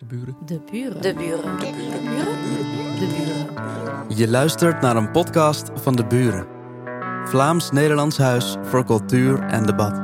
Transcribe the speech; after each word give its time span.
De 0.00 0.06
buren. 0.06 0.36
De 0.46 0.60
buren. 0.70 1.02
De 1.02 1.14
buren. 1.14 1.58
De 1.58 1.72
buren. 1.76 2.98
De 2.98 3.06
buren. 3.06 4.16
Je 4.16 4.28
luistert 4.28 4.80
naar 4.80 4.96
een 4.96 5.10
podcast 5.10 5.70
van 5.74 5.96
De 5.96 6.04
Buren. 6.04 6.46
Vlaams-Nederlands 7.24 8.18
Huis 8.18 8.56
voor 8.62 8.84
Cultuur 8.84 9.42
en 9.42 9.66
Debat. 9.66 10.00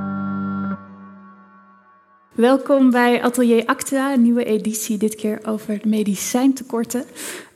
Welkom 2.34 2.90
bij 2.90 3.22
Atelier 3.22 3.66
Actua, 3.66 4.12
een 4.12 4.22
nieuwe 4.22 4.44
editie, 4.44 4.98
dit 4.98 5.14
keer 5.14 5.40
over 5.46 5.80
medicijntekorten. 5.84 7.04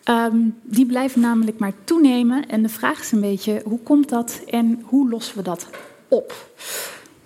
Ehm, 0.05 0.37
die 0.63 0.87
blijven 0.87 1.21
namelijk 1.21 1.59
maar 1.59 1.73
toenemen. 1.85 2.49
En 2.49 2.63
de 2.63 2.69
vraag 2.69 3.01
is 3.01 3.13
een 3.13 3.21
beetje, 3.21 3.63
hoe 3.65 3.81
komt 3.81 4.09
dat 4.09 4.43
en 4.47 4.83
hoe 4.85 5.11
lossen 5.11 5.37
we 5.37 5.43
dat 5.43 5.69
op? 6.09 6.35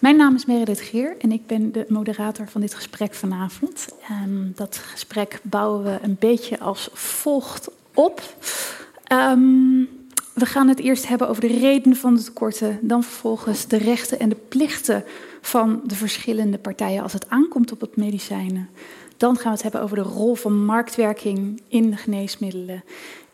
Mijn 0.04 0.16
naam 0.16 0.34
is 0.34 0.44
Meredith 0.44 0.80
Geer 0.80 1.16
en 1.18 1.32
ik 1.32 1.46
ben 1.46 1.72
de 1.72 1.86
moderator 1.88 2.48
van 2.48 2.60
dit 2.60 2.74
gesprek 2.74 3.14
vanavond. 3.14 3.88
En 4.08 4.52
dat 4.54 4.76
gesprek 4.76 5.40
bouwen 5.42 5.84
we 5.84 5.98
een 6.02 6.16
beetje 6.18 6.60
als 6.60 6.88
volgt 6.92 7.70
op. 7.94 8.22
Ehm, 9.04 9.40
we 10.34 10.46
gaan 10.46 10.68
het 10.68 10.80
eerst 10.80 11.08
hebben 11.08 11.28
over 11.28 11.40
de 11.40 11.58
redenen 11.58 11.96
van 11.96 12.14
de 12.14 12.22
tekorten, 12.22 12.78
dan 12.82 13.02
vervolgens 13.02 13.66
de 13.66 13.76
rechten 13.76 14.18
en 14.18 14.28
de 14.28 14.40
plichten 14.48 15.04
van 15.40 15.80
de 15.84 15.94
verschillende 15.94 16.58
partijen 16.58 17.02
als 17.02 17.12
het 17.12 17.30
aankomt 17.30 17.72
op 17.72 17.80
het 17.80 17.96
medicijnen. 17.96 18.68
Dan 19.16 19.36
gaan 19.36 19.44
we 19.44 19.50
het 19.50 19.62
hebben 19.62 19.82
over 19.82 19.96
de 19.96 20.02
rol 20.02 20.34
van 20.34 20.64
marktwerking 20.64 21.62
in 21.68 21.90
de 21.90 21.96
geneesmiddelen 21.96 22.84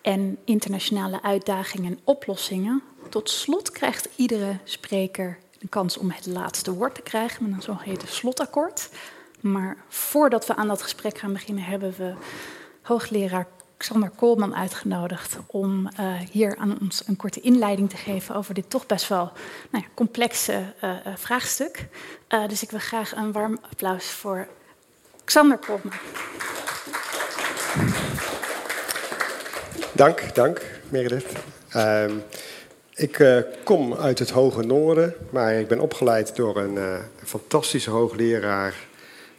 en 0.03 0.39
internationale 0.45 1.23
uitdagingen 1.23 1.91
en 1.91 1.99
oplossingen. 2.05 2.83
Tot 3.09 3.31
slot 3.31 3.71
krijgt 3.71 4.09
iedere 4.17 4.57
spreker 4.65 5.39
de 5.61 5.69
kans 5.69 5.97
om 5.97 6.11
het 6.11 6.27
laatste 6.27 6.73
woord 6.73 6.95
te 6.95 7.03
krijgen 7.03 7.43
met 7.43 7.53
een 7.53 7.63
zogeheten 7.63 8.09
slotakkoord. 8.09 8.89
Maar 9.41 9.77
voordat 9.89 10.47
we 10.47 10.57
aan 10.57 10.69
dat 10.69 10.83
gesprek 10.83 11.19
gaan 11.19 11.33
beginnen, 11.33 11.65
hebben 11.65 11.95
we 11.97 12.15
hoogleraar 12.83 13.47
Xander 13.77 14.11
Koolman 14.11 14.57
uitgenodigd 14.57 15.37
om 15.47 15.89
uh, 16.01 16.15
hier 16.31 16.57
aan 16.57 16.79
ons 16.81 17.03
een 17.07 17.17
korte 17.17 17.41
inleiding 17.41 17.91
te 17.91 17.97
geven 17.97 18.35
over 18.35 18.55
dit 18.55 18.71
toch 18.71 18.87
best 18.87 19.09
wel 19.09 19.33
nou 19.71 19.85
ja, 19.85 19.91
complexe 19.95 20.53
uh, 20.85 20.91
uh, 20.91 21.17
vraagstuk. 21.17 21.89
dus 22.49 22.63
ik 22.63 22.71
wil 22.71 22.81
graag 22.81 23.15
een 23.17 23.33
warm 23.33 23.59
applaus 23.71 24.11
voor 24.11 24.49
Xander 25.25 25.59
Koolman. 25.59 25.93
Dank, 29.93 30.35
dank 30.35 30.61
Meredith. 30.89 31.33
Ik 33.01 33.19
uh, 33.19 33.39
kom 33.65 33.95
uit 33.95 34.19
het 34.19 34.31
hoge 34.31 34.63
noorden, 34.63 35.15
maar 35.31 35.55
ik 35.55 35.69
ben 35.69 35.81
opgeleid 35.81 36.37
door 36.37 36.57
een 36.57 36.75
uh, 36.75 36.99
fantastische 37.25 37.91
hoogleraar 37.91 38.75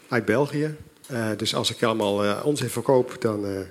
uit 0.08 0.26
België. 0.26 0.76
Uh, 1.12 1.28
dus 1.38 1.56
als 1.56 1.72
ik 1.72 1.84
allemaal 1.84 2.44
onzin 2.44 2.70
verkoop, 2.70 3.16
dan, 3.20 3.66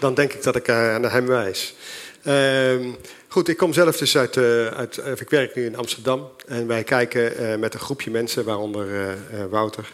dan 0.00 0.14
denk 0.14 0.32
ik 0.32 0.42
dat 0.42 0.56
ik 0.56 0.66
naar 0.66 1.12
hem 1.12 1.26
wijs. 1.26 1.74
Ehm, 2.22 2.90
goed, 3.28 3.48
ik 3.48 3.56
kom 3.56 3.72
zelf 3.72 3.96
dus 3.96 4.16
uit, 4.16 4.36
uit 4.74 5.20
ik 5.20 5.30
werk 5.30 5.54
nu 5.54 5.64
in 5.64 5.76
Amsterdam. 5.76 6.30
En 6.46 6.66
wij 6.66 6.84
kijken 6.84 7.60
met 7.60 7.74
een 7.74 7.80
groepje 7.80 8.10
mensen, 8.10 8.44
waaronder 8.44 9.16
Wouter, 9.50 9.92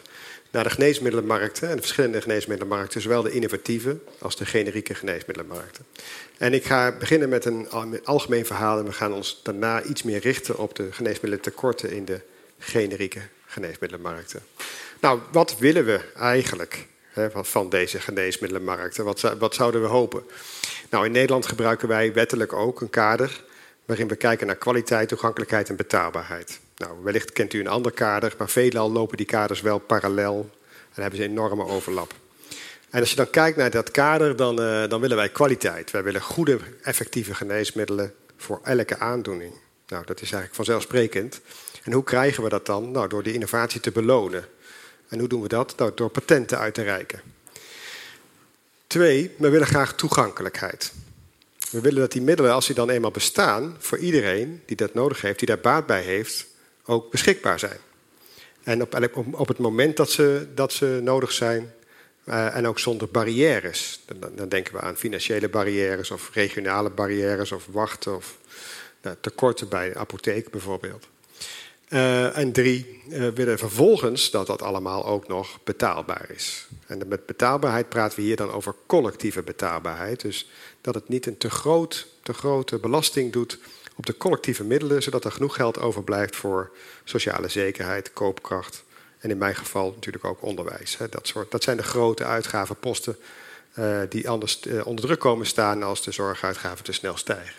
naar 0.51 0.63
de 0.63 0.69
geneesmiddelenmarkten 0.69 1.69
en 1.69 1.75
de 1.75 1.81
verschillende 1.81 2.21
geneesmiddelenmarkten, 2.21 3.01
zowel 3.01 3.21
de 3.21 3.31
innovatieve 3.31 3.97
als 4.19 4.35
de 4.35 4.45
generieke 4.45 4.95
geneesmiddelenmarkten. 4.95 5.85
En 6.37 6.53
ik 6.53 6.65
ga 6.65 6.91
beginnen 6.91 7.29
met 7.29 7.45
een 7.45 7.67
algemeen 8.03 8.45
verhaal 8.45 8.79
en 8.79 8.85
we 8.85 8.91
gaan 8.91 9.13
ons 9.13 9.39
daarna 9.43 9.83
iets 9.83 10.03
meer 10.03 10.19
richten 10.19 10.57
op 10.57 10.75
de 10.75 10.91
geneesmiddelentekorten 10.91 11.91
in 11.91 12.05
de 12.05 12.21
generieke 12.59 13.21
geneesmiddelenmarkten. 13.45 14.41
Nou, 14.99 15.19
wat 15.31 15.57
willen 15.57 15.85
we 15.85 15.99
eigenlijk 16.15 16.87
hè, 17.09 17.29
van 17.33 17.69
deze 17.69 17.99
geneesmiddelenmarkten? 17.99 19.05
Wat, 19.05 19.21
wat 19.21 19.55
zouden 19.55 19.81
we 19.81 19.87
hopen? 19.87 20.23
Nou, 20.89 21.05
in 21.05 21.11
Nederland 21.11 21.45
gebruiken 21.45 21.87
wij 21.87 22.13
wettelijk 22.13 22.53
ook 22.53 22.81
een 22.81 22.89
kader 22.89 23.43
waarin 23.85 24.07
we 24.07 24.15
kijken 24.15 24.47
naar 24.47 24.55
kwaliteit, 24.55 25.07
toegankelijkheid 25.07 25.69
en 25.69 25.75
betaalbaarheid. 25.75 26.59
Nou, 26.81 27.03
wellicht 27.03 27.31
kent 27.31 27.53
u 27.53 27.59
een 27.59 27.67
ander 27.67 27.91
kader, 27.91 28.33
maar 28.37 28.49
veelal 28.49 28.91
lopen 28.91 29.17
die 29.17 29.25
kaders 29.25 29.61
wel 29.61 29.79
parallel 29.79 30.49
en 30.93 31.01
hebben 31.01 31.19
ze 31.19 31.25
enorme 31.25 31.65
overlap. 31.65 32.13
En 32.89 32.99
als 32.99 33.09
je 33.09 33.15
dan 33.15 33.29
kijkt 33.29 33.57
naar 33.57 33.69
dat 33.69 33.91
kader, 33.91 34.35
dan, 34.35 34.61
uh, 34.61 34.87
dan 34.89 35.01
willen 35.01 35.17
wij 35.17 35.29
kwaliteit. 35.29 35.91
Wij 35.91 36.03
willen 36.03 36.21
goede, 36.21 36.59
effectieve 36.81 37.33
geneesmiddelen 37.33 38.13
voor 38.37 38.59
elke 38.63 38.97
aandoening. 38.97 39.53
Nou, 39.87 40.05
dat 40.05 40.15
is 40.15 40.21
eigenlijk 40.21 40.55
vanzelfsprekend. 40.55 41.41
En 41.83 41.93
hoe 41.93 42.03
krijgen 42.03 42.43
we 42.43 42.49
dat 42.49 42.65
dan? 42.65 42.91
Nou, 42.91 43.07
door 43.07 43.23
die 43.23 43.33
innovatie 43.33 43.81
te 43.81 43.91
belonen. 43.91 44.45
En 45.07 45.19
hoe 45.19 45.27
doen 45.27 45.41
we 45.41 45.47
dat? 45.47 45.77
Nou, 45.77 45.91
door 45.95 46.09
patenten 46.09 46.57
uit 46.57 46.73
te 46.73 46.83
reiken. 46.83 47.21
Twee, 48.87 49.35
we 49.37 49.49
willen 49.49 49.67
graag 49.67 49.95
toegankelijkheid. 49.95 50.91
We 51.71 51.81
willen 51.81 51.99
dat 51.99 52.11
die 52.11 52.21
middelen, 52.21 52.53
als 52.53 52.65
die 52.65 52.75
dan 52.75 52.89
eenmaal 52.89 53.11
bestaan, 53.11 53.75
voor 53.79 53.97
iedereen 53.97 54.61
die 54.65 54.75
dat 54.75 54.93
nodig 54.93 55.21
heeft, 55.21 55.39
die 55.39 55.47
daar 55.47 55.59
baat 55.59 55.85
bij 55.85 56.01
heeft, 56.01 56.49
ook 56.85 57.11
beschikbaar 57.11 57.59
zijn. 57.59 57.79
En 58.63 58.81
op, 58.81 59.17
op 59.31 59.47
het 59.47 59.57
moment 59.57 59.97
dat 59.97 60.11
ze, 60.11 60.47
dat 60.53 60.73
ze 60.73 60.99
nodig 61.03 61.31
zijn, 61.31 61.73
uh, 62.25 62.55
en 62.55 62.67
ook 62.67 62.79
zonder 62.79 63.07
barrières. 63.09 63.99
Dan, 64.05 64.31
dan, 64.35 64.49
denken 64.49 64.73
we 64.73 64.79
aan 64.79 64.97
financiële 64.97 65.49
barrières 65.49 66.11
of 66.11 66.29
regionale 66.33 66.89
barrières 66.89 67.51
of 67.51 67.67
wachten 67.71 68.15
of 68.15 68.37
nou, 69.01 69.15
tekorten 69.21 69.69
bij 69.69 69.95
apotheek 69.95 70.49
bijvoorbeeld. 70.49 71.07
Uh, 71.89 72.37
en 72.37 72.51
drie, 72.51 73.01
uh, 73.09 73.27
willen 73.27 73.57
vervolgens 73.57 74.31
dat 74.31 74.47
dat 74.47 74.61
allemaal 74.61 75.05
ook 75.05 75.27
nog 75.27 75.59
betaalbaar 75.63 76.29
is. 76.35 76.67
En 76.85 77.07
met 77.07 77.25
betaalbaarheid 77.25 77.89
praten 77.89 78.17
we 78.17 78.23
hier 78.23 78.35
dan 78.35 78.51
over 78.51 78.75
collectieve 78.85 79.41
betaalbaarheid. 79.41 80.21
Dus 80.21 80.49
dat 80.81 80.95
het 80.95 81.09
niet 81.09 81.25
een 81.25 81.37
te, 81.37 81.49
groot, 81.49 82.07
te 82.23 82.33
grote 82.33 82.79
belasting 82.79 83.31
doet 83.31 83.59
op 84.01 84.07
de 84.07 84.17
collectieve 84.17 84.63
middelen, 84.63 85.03
zodat 85.03 85.25
er 85.25 85.31
genoeg 85.31 85.55
geld 85.55 85.79
overblijft 85.79 86.35
voor 86.35 86.71
sociale 87.03 87.47
zekerheid, 87.47 88.13
koopkracht 88.13 88.83
en 89.19 89.29
in 89.29 89.37
mijn 89.37 89.55
geval 89.55 89.91
natuurlijk 89.95 90.25
ook 90.25 90.43
onderwijs. 90.43 90.97
Dat, 91.09 91.27
soort, 91.27 91.51
dat 91.51 91.63
zijn 91.63 91.77
de 91.77 91.83
grote 91.83 92.23
uitgavenposten 92.23 93.17
uh, 93.79 93.99
die 94.09 94.29
anders 94.29 94.59
uh, 94.67 94.85
onder 94.85 95.05
druk 95.05 95.19
komen 95.19 95.45
staan 95.45 95.83
als 95.83 96.03
de 96.03 96.11
zorguitgaven 96.11 96.83
te 96.83 96.91
snel 96.91 97.17
stijgen. 97.17 97.53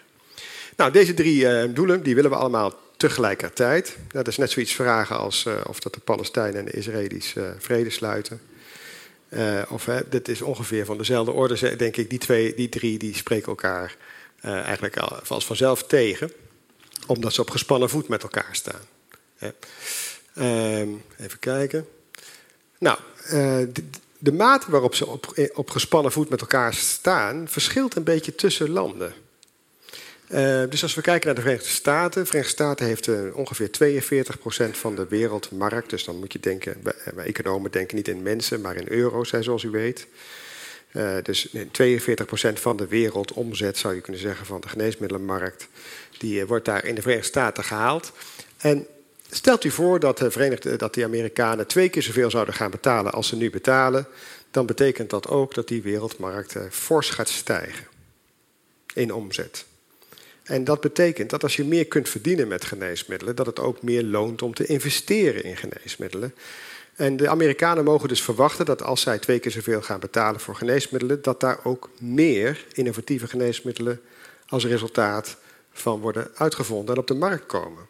Nou, 0.77 0.93
deze 0.93 1.15
drie 1.15 1.43
uh, 1.43 1.75
doelen 1.75 2.03
die 2.03 2.15
willen 2.15 2.31
we 2.31 2.37
allemaal 2.37 2.75
tegelijkertijd. 2.97 3.97
Dat 4.09 4.29
is 4.29 4.37
net 4.37 4.51
zoiets 4.51 4.73
vragen 4.73 5.17
als 5.17 5.47
of 5.67 5.81
dat 5.81 5.95
de 5.95 6.01
Palestijnen 6.01 6.59
en 6.59 6.65
de 6.65 6.71
Israëli's 6.71 7.35
vrede 7.59 7.91
sluiten. 7.91 8.41
of 9.69 9.89
dit 10.09 10.29
is 10.29 10.43
ongeveer 10.43 10.85
van 10.85 10.99
dezelfde 10.99 11.33
orde, 11.33 11.77
denk 11.77 11.97
ik. 11.97 12.11
Die, 12.11 12.19
twee, 12.19 12.55
die 12.55 12.69
drie 12.69 12.99
die 12.99 13.15
spreken 13.15 13.49
elkaar 13.49 13.97
eigenlijk 14.43 14.97
als 15.29 15.47
vanzelf 15.47 15.83
tegen, 15.83 16.33
omdat 17.07 17.33
ze 17.33 17.41
op 17.41 17.51
gespannen 17.51 17.91
voet 17.91 18.09
met 18.09 18.23
elkaar 18.23 18.49
staan. 18.53 18.81
Uh, 20.35 20.81
even 21.19 21.39
kijken. 21.41 21.87
Nou, 22.79 22.99
uh, 23.25 23.59
de, 24.19 24.33
mate 24.33 24.71
waarop 24.71 24.95
ze 24.95 25.07
op, 25.07 25.33
eh, 25.35 25.49
op, 25.55 25.71
gespannen 25.71 26.13
voet 26.13 26.29
met 26.29 26.41
elkaar 26.41 26.75
staan, 26.75 27.49
verschilt 27.49 27.97
een 27.97 28.05
beetje 28.05 28.35
tussen 28.35 28.71
landen. 28.71 29.15
Dus 30.69 30.83
als 30.83 30.95
we 30.95 31.01
kijken 31.01 31.27
naar 31.27 31.35
de 31.35 31.41
Verenigde 31.41 31.69
Staten. 31.69 32.21
De 32.21 32.27
Verenigde 32.27 32.55
Staten 32.55 32.87
heeft 32.87 33.33
ongeveer 33.33 33.71
42% 33.71 34.77
van 34.77 34.95
de 34.95 35.07
wereldmarkt. 35.09 35.91
Dus 35.91 36.05
dan 36.05 36.19
moet 36.19 36.33
je 36.33 36.41
denken, 36.41 36.83
wij 37.15 37.25
economen 37.25 37.71
denken 37.71 37.97
niet 37.97 38.09
in 38.09 38.23
mensen, 38.23 38.61
maar 38.61 38.77
in 38.77 38.89
euro's, 38.89 39.31
hè, 39.31 39.43
zoals 39.43 39.63
u 39.63 39.71
weet. 39.71 40.07
Uh, 40.93 41.17
dus 41.23 41.49
42% 41.49 41.53
van 42.53 42.77
de 42.77 42.87
wereldomzet, 42.87 43.79
zou 43.79 43.95
je 43.95 44.01
kunnen 44.01 44.21
zeggen, 44.21 44.47
van 44.47 44.61
de 44.61 44.69
geneesmiddelenmarkt, 44.69 45.69
die 46.19 46.47
wordt 46.47 46.65
daar 46.65 46.85
in 46.85 46.95
de 46.95 47.03
Verenigde 47.03 47.29
Staten 47.29 47.65
gehaald. 47.65 48.13
En 48.59 48.87
Stelt 49.35 49.65
u 49.65 49.71
voor 49.71 50.01
dat 50.01 50.19
de, 50.19 50.31
Verenigde, 50.31 50.77
dat 50.77 50.95
de 50.95 51.05
Amerikanen 51.05 51.67
twee 51.67 51.89
keer 51.89 52.03
zoveel 52.03 52.31
zouden 52.31 52.55
gaan 52.55 52.71
betalen 52.71 53.13
als 53.13 53.29
ze 53.29 53.37
nu 53.37 53.51
betalen, 53.51 54.07
dan 54.51 54.67
betekent 54.67 55.11
dat 55.11 55.29
ook 55.29 55.55
dat 55.55 55.69
die 55.69 55.83
wereldmarkt 55.83 56.57
eh, 56.57 56.63
fors 56.71 57.11
gaat 57.11 57.29
stijgen 57.29 57.87
in 58.95 59.13
omzet. 59.13 59.65
En 60.43 60.65
dat 60.65 60.81
betekent 60.81 61.31
dat 61.31 61.43
als 61.43 61.57
je 61.57 61.65
meer 61.65 61.87
kunt 61.87 62.09
verdienen 62.09 62.49
met 62.49 62.65
geneesmiddelen, 62.65 63.37
dat 63.37 63.47
het 63.47 63.59
ook 63.59 63.83
meer 63.83 64.03
loont 64.03 64.43
om 64.43 64.55
te 64.55 64.67
investeren 64.67 65.45
in 65.45 65.57
geneesmiddelen. 65.57 66.35
En 67.03 67.17
de 67.17 67.29
Amerikanen 67.29 67.85
mogen 67.85 68.09
dus 68.09 68.23
verwachten 68.23 68.65
dat 68.65 68.83
als 68.83 69.01
zij 69.01 69.19
twee 69.19 69.39
keer 69.39 69.51
zoveel 69.51 69.83
gaan 69.83 70.01
betalen 70.01 70.41
voor 70.41 70.55
geneesmiddelen, 70.55 71.23
dat 71.23 71.41
daar 71.41 71.59
ook 71.65 71.91
meer 71.99 72.67
innovatieve 72.73 73.27
geneesmiddelen 73.27 74.01
als 74.49 74.65
resultaat 74.65 75.37
van 75.73 76.01
worden 76.01 76.31
uitgevonden 76.35 76.95
en 76.95 77.01
op 77.01 77.07
de 77.07 77.15
markt 77.15 77.47
komen. 77.47 77.87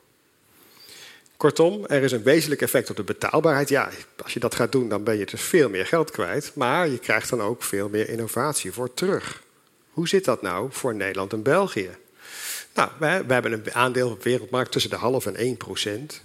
Kortom, 1.36 1.86
er 1.86 2.02
is 2.02 2.12
een 2.12 2.22
wezenlijk 2.22 2.62
effect 2.62 2.90
op 2.90 2.96
de 2.96 3.02
betaalbaarheid. 3.02 3.68
Ja, 3.68 3.90
als 4.22 4.32
je 4.32 4.40
dat 4.40 4.54
gaat 4.54 4.72
doen, 4.72 4.88
dan 4.88 5.04
ben 5.04 5.18
je 5.18 5.26
dus 5.26 5.40
veel 5.40 5.68
meer 5.68 5.86
geld 5.86 6.10
kwijt. 6.10 6.52
Maar 6.54 6.88
je 6.88 6.98
krijgt 6.98 7.30
dan 7.30 7.42
ook 7.42 7.62
veel 7.62 7.88
meer 7.88 8.08
innovatie 8.08 8.72
voor 8.72 8.94
terug. 8.94 9.42
Hoe 9.90 10.08
zit 10.08 10.24
dat 10.24 10.42
nou 10.42 10.68
voor 10.70 10.94
Nederland 10.94 11.32
en 11.32 11.42
België? 11.42 11.90
Nou, 12.74 12.90
wij, 12.98 13.22
hebben 13.28 13.52
een 13.52 13.74
aandeel 13.74 14.10
op 14.10 14.22
de 14.22 14.30
wereldmarkt 14.30 14.72
tussen 14.72 14.90
de 14.90 14.96
half 14.96 15.26
en 15.26 15.36
1 15.36 15.56
procent. 15.56 16.22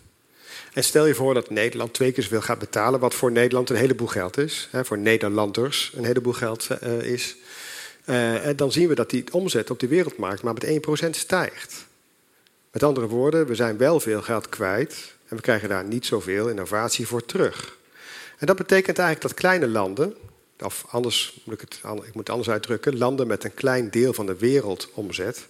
En 0.77 0.83
stel 0.83 1.05
je 1.05 1.15
voor 1.15 1.33
dat 1.33 1.49
Nederland 1.49 1.93
twee 1.93 2.11
keer 2.11 2.23
zoveel 2.23 2.41
gaat 2.41 2.59
betalen, 2.59 2.99
wat 2.99 3.13
voor 3.13 3.31
Nederland 3.31 3.69
een 3.69 3.75
heleboel 3.75 4.07
geld 4.07 4.37
is, 4.37 4.67
hè, 4.71 4.85
voor 4.85 4.97
Nederlanders 4.97 5.91
een 5.95 6.05
heleboel 6.05 6.33
geld 6.33 6.67
uh, 6.83 7.01
is. 7.01 7.35
Uh, 8.05 8.35
dan 8.55 8.71
zien 8.71 8.87
we 8.87 8.95
dat 8.95 9.09
die 9.09 9.33
omzet 9.33 9.69
op 9.69 9.79
de 9.79 9.87
wereldmarkt 9.87 10.41
maar 10.41 10.53
met 10.53 10.87
1% 11.05 11.09
stijgt. 11.09 11.85
Met 12.71 12.83
andere 12.83 13.07
woorden, 13.07 13.47
we 13.47 13.55
zijn 13.55 13.77
wel 13.77 13.99
veel 13.99 14.21
geld 14.21 14.49
kwijt 14.49 15.15
en 15.27 15.35
we 15.35 15.41
krijgen 15.41 15.69
daar 15.69 15.83
niet 15.83 16.05
zoveel 16.05 16.49
innovatie 16.49 17.07
voor 17.07 17.25
terug. 17.25 17.77
En 18.37 18.47
dat 18.47 18.55
betekent 18.55 18.97
eigenlijk 18.97 19.27
dat 19.27 19.39
kleine 19.39 19.67
landen, 19.67 20.15
of 20.59 20.85
anders 20.89 21.41
moet 21.43 21.53
ik 21.53 21.61
het 21.61 21.81
het 22.13 22.29
anders 22.29 22.49
uitdrukken, 22.49 22.97
landen 22.97 23.27
met 23.27 23.43
een 23.43 23.53
klein 23.53 23.89
deel 23.89 24.13
van 24.13 24.25
de 24.25 24.35
wereldomzet, 24.35 25.47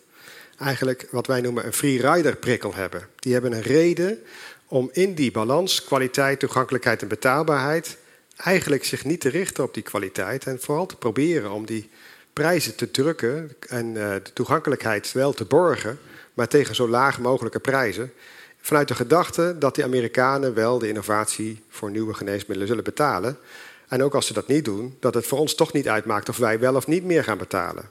eigenlijk 0.57 1.07
wat 1.11 1.27
wij 1.27 1.41
noemen 1.41 1.65
een 1.65 1.73
free 1.73 2.11
rider 2.11 2.35
prikkel 2.35 2.73
hebben. 2.73 3.07
Die 3.19 3.33
hebben 3.33 3.51
een 3.51 3.61
reden 3.61 4.19
om 4.67 4.89
in 4.93 5.13
die 5.13 5.31
balans, 5.31 5.83
kwaliteit, 5.83 6.39
toegankelijkheid 6.39 7.01
en 7.01 7.07
betaalbaarheid, 7.07 7.97
eigenlijk 8.37 8.83
zich 8.83 9.05
niet 9.05 9.21
te 9.21 9.29
richten 9.29 9.63
op 9.63 9.73
die 9.73 9.83
kwaliteit 9.83 10.45
en 10.45 10.59
vooral 10.59 10.85
te 10.85 10.95
proberen 10.95 11.51
om 11.51 11.65
die 11.65 11.89
prijzen 12.33 12.75
te 12.75 12.91
drukken 12.91 13.55
en 13.67 13.85
uh, 13.85 14.13
de 14.13 14.33
toegankelijkheid 14.33 15.11
wel 15.11 15.33
te 15.33 15.45
borgen, 15.45 15.99
maar 16.33 16.47
tegen 16.47 16.75
zo 16.75 16.87
laag 16.87 17.19
mogelijke 17.19 17.59
prijzen. 17.59 18.13
Vanuit 18.61 18.87
de 18.87 18.95
gedachte 18.95 19.55
dat 19.59 19.75
die 19.75 19.83
Amerikanen 19.83 20.53
wel 20.53 20.79
de 20.79 20.87
innovatie 20.87 21.63
voor 21.69 21.91
nieuwe 21.91 22.13
geneesmiddelen 22.13 22.67
zullen 22.67 22.83
betalen. 22.83 23.37
En 23.87 24.03
ook 24.03 24.15
als 24.15 24.27
ze 24.27 24.33
dat 24.33 24.47
niet 24.47 24.65
doen, 24.65 24.97
dat 24.99 25.13
het 25.13 25.27
voor 25.27 25.39
ons 25.39 25.55
toch 25.55 25.73
niet 25.73 25.87
uitmaakt 25.87 26.29
of 26.29 26.37
wij 26.37 26.59
wel 26.59 26.75
of 26.75 26.87
niet 26.87 27.03
meer 27.03 27.23
gaan 27.23 27.37
betalen. 27.37 27.89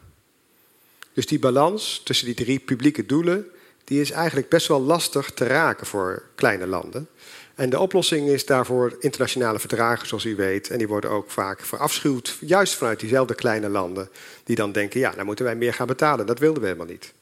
Dus 1.12 1.26
die 1.26 1.38
balans 1.38 2.00
tussen 2.04 2.26
die 2.26 2.34
drie 2.34 2.58
publieke 2.58 3.06
doelen, 3.06 3.46
die 3.86 4.00
is 4.00 4.10
eigenlijk 4.10 4.48
best 4.48 4.68
wel 4.68 4.80
lastig 4.80 5.30
te 5.30 5.46
raken 5.46 5.86
voor 5.86 6.22
kleine 6.34 6.66
landen. 6.66 7.08
En 7.54 7.70
de 7.70 7.78
oplossing 7.78 8.28
is 8.28 8.46
daarvoor 8.46 8.96
internationale 9.00 9.58
verdragen, 9.58 10.06
zoals 10.06 10.24
u 10.24 10.36
weet. 10.36 10.70
En 10.70 10.78
die 10.78 10.88
worden 10.88 11.10
ook 11.10 11.30
vaak 11.30 11.60
verafschuwd, 11.60 12.36
juist 12.40 12.74
vanuit 12.74 13.00
diezelfde 13.00 13.34
kleine 13.34 13.68
landen. 13.68 14.08
Die 14.44 14.56
dan 14.56 14.72
denken, 14.72 15.00
ja, 15.00 15.10
dan 15.10 15.26
moeten 15.26 15.44
wij 15.44 15.56
meer 15.56 15.74
gaan 15.74 15.86
betalen. 15.86 16.26
Dat 16.26 16.38
wilden 16.38 16.62
we 16.62 16.68
helemaal 16.68 16.86
niet. 16.86 17.12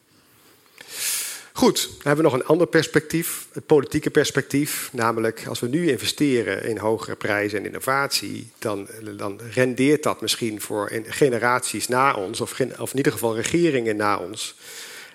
Goed, 1.52 1.82
dan 1.82 1.96
hebben 2.02 2.24
we 2.24 2.30
nog 2.30 2.40
een 2.40 2.46
ander 2.46 2.66
perspectief, 2.66 3.46
het 3.52 3.66
politieke 3.66 4.10
perspectief. 4.10 4.88
Namelijk, 4.92 5.44
als 5.48 5.60
we 5.60 5.68
nu 5.68 5.90
investeren 5.90 6.64
in 6.64 6.78
hogere 6.78 7.16
prijzen 7.16 7.58
en 7.58 7.64
innovatie, 7.64 8.50
dan, 8.58 8.88
dan 9.16 9.40
rendeert 9.50 10.02
dat 10.02 10.20
misschien 10.20 10.60
voor 10.60 10.92
generaties 11.06 11.88
na 11.88 12.14
ons, 12.14 12.40
of 12.40 12.60
in 12.60 12.96
ieder 12.96 13.12
geval 13.12 13.34
regeringen 13.34 13.96
na 13.96 14.18
ons. 14.18 14.54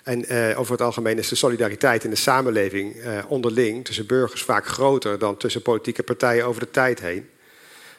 En 0.04 0.26
eh, 0.26 0.60
over 0.60 0.72
het 0.72 0.82
algemeen 0.82 1.18
is 1.18 1.28
de 1.28 1.36
solidariteit 1.36 2.04
in 2.04 2.10
de 2.10 2.16
samenleving 2.16 2.96
eh, 2.96 3.20
onderling 3.28 3.86
tussen 3.86 4.06
burgers 4.06 4.44
vaak 4.44 4.68
groter 4.68 5.20
dan 5.20 5.38
tussen 5.38 5.62
politieke 5.62 6.04
partijen 6.04 6.46
over 6.46 6.62
de 6.62 6.72
tijd 6.72 7.00
heen. 7.00 7.30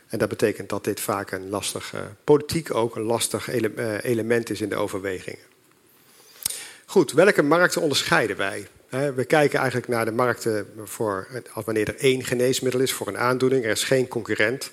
En 0.08 0.18
dat 0.18 0.28
betekent 0.28 0.68
dat 0.68 0.84
dit 0.84 1.00
vaak 1.00 1.30
een 1.30 1.48
lastig, 1.48 1.92
uh, 1.94 2.00
politiek 2.24 2.74
ook 2.74 2.96
een 2.96 3.02
lastig 3.02 3.48
ele 3.48 3.70
eh, 3.76 4.10
element 4.10 4.50
is 4.50 4.60
in 4.60 4.68
de 4.68 4.76
overwegingen. 4.76 5.40
Goed, 6.86 7.12
welke 7.12 7.42
markten 7.42 7.82
onderscheiden 7.82 8.36
wij? 8.36 8.68
We 9.14 9.24
kijken 9.24 9.58
eigenlijk 9.58 9.88
naar 9.88 10.04
de 10.04 10.12
markten 10.12 10.66
voor 10.84 11.28
wanneer 11.64 11.88
er 11.88 11.96
één 11.96 12.24
geneesmiddel 12.24 12.80
is 12.80 12.92
voor 12.92 13.08
een 13.08 13.18
aandoening. 13.18 13.64
Er 13.64 13.70
is 13.70 13.84
geen 13.84 14.08
concurrent 14.08 14.70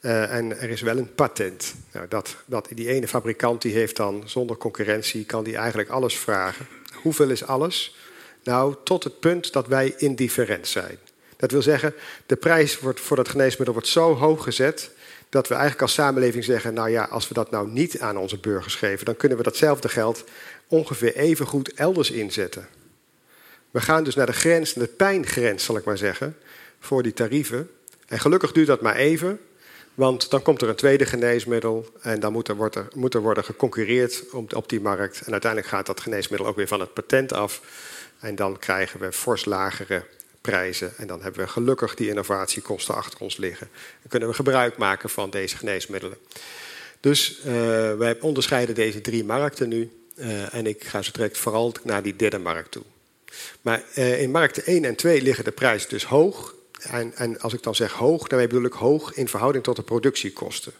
uh, 0.00 0.34
en 0.34 0.60
er 0.60 0.70
is 0.70 0.80
wel 0.80 0.96
een 0.96 1.14
patent. 1.14 1.74
Nou, 1.92 2.08
dat, 2.08 2.36
dat, 2.46 2.68
die 2.74 2.88
ene 2.88 3.08
fabrikant 3.08 3.62
die 3.62 3.72
heeft 3.72 3.96
dan 3.96 4.22
zonder 4.26 4.56
concurrentie, 4.56 5.24
kan 5.24 5.44
die 5.44 5.56
eigenlijk 5.56 5.88
alles 5.88 6.18
vragen. 6.18 6.66
Hoeveel 6.94 7.30
is 7.30 7.44
alles? 7.44 7.96
Nou, 8.42 8.74
tot 8.84 9.04
het 9.04 9.20
punt 9.20 9.52
dat 9.52 9.66
wij 9.66 9.94
indifferent 9.96 10.68
zijn. 10.68 10.98
Dat 11.36 11.50
wil 11.50 11.62
zeggen, 11.62 11.94
de 12.26 12.36
prijs 12.36 12.80
wordt, 12.80 13.00
voor 13.00 13.16
dat 13.16 13.28
geneesmiddel 13.28 13.74
wordt 13.74 13.88
zo 13.88 14.14
hoog 14.14 14.42
gezet 14.42 14.90
dat 15.28 15.48
we 15.48 15.54
eigenlijk 15.54 15.82
als 15.82 15.92
samenleving 15.92 16.44
zeggen: 16.44 16.74
nou 16.74 16.90
ja, 16.90 17.04
als 17.04 17.28
we 17.28 17.34
dat 17.34 17.50
nou 17.50 17.68
niet 17.68 18.00
aan 18.00 18.16
onze 18.16 18.38
burgers 18.38 18.74
geven, 18.74 19.04
dan 19.04 19.16
kunnen 19.16 19.38
we 19.38 19.44
datzelfde 19.44 19.88
geld 19.88 20.24
ongeveer 20.66 21.16
even 21.16 21.46
goed 21.46 21.72
elders 21.72 22.10
inzetten. 22.10 22.68
We 23.70 23.80
gaan 23.80 24.04
dus 24.04 24.14
naar 24.14 24.26
de 24.26 24.32
grens, 24.32 24.72
de 24.72 24.86
pijngrens 24.86 25.64
zal 25.64 25.76
ik 25.76 25.84
maar 25.84 25.98
zeggen, 25.98 26.36
voor 26.80 27.02
die 27.02 27.12
tarieven. 27.12 27.70
En 28.06 28.20
gelukkig 28.20 28.52
duurt 28.52 28.66
dat 28.66 28.80
maar 28.80 28.96
even, 28.96 29.40
want 29.96 30.30
dan 30.30 30.42
komt 30.42 30.62
er 30.62 30.68
een 30.68 30.74
tweede 30.74 31.06
geneesmiddel 31.06 31.86
en 32.00 32.20
dan 32.20 32.32
moet 32.32 32.48
er, 32.48 32.56
wordt 32.56 32.74
er, 32.74 32.88
moet 32.94 33.14
er 33.14 33.20
worden 33.20 33.44
op, 34.52 34.68
die 34.68 34.80
markt. 34.80 35.20
En 35.24 35.32
uiteindelijk 35.32 35.72
gaat 35.72 35.86
dat 35.86 36.00
geneesmiddel 36.00 36.48
ook 36.48 36.56
weer 36.56 36.68
van 36.68 36.80
het 36.80 36.94
patent 36.94 37.32
af. 37.32 37.60
En 38.18 38.34
dan 38.34 38.58
krijgen 38.58 39.00
we 39.00 39.12
fors 39.12 39.44
lagere 39.44 40.04
prijzen. 40.40 40.92
En 40.96 41.06
dan 41.06 41.22
hebben 41.22 41.40
we 41.40 41.48
gelukkig 41.48 41.94
die 41.94 42.08
innovatiekosten 42.08 42.94
achter 42.94 43.20
ons 43.20 43.36
liggen. 43.36 43.68
Dan 43.72 44.08
kunnen 44.08 44.28
we 44.28 44.34
gebruik 44.34 44.76
maken 44.76 45.10
van 45.10 45.30
deze 45.30 45.56
geneesmiddelen. 45.56 46.18
Dus 47.00 47.38
uh, 47.38 47.44
wij 47.94 48.20
onderscheiden 48.20 48.74
deze 48.74 49.00
drie 49.00 49.24
markten 49.24 49.68
nu. 49.68 49.90
Uh, 50.14 50.54
en 50.54 50.66
ik 50.66 50.84
ga 50.84 51.02
zo 51.02 51.10
direct 51.12 51.38
vooral 51.38 51.74
naar 51.82 52.02
die 52.02 52.16
derde 52.16 52.38
markt 52.38 52.70
toe. 52.70 52.82
Maar 53.60 53.82
uh, 53.94 54.22
in 54.22 54.30
markten 54.30 54.64
1 54.66 54.84
en 54.84 54.94
2 54.94 55.22
liggen 55.22 55.44
de 55.44 55.50
prijzen 55.50 55.88
dus 55.88 56.04
hoog. 56.04 56.54
En, 56.80 57.12
en, 57.14 57.40
als 57.40 57.52
ik 57.52 57.62
dan 57.62 57.74
zeg 57.74 57.92
hoog, 57.92 58.26
daarmee 58.26 58.48
bedoel 58.48 58.64
ik 58.64 58.72
hoog 58.72 59.14
in 59.14 59.28
verhouding 59.28 59.64
tot 59.64 59.76
de 59.76 59.82
productiekosten. 59.82 60.72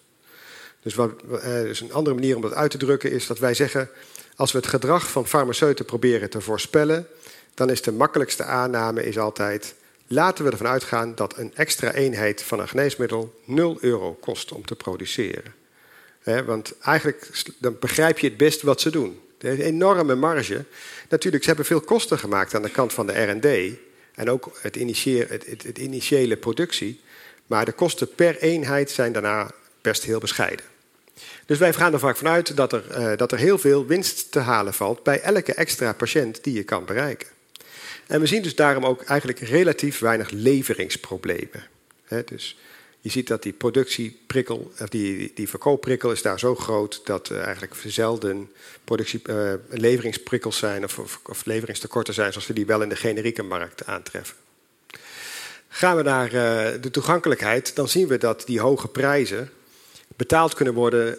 Dus, 0.82 0.94
wat, 0.94 1.10
dus 1.42 1.80
een 1.80 1.92
andere 1.92 2.14
manier 2.14 2.36
om 2.36 2.42
dat 2.42 2.54
uit 2.54 2.70
te 2.70 2.78
drukken 2.78 3.10
is 3.10 3.26
dat 3.26 3.38
wij 3.38 3.54
zeggen... 3.54 3.88
als 4.36 4.52
we 4.52 4.58
het 4.58 4.66
gedrag 4.66 5.10
van 5.10 5.26
farmaceuten 5.26 5.84
proberen 5.84 6.30
te 6.30 6.40
voorspellen... 6.40 7.06
dan 7.54 7.70
is 7.70 7.82
de 7.82 7.92
makkelijkste 7.92 8.44
aanname 8.44 9.04
is 9.04 9.18
altijd... 9.18 9.74
laten 10.06 10.44
we 10.44 10.50
ervan 10.50 10.66
uitgaan 10.66 11.14
dat 11.14 11.38
een 11.38 11.54
extra 11.54 11.92
eenheid 11.92 12.42
van 12.42 12.60
een 12.60 12.68
geneesmiddel 12.68 13.40
0 13.44 13.78
euro 13.80 14.14
kost 14.14 14.52
om 14.52 14.64
te 14.64 14.76
produceren. 14.76 15.54
want 16.46 16.74
eigenlijk 16.80 17.44
dan 17.58 17.76
begrijp 17.80 18.18
je 18.18 18.28
het 18.28 18.36
best 18.36 18.62
wat 18.62 18.80
ze 18.80 18.90
doen. 18.90 19.20
Een 19.38 19.60
enorme 19.60 20.14
marge. 20.14 20.64
Natuurlijk, 21.08 21.42
ze 21.42 21.48
hebben 21.48 21.66
veel 21.66 21.80
kosten 21.80 22.18
gemaakt 22.18 22.54
aan 22.54 22.62
de 22.62 22.70
kant 22.70 22.92
van 22.92 23.06
de 23.06 23.22
R&D... 23.22 23.78
En 24.16 24.30
ook 24.30 24.58
het, 24.60 24.74
het, 24.74 25.46
het, 25.46 25.62
het 25.62 25.78
initiële 25.78 26.36
productie. 26.36 27.00
Maar 27.46 27.64
de 27.64 27.72
kosten 27.72 28.14
per 28.14 28.38
eenheid 28.38 28.90
zijn 28.90 29.12
daarna 29.12 29.50
best 29.80 30.04
heel 30.04 30.18
bescheiden. 30.18 30.64
Dus 31.46 31.58
wij 31.58 31.72
gaan 31.72 31.92
er 31.92 31.98
vaak 31.98 32.16
vanuit 32.16 32.56
dat 32.56 32.72
er, 32.72 32.84
uh, 32.90 33.16
dat 33.16 33.32
er 33.32 33.38
heel 33.38 33.58
veel 33.58 33.86
winst 33.86 34.32
te 34.32 34.38
halen 34.38 34.74
valt 34.74 35.02
bij 35.02 35.20
elke 35.20 35.54
extra 35.54 35.92
patiënt 35.92 36.44
die 36.44 36.54
je 36.54 36.62
kan 36.62 36.84
bereiken. 36.84 37.28
En 38.06 38.20
we 38.20 38.26
zien 38.26 38.42
dus 38.42 38.54
daarom 38.54 38.86
ook 38.86 39.02
eigenlijk 39.02 39.38
relatief 39.38 39.98
weinig 39.98 40.30
leveringsproblemen. 40.30 41.66
Dus 42.24 42.56
je 43.06 43.12
ziet 43.12 43.26
dat 43.26 43.42
die 43.42 43.52
productieprikkel, 43.52 44.72
of 44.80 44.88
die, 44.88 45.32
die 45.34 45.48
verkoopprikkel 45.48 46.12
is 46.12 46.22
daar 46.22 46.38
zo 46.38 46.54
groot 46.54 47.00
dat 47.04 47.28
er 47.28 47.40
eigenlijk 47.40 47.74
zelden 47.86 48.50
productie, 48.84 49.22
uh, 49.30 49.52
leveringsprikkels 49.68 50.58
zijn 50.58 50.84
of, 50.84 51.20
of, 51.22 51.44
leveringstekorten 51.44 52.14
zijn 52.14 52.32
zoals 52.32 52.46
we 52.46 52.54
die 52.54 52.66
wel 52.66 52.82
in 52.82 52.88
de 52.88 52.96
generieke 52.96 53.42
markt 53.42 53.86
aantreffen. 53.86 54.36
Gaan 55.68 55.96
we 55.96 56.02
naar 56.02 56.26
uh, 56.26 56.82
de 56.82 56.90
toegankelijkheid, 56.90 57.76
dan 57.76 57.88
zien 57.88 58.06
we 58.06 58.18
dat 58.18 58.42
die 58.46 58.60
hoge 58.60 58.88
prijzen 58.88 59.50
betaald 60.16 60.54
kunnen 60.54 60.74
worden 60.74 61.18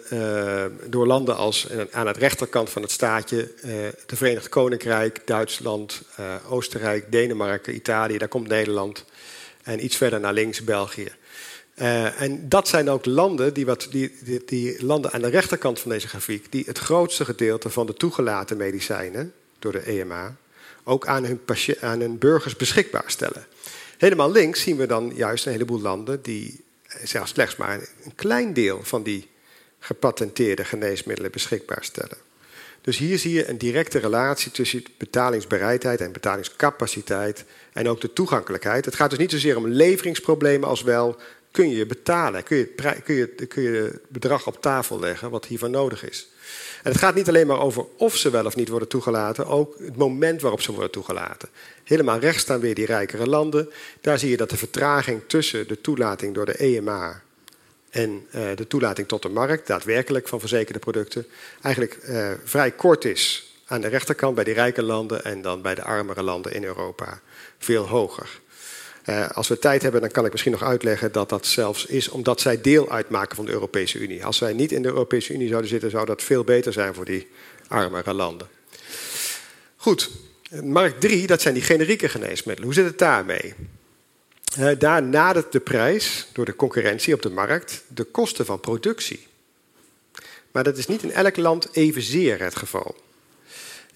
door 0.90 1.06
landen 1.06 1.36
als 1.36 1.68
aan 1.90 2.06
het 2.06 2.16
rechterkant 2.16 2.70
van 2.70 2.82
het 2.82 2.90
staatje 2.90 3.50
de 4.06 4.16
Verenigd 4.16 4.48
Koninkrijk, 4.48 5.20
Duitsland, 5.24 6.02
Oostenrijk, 6.48 7.12
Denemarken, 7.12 7.74
Italië, 7.74 8.18
daar 8.18 8.28
komt 8.28 8.48
Nederland 8.48 9.04
en 9.62 9.84
iets 9.84 9.96
verder 9.96 10.20
naar 10.20 10.32
links 10.32 10.64
België. 10.64 11.12
Uh, 11.80 12.20
en 12.20 12.48
dat 12.48 12.68
zijn 12.68 12.90
ook 12.90 13.04
landen, 13.06 13.54
die, 13.54 13.66
wat, 13.66 13.88
die, 13.90 14.16
die, 14.20 14.42
die, 14.44 14.84
landen 14.84 15.12
aan 15.12 15.20
de 15.20 15.28
rechterkant 15.28 15.80
van 15.80 15.90
deze 15.90 16.08
grafiek, 16.08 16.52
die 16.52 16.64
het 16.66 16.78
grootste 16.78 17.24
gedeelte 17.24 17.70
van 17.70 17.86
de 17.86 17.94
toegelaten 17.94 18.56
medicijnen 18.56 19.32
door 19.58 19.72
de 19.72 19.82
EMA 19.82 20.36
ook 20.84 21.06
aan 21.06 21.24
hun, 21.24 21.40
aan 21.80 22.00
hun 22.00 22.18
burgers 22.18 22.56
beschikbaar 22.56 23.04
stellen. 23.06 23.46
Helemaal 23.98 24.32
links 24.32 24.60
zien 24.60 24.76
we 24.76 24.86
dan 24.86 25.12
juist 25.14 25.46
een 25.46 25.52
heleboel 25.52 25.80
landen 25.80 26.22
die 26.22 26.64
zelfs 27.02 27.30
slechts 27.30 27.56
maar 27.56 27.80
een 28.04 28.14
klein 28.14 28.52
deel 28.52 28.80
van 28.82 29.02
die 29.02 29.28
gepatenteerde 29.78 30.64
geneesmiddelen 30.64 31.30
beschikbaar 31.30 31.84
stellen. 31.84 32.16
Dus 32.80 32.98
hier 32.98 33.18
zie 33.18 33.32
je 33.32 33.48
een 33.48 33.58
directe 33.58 33.98
relatie 33.98 34.50
tussen 34.50 34.84
betalingsbereidheid 34.98 36.00
en 36.00 36.12
betalingscapaciteit 36.12 37.44
en 37.72 37.88
ook 37.88 38.00
de 38.00 38.12
toegankelijkheid. 38.12 38.84
Het 38.84 38.94
gaat 38.94 39.10
dus 39.10 39.18
niet 39.18 39.30
zozeer 39.30 39.56
om 39.56 39.66
leveringsproblemen 39.66 40.68
als 40.68 40.82
wel 40.82 41.16
kun 41.50 41.70
je 41.70 41.86
betalen. 41.86 42.42
Kun 42.42 42.56
je, 42.56 42.66
kun 43.04 43.14
je, 43.14 43.26
kun 43.26 43.62
je 43.62 44.00
bedrag 44.08 44.46
op 44.46 44.62
tafel 44.62 44.98
leggen 44.98 45.30
wat 45.30 45.44
hiervoor 45.44 45.70
nodig 45.70 46.08
is. 46.08 46.28
En 46.82 46.90
het 46.90 47.00
gaat 47.00 47.14
niet 47.14 47.28
alleen 47.28 47.46
maar 47.46 47.60
over 47.60 47.84
of 47.96 48.16
ze 48.16 48.30
wel 48.30 48.46
of 48.46 48.56
niet 48.56 48.68
worden 48.68 48.88
toegelaten, 48.88 49.46
ook 49.46 49.78
het 49.78 49.96
moment 49.96 50.40
waarop 50.40 50.60
ze 50.60 50.72
worden 50.72 50.90
toegelaten. 50.90 51.48
Helemaal 51.84 52.18
rechts 52.18 52.42
staan 52.42 52.60
weer 52.60 52.74
die 52.74 52.86
rijkere 52.86 53.26
landen. 53.26 53.70
Daar 54.00 54.18
zie 54.18 54.30
je 54.30 54.36
dat 54.36 54.50
de 54.50 54.56
vertraging 54.56 55.22
tussen 55.26 55.68
de 55.68 55.80
toelating 55.80 56.34
door 56.34 56.46
de 56.46 56.56
EMA 56.56 57.22
en 57.90 58.26
uh, 58.34 58.42
de 58.54 58.66
toelating 58.66 59.08
tot 59.08 59.22
de 59.22 59.28
markt, 59.28 59.66
daadwerkelijk 59.66 60.28
van 60.28 60.40
verzekerde 60.40 60.78
producten, 60.78 61.26
eigenlijk 61.62 61.98
uh, 62.08 62.30
vrij 62.44 62.70
kort 62.70 63.04
is. 63.04 63.52
Aan 63.66 63.80
de 63.80 63.88
rechterkant 63.88 64.34
bij 64.34 64.44
die 64.44 64.54
rijke 64.54 64.82
landen 64.82 65.24
en 65.24 65.42
dan 65.42 65.62
bij 65.62 65.74
de 65.74 65.82
armere 65.82 66.22
landen 66.22 66.52
in 66.52 66.64
Europa 66.64 67.20
veel 67.58 67.86
hoger. 67.86 68.40
Uh, 69.08 69.28
als 69.30 69.48
we 69.48 69.58
tijd 69.58 69.82
hebben, 69.82 70.00
dan 70.00 70.10
kan 70.10 70.24
ik 70.24 70.30
misschien 70.30 70.52
nog 70.52 70.62
uitleggen 70.62 71.12
dat 71.12 71.28
dat 71.28 71.46
zelfs 71.46 71.86
is 71.86 72.08
omdat 72.08 72.40
zij 72.40 72.60
deel 72.60 72.90
uitmaken 72.90 73.36
van 73.36 73.44
de 73.44 73.52
Europese 73.52 73.98
Unie. 73.98 74.24
Als 74.24 74.38
wij 74.38 74.52
niet 74.52 74.72
in 74.72 74.82
de 74.82 74.88
Europese 74.88 75.32
Unie 75.32 75.48
zouden 75.48 75.70
zitten, 75.70 75.90
zou 75.90 76.06
dat 76.06 76.22
veel 76.22 76.44
beter 76.44 76.72
zijn 76.72 76.94
voor 76.94 77.04
die 77.04 77.28
armere 77.68 78.12
landen. 78.14 78.48
Goed, 79.76 80.10
markt 80.62 81.00
3, 81.00 81.26
dat 81.26 81.40
zijn 81.40 81.54
die 81.54 81.62
generieke 81.62 82.08
geneesmiddelen. 82.08 82.64
Hoe 82.64 82.74
zit 82.74 82.84
het 82.84 82.98
daarmee? 82.98 83.54
Uh, 84.58 84.70
daar 84.78 85.02
nadert 85.02 85.52
de 85.52 85.60
prijs 85.60 86.28
door 86.32 86.44
de 86.44 86.56
concurrentie 86.56 87.14
op 87.14 87.22
de 87.22 87.30
markt 87.30 87.82
de 87.86 88.04
kosten 88.04 88.46
van 88.46 88.60
productie. 88.60 89.26
Maar 90.52 90.64
dat 90.64 90.76
is 90.76 90.86
niet 90.86 91.02
in 91.02 91.12
elk 91.12 91.36
land 91.36 91.68
evenzeer 91.72 92.40
het 92.40 92.56
geval. 92.56 92.96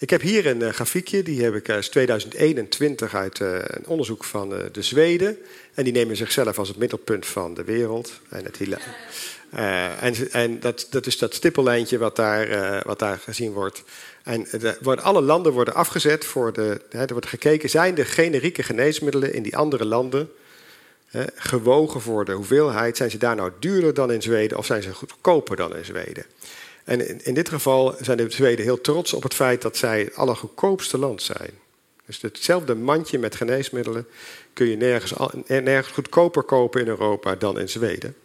Ik 0.02 0.10
heb 0.10 0.20
hier 0.20 0.46
een 0.46 0.60
uh, 0.60 0.68
grafiekje, 0.68 1.22
die 1.22 1.42
heb 1.42 1.54
ik 1.54 1.70
uit 1.70 1.90
2021 1.90 3.14
uit 3.14 3.38
uh, 3.38 3.54
een 3.62 3.86
onderzoek 3.86 4.24
van 4.24 4.52
uh, 4.52 4.58
de 4.72 4.82
Zweden. 4.82 5.38
En 5.74 5.84
die 5.84 5.92
nemen 5.92 6.16
zichzelf 6.16 6.58
als 6.58 6.68
het 6.68 6.76
middelpunt 6.76 7.26
van 7.26 7.54
de 7.54 7.64
wereld. 7.64 8.12
En, 8.28 8.44
het 8.44 8.58
en, 10.00 10.14
en 10.32 10.60
dat, 10.60 10.86
dat, 10.90 11.06
is 11.06 11.18
dat 11.18 11.34
stippellijntje 11.34 11.98
wat 11.98 12.16
daar, 12.16 12.82
wat 12.86 12.98
daar 12.98 13.18
gezien 13.18 13.52
wordt. 13.52 13.82
En 14.22 14.46
de, 14.50 14.76
worden, 14.80 15.04
alle 15.04 15.22
landen 15.22 15.52
worden 15.52 15.74
afgezet 15.74 16.24
voor 16.24 16.52
de. 16.52 16.80
Hè, 16.90 17.04
er 17.04 17.12
wordt 17.12 17.26
gekeken, 17.26 17.70
zijn 17.70 17.94
de 17.94 18.04
generieke 18.04 18.62
geneesmiddelen 18.62 19.34
in 19.34 19.42
die 19.42 19.56
andere 19.56 19.84
landen 19.84 20.30
hè, 21.06 21.24
gewogen 21.34 22.00
voor 22.00 22.24
de 22.24 22.32
hoeveelheid? 22.32 22.96
Zijn 22.96 23.10
ze 23.10 23.18
daar 23.18 23.36
nou 23.36 23.52
duurder 23.58 23.94
dan 23.94 24.12
in 24.12 24.22
Zweden 24.22 24.58
of 24.58 24.66
zijn 24.66 24.82
ze 24.82 24.94
goedkoper 24.94 25.56
dan 25.56 25.76
in 25.76 25.84
Zweden? 25.84 26.24
En 26.84 27.24
in, 27.24 27.34
dit 27.34 27.48
geval 27.48 27.94
zijn 28.00 28.16
de 28.16 28.30
Zweden 28.30 28.64
heel 28.64 28.80
trots 28.80 29.12
op 29.12 29.22
het 29.22 29.34
feit 29.34 29.62
dat 29.62 29.76
zij 29.76 30.00
het 30.00 30.14
allergoedkoopste 30.14 30.98
land 30.98 31.22
zijn. 31.22 31.50
Dus 32.06 32.20
hetzelfde 32.20 32.74
mandje 32.74 33.18
met 33.18 33.34
geneesmiddelen 33.34 34.06
kun 34.52 34.68
je 34.68 34.76
nergens, 34.76 35.12
nergens 35.46 35.92
goedkoper 35.92 36.42
kopen 36.42 36.80
in 36.80 36.86
Europa 36.86 37.34
dan 37.34 37.58
in 37.58 37.68
Zweden. 37.68 38.16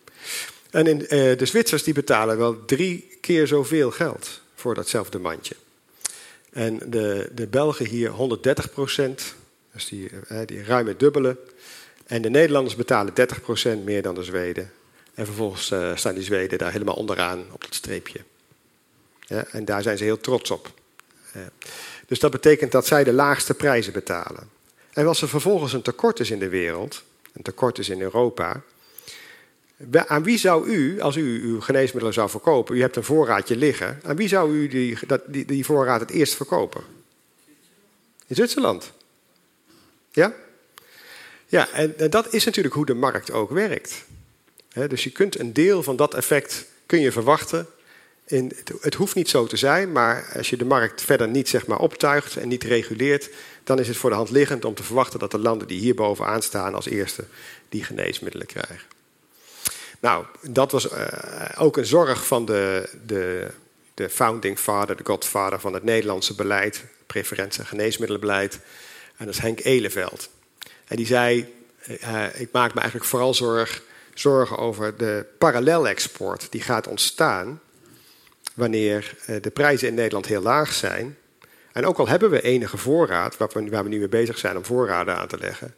En 0.69 0.87
in, 0.87 1.07
eh, 1.07 1.37
de 1.37 1.45
Zwitsers 1.45 1.83
die 1.83 1.93
betalen 1.93 2.37
wel 2.37 2.65
drie 2.65 3.17
keer 3.21 3.47
zoveel 3.47 3.91
geld 3.91 4.41
voor 4.55 4.75
datzelfde 4.75 5.19
mandje. 5.19 5.55
En 6.51 6.79
de, 6.85 7.29
de 7.33 7.47
Belgen 7.47 7.85
hier 7.85 8.09
130 8.09 8.71
procent, 8.71 9.35
dus 9.73 9.87
die, 9.87 10.09
eh, 10.27 10.39
die 10.45 10.63
ruime 10.63 10.95
dubbele. 10.95 11.37
En 12.05 12.21
de 12.21 12.29
Nederlanders 12.29 12.75
betalen 12.75 13.13
30 13.13 13.41
procent 13.41 13.85
meer 13.85 14.01
dan 14.01 14.15
de 14.15 14.23
Zweden. 14.23 14.71
En 15.13 15.25
vervolgens 15.25 15.71
uh, 15.71 15.95
staan 15.95 16.13
die 16.13 16.23
Zweden 16.23 16.57
daar 16.57 16.71
helemaal 16.71 16.95
onderaan 16.95 17.45
op 17.51 17.61
dat 17.61 17.75
streepje. 17.75 18.19
En 19.27 19.65
daar 19.65 19.81
zijn 19.81 19.97
ze 19.97 20.03
heel 20.03 20.19
trots 20.19 20.51
op. 20.51 20.73
Dus 22.07 22.19
dat 22.19 22.31
betekent 22.31 22.71
dat 22.71 22.85
zij 22.85 23.03
de 23.03 23.13
laagste 23.13 23.53
prijzen 23.53 23.93
betalen. 23.93 24.49
En 24.93 25.07
als 25.07 25.21
er 25.21 25.29
vervolgens 25.29 25.73
een 25.73 25.81
tekort 25.81 26.19
is 26.19 26.31
in 26.31 26.39
de 26.39 26.49
wereld, 26.49 27.03
een 27.33 27.41
tekort 27.41 27.77
is 27.77 27.89
in 27.89 28.01
Europa, 28.01 28.61
aan 29.91 30.23
wie 30.23 30.37
zou 30.37 30.67
u, 30.67 31.01
als 31.01 31.15
u 31.15 31.41
uw 31.43 31.61
geneesmiddelen 31.61 32.13
zou 32.13 32.29
verkopen, 32.29 32.75
u 32.75 32.81
hebt 32.81 32.95
een 32.95 33.03
voorraadje 33.03 33.55
liggen, 33.55 33.99
aan 34.03 34.15
wie 34.15 34.27
zou 34.27 34.53
u 34.53 34.67
die, 34.67 34.97
die, 35.25 35.45
die 35.45 35.65
voorraad 35.65 35.99
het 35.99 36.09
eerst 36.09 36.35
verkopen? 36.35 36.81
In 38.27 38.35
Zwitserland. 38.35 38.91
Ja? 40.11 40.33
Ja, 41.45 41.69
en, 41.69 41.99
en 41.99 42.09
dat 42.09 42.33
is 42.33 42.45
natuurlijk 42.45 42.75
hoe 42.75 42.85
de 42.85 42.93
markt 42.93 43.31
ook 43.31 43.51
werkt. 43.51 44.05
dus 44.87 45.03
je 45.03 45.11
kunt 45.11 45.39
een 45.39 45.53
deel 45.53 45.83
van 45.83 45.95
dat 45.95 46.13
effect 46.13 46.65
kun 46.85 46.99
je 46.99 47.11
verwachten 47.11 47.67
het 48.81 48.93
hoeft 48.93 49.15
niet 49.15 49.29
zo 49.29 49.45
te 49.45 49.57
zijn, 49.57 49.91
maar 49.91 50.31
als 50.35 50.49
je 50.49 50.57
de 50.57 50.65
markt 50.65 51.01
verder 51.01 51.27
niet 51.27 51.49
zeg 51.49 51.67
maar, 51.67 51.79
optuigt 51.79 52.37
en 52.37 52.47
niet 52.47 52.63
reguleert, 52.63 53.29
dan 53.63 53.79
is 53.79 53.87
het 53.87 53.97
voor 53.97 54.09
de 54.09 54.15
hand 54.15 54.29
liggend 54.29 54.65
om 54.65 54.73
te 54.73 54.83
verwachten 54.83 55.19
dat 55.19 55.31
de 55.31 55.39
landen 55.39 55.67
die 55.67 55.79
hier 55.79 55.95
bovenaan 55.95 56.41
staan 56.41 56.73
als 56.73 56.85
eerste 56.85 57.23
die 57.69 57.83
geneesmiddelen 57.83 58.47
krijgen. 58.47 58.87
Nou, 59.99 60.25
dat 60.41 60.71
was 60.71 60.91
uh, 60.91 61.07
ook 61.57 61.77
een 61.77 61.85
zorg 61.85 62.25
van 62.25 62.45
de, 62.45 62.89
de, 63.05 63.47
de 63.93 64.09
founding 64.09 64.59
father, 64.59 64.97
de 64.97 65.05
godfather 65.05 65.59
van 65.59 65.73
het 65.73 65.83
Nederlandse 65.83 66.35
beleid, 66.35 66.83
preferentie- 67.05 67.61
en 67.61 67.67
geneesmiddelenbeleid. 67.67 68.59
En 69.17 69.25
dat 69.25 69.33
is 69.33 69.41
Henk 69.41 69.59
Eleveld. 69.63 70.29
En 70.85 70.95
die 70.95 71.05
zei, 71.05 71.53
uh, 71.87 72.39
ik 72.39 72.51
maak 72.51 72.73
me 72.73 72.79
eigenlijk 72.79 73.09
vooral 73.09 73.33
zorg, 73.33 73.81
zorgen 74.13 74.57
over 74.57 74.97
de 74.97 75.25
parallelexport 75.37 76.47
die 76.49 76.61
gaat 76.61 76.87
ontstaan 76.87 77.61
wanneer 78.57 79.15
eh, 79.25 79.35
de 79.41 79.49
prijzen 79.49 79.87
in 79.87 79.93
Nederland 79.93 80.25
heel 80.25 80.41
laag 80.41 80.73
zijn. 80.73 81.17
En 81.71 81.85
ook 81.85 81.97
al 81.97 82.07
hebben 82.07 82.29
we 82.29 82.41
enige 82.41 82.77
voorraad, 82.77 83.37
waar 83.37 83.49
we, 83.53 83.69
waar 83.69 83.83
we 83.83 83.89
nu 83.89 83.97
mee 83.97 84.07
bezig 84.07 84.37
zijn 84.37 84.57
om 84.57 84.65
voorraden 84.65 85.15
aan 85.15 85.27
te 85.27 85.37
leggen, 85.37 85.75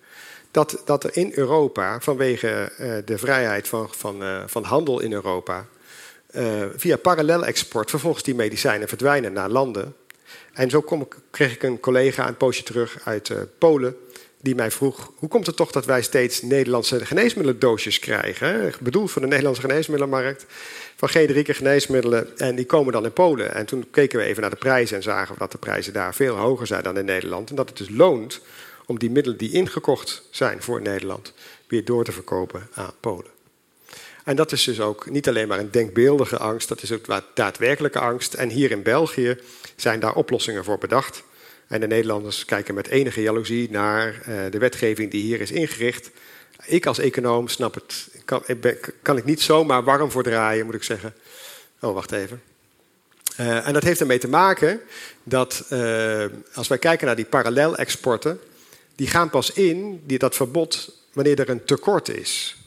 dat, 0.51 0.81
dat 0.85 1.03
er 1.03 1.17
in 1.17 1.31
Europa, 1.35 1.99
vanwege 1.99 2.71
uh, 2.79 2.93
de 3.05 3.17
vrijheid 3.17 3.67
van, 3.67 3.87
van, 3.91 4.23
uh, 4.23 4.43
van 4.45 4.63
handel 4.63 4.99
in 4.99 5.13
Europa, 5.13 5.65
via 6.75 6.97
parallel 6.97 7.45
export 7.45 7.89
vervolgens 7.89 8.23
die 8.23 8.35
medicijnen 8.35 8.87
verdwijnen 8.87 9.33
naar 9.33 9.49
landen. 9.49 9.95
En 10.53 10.69
zo 10.69 10.81
kom 10.81 11.07
kreeg 11.31 11.53
ik 11.53 11.63
een 11.63 11.79
collega 11.79 12.27
een 12.27 12.37
poosje 12.37 12.63
terug 12.63 12.97
uit 13.03 13.31
Polen, 13.57 13.95
die 14.41 14.55
mij 14.55 14.71
vroeg: 14.71 15.11
hoe 15.15 15.29
komt 15.29 15.45
het 15.45 15.55
toch 15.55 15.71
dat 15.71 15.85
wij 15.85 16.01
steeds 16.01 16.41
Nederlandse 16.41 17.05
geneesmiddelendoosjes 17.05 17.99
krijgen? 17.99 18.73
Bedoeld 18.79 19.11
voor 19.11 19.21
de 19.21 19.27
Nederlandse 19.27 19.61
geneesmiddelenmarkt 19.61 20.45
van 20.99 21.09
generieke 21.09 21.53
geneesmiddelen. 21.53 22.37
En 22.37 22.55
die 22.55 22.65
komen 22.65 22.93
dan 22.93 23.05
in 23.05 23.13
Polen. 23.13 23.53
En 23.53 23.65
toen 23.65 23.87
keken 23.91 24.19
we 24.19 24.25
even 24.25 24.41
naar 24.41 24.49
de 24.49 24.55
prijzen 24.55 24.95
en 24.97 25.03
zagen 25.03 25.33
we 25.33 25.39
dat 25.39 25.51
de 25.51 25.57
prijzen 25.57 25.93
daar 25.93 26.15
veel 26.15 26.35
hoger 26.35 26.67
zijn 26.67 26.83
dan 26.83 26.97
in 26.97 27.05
Nederland. 27.05 27.49
En 27.49 27.55
dat 27.55 27.69
het 27.69 27.77
dus 27.77 27.89
loont 27.89 28.41
om 28.85 28.99
die 28.99 29.09
middelen 29.09 29.37
die 29.37 29.51
ingekocht 29.51 30.23
zijn 30.29 30.61
voor 30.61 30.81
Nederland 30.81 31.33
weer 31.67 31.85
door 31.85 32.03
te 32.03 32.11
verkopen 32.11 32.67
aan 32.73 32.93
Polen. 32.99 33.31
En 34.23 34.35
dat 34.35 34.51
is 34.51 34.63
dus 34.63 34.79
ook 34.79 35.09
niet 35.09 35.27
alleen 35.27 35.47
maar 35.47 35.59
een 35.59 35.71
denkbeeldige 35.71 36.37
angst, 36.37 36.67
dat 36.67 36.81
is 36.81 36.91
ook 36.91 37.05
daadwerkelijke 37.33 37.99
angst. 37.99 38.33
En 38.33 38.49
hier 38.49 38.71
in 38.71 38.83
België 38.83 39.37
zijn 39.75 39.99
daar 39.99 40.15
oplossingen 40.15 40.63
voor 40.63 40.77
bedacht. 40.77 41.23
En 41.67 41.79
de 41.79 41.87
Nederlanders 41.87 42.45
kijken 42.45 42.73
met 42.73 42.87
enige 42.87 43.21
jaloezie 43.21 43.71
naar 43.71 44.07
uh, 44.07 44.39
de 44.49 44.57
wetgeving 44.57 45.11
die 45.11 45.21
hier 45.21 45.41
is 45.41 45.51
ingericht. 45.51 46.11
Ik 46.65 46.85
als 46.85 46.99
econoom 46.99 47.47
snap 47.47 47.73
het, 47.73 48.07
kan, 48.25 48.43
kan 49.01 49.17
ik 49.17 49.25
niet 49.25 49.41
zomaar 49.41 49.83
warm 49.83 50.11
voor 50.11 50.23
draaien, 50.23 50.65
moet 50.65 50.75
ik 50.75 50.83
zeggen. 50.83 51.13
Oh, 51.79 51.93
wacht 51.93 52.11
even. 52.11 52.41
Uh, 53.39 53.67
en 53.67 53.73
dat 53.73 53.83
heeft 53.83 53.99
ermee 53.99 54.19
te 54.19 54.27
maken 54.27 54.81
dat 55.23 55.65
uh, 55.69 56.25
als 56.53 56.67
wij 56.67 56.77
kijken 56.77 57.05
naar 57.07 57.15
die 57.15 57.25
parallel-exporten, 57.25 58.39
die 58.95 59.07
gaan 59.07 59.29
pas 59.29 59.51
in, 59.51 60.01
die, 60.05 60.17
dat 60.17 60.35
verbod, 60.35 60.95
wanneer 61.13 61.39
er 61.39 61.49
een 61.49 61.65
tekort 61.65 62.09
is. 62.09 62.57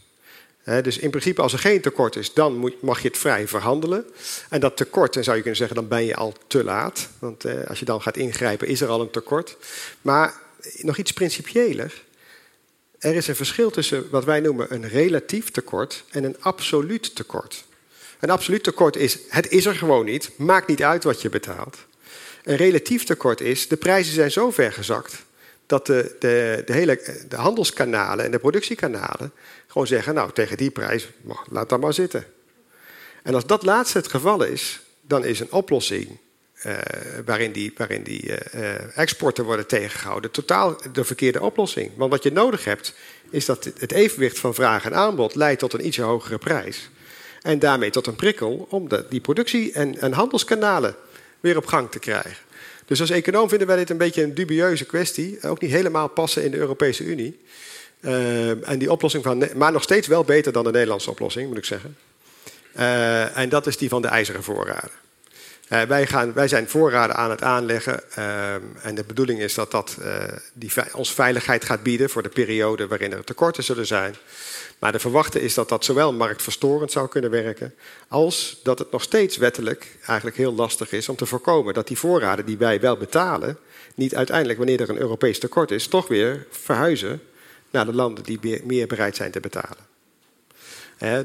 dus 0.65 0.99
in 0.99 1.11
principe, 1.11 1.43
als 1.43 1.53
er 1.53 1.59
geen 1.59 1.81
tekort 1.81 2.17
is, 2.17 2.33
dan 2.35 2.73
mag 2.81 3.03
je 3.03 3.09
het 3.09 3.19
vrij 3.19 3.49
verhandelen. 3.49 4.05
En 4.49 4.61
dat 4.61 4.77
tekort, 4.77 5.15
dan 5.15 5.25
zou 5.25 5.37
je 5.37 5.43
kunnen 5.43 5.61
zeggen, 5.61 5.77
dan 5.77 5.89
ben 5.89 6.05
je 6.05 6.17
al 6.17 6.35
te 6.47 6.65
laat. 6.65 7.09
Want 7.19 7.45
uh, 7.45 7.53
als 7.69 7.79
je 7.79 7.85
dan 7.85 8.03
gaat 8.03 8.17
ingrijpen, 8.17 8.69
is 8.69 8.81
er 8.81 8.89
al 8.89 9.01
een 9.01 9.11
tekort. 9.11 9.57
Maar 10.03 10.35
nog 10.77 10.97
iets 10.97 11.13
principiëler. 11.13 12.03
Er 13.03 13.15
is 13.15 13.29
een 13.29 13.37
verschil 13.37 13.71
tussen 13.71 14.11
wat 14.11 14.25
wij 14.25 14.41
noemen 14.41 14.75
een 14.75 14.89
relatief 14.89 15.51
tekort 15.51 16.05
en 16.11 16.25
een 16.25 16.37
absoluut 16.41 17.15
tekort. 17.15 17.65
Een 18.21 18.31
absoluut 18.31 18.63
tekort 18.63 18.97
is, 18.97 19.19
het 19.29 19.51
is 19.51 19.67
er 19.67 19.75
gewoon 19.75 20.05
niet, 20.05 20.31
maakt 20.37 20.69
niet 20.69 20.83
uit 20.83 21.05
wat 21.05 21.23
je 21.23 21.29
betaalt. 21.29 21.79
Een 22.45 22.57
relatief 22.57 23.05
tekort 23.05 23.41
is, 23.41 23.69
de 23.69 23.77
prijzen 23.77 24.15
zijn 24.15 24.31
zo 24.31 24.51
ver 24.51 24.73
gezakt 24.73 25.25
dat 25.67 25.87
de, 25.87 26.17
de, 26.19 26.63
de, 26.67 26.73
hele, 26.73 27.25
de 27.29 27.37
handelskanalen 27.37 28.25
en 28.25 28.31
de 28.31 28.39
productiekanalen 28.39 29.33
gewoon 29.67 29.87
zeggen, 29.87 30.15
nou 30.15 30.33
tegen 30.33 30.57
die 30.57 30.71
prijs, 30.71 31.09
laat 31.51 31.69
dat 31.69 31.81
maar 31.81 31.95
zitten. 31.95 32.27
En 33.23 33.35
als 33.35 33.47
dat 33.47 33.63
laatste 33.63 33.99
het 33.99 34.09
geval 34.09 34.43
is, 34.43 34.81
dan 35.01 35.25
is 35.25 35.41
een 35.41 35.53
oplossing 35.53 36.19
uh, 36.67 36.79
waarin 37.25 37.53
die, 37.53 37.73
waarin 37.77 38.03
die 38.03 38.23
uh, 38.23 38.99
exporten 38.99 39.45
worden 39.45 39.67
tegengehouden, 39.67 40.31
totaal 40.31 40.77
de 40.93 41.05
verkeerde 41.05 41.41
oplossing. 41.41 41.91
Want 41.97 42.11
wat 42.11 42.23
je 42.23 42.33
nodig 42.33 42.65
hebt, 42.65 42.95
is 43.31 43.45
dat 43.45 43.65
het 43.79 43.93
evenwicht 43.93 44.39
van 44.39 44.55
vraag 44.55 44.85
en 44.85 44.95
aanbod 44.95 45.35
leidt 45.35 45.61
tot 45.61 45.73
een 45.73 45.87
ietsje 45.87 46.03
hogere 46.03 46.39
prijs. 46.39 46.91
En 47.43 47.59
daarmee 47.59 47.91
tot 47.91 48.07
een 48.07 48.17
prikkel 48.17 48.67
om 48.71 48.89
de, 48.89 49.05
die 49.09 49.21
productie- 49.21 49.73
en, 49.73 50.01
en 50.01 50.13
handelskanalen 50.13 50.95
weer 51.41 51.57
op 51.57 51.67
gang 51.67 51.91
te 51.91 51.99
krijgen. 51.99 52.37
Dus 52.87 53.01
als 53.01 53.11
econoom 53.11 53.49
vinden 53.49 53.67
wij 53.67 53.77
dit 53.77 53.91
een 53.91 53.97
beetje 53.97 54.23
een 54.23 54.35
dubieuze 54.35 54.85
kwestie. 54.85 55.39
Ook 55.43 55.61
niet 55.61 55.71
helemaal 55.71 56.09
passen 56.09 56.45
in 56.45 56.51
de 56.51 56.57
Europese 56.57 57.05
Unie. 57.05 57.41
En 58.63 58.79
die 58.79 58.91
oplossing 58.93 59.25
van, 59.25 59.49
maar 59.55 59.73
nog 59.73 59.83
steeds 59.83 60.07
wel 60.07 60.25
beter 60.25 60.53
dan 60.53 60.65
de 60.65 60.71
Nederlandse 60.71 61.11
oplossing, 61.11 61.49
moet 61.49 61.59
ik 61.59 61.65
zeggen. 61.65 61.97
En 63.35 63.49
dat 63.49 63.67
is 63.67 63.77
die 63.77 63.89
van 63.89 64.03
de 64.03 64.09
ijzeren 64.09 64.43
voorraden. 64.43 64.91
Uh, 65.73 65.83
wij, 65.83 66.07
gaan, 66.07 66.33
wij 66.33 66.49
zijn 66.49 66.69
voorraden 66.69 67.17
aan 67.17 67.31
het 67.31 67.43
aanleggen. 67.43 68.01
Uh, 68.19 68.55
en 68.55 68.95
de 68.95 69.05
bedoeling 69.07 69.41
is 69.41 69.55
dat 69.55 69.71
dat 69.71 69.97
uh, 70.01 70.25
die, 70.53 70.71
ons 70.95 71.15
veiligheid 71.15 71.65
gaat 71.65 71.83
bieden 71.83 72.11
voor 72.11 72.23
de 72.23 72.29
periode 72.29 72.87
waarin 72.87 73.13
er 73.13 73.25
tekorten 73.25 73.65
zullen 73.65 73.87
zijn. 73.87 74.15
Maar 74.79 74.93
de 74.93 74.99
verwachte 74.99 75.41
is 75.41 75.55
dat 75.55 75.69
dat 75.69 75.85
zowel 75.85 76.13
marktverstorend 76.13 76.93
zou 76.93 77.09
kunnen 77.09 77.31
werken, 77.31 77.75
als 78.09 78.61
dat 78.63 78.79
het 78.79 78.91
nog 78.91 79.03
steeds 79.03 79.37
wettelijk 79.37 79.97
eigenlijk 80.07 80.37
heel 80.37 80.55
lastig 80.55 80.93
is 80.93 81.09
om 81.09 81.17
te 81.17 81.27
voorkomen 81.27 81.75
dat 81.75 81.87
die 81.87 81.99
voorraden 81.99 82.47
die 82.47 82.59
wij 82.59 82.81
wel 82.81 82.97
betalen, 82.97 83.59
niet 83.95 84.15
uiteindelijk, 84.15 84.59
wanneer 84.59 84.81
er 84.81 84.91
een 84.91 85.01
Europees 85.01 85.39
tekort 85.39 85.71
is, 85.71 85.87
toch 85.87 86.09
weer 86.09 86.47
verhuizen 86.51 87.23
naar 87.71 87.85
de 87.85 87.95
landen 87.95 88.25
die 88.25 88.63
meer 88.65 88.87
bereid 88.87 89.17
zijn 89.17 89.31
te 89.31 89.41
betalen. 89.41 89.92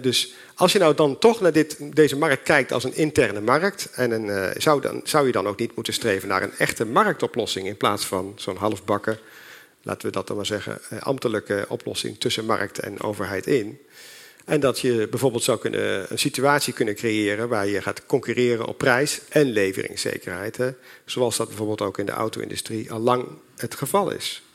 Dus 0.02 0.34
als 0.56 0.72
je 0.72 0.80
nou 0.80 0.96
dan 0.96 1.20
toch 1.20 1.42
naar 1.42 1.52
dit, 1.52 1.96
deze 1.96 2.18
markt 2.18 2.44
kijkt 2.44 2.72
als 2.72 2.84
een 2.84 2.96
interne 2.96 3.42
markt, 3.42 3.90
en 3.92 4.12
een, 4.12 4.30
eh, 4.30 4.62
zou, 4.62 4.82
dan, 4.82 5.02
zou 5.04 5.26
je 5.26 5.32
dan 5.32 5.48
ook 5.48 5.60
niet 5.60 5.76
moeten 5.76 5.94
streven 5.94 6.28
naar 6.28 6.44
een 6.44 6.58
echte 6.58 6.86
marktoplossing 6.86 7.68
in 7.68 7.78
plaats 7.78 8.06
van 8.06 8.34
zo'n 8.36 8.56
halfbakken, 8.56 9.20
laten 9.82 10.08
we 10.08 10.14
dat 10.14 10.28
dan 10.28 10.36
maar 10.36 10.46
zeggen, 10.46 10.80
eh, 10.90 11.02
ambtelijke 11.02 11.66
oplossing 11.68 12.20
tussen 12.20 12.46
markt 12.46 12.80
en 12.80 13.02
overheid 13.02 13.48
in. 13.48 13.80
En 14.46 14.60
dat 14.60 14.80
je 14.80 15.08
bijvoorbeeld 15.10 15.44
zou 15.44 15.60
kunnen, 15.60 16.12
een 16.12 16.20
situatie 16.20 16.74
kunnen 16.74 16.96
creëren 16.96 17.50
waar 17.50 17.68
je 17.68 17.82
gaat 17.82 18.06
concurreren 18.06 18.66
op 18.66 18.78
prijs 18.78 19.22
en 19.30 19.52
leveringszekerheid. 19.52 20.60
Zoals 21.06 21.38
dat 21.38 21.48
bijvoorbeeld 21.48 21.82
ook 21.82 21.98
in 21.98 22.06
de 22.06 22.12
auto-industrie 22.12 22.92
al 22.92 23.00
lang 23.00 23.28
het 23.56 23.76
geval 23.76 24.12
is. 24.12 24.47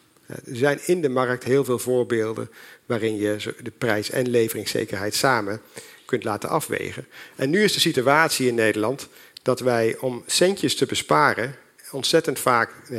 Er 0.47 0.57
zijn 0.57 0.81
in 0.85 1.01
de 1.01 1.09
markt 1.09 1.45
heel 1.45 1.65
veel 1.65 1.79
voorbeelden 1.79 2.51
waarin 2.87 3.17
je 3.17 3.55
de 3.63 3.73
prijs 3.79 4.11
en 4.11 4.29
leveringszekerheid 4.29 5.15
samen 5.15 5.61
kunt 6.05 6.25
laten 6.25 6.49
afwegen. 6.49 7.07
En 7.37 7.51
nu 7.51 7.63
is 7.63 7.73
de 7.73 7.81
situatie 7.81 8.49
in 8.49 8.55
Nederland 8.55 9.09
dat 9.43 9.61
wij 9.61 9.97
om 10.01 10.23
centjes 10.27 10.77
te 10.77 10.87
besparen 10.87 11.55
ontzettend 11.91 12.39
vaak 12.39 12.71
eh, 12.91 12.99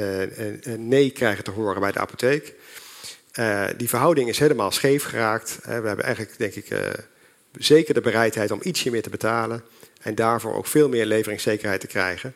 nee 0.77 1.11
krijgen 1.11 1.43
te 1.43 1.51
horen 1.51 1.81
bij 1.81 1.91
de 1.91 1.99
apotheek. 1.99 2.53
Die 3.77 3.89
verhouding 3.89 4.29
is 4.29 4.39
helemaal 4.39 4.71
scheef 4.71 5.03
geraakt. 5.03 5.59
We 5.63 5.71
hebben 5.71 6.03
eigenlijk, 6.03 6.37
denk 6.37 6.53
ik, 6.53 6.67
zeker 7.59 7.93
de 7.93 8.01
bereidheid 8.01 8.51
om 8.51 8.59
ietsje 8.63 8.91
meer 8.91 9.01
te 9.01 9.09
betalen. 9.09 9.63
En 10.01 10.15
daarvoor 10.15 10.53
ook 10.53 10.67
veel 10.67 10.89
meer 10.89 11.05
leveringszekerheid 11.05 11.79
te 11.79 11.87
krijgen. 11.87 12.35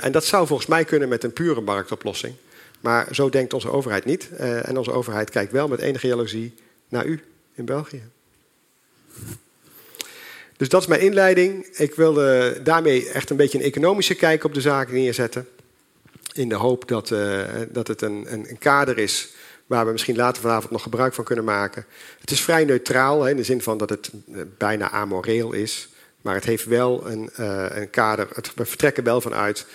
en 0.00 0.12
dat 0.12 0.24
zou 0.24 0.46
volgens 0.46 0.68
mij 0.68 0.84
kunnen 0.84 1.08
met 1.08 1.24
een 1.24 1.32
pure 1.32 1.60
marktoplossing. 1.60 2.34
Maar 2.82 3.08
zo 3.10 3.28
denkt 3.28 3.52
onze 3.52 3.70
overheid 3.70 4.04
niet. 4.04 4.30
en 4.38 4.78
onze 4.78 4.92
overheid 4.92 5.30
kijkt 5.30 5.52
wel 5.52 5.68
met 5.68 5.80
enige 5.80 6.06
jaloezie 6.06 6.54
naar 6.88 7.06
u 7.06 7.22
in 7.54 7.64
België. 7.64 8.02
Dus 10.56 10.68
dat 10.68 10.80
is 10.80 10.86
mijn 10.86 11.00
inleiding. 11.00 11.66
Ik 11.66 11.94
wilde 11.94 12.60
daarmee 12.62 13.08
echt 13.08 13.30
een 13.30 13.36
beetje 13.36 13.58
een 13.58 13.64
economische 13.64 14.14
kijk 14.14 14.44
op 14.44 14.54
de 14.54 14.60
zaken 14.60 14.94
neerzetten. 14.94 15.48
In 16.32 16.48
de 16.48 16.54
hoop 16.54 16.88
dat, 16.88 17.14
dat 17.70 17.88
het 17.88 18.02
een, 18.02 18.26
een, 18.32 18.58
kader 18.58 18.98
is 18.98 19.34
waar 19.66 19.86
we 19.86 19.92
misschien 19.92 20.16
later 20.16 20.42
vanavond 20.42 20.70
nog 20.70 20.82
gebruik 20.82 21.14
van 21.14 21.24
kunnen 21.24 21.44
maken. 21.44 21.86
Het 22.20 22.30
is 22.30 22.40
vrij 22.40 22.64
neutraal, 22.64 23.28
in 23.28 23.36
de 23.36 23.44
zin 23.44 23.62
van 23.62 23.78
dat 23.78 23.90
het 23.90 24.10
eh, 24.32 24.40
bijna 24.58 24.90
amoreel 24.90 25.52
is. 25.52 25.88
Maar 26.20 26.34
het 26.34 26.44
heeft 26.44 26.64
wel 26.64 27.06
een, 27.06 27.30
een 27.80 27.90
kader. 27.90 28.28
Het, 28.32 28.54
we 28.54 28.64
vertrekken 28.64 29.04
wel 29.04 29.20
vanuit 29.20 29.66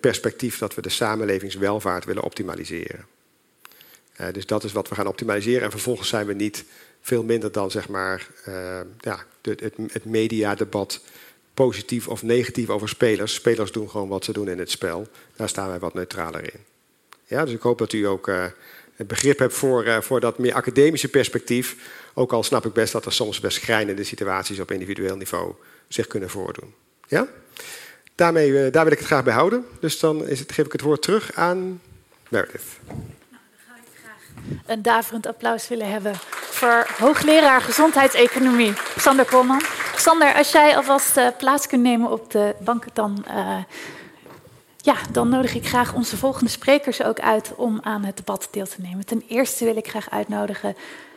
perspectief 0.00 0.58
dat 0.58 0.74
we 0.74 0.82
de 0.82 0.88
samenlevingswelvaart 0.88 2.04
willen 2.04 2.22
optimaliseren. 2.22 3.06
Uh, 4.20 4.26
dus 4.32 4.46
dat 4.46 4.64
is 4.64 4.72
wat 4.72 4.88
we 4.88 4.94
gaan 4.94 5.06
optimaliseren. 5.06 5.62
En 5.62 5.70
vervolgens 5.70 6.08
zijn 6.08 6.26
we 6.26 6.34
niet 6.34 6.64
veel 7.00 7.22
minder 7.22 7.52
dan 7.52 7.70
zeg 7.70 7.88
maar, 7.88 8.26
ja, 9.00 9.24
de, 9.40 9.56
het, 9.60 9.74
het 9.92 10.04
mediadebat 10.04 11.00
positief 11.54 12.08
of 12.08 12.22
negatief 12.22 12.68
over 12.68 12.88
spelers. 12.88 13.34
Spelers 13.34 13.72
doen 13.72 13.90
gewoon 13.90 14.08
wat 14.08 14.24
ze 14.24 14.32
doen 14.32 14.48
in 14.48 14.58
het 14.58 14.70
spel. 14.70 15.08
Daar 15.36 15.48
staan 15.48 15.68
wij 15.68 15.78
wat 15.78 15.94
neutraler 15.94 16.42
in. 16.42 16.60
Ja, 17.26 17.44
dus 17.44 17.54
ik 17.54 17.60
hoop 17.60 17.78
dat 17.78 17.92
u 17.92 18.04
ook 18.06 18.28
begrip 18.96 19.38
heb 19.38 19.52
voor, 19.52 19.86
uh, 19.86 20.00
voor 20.00 20.20
dat 20.20 20.38
meer 20.38 20.54
academische 20.54 21.08
perspectief. 21.08 21.76
Ook 22.14 22.32
al 22.32 22.42
snap 22.42 22.66
ik 22.66 22.72
best 22.72 22.92
dat 22.92 23.06
er 23.06 23.12
soms 23.12 23.40
best 23.40 23.60
schrijnende 23.60 24.04
situaties 24.04 24.60
op 24.60 24.70
individueel 24.70 25.16
niveau 25.16 25.54
zich 25.88 26.06
kunnen 26.06 26.30
voordoen. 26.30 26.74
Ja? 27.08 27.28
Daarmee, 28.14 28.48
uh, 28.48 28.72
daar 28.72 28.84
wil 28.84 28.92
ik 28.92 28.98
het 28.98 29.06
graag 29.06 29.24
bij 29.24 29.32
houden. 29.32 29.66
Dus 29.80 29.98
dan 29.98 30.28
is 30.28 30.40
het, 30.40 30.52
geef 30.52 30.66
ik 30.66 30.72
het 30.72 30.80
woord 30.80 31.02
terug 31.02 31.32
aan 31.32 31.80
Meredith. 32.28 32.62
Dan 32.86 32.96
ga 33.66 33.74
ik 33.76 34.00
graag 34.02 34.66
een 34.66 34.82
daverend 34.82 35.26
applaus 35.26 35.68
willen 35.68 35.90
hebben 35.90 36.14
voor 36.30 36.86
hoogleraar 36.98 37.60
gezondheidseconomie, 37.60 38.72
Sander 38.96 39.24
Koolman. 39.24 39.62
Sander, 39.96 40.34
als 40.34 40.52
jij 40.52 40.76
alvast 40.76 41.16
uh, 41.16 41.28
plaats 41.38 41.66
kunt 41.66 41.82
nemen 41.82 42.10
op 42.10 42.30
de 42.30 42.54
bank, 42.60 42.84
dan 42.92 43.24
ja, 44.84 44.96
dan 45.10 45.28
nodig 45.28 45.54
ik 45.54 45.66
graag 45.66 45.94
onze 45.94 46.16
volgende 46.16 46.50
sprekers 46.50 47.02
ook 47.02 47.20
uit 47.20 47.52
om 47.56 47.80
aan 47.82 48.04
het 48.04 48.16
debat 48.16 48.48
deel 48.50 48.66
te 48.66 48.80
nemen. 48.80 49.06
Ten 49.06 49.24
eerste 49.28 49.64
wil 49.64 49.76
ik 49.76 49.88
graag 49.88 50.10
uitnodigen 50.10 50.76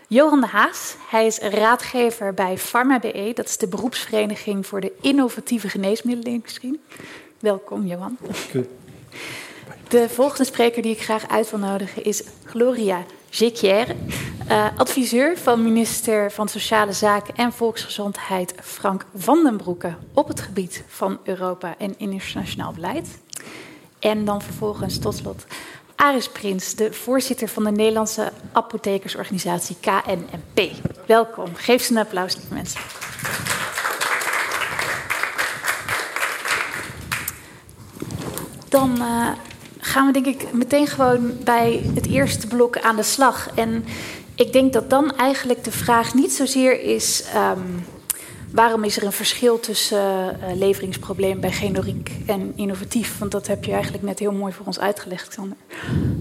Johan 0.10 0.42
de 0.42 0.48
Haas. 0.48 0.96
Hij 1.10 1.26
is 1.26 1.38
raadgever 1.38 2.34
bij 2.34 2.56
PharmaBE, 2.56 3.32
dat 3.34 3.46
is 3.46 3.58
de 3.58 3.68
beroepsvereniging 3.68 4.68
voor 4.68 4.82
de 4.82 4.92
innovatieve 5.02 5.70
geneesmiddelenindustrie. 5.70 6.80
Welkom, 7.40 7.86
Johan. 7.86 8.18
De 9.88 10.10
volgende 10.10 10.44
spreker 10.44 10.82
die 10.82 10.92
ik 10.92 11.02
graag 11.02 11.28
uit 11.28 11.50
wil 11.50 11.60
nodigen 11.60 12.04
is 12.04 12.24
Gloria 12.44 13.04
Jequière, 13.30 13.96
uh, 14.50 14.68
adviseur 14.78 15.38
van 15.38 15.64
minister 15.64 16.32
van 16.32 16.48
Sociale 16.48 16.94
Zaken 16.94 17.36
en 17.36 17.54
Volksgezondheid 17.54 18.54
Frank 18.62 19.06
Vandenbroeke 19.16 19.96
op 20.14 20.28
het 20.28 20.42
gebied 20.42 20.84
van 20.88 21.20
Europa 21.24 21.76
en 21.78 21.94
internationaal 21.98 22.72
beleid. 22.72 23.08
En 24.00 24.26
dan 24.26 24.42
vervolgens 24.42 25.00
tot 25.00 25.16
slot 25.16 25.46
Aris 25.98 26.30
Prins, 26.30 26.76
de 26.76 26.94
voorzitter 26.94 27.48
van 27.48 27.64
de 27.64 27.72
Nederlandse 27.72 28.32
apothekersorganisatie 28.52 29.76
KNMP. 29.82 30.72
Welkom. 31.06 31.56
Geef 31.56 31.84
ze 31.84 31.92
een 31.92 31.98
applaus, 31.98 32.36
lieve 32.36 32.54
mensen. 32.54 32.80
Dan 38.70 38.96
uh, 38.98 39.28
gaan 39.80 40.06
we 40.06 40.14
denk 40.14 40.26
ik 40.26 40.54
meteen 40.54 40.88
gewoon 40.88 41.38
bij 41.44 41.82
het 41.96 42.08
eerste 42.08 42.48
blok 42.48 42.80
aan 42.80 42.96
de 42.96 43.04
slag. 43.04 43.50
En 43.56 43.86
ik 44.36 44.54
denk 44.54 44.74
dat 44.74 44.90
dan 44.90 45.16
eigenlijk 45.16 45.64
de 45.64 45.72
vraag 45.72 46.14
niet 46.14 46.32
zozeer 46.32 46.82
is... 46.82 47.24
Um, 47.36 47.86
Waarom 48.52 48.84
is 48.84 48.98
er 48.98 49.04
een 49.04 49.12
verschil 49.12 49.60
tussen 49.60 50.40
uh, 50.40 50.56
leveringsprobleem 50.56 51.40
bij 51.40 51.52
generiek 51.52 52.12
en 52.26 52.54
innovatief? 52.56 53.18
Want 53.20 53.32
dat 53.32 53.48
heb 53.48 53.64
je 53.64 53.72
eigenlijk 53.72 54.04
net 54.04 54.20
heel 54.20 54.32
mooi 54.32 54.54
voor 54.54 54.66
ons 54.66 54.80
uitgelegd, 54.80 55.34
Sander. 55.34 55.58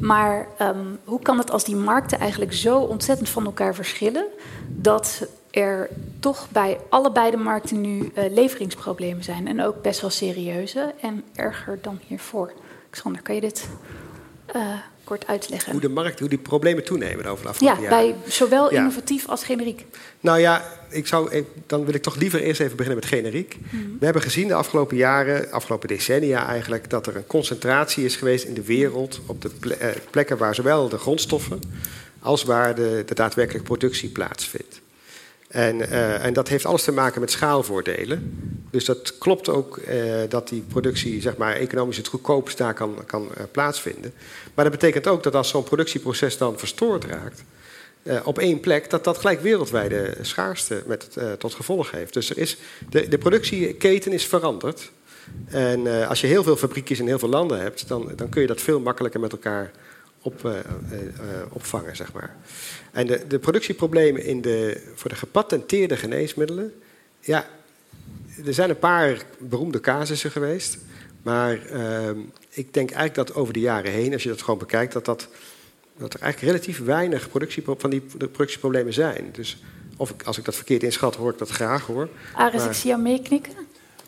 Maar 0.01 0.49
um, 0.61 0.99
hoe 1.05 1.21
kan 1.21 1.39
het 1.39 1.51
als 1.51 1.65
die 1.65 1.77
markten 1.77 2.19
eigenlijk 2.19 2.53
zo 2.53 2.79
ontzettend 2.79 3.29
van 3.29 3.45
elkaar 3.45 3.75
verschillen, 3.75 4.27
dat 4.67 5.27
er 5.51 5.89
toch 6.21 6.49
bij 6.51 6.79
allebei 6.89 7.31
de 7.31 7.37
markten 7.37 7.81
nu 7.81 7.99
uh, 7.99 8.25
leveringsproblemen 8.31 9.25
zijn? 9.25 9.49
En 9.49 9.63
ook 9.63 9.83
best 9.83 10.01
wel 10.01 10.11
serieuze 10.11 10.95
en 11.01 11.25
erger 11.35 11.79
dan 11.83 11.99
hiervoor. 12.07 12.53
Xander, 12.91 13.23
kan 13.23 13.35
je 13.35 13.41
dit 13.41 13.69
uh, 14.57 14.63
kort 15.07 15.27
uitleggen. 15.27 15.73
Hoe 15.73 15.81
de 15.81 15.89
markt, 15.89 16.19
hoe 16.19 16.29
die 16.29 16.39
problemen 16.39 16.85
toenemen 16.85 17.27
over 17.27 17.45
de 17.45 17.51
afgelopen 17.51 17.83
ja, 17.83 17.89
bij 17.89 18.15
zowel 18.27 18.71
innovatief 18.71 19.29
als 19.29 19.45
generiek. 19.45 19.85
Nou 20.21 20.39
ja, 20.39 20.65
ik 20.89 21.07
zou, 21.07 21.45
dan 21.67 21.85
wil 21.85 21.95
ik 21.95 22.03
toch 22.03 22.17
liever 22.17 22.41
eerst 22.41 22.61
even 22.61 22.77
beginnen 22.77 23.01
met 23.01 23.11
generiek. 23.11 23.57
Mhm. 23.61 23.83
We 23.99 24.05
hebben 24.05 24.23
gezien 24.23 24.49
de 24.49 24.55
afgelopen 24.55 24.97
jaren, 24.97 25.51
afgelopen 25.51 25.89
decennia 25.89 26.47
eigenlijk, 26.47 26.91
dat 26.91 27.07
er 27.07 27.17
een 27.17 27.27
concentratie 27.27 28.05
is 28.05 28.17
geweest 28.17 28.45
in 28.45 28.55
de 28.55 28.65
wereld 28.65 29.21
op 29.27 29.43
de 29.43 29.77
eh, 29.77 29.89
plekken 30.11 30.39
waar 30.39 30.55
zowel 30.55 30.89
de 30.89 30.99
grondstoffen 30.99 31.61
als 32.21 32.45
waar 32.45 32.75
de, 32.75 33.03
de 33.07 33.15
daadwerkelijke 33.15 33.67
productie 33.67 34.09
plaatsvindt. 34.09 34.81
En, 35.57 35.77
uh, 35.77 36.25
en, 36.25 36.33
dat 36.33 36.49
heeft 36.49 36.65
alles 36.65 36.83
te 36.83 36.93
maken 36.93 37.21
met 37.21 37.31
schaalvoordelen. 37.31 38.39
Dus 38.71 38.85
dat 38.85 39.19
klopt 39.19 39.49
ook 39.49 39.77
uh, 39.77 40.15
dat 40.29 40.49
die 40.49 40.65
productie 40.69 41.21
zeg 41.21 41.37
maar, 41.37 41.55
economisch 41.55 41.97
het 41.97 42.07
goedkoopst 42.07 42.59
daar 42.59 42.75
kan, 42.75 42.97
kan 43.07 43.23
uh, 43.23 43.45
plaatsvinden. 43.51 44.13
Maar 44.55 44.65
dat 44.65 44.73
betekent 44.73 45.07
ook 45.07 45.23
dat 45.23 45.35
als 45.35 45.49
zo'n 45.49 45.65
productieproces 45.65 46.39
dan 46.39 46.59
verstoord 46.59 47.05
raakt 47.05 47.45
op 48.25 48.39
één 48.39 48.61
plek, 48.61 48.91
dat 48.91 49.05
dat 49.05 49.19
gelijk 49.19 49.41
wereldwijde 49.41 50.15
schaarste 50.21 50.83
met, 50.87 51.17
tot 51.39 51.55
gevolg 51.55 51.91
heeft. 51.91 52.13
Dus 52.13 52.31
er 52.31 52.39
is, 52.39 52.57
de, 52.89 53.09
de 53.09 53.19
productieketen 53.19 54.13
is 54.13 54.27
veranderd. 54.27 54.91
En 55.47 56.09
als 56.09 56.21
je 56.21 56.27
heel 56.27 56.43
veel 56.43 56.57
fabriekjes 56.57 56.99
in 56.99 57.07
heel 57.07 57.19
veel 57.19 57.29
landen 57.29 57.61
hebt, 57.61 57.89
dan, 57.89 58.13
dan 58.17 58.29
kun 58.29 58.41
je 58.41 58.47
dat 58.47 58.61
veel 58.61 58.81
makkelijker 58.81 59.21
met 59.21 59.33
elkaar 59.33 59.71
op, 60.27 60.65
opvangen, 61.49 61.97
zeg 61.97 62.13
maar. 62.13 62.37
En 62.93 63.07
de, 63.07 63.27
de 63.27 63.39
productieproblemen 63.39 64.25
in 64.25 64.41
de, 64.41 64.83
voor 64.95 65.11
de 65.11 65.17
gepatenteerde 65.17 65.97
geneesmiddelen. 65.97 66.73
Ja, 67.21 67.47
er 68.47 68.55
zijn 68.55 68.71
een 68.71 68.79
paar 68.79 69.23
beroemde 69.39 69.81
casussen 69.81 70.31
geweest. 70.31 70.79
Maar 71.23 71.59
uh, 71.73 72.11
ik 72.49 72.75
denk 72.75 72.91
eigenlijk 72.91 73.29
dat 73.29 73.37
over 73.37 73.53
de 73.53 73.61
jaren 73.61 73.91
heen, 73.91 74.13
als 74.13 74.23
je 74.23 74.29
dat 74.29 74.43
gewoon 74.43 74.59
bekijkt, 74.59 74.93
dat, 74.93 75.05
dat, 75.05 75.29
dat 75.97 76.15
er 76.15 76.21
eigenlijk 76.21 76.53
relatief 76.53 76.85
weinig 76.85 77.29
productie, 77.29 77.65
van 77.77 77.91
die 77.91 78.01
productieproblemen 78.01 78.93
zijn. 78.93 79.29
Dus 79.33 79.63
of 79.97 80.11
ik, 80.11 80.23
als 80.23 80.39
ik 80.39 80.45
dat 80.45 80.55
verkeerd 80.55 80.83
inschat, 80.83 81.15
hoor 81.15 81.33
ik 81.33 81.39
dat 81.39 81.49
graag 81.49 81.87
hoor. 81.87 82.09
Aris, 82.35 82.61
maar... 82.61 82.71
ik 82.71 82.77
zie 82.77 82.91
jou 82.91 83.03
meeknikken. 83.03 83.53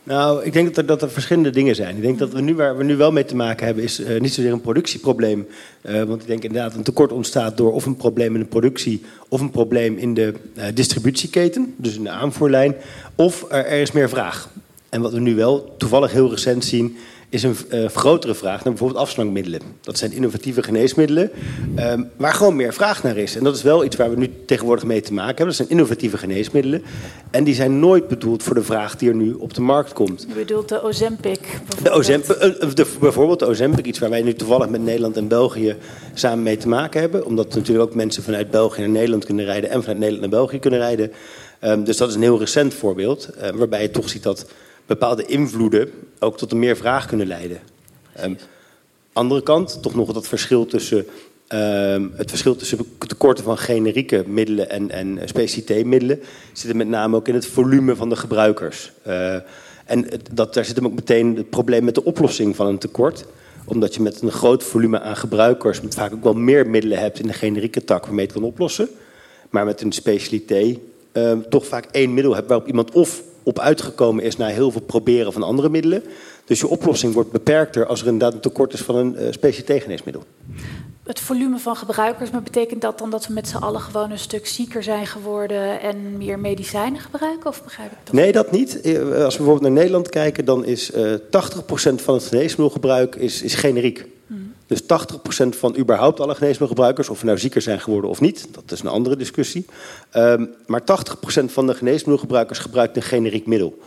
Nou, 0.09 0.45
ik 0.45 0.53
denk 0.53 0.67
dat 0.67 0.77
er, 0.77 0.87
dat 0.87 1.03
er 1.03 1.11
verschillende 1.11 1.51
dingen 1.51 1.75
zijn. 1.75 1.97
Ik 1.97 2.03
denk 2.03 2.19
dat 2.19 2.33
we 2.33 2.41
nu, 2.41 2.55
waar 2.55 2.77
we 2.77 2.85
nu 2.85 2.97
wel 2.97 3.13
mee 3.13 3.25
te 3.25 3.37
maken 3.37 3.67
hebben, 3.67 3.85
is 3.85 4.01
uh, 4.01 4.21
niet 4.21 4.35
zozeer 4.35 4.53
een 4.53 4.61
productieprobleem. 4.61 5.47
Uh, 5.83 6.03
want 6.03 6.21
ik 6.21 6.27
denk 6.27 6.43
inderdaad 6.43 6.75
een 6.75 6.83
tekort 6.83 7.13
ontstaat 7.13 7.57
door 7.57 7.73
of 7.73 7.87
een 7.87 7.97
probleem 7.97 8.35
in 8.35 8.41
de 8.41 8.47
productie 8.47 9.03
of 9.29 9.41
een 9.41 9.51
probleem 9.51 9.97
in 9.97 10.15
de 10.15 10.35
uh, 10.57 10.65
distributieketen, 10.75 11.75
dus 11.77 11.97
in 11.97 12.03
de 12.03 12.11
aanvoerlijn, 12.11 12.75
of 13.15 13.47
er, 13.49 13.67
er 13.67 13.81
is 13.81 13.93
meer 13.93 14.09
vraag. 14.09 14.51
En 14.89 15.01
wat 15.01 15.13
we 15.13 15.21
nu 15.21 15.35
wel 15.35 15.75
toevallig 15.79 16.13
heel 16.13 16.31
recent 16.31 16.65
zien, 16.65 16.97
is 17.29 17.43
een 17.43 17.57
uh, 17.73 17.89
grotere 17.89 18.35
vraag 18.35 18.65
naar 18.65 18.73
bijvoorbeeld 18.73 19.01
afslankmiddelen. 19.01 19.61
Dat 19.81 19.99
zijn 19.99 20.13
innovatieve 20.13 20.63
geneesmiddelen 20.63 21.31
um, 21.79 22.11
waar 22.17 22.35
gewoon 22.35 22.57
meer 22.57 22.75
vraag 22.75 23.03
naar 23.03 23.17
is. 23.17 23.37
En 23.37 23.45
dat 23.45 23.57
is 23.57 23.63
wel 23.63 23.85
iets 23.85 23.97
waar 23.97 24.11
we 24.11 24.17
nu 24.17 24.31
tegenwoordig 24.47 24.85
mee 24.85 25.01
te 25.01 25.13
maken 25.13 25.27
hebben. 25.27 25.47
Dat 25.47 25.57
zijn 25.57 25.69
innovatieve 25.69 26.19
geneesmiddelen. 26.19 26.83
En 27.31 27.45
die 27.45 27.55
zijn 27.55 27.79
nooit 27.79 28.09
bedoeld 28.09 28.43
voor 28.43 28.55
de 28.55 28.63
vraag 28.63 28.97
die 28.97 29.09
er 29.09 29.15
nu 29.15 29.33
op 29.33 29.55
de 29.55 29.61
markt 29.61 29.93
komt. 29.93 30.25
Je 30.29 30.35
bedoelt 30.35 30.69
de 30.69 30.83
Ozempic 30.83 31.41
de 31.83 31.91
Ozempic, 31.91 32.37
uh, 32.37 32.75
de, 32.75 32.87
bijvoorbeeld 33.01 33.39
de 33.39 33.47
Ozempic, 33.47 33.87
iets 33.87 33.99
waar 33.99 34.11
wij 34.11 34.23
nu 34.23 34.35
toevallig 34.35 34.69
met 34.69 34.83
Nederland 34.83 35.17
en 35.17 35.29
België 35.29 35.77
samen 36.15 36.43
mee 36.43 36.57
te 36.57 36.69
maken 36.69 37.01
hebben. 37.01 37.25
Omdat 37.25 37.55
natuurlijk 37.55 37.89
ook 37.89 37.95
mensen 37.95 38.23
vanuit 38.23 38.51
België 38.51 38.81
naar 38.81 38.91
Nederland 38.91 39.25
kunnen 39.25 39.45
rijden 39.45 39.71
en 39.71 39.81
vanuit 39.81 39.99
Nederland 39.99 40.21
naar 40.21 40.41
België 40.41 40.59
kunnen 40.59 40.81
rijden. 40.81 41.13
Um, 41.65 41.85
dus 41.85 41.97
dat 41.97 42.09
is 42.09 42.15
een 42.15 42.23
heel 42.23 42.39
recent 42.39 42.75
voorbeeld, 42.75 43.29
uh, 43.43 43.49
waarbij 43.51 43.83
je 43.83 43.91
toch 43.91 44.09
ziet 44.09 44.23
dat 44.23 44.47
bepaalde 44.89 45.27
invloeden 45.27 45.91
ook 46.19 46.37
tot 46.37 46.53
een 46.53 46.59
meer 46.59 46.77
vraag 46.77 47.07
kunnen 47.07 47.27
leiden. 47.27 47.61
Um, 48.25 48.37
andere 49.13 49.43
kant, 49.43 49.83
toch 49.83 49.95
nog 49.95 50.13
dat 50.13 50.29
verschil 50.29 50.67
tussen 50.67 51.07
um, 51.49 52.13
het 52.17 52.29
verschil 52.29 52.57
tussen 52.57 52.79
tekorten 53.07 53.45
van 53.45 53.59
generieke 53.59 54.25
middelen 54.27 54.71
en, 54.71 54.91
en 54.91 55.19
specialité-middelen 55.25 56.21
zit 56.53 56.75
met 56.75 56.89
name 56.89 57.17
ook 57.17 57.29
in 57.29 57.35
het 57.35 57.47
volume 57.47 57.97
van 57.97 58.09
de 58.09 58.17
gebruikers. 58.17 58.93
Uh, 59.07 59.35
en 59.85 60.07
dat, 60.33 60.55
daar 60.55 60.65
zit 60.65 60.77
hem 60.77 60.87
ook 60.87 60.95
meteen 60.95 61.37
het 61.37 61.51
probleem 61.51 61.85
met 61.85 61.95
de 61.95 62.05
oplossing 62.05 62.57
van 62.57 62.67
een 62.67 62.79
tekort 62.79 63.25
omdat 63.69 63.95
je 63.95 64.03
met 64.03 64.23
een 64.23 64.31
groot 64.31 64.65
volume 64.65 65.01
aan 65.01 65.17
gebruikers 65.17 65.81
vaak 65.89 66.13
ook 66.13 66.23
wel 66.23 66.35
meer 66.35 66.71
middelen 66.71 66.99
hebt 66.99 67.19
in 67.21 67.27
de 67.27 67.33
generieke 67.33 67.85
tak 67.85 68.07
waarmee 68.07 68.27
je 68.27 68.33
het 68.33 68.41
kan 68.41 68.49
oplossen. 68.49 68.89
Maar 69.51 69.65
met 69.65 69.81
een 69.81 69.93
specialiteit 69.93 70.79
uh, 71.13 71.33
toch 71.33 71.67
vaak 71.67 71.87
één 71.91 72.15
middel 72.15 72.35
hebt 72.35 72.49
waarop 72.49 72.67
iemand 72.67 72.91
of 72.91 73.23
op 73.49 73.59
uitgekomen 73.59 74.25
is 74.25 74.37
na 74.37 74.47
heel 74.47 74.71
veel 74.71 74.81
proberen 74.81 75.33
van 75.33 75.43
andere 75.43 75.69
middelen. 75.69 76.03
Dus 76.45 76.61
je 76.61 76.69
oplossing 76.69 77.15
wordt 77.15 77.31
beperkter 77.31 77.87
als 77.87 78.01
er 78.01 78.07
inderdaad 78.07 78.35
een 78.35 78.41
tekort 78.41 78.73
is 78.73 78.81
van 78.81 78.97
een 78.97 79.15
uh, 79.19 79.27
specialiteit-geneesmiddel. 79.31 80.23
Het 81.03 81.21
volume 81.21 81.59
van 81.59 81.77
gebruikers, 81.77 82.31
maar 82.31 82.43
betekent 82.43 82.81
dat 82.81 82.99
dan 82.99 83.11
dat 83.11 83.27
we 83.27 83.33
met 83.33 83.49
z'n 83.49 83.57
allen 83.57 83.81
gewoon 83.81 84.11
een 84.11 84.19
stuk 84.19 84.47
zieker 84.47 84.83
zijn 84.83 85.07
geworden 85.07 85.81
en 85.81 86.17
meer 86.17 86.39
medicijnen 86.39 87.01
gebruiken? 87.01 87.51
Of 87.51 87.63
begrijp 87.63 87.91
ik 87.91 87.99
dat? 88.05 88.15
Nee, 88.15 88.33
dat 88.33 88.51
niet. 88.51 88.81
Eh, 88.81 88.93
als 89.01 89.37
we 89.37 89.43
bijvoorbeeld 89.43 89.61
naar 89.61 89.71
Nederland 89.71 90.09
kijken, 90.09 90.45
dan 90.45 90.65
is 90.65 90.91
uh, 90.91 91.13
80% 91.13 91.19
van 91.95 92.15
het 92.15 92.25
geneesmiddelgebruik 92.25 93.15
is, 93.15 93.43
is 93.43 93.55
generiek. 93.55 94.07
Dus 94.69 94.83
80% 94.83 94.87
van 95.49 95.77
überhaupt 95.77 96.21
alle 96.21 96.35
geneesmiddelgebruikers, 96.35 97.09
of 97.09 97.21
we 97.21 97.27
nou 97.27 97.39
zieker 97.39 97.63
zijn 97.63 97.81
geworden 97.81 98.11
of 98.11 98.21
niet, 98.21 98.49
dat 98.55 98.73
is 98.73 98.81
een 98.81 98.89
andere 98.89 99.17
discussie. 99.17 99.67
Um, 100.15 100.55
maar 100.67 100.81
80% 100.81 100.85
van 101.45 101.67
de 101.67 101.75
geneesmiddelgebruikers 101.75 102.59
gebruikt 102.59 102.97
een 102.97 103.03
generiek 103.03 103.47
middel. 103.47 103.79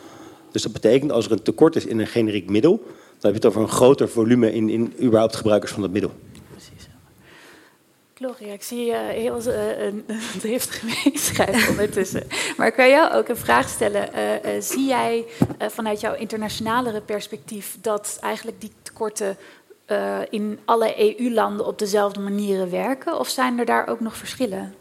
Dus 0.52 0.62
dat 0.62 0.72
betekent 0.72 1.12
als 1.12 1.26
er 1.26 1.32
een 1.32 1.42
tekort 1.42 1.76
is 1.76 1.86
in 1.86 2.00
een 2.00 2.08
generiek 2.08 2.50
middel, 2.50 2.78
dan 3.20 3.32
heb 3.32 3.32
je 3.32 3.38
het 3.38 3.46
over 3.46 3.62
een 3.62 3.76
groter 3.76 4.10
volume 4.10 4.54
in, 4.54 4.70
in 4.70 4.94
überhaupt 5.02 5.36
gebruikers 5.36 5.72
van 5.72 5.82
dat 5.82 5.92
middel. 5.92 6.12
Precies. 6.50 6.88
Gloria, 8.14 8.54
ik 8.54 8.64
zie 8.64 8.86
je 8.86 8.96
heel 8.96 9.48
uh, 9.48 9.86
een 9.86 10.04
meeschrijven 11.04 11.70
ondertussen. 11.70 12.24
Maar 12.58 12.68
ik 12.68 12.74
kan 12.74 12.90
jou 12.90 13.14
ook 13.14 13.28
een 13.28 13.38
vraag 13.38 13.70
stellen. 13.70 14.10
Uh, 14.16 14.62
zie 14.62 14.86
jij 14.86 15.26
vanuit 15.60 16.00
jouw 16.00 16.16
internationalere 16.16 17.02
perspectief 17.02 17.78
dat 17.82 18.18
eigenlijk 18.22 18.62
die 18.62 18.72
tekorten 18.82 19.38
uh, 19.92 20.20
in 20.30 20.60
alle 20.66 21.20
EU-landen 21.20 21.66
op 21.66 21.80
dezelfde 21.80 22.20
manieren 22.20 22.70
werken? 22.70 23.20
Of 23.20 23.30
zijn 23.30 23.60
er 23.60 23.66
daar 23.66 23.88
ook 23.88 24.00
nog 24.00 24.18
verschillen? 24.18 24.74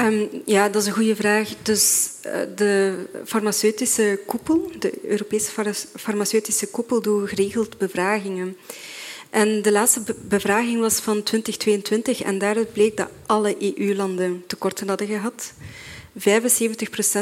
Um, 0.00 0.28
ja, 0.44 0.68
dat 0.68 0.82
is 0.82 0.88
een 0.88 0.94
goede 0.94 1.16
vraag. 1.16 1.48
Dus 1.62 2.10
uh, 2.26 2.32
de 2.56 3.04
farmaceutische 3.24 4.20
koepel, 4.26 4.70
de 4.78 4.92
Europese 5.06 5.50
farmaceutische 5.96 6.66
koepel, 6.66 7.02
doet 7.02 7.28
geregeld 7.28 7.78
bevragingen. 7.78 8.56
En 9.30 9.62
de 9.62 9.72
laatste 9.72 10.00
be 10.00 10.14
bevraging 10.28 10.80
was 10.80 11.00
van 11.00 11.22
2022 11.22 12.22
en 12.22 12.38
daaruit 12.38 12.72
bleek 12.72 12.96
dat 12.96 13.08
alle 13.26 13.76
EU-landen 13.78 14.44
tekorten 14.46 14.88
hadden 14.88 15.06
gehad. 15.06 15.52
75% 16.18 16.20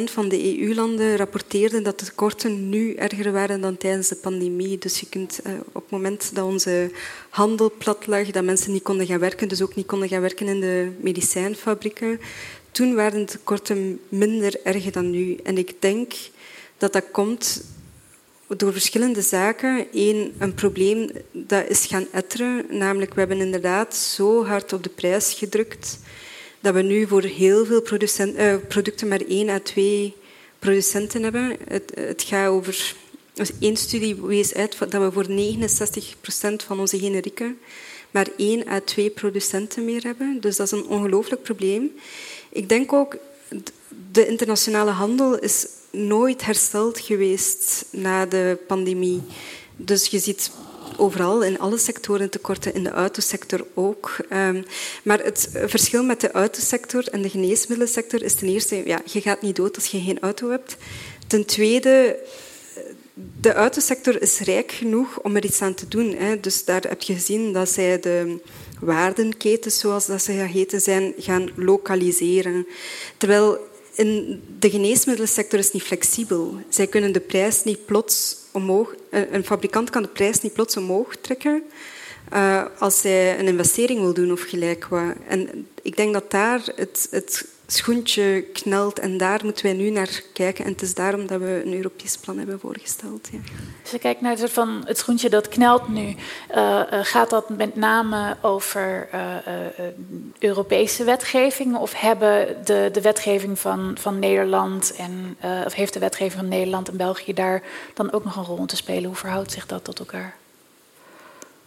van 0.04 0.28
de 0.28 0.60
EU-landen 0.60 1.16
rapporteerden 1.16 1.82
dat 1.82 1.98
de 1.98 2.04
tekorten 2.04 2.68
nu 2.68 2.94
erger 2.94 3.32
waren 3.32 3.60
dan 3.60 3.76
tijdens 3.76 4.08
de 4.08 4.16
pandemie. 4.16 4.78
Dus 4.78 5.00
je 5.00 5.08
kunt 5.08 5.40
uh, 5.46 5.52
op 5.72 5.82
het 5.82 5.90
moment 5.90 6.34
dat 6.34 6.44
onze 6.44 6.90
handel 7.28 7.72
plat 7.78 8.06
lag, 8.06 8.30
dat 8.30 8.44
mensen 8.44 8.72
niet 8.72 8.82
konden 8.82 9.06
gaan 9.06 9.18
werken, 9.18 9.48
dus 9.48 9.62
ook 9.62 9.74
niet 9.74 9.86
konden 9.86 10.08
gaan 10.08 10.20
werken 10.20 10.46
in 10.46 10.60
de 10.60 10.92
medicijnfabrieken, 11.00 12.20
toen 12.70 12.94
waren 12.94 13.18
de 13.18 13.32
tekorten 13.32 14.00
minder 14.08 14.60
erg 14.64 14.90
dan 14.90 15.10
nu. 15.10 15.36
En 15.42 15.58
ik 15.58 15.74
denk 15.78 16.12
dat 16.78 16.92
dat 16.92 17.04
komt 17.10 17.64
door 18.46 18.72
verschillende 18.72 19.22
zaken. 19.22 19.86
Eén, 19.92 20.34
een 20.38 20.54
probleem 20.54 21.10
dat 21.32 21.68
is 21.68 21.86
gaan 21.86 22.06
etteren, 22.12 22.64
namelijk 22.68 23.14
we 23.14 23.20
hebben 23.20 23.40
inderdaad 23.40 23.96
zo 23.96 24.44
hard 24.44 24.72
op 24.72 24.82
de 24.82 24.90
prijs 24.90 25.32
gedrukt 25.32 25.98
dat 26.60 26.74
we 26.74 26.82
nu 26.82 27.06
voor 27.06 27.22
heel 27.22 27.64
veel 27.64 27.82
uh, 28.18 28.54
producten 28.68 29.08
maar 29.08 29.20
één 29.20 29.48
à 29.48 29.58
twee 29.62 30.14
producenten 30.58 31.22
hebben. 31.22 31.56
Het, 31.68 31.92
het 31.94 32.22
gaat 32.22 32.48
over... 32.48 32.94
Dus 33.32 33.50
één 33.60 33.76
studie 33.76 34.22
wees 34.22 34.54
uit 34.54 34.78
dat 34.78 34.92
we 34.92 35.12
voor 35.12 35.26
69% 36.52 36.66
van 36.66 36.80
onze 36.80 36.98
generieken 36.98 37.58
maar 38.10 38.28
één 38.36 38.68
à 38.68 38.80
twee 38.84 39.10
producenten 39.10 39.84
meer 39.84 40.02
hebben. 40.02 40.40
Dus 40.40 40.56
dat 40.56 40.66
is 40.66 40.72
een 40.72 40.86
ongelooflijk 40.86 41.42
probleem. 41.42 41.92
Ik 42.48 42.68
denk 42.68 42.92
ook, 42.92 43.16
de 44.12 44.26
internationale 44.26 44.90
handel 44.90 45.38
is 45.38 45.66
nooit 45.90 46.44
hersteld 46.44 47.00
geweest 47.00 47.84
na 47.90 48.26
de 48.26 48.58
pandemie. 48.66 49.22
Dus 49.76 50.06
je 50.06 50.18
ziet 50.18 50.50
overal 51.00 51.42
in 51.42 51.58
alle 51.58 51.78
sectoren 51.78 52.30
tekorten, 52.30 52.74
in 52.74 52.84
de 52.84 52.90
autosector 52.90 53.66
ook. 53.74 54.16
Um, 54.32 54.64
maar 55.02 55.20
het 55.24 55.50
verschil 55.66 56.02
met 56.04 56.20
de 56.20 56.30
autosector 56.30 57.08
en 57.08 57.22
de 57.22 57.30
geneesmiddelsector 57.30 58.22
is 58.22 58.34
ten 58.34 58.48
eerste, 58.48 58.82
ja, 58.86 59.00
je 59.04 59.20
gaat 59.20 59.42
niet 59.42 59.56
dood 59.56 59.76
als 59.76 59.86
je 59.86 60.00
geen 60.00 60.20
auto 60.20 60.50
hebt. 60.50 60.76
Ten 61.26 61.44
tweede, 61.46 62.18
de 63.40 63.52
autosector 63.52 64.22
is 64.22 64.38
rijk 64.38 64.72
genoeg 64.72 65.20
om 65.20 65.36
er 65.36 65.44
iets 65.44 65.62
aan 65.62 65.74
te 65.74 65.88
doen. 65.88 66.14
Hè. 66.16 66.40
Dus 66.40 66.64
daar 66.64 66.82
heb 66.88 67.02
je 67.02 67.14
gezien 67.14 67.52
dat 67.52 67.68
zij 67.68 68.00
de 68.00 68.38
waardenketens, 68.80 69.78
zoals 69.78 70.06
dat 70.06 70.22
ze 70.22 70.32
heten 70.32 70.80
zijn, 70.80 71.14
gaan 71.18 71.50
lokaliseren. 71.54 72.66
Terwijl 73.16 73.58
in 73.94 74.42
de 74.58 74.70
geneesmiddelsector 74.70 75.58
is 75.58 75.72
niet 75.72 75.82
flexibel. 75.82 76.54
Zij 76.68 76.86
kunnen 76.86 77.12
de 77.12 77.20
prijs 77.20 77.64
niet 77.64 77.86
plots 77.86 78.36
omhoog... 78.52 78.94
Een 79.10 79.44
fabrikant 79.44 79.90
kan 79.90 80.02
de 80.02 80.08
prijs 80.08 80.40
niet 80.40 80.52
plots 80.52 80.76
omhoog 80.76 81.16
trekken 81.16 81.62
uh, 82.32 82.64
als 82.78 83.00
zij 83.00 83.38
een 83.38 83.46
investering 83.46 84.00
wil 84.00 84.14
doen 84.14 84.32
of 84.32 84.42
gelijk 84.42 84.86
wat. 84.86 85.14
En 85.28 85.68
ik 85.82 85.96
denk 85.96 86.12
dat 86.12 86.30
daar 86.30 86.62
het, 86.74 87.08
het 87.10 87.46
schoentje 87.72 88.44
knelt 88.52 88.98
en 88.98 89.16
daar 89.16 89.40
moeten 89.44 89.64
wij 89.64 89.74
nu 89.74 89.90
naar 89.90 90.22
kijken. 90.32 90.64
En 90.64 90.72
het 90.72 90.82
is 90.82 90.94
daarom 90.94 91.26
dat 91.26 91.40
we 91.40 91.62
een 91.64 91.74
Europees 91.74 92.16
plan 92.16 92.38
hebben 92.38 92.60
voorgesteld. 92.60 93.28
Ja. 93.32 93.38
Als 93.82 93.90
je 93.90 93.98
kijkt 93.98 94.20
naar 94.20 94.38
het, 94.38 94.50
van 94.50 94.82
het 94.84 94.98
schoentje 94.98 95.30
dat 95.30 95.48
knelt 95.48 95.88
nu, 95.88 96.00
uh, 96.00 96.14
uh, 96.56 96.82
gaat 96.90 97.30
dat 97.30 97.48
met 97.48 97.76
name 97.76 98.36
over 98.42 99.08
uh, 99.14 99.36
Europese 100.38 101.04
wetgeving? 101.04 101.76
Of 101.76 101.92
hebben 101.94 102.56
de, 102.64 102.88
de 102.92 103.00
wetgeving 103.00 103.58
van, 103.58 103.96
van 104.00 104.18
Nederland 104.18 104.94
en 104.96 105.36
of 105.64 105.72
heeft 105.74 105.92
de 105.92 105.98
wetgeving 105.98 106.40
van 106.40 106.48
Nederland 106.48 106.88
en 106.88 106.96
België 106.96 107.34
daar 107.34 107.62
dan 107.94 108.12
ook 108.12 108.24
nog 108.24 108.36
een 108.36 108.44
rol 108.44 108.58
in 108.58 108.66
te 108.66 108.76
spelen? 108.76 109.04
Hoe 109.04 109.16
verhoudt 109.16 109.52
zich 109.52 109.66
dat 109.66 109.84
tot 109.84 109.98
elkaar? 109.98 110.36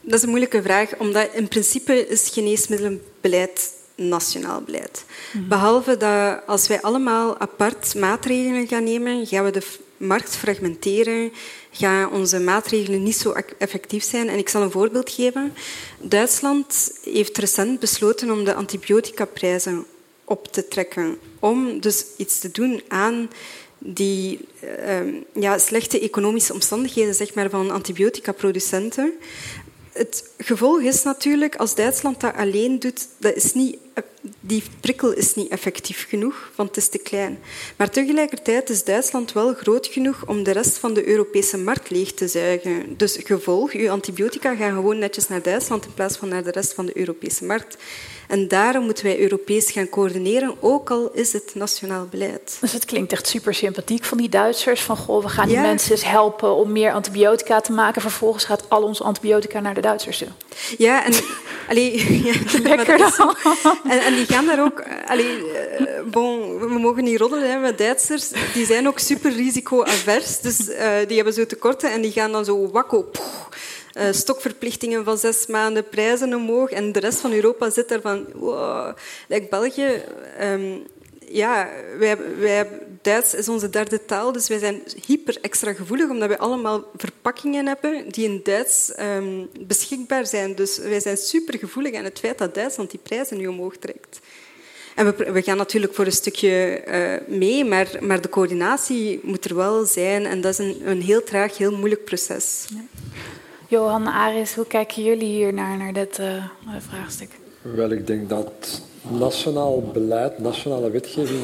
Dat 0.01 0.13
is 0.13 0.21
een 0.21 0.29
moeilijke 0.29 0.61
vraag, 0.61 0.97
omdat 0.97 1.33
in 1.33 1.47
principe 1.47 2.07
is 2.07 2.29
geneesmiddelenbeleid 2.29 3.81
nationaal 3.95 4.61
beleid. 4.61 5.05
Behalve 5.47 5.97
dat 5.97 6.39
als 6.47 6.67
wij 6.67 6.81
allemaal 6.81 7.37
apart 7.37 7.95
maatregelen 7.95 8.67
gaan 8.67 8.83
nemen, 8.83 9.27
gaan 9.27 9.43
we 9.43 9.51
de 9.51 9.65
markt 9.97 10.35
fragmenteren, 10.35 11.31
gaan 11.71 12.11
onze 12.11 12.39
maatregelen 12.39 13.03
niet 13.03 13.15
zo 13.15 13.33
effectief 13.57 14.03
zijn. 14.03 14.29
En 14.29 14.37
ik 14.37 14.49
zal 14.49 14.61
een 14.61 14.71
voorbeeld 14.71 15.09
geven. 15.09 15.53
Duitsland 15.99 16.91
heeft 17.03 17.37
recent 17.37 17.79
besloten 17.79 18.31
om 18.31 18.43
de 18.43 18.53
antibioticaprijzen 18.53 19.85
op 20.23 20.47
te 20.47 20.67
trekken, 20.67 21.17
om 21.39 21.79
dus 21.79 22.05
iets 22.17 22.39
te 22.39 22.51
doen 22.51 22.81
aan 22.87 23.29
die 23.85 24.39
uh, 24.87 25.13
ja, 25.33 25.57
slechte 25.57 25.99
economische 25.99 26.53
omstandigheden 26.53 27.13
zeg 27.13 27.33
maar, 27.33 27.49
van 27.49 27.71
antibiotica-producenten. 27.71 29.13
Het 29.93 30.29
gevolg 30.37 30.81
is 30.81 31.03
natuurlijk, 31.03 31.55
als 31.55 31.75
Duitsland 31.75 32.19
dat 32.19 32.35
alleen 32.35 32.79
doet, 32.79 33.07
dat 33.17 33.35
is 33.35 33.53
niet 33.53 33.77
die 34.39 34.63
prikkel 34.79 35.11
is 35.11 35.35
niet 35.35 35.51
effectief 35.51 36.07
genoeg, 36.09 36.51
want 36.55 36.69
het 36.69 36.77
is 36.77 36.89
te 36.89 36.97
klein. 36.97 37.39
Maar 37.75 37.89
tegelijkertijd 37.89 38.69
is 38.69 38.83
Duitsland 38.83 39.33
wel 39.33 39.53
groot 39.53 39.87
genoeg 39.87 40.27
om 40.27 40.43
de 40.43 40.51
rest 40.51 40.77
van 40.77 40.93
de 40.93 41.07
Europese 41.07 41.57
markt 41.57 41.89
leeg 41.89 42.13
te 42.13 42.27
zuigen. 42.27 42.97
Dus 42.97 43.19
gevolg, 43.23 43.71
uw 43.71 43.89
antibiotica 43.89 44.55
gaan 44.55 44.73
gewoon 44.73 44.99
netjes 44.99 45.27
naar 45.27 45.41
Duitsland 45.41 45.85
in 45.85 45.93
plaats 45.93 46.17
van 46.17 46.29
naar 46.29 46.43
de 46.43 46.51
rest 46.51 46.73
van 46.73 46.85
de 46.85 46.97
Europese 46.97 47.45
markt. 47.45 47.77
En 48.27 48.47
daarom 48.47 48.83
moeten 48.85 49.05
wij 49.05 49.19
Europees 49.19 49.71
gaan 49.71 49.89
coördineren, 49.89 50.55
ook 50.59 50.91
al 50.91 51.11
is 51.13 51.33
het 51.33 51.51
nationaal 51.55 52.07
beleid. 52.09 52.57
Dus 52.61 52.71
het 52.71 52.85
klinkt 52.85 53.11
echt 53.11 53.27
super 53.27 53.53
sympathiek 53.53 54.03
van 54.03 54.17
die 54.17 54.29
Duitsers. 54.29 54.81
Van 54.81 54.97
goh, 54.97 55.23
we 55.23 55.29
gaan 55.29 55.47
die 55.47 55.57
mensen 55.57 55.91
eens 55.91 56.05
helpen 56.05 56.55
om 56.55 56.71
meer 56.71 56.91
antibiotica 56.91 57.61
te 57.61 57.71
maken. 57.71 58.01
Vervolgens 58.01 58.45
gaat 58.45 58.69
al 58.69 58.83
ons 58.83 59.01
antibiotica 59.01 59.59
naar 59.59 59.73
de 59.73 59.81
Duitsers 59.81 60.17
toe. 60.17 60.27
Ja, 60.77 61.05
en, 61.05 61.13
allee, 61.69 62.23
ja, 62.25 62.33
Lekker 62.69 62.97
dan. 62.97 63.35
En, 63.89 63.99
en, 63.99 64.15
die 64.15 64.25
gaan 64.25 64.45
daar 64.45 64.63
ook... 64.63 64.83
Allee, 65.05 65.51
eh, 65.51 65.85
bon, 66.05 66.59
we 66.59 66.79
mogen 66.79 67.03
niet 67.03 67.19
roddelen 67.19 67.51
hè, 67.51 67.57
met 67.57 67.77
Duitsers. 67.77 68.31
Die 68.53 68.65
zijn 68.65 68.87
ook 68.87 68.99
super 68.99 69.31
risico-avers. 69.31 70.39
Dus 70.39 70.59
uh, 70.69 70.91
die 71.07 71.15
hebben 71.15 71.33
zo 71.33 71.45
tekorten 71.45 71.91
en 71.91 72.01
die 72.01 72.11
gaan 72.11 72.31
dan 72.31 72.45
zo 72.45 72.69
wakko... 72.71 73.09
stokverplichtingen 74.11 75.03
van 75.03 75.17
zes 75.17 75.47
maanden, 75.47 75.89
prijzen 75.89 76.33
omhoog. 76.33 76.69
En 76.69 76.91
de 76.91 76.99
rest 76.99 77.19
van 77.19 77.33
Europa 77.33 77.69
zit 77.69 77.89
daar 77.89 78.01
van... 78.01 78.25
Wow. 78.33 78.95
België... 79.49 80.03
Um, 80.41 80.85
ja, 81.33 81.69
wij, 81.97 82.17
wij, 82.39 82.69
Duits 83.01 83.33
is 83.33 83.49
onze 83.49 83.69
derde 83.69 84.05
taal, 84.05 84.31
dus 84.31 84.47
wij 84.47 84.59
zijn 84.59 84.83
hyper 85.05 85.37
extra 85.41 85.73
gevoelig, 85.73 86.09
omdat 86.09 86.29
we 86.29 86.37
allemaal 86.37 86.83
verpakkingen 86.95 87.67
hebben 87.67 88.09
die 88.09 88.25
in 88.25 88.39
Duits 88.43 88.91
um, 88.99 89.49
beschikbaar 89.59 90.27
zijn. 90.27 90.55
Dus 90.55 90.77
wij 90.77 90.99
zijn 90.99 91.17
super 91.17 91.59
gevoelig 91.59 91.95
aan 91.95 92.03
het 92.03 92.19
feit 92.19 92.37
dat 92.37 92.55
Duitsland 92.55 92.91
die 92.91 92.99
prijzen 93.03 93.37
nu 93.37 93.47
omhoog 93.47 93.77
trekt. 93.77 94.19
En 94.95 95.05
we, 95.05 95.31
we 95.31 95.41
gaan 95.41 95.57
natuurlijk 95.57 95.93
voor 95.93 96.05
een 96.05 96.11
stukje 96.11 96.83
uh, 96.87 97.37
mee, 97.37 97.65
maar, 97.65 97.87
maar 97.99 98.21
de 98.21 98.29
coördinatie 98.29 99.19
moet 99.23 99.45
er 99.45 99.55
wel 99.55 99.85
zijn. 99.85 100.25
En 100.25 100.41
dat 100.41 100.51
is 100.51 100.57
een, 100.57 100.81
een 100.85 101.01
heel 101.01 101.23
traag, 101.23 101.57
heel 101.57 101.75
moeilijk 101.75 102.03
proces. 102.05 102.65
Johan, 103.73 104.07
Aris, 104.07 104.55
hoe 104.55 104.67
kijken 104.67 105.03
jullie 105.03 105.27
hier 105.27 105.53
naar, 105.53 105.77
naar 105.77 105.93
dit 105.93 106.19
uh, 106.19 106.43
vraagstuk? 106.79 107.29
Wel, 107.61 107.89
ik 107.89 108.07
denk 108.07 108.29
dat 108.29 108.81
nationaal 109.19 109.81
beleid, 109.93 110.39
nationale 110.39 110.89
wetgeving 110.89 111.39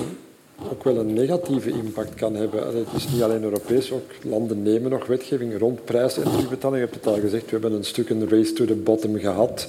ook 0.71 0.83
wel 0.83 0.97
een 0.97 1.13
negatieve 1.13 1.69
impact 1.69 2.15
kan 2.15 2.35
hebben. 2.35 2.77
Het 2.77 2.87
is 2.95 3.09
niet 3.09 3.21
alleen 3.21 3.43
Europees, 3.43 3.91
ook 3.91 4.11
landen 4.23 4.63
nemen 4.63 4.91
nog 4.91 5.05
wetgeving 5.05 5.59
rond 5.59 5.85
prijzen 5.85 6.23
en 6.23 6.31
terugbetaling. 6.31 6.81
Je 6.81 6.87
hebt 6.89 7.05
het 7.05 7.13
al 7.13 7.19
gezegd, 7.19 7.45
we 7.45 7.51
hebben 7.51 7.73
een 7.73 7.85
stuk 7.85 8.09
een 8.09 8.29
race 8.29 8.53
to 8.53 8.65
the 8.65 8.75
bottom 8.75 9.19
gehad 9.19 9.67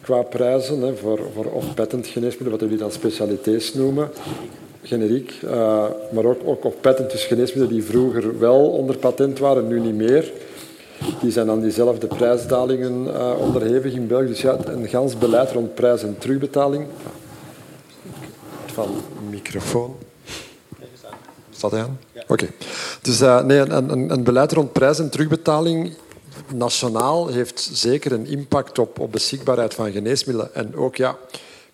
qua 0.00 0.22
prijzen 0.22 0.80
hè, 0.80 0.96
voor, 0.96 1.20
voor 1.34 1.44
off-patent 1.44 2.06
geneesmiddelen, 2.06 2.52
wat 2.52 2.60
jullie 2.60 2.78
dan 2.78 2.92
specialiteits 2.92 3.74
noemen. 3.74 4.10
Generiek, 4.82 5.34
uh, 5.44 5.50
maar 6.10 6.24
ook, 6.24 6.40
ook 6.44 6.64
off-patent, 6.64 7.10
dus 7.10 7.24
geneesmiddelen 7.24 7.80
die 7.80 7.84
vroeger 7.84 8.38
wel 8.38 8.70
onder 8.70 8.96
patent 8.96 9.38
waren, 9.38 9.68
nu 9.68 9.80
niet 9.80 9.94
meer. 9.94 10.32
Die 11.20 11.30
zijn 11.30 11.50
aan 11.50 11.60
diezelfde 11.60 12.06
prijsdalingen 12.06 13.04
uh, 13.04 13.38
onderhevig 13.38 13.92
in 13.92 14.06
België. 14.06 14.26
Dus 14.26 14.40
ja, 14.40 14.58
een 14.64 14.88
gans 14.88 15.18
beleid 15.18 15.52
rond 15.52 15.74
prijs- 15.74 16.02
en 16.02 16.18
terugbetaling. 16.18 16.86
Van 18.66 18.88
microfoon. 19.30 19.96
Staat 21.50 21.70
hij 21.70 21.80
aan? 21.80 21.98
Ja. 22.12 22.22
Oké. 22.22 22.32
Okay. 22.32 22.50
Dus 23.02 23.20
uh, 23.20 23.42
nee, 23.42 23.58
een, 23.58 23.90
een, 23.90 24.10
een, 24.10 24.24
beleid 24.24 24.52
rond 24.52 24.72
prijs- 24.72 24.98
en 24.98 25.10
terugbetaling 25.10 25.96
nationaal 26.54 27.28
heeft 27.28 27.70
zeker 27.72 28.12
een 28.12 28.26
impact 28.26 28.78
op, 28.78 28.98
op 28.98 29.12
beschikbaarheid 29.12 29.74
van 29.74 29.92
geneesmiddelen. 29.92 30.54
En 30.54 30.76
ook 30.76 30.96
ja, 30.96 31.16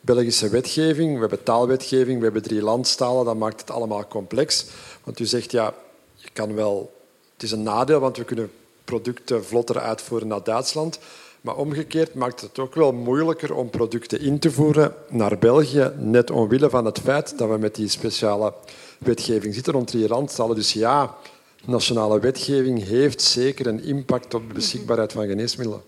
Belgische 0.01 0.49
wetgeving, 0.49 1.15
we 1.15 1.21
hebben 1.21 1.43
taalwetgeving, 1.43 2.19
we 2.19 2.25
hebben 2.25 2.43
drie 2.43 2.63
landstalen, 2.63 3.25
dat 3.25 3.37
maakt 3.37 3.61
het 3.61 3.71
allemaal 3.71 4.07
complex. 4.09 4.67
Want 5.05 5.19
u 5.21 5.25
zegt 5.25 5.51
ja, 5.51 5.75
je 6.15 6.29
kan 6.33 6.55
wel, 6.55 6.93
het 7.33 7.43
is 7.43 7.51
een 7.51 7.63
nadeel, 7.63 8.01
want 8.01 8.17
we 8.17 8.25
kunnen 8.25 8.51
producten 8.85 9.44
vlotter 9.44 9.79
uitvoeren 9.79 10.29
naar 10.29 10.42
Duitsland. 10.42 10.99
Maar 11.40 11.57
omgekeerd 11.57 12.14
maakt 12.14 12.40
het 12.40 12.59
ook 12.59 12.75
wel 12.75 12.92
moeilijker 12.92 13.55
om 13.55 13.70
producten 13.70 14.20
in 14.20 14.38
te 14.38 14.51
voeren 14.51 14.94
naar 15.09 15.38
België, 15.38 15.92
net 15.97 16.31
omwille 16.31 16.70
van 16.70 16.85
het 16.85 16.99
feit 16.99 17.38
dat 17.38 17.49
we 17.49 17.59
met 17.59 17.75
die 17.75 17.88
speciale 17.88 18.55
wetgeving 18.99 19.55
zitten 19.55 19.73
rond 19.73 19.87
drie 19.87 20.07
randstalen. 20.07 20.57
Dus 20.57 20.73
ja, 20.73 21.16
nationale 21.64 22.20
wetgeving 22.20 22.85
heeft 22.87 23.23
zeker 23.23 23.66
een 23.66 23.83
impact 23.83 24.35
op 24.35 24.49
de 24.49 24.55
beschikbaarheid 24.55 25.12
van 25.12 25.27
geneesmiddelen. 25.27 25.83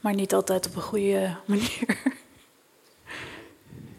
Maar 0.00 0.14
niet 0.14 0.34
altijd 0.34 0.66
op 0.66 0.76
een 0.76 0.82
goede 0.82 1.36
manier. 1.46 1.98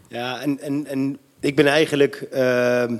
Ja, 0.08 0.40
en, 0.40 0.58
en, 0.58 0.86
en 0.86 1.18
ik 1.40 1.56
ben 1.56 1.66
eigenlijk 1.66 2.28
uh, 2.32 2.92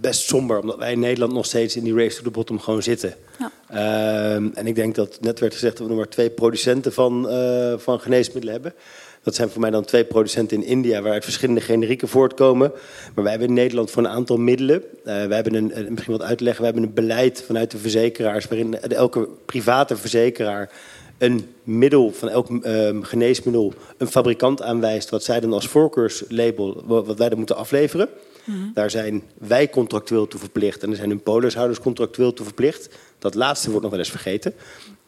best 0.00 0.28
somber, 0.28 0.60
omdat 0.60 0.78
wij 0.78 0.92
in 0.92 0.98
Nederland 0.98 1.32
nog 1.32 1.46
steeds 1.46 1.76
in 1.76 1.84
die 1.84 1.94
race 1.94 2.16
to 2.16 2.22
the 2.22 2.30
bottom 2.30 2.60
gewoon 2.60 2.82
zitten. 2.82 3.14
Ja. 3.38 3.50
Uh, 3.72 4.34
en 4.34 4.66
ik 4.66 4.74
denk 4.74 4.94
dat 4.94 5.18
net 5.20 5.40
werd 5.40 5.52
gezegd 5.52 5.76
dat 5.76 5.86
we 5.86 5.92
nog 5.92 6.02
maar 6.02 6.12
twee 6.12 6.30
producenten 6.30 6.92
van, 6.92 7.26
uh, 7.32 7.74
van 7.76 8.00
geneesmiddelen 8.00 8.52
hebben. 8.52 8.74
Dat 9.22 9.34
zijn 9.34 9.48
voor 9.48 9.60
mij 9.60 9.70
dan 9.70 9.84
twee 9.84 10.04
producenten 10.04 10.56
in 10.56 10.66
India 10.66 11.02
waaruit 11.02 11.24
verschillende 11.24 11.60
generieken 11.60 12.08
voortkomen. 12.08 12.72
Maar 13.14 13.24
wij 13.24 13.30
hebben 13.30 13.48
in 13.48 13.54
Nederland 13.54 13.90
voor 13.90 14.02
een 14.02 14.08
aantal 14.10 14.36
middelen. 14.36 14.82
Uh, 14.82 15.04
wij 15.04 15.34
hebben 15.34 15.54
een, 15.54 15.72
misschien 15.88 16.16
wat 16.16 16.22
uitleggen, 16.22 16.60
we 16.60 16.70
hebben 16.70 16.88
een 16.88 16.94
beleid 16.94 17.42
vanuit 17.46 17.70
de 17.70 17.78
verzekeraars 17.78 18.48
waarin 18.48 18.80
elke 18.80 19.28
private 19.46 19.96
verzekeraar 19.96 20.70
een 21.18 21.54
middel 21.62 22.12
van 22.12 22.28
elk 22.28 22.48
um, 22.48 23.02
geneesmiddel 23.02 23.72
een 23.96 24.06
fabrikant 24.06 24.62
aanwijst 24.62 25.10
wat 25.10 25.24
zij 25.24 25.40
dan 25.40 25.52
als 25.52 25.66
voorkeurslabel 25.66 26.82
wat 26.86 27.18
wij 27.18 27.28
dan 27.28 27.38
moeten 27.38 27.56
afleveren. 27.56 28.08
Mm 28.44 28.54
-hmm. 28.54 28.70
Daar 28.74 28.90
zijn 28.90 29.22
wij 29.38 29.68
contractueel 29.68 30.28
toe 30.28 30.40
verplicht 30.40 30.82
en 30.82 30.90
er 30.90 30.96
zijn 30.96 31.08
hun 31.08 31.22
polishouders 31.22 31.80
contractueel 31.80 32.32
toe 32.32 32.44
verplicht. 32.44 32.88
Dat 33.18 33.34
laatste 33.34 33.66
wordt 33.66 33.82
nog 33.82 33.90
wel 33.90 34.00
eens 34.00 34.10
vergeten. 34.10 34.54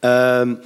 Um, 0.00 0.60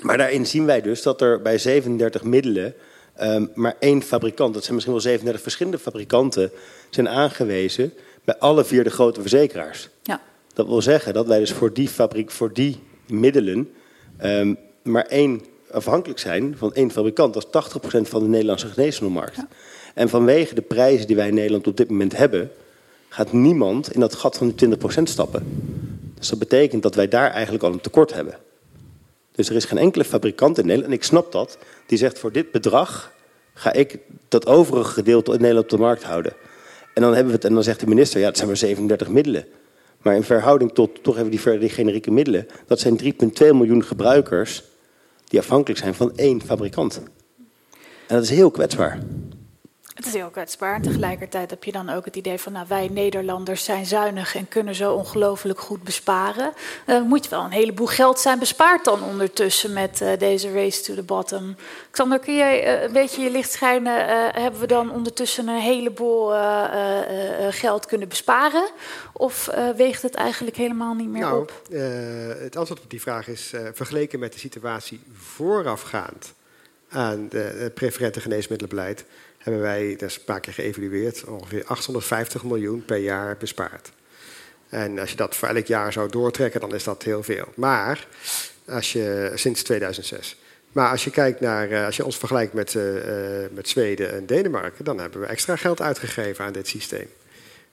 maar 0.00 0.16
daarin 0.16 0.46
zien 0.46 0.66
wij 0.66 0.80
dus 0.80 1.02
dat 1.02 1.20
er 1.20 1.42
bij 1.42 1.58
37 1.58 2.22
middelen 2.22 2.74
um, 3.20 3.50
maar 3.54 3.76
één 3.78 4.02
fabrikant, 4.02 4.54
dat 4.54 4.62
zijn 4.62 4.74
misschien 4.74 4.94
wel 4.94 5.02
37 5.02 5.42
verschillende 5.42 5.78
fabrikanten, 5.78 6.50
zijn 6.90 7.08
aangewezen 7.08 7.92
bij 8.24 8.38
alle 8.38 8.64
vier 8.64 8.84
de 8.84 8.90
grote 8.90 9.20
verzekeraars. 9.20 9.88
Ja. 10.02 10.20
Dat 10.54 10.66
wil 10.66 10.82
zeggen 10.82 11.14
dat 11.14 11.26
wij 11.26 11.38
dus 11.38 11.52
voor 11.52 11.72
die 11.72 11.88
fabriek, 11.88 12.30
voor 12.30 12.52
die 12.52 12.80
middelen, 13.06 13.70
um, 14.22 14.58
maar 14.82 15.04
één 15.04 15.40
afhankelijk 15.70 16.18
zijn 16.18 16.54
van 16.56 16.74
één 16.74 16.90
fabrikant. 16.90 17.34
Dat 17.34 17.44
is 17.44 17.50
80% 17.50 18.08
van 18.08 18.22
de 18.22 18.28
Nederlandse 18.28 18.66
geneesmiddelmarkt. 18.66 19.36
Ja. 19.36 19.48
En 20.00 20.08
vanwege 20.08 20.54
de 20.54 20.62
prijzen 20.62 21.06
die 21.06 21.16
wij 21.16 21.28
in 21.28 21.34
Nederland 21.34 21.66
op 21.66 21.76
dit 21.76 21.90
moment 21.90 22.16
hebben, 22.16 22.50
gaat 23.08 23.32
niemand 23.32 23.92
in 23.92 24.00
dat 24.00 24.14
gat 24.14 24.36
van 24.36 24.52
die 24.54 24.68
20% 24.76 25.02
stappen. 25.02 25.42
Dus 26.18 26.28
dat 26.28 26.38
betekent 26.38 26.82
dat 26.82 26.94
wij 26.94 27.08
daar 27.08 27.30
eigenlijk 27.30 27.64
al 27.64 27.72
een 27.72 27.80
tekort 27.80 28.12
hebben. 28.12 28.34
Dus 29.32 29.48
er 29.48 29.56
is 29.56 29.64
geen 29.64 29.78
enkele 29.78 30.04
fabrikant 30.04 30.58
in 30.58 30.66
Nederland, 30.66 30.92
en 30.92 30.98
ik 30.98 31.04
snap 31.04 31.32
dat, 31.32 31.58
die 31.86 31.98
zegt 31.98 32.18
voor 32.18 32.32
dit 32.32 32.50
bedrag 32.50 33.12
ga 33.54 33.72
ik 33.72 33.98
dat 34.28 34.46
overige 34.46 34.92
gedeelte 34.92 35.32
in 35.32 35.40
Nederland 35.40 35.72
op 35.72 35.78
de 35.78 35.84
markt 35.84 36.02
houden. 36.02 36.32
En 36.94 37.02
dan, 37.02 37.14
hebben 37.14 37.32
we 37.32 37.34
het, 37.34 37.44
en 37.44 37.54
dan 37.54 37.62
zegt 37.62 37.80
de 37.80 37.86
minister, 37.86 38.20
ja, 38.20 38.26
het 38.26 38.36
zijn 38.36 38.48
maar 38.48 38.56
37 38.56 39.08
middelen. 39.08 39.46
Maar 40.02 40.14
in 40.14 40.22
verhouding 40.22 40.72
tot 40.72 41.02
toch 41.02 41.16
die, 41.28 41.58
die 41.58 41.68
generieke 41.68 42.10
middelen, 42.10 42.46
dat 42.66 42.80
zijn 42.80 43.00
3,2 43.02 43.08
miljoen 43.38 43.84
gebruikers 43.84 44.62
die 45.28 45.38
afhankelijk 45.38 45.80
zijn 45.80 45.94
van 45.94 46.16
één 46.16 46.42
fabrikant. 46.42 47.00
En 48.06 48.14
dat 48.16 48.22
is 48.22 48.30
heel 48.30 48.50
kwetsbaar. 48.50 48.98
Het 49.94 50.06
is 50.06 50.12
heel 50.12 50.30
kwetsbaar. 50.30 50.80
Tegelijkertijd 50.80 51.50
heb 51.50 51.64
je 51.64 51.72
dan 51.72 51.88
ook 51.88 52.04
het 52.04 52.16
idee 52.16 52.38
van, 52.38 52.52
nou, 52.52 52.66
wij 52.68 52.88
Nederlanders 52.88 53.64
zijn 53.64 53.86
zuinig 53.86 54.34
en 54.36 54.48
kunnen 54.48 54.74
zo 54.74 54.94
ongelooflijk 54.94 55.60
goed 55.60 55.82
besparen. 55.82 56.52
Uh, 56.86 57.02
moet 57.02 57.28
wel 57.28 57.44
een 57.44 57.50
heleboel 57.50 57.86
geld 57.86 58.20
zijn 58.20 58.38
bespaard 58.38 58.84
dan 58.84 59.02
ondertussen 59.02 59.72
met 59.72 60.00
uh, 60.00 60.18
deze 60.18 60.52
race 60.52 60.82
to 60.82 60.94
the 60.94 61.02
bottom. 61.02 61.56
Xander, 61.90 62.18
kun 62.18 62.36
jij 62.36 62.76
uh, 62.76 62.82
een 62.82 62.92
beetje 62.92 63.22
je 63.22 63.30
licht 63.30 63.52
schijnen? 63.52 64.08
hebben 64.40 64.60
we 64.60 64.66
dan 64.66 64.90
ondertussen 64.92 65.48
een 65.48 65.60
heleboel 65.60 66.32
geld 67.50 67.86
kunnen 67.86 68.08
besparen? 68.08 68.70
Of 69.12 69.48
weegt 69.76 70.02
het 70.02 70.14
eigenlijk 70.14 70.56
helemaal 70.56 70.94
niet 70.94 71.08
meer 71.08 71.20
nou, 71.20 71.40
op? 71.40 71.62
het 72.38 72.56
antwoord 72.56 72.82
op 72.82 72.90
die 72.90 73.00
vraag 73.00 73.28
is 73.28 73.52
vergeleken 73.74 74.18
met 74.18 74.32
de 74.32 74.38
situatie 74.38 75.00
voorafgaand 75.12 76.34
aan 76.88 77.28
het 77.30 77.74
preferente 77.74 78.20
geneesmiddelenbeleid 78.20 79.04
hebben 79.42 79.62
wij, 79.62 79.96
dat 79.98 80.08
is 80.08 80.16
een 80.16 80.24
paar 80.24 80.40
keer 80.40 80.52
geëvalueerd, 80.52 81.24
ongeveer 81.24 81.64
850 81.64 82.44
miljoen 82.44 82.84
per 82.84 82.96
jaar 82.96 83.36
bespaard. 83.36 83.90
En 84.68 84.98
als 84.98 85.10
je 85.10 85.16
dat 85.16 85.36
voor 85.36 85.48
elk 85.48 85.66
jaar 85.66 85.92
zou 85.92 86.10
doortrekken, 86.10 86.60
dan 86.60 86.74
is 86.74 86.84
dat 86.84 87.02
heel 87.02 87.22
veel. 87.22 87.48
Maar 87.54 88.06
als 88.68 88.92
je, 88.92 89.32
sinds 89.34 89.62
2006. 89.62 90.36
Maar 90.72 90.90
als 90.90 91.04
je 91.04 91.10
kijkt 91.10 91.40
naar, 91.40 91.70
eh, 91.70 91.84
als 91.84 91.96
je 91.96 92.04
ons 92.04 92.16
vergelijkt 92.16 92.52
met, 92.52 92.74
uh, 92.74 92.84
met 93.52 93.68
Zweden 93.68 94.12
en 94.12 94.26
Denemarken, 94.26 94.84
dan 94.84 94.98
hebben 94.98 95.20
we 95.20 95.26
extra 95.26 95.56
geld 95.56 95.80
uitgegeven 95.80 96.44
aan 96.44 96.52
dit 96.52 96.68
systeem. 96.68 97.08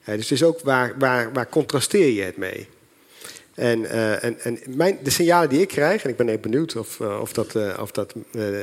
Dus 0.04 0.14
het 0.14 0.30
is 0.30 0.42
ook 0.42 0.60
waar, 0.60 0.94
waar, 0.98 1.32
waar 1.32 1.48
contrasteer 1.48 2.08
je 2.08 2.22
het 2.22 2.36
mee? 2.36 2.68
En, 3.58 3.80
uh, 3.80 4.24
en, 4.24 4.40
en 4.40 4.58
mijn, 4.66 4.98
de 5.02 5.10
signalen 5.10 5.48
die 5.48 5.60
ik 5.60 5.68
krijg, 5.68 6.04
en 6.04 6.10
ik 6.10 6.16
ben 6.16 6.28
even 6.28 6.40
benieuwd 6.40 6.76
of, 6.76 6.98
uh, 6.98 7.20
of 7.20 7.32
dat, 7.32 7.54
uh, 7.54 7.78
of 7.80 7.90
dat 7.90 8.14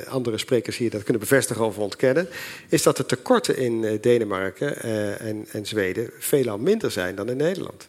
andere 0.08 0.38
sprekers 0.38 0.78
hier 0.78 0.90
dat 0.90 1.04
kunnen 1.04 1.22
bevestigen 1.22 1.66
of 1.66 1.78
ontkennen, 1.78 2.28
is 2.70 2.84
dat 2.84 2.98
de 2.98 3.06
tekorten 3.06 3.58
in 3.58 3.98
Denemarken 4.02 4.82
en, 5.20 5.46
en 5.52 5.66
Zweden 5.66 6.10
veelal 6.20 6.58
minder 6.58 6.92
zijn 6.92 7.16
dan 7.16 7.30
in 7.30 7.38
Nederland. 7.38 7.88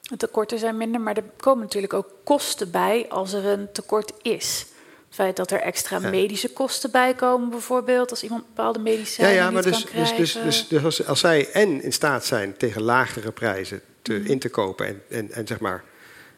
De 0.00 0.16
tekorten 0.16 0.58
zijn 0.58 0.76
minder, 0.76 1.00
maar 1.00 1.16
er 1.16 1.24
komen 1.36 1.62
natuurlijk 1.62 1.92
ook 1.92 2.08
kosten 2.24 2.70
bij 2.70 3.06
als 3.08 3.32
er 3.32 3.44
een 3.44 3.72
tekort 3.72 4.12
is. 4.22 4.66
Het 5.06 5.14
feit 5.14 5.36
dat 5.36 5.50
er 5.50 5.60
extra 5.60 5.98
ja. 6.00 6.08
medische 6.08 6.52
kosten 6.52 6.90
bij 6.90 7.14
komen, 7.14 7.50
bijvoorbeeld, 7.50 8.10
als 8.10 8.22
iemand 8.22 8.44
bepaalde 8.46 8.78
medicijnen 8.78 9.34
ja, 9.34 9.40
ja, 9.40 9.50
maar 9.50 9.64
niet 9.64 9.72
dus, 9.72 9.84
kan 9.84 10.00
dus, 10.00 10.12
krijgen. 10.12 10.44
dus, 10.44 10.58
dus, 10.58 10.68
dus 10.68 10.84
als, 10.84 11.06
als 11.06 11.20
zij 11.20 11.50
en 11.50 11.82
in 11.82 11.92
staat 11.92 12.24
zijn 12.24 12.56
tegen 12.56 12.82
lagere 12.82 13.32
prijzen 13.32 13.80
te, 14.02 14.12
Mhm. 14.12 14.30
in 14.30 14.38
te 14.38 14.48
kopen 14.48 14.86
en, 14.86 15.02
en, 15.08 15.32
en 15.32 15.46
zeg 15.46 15.60
maar 15.60 15.84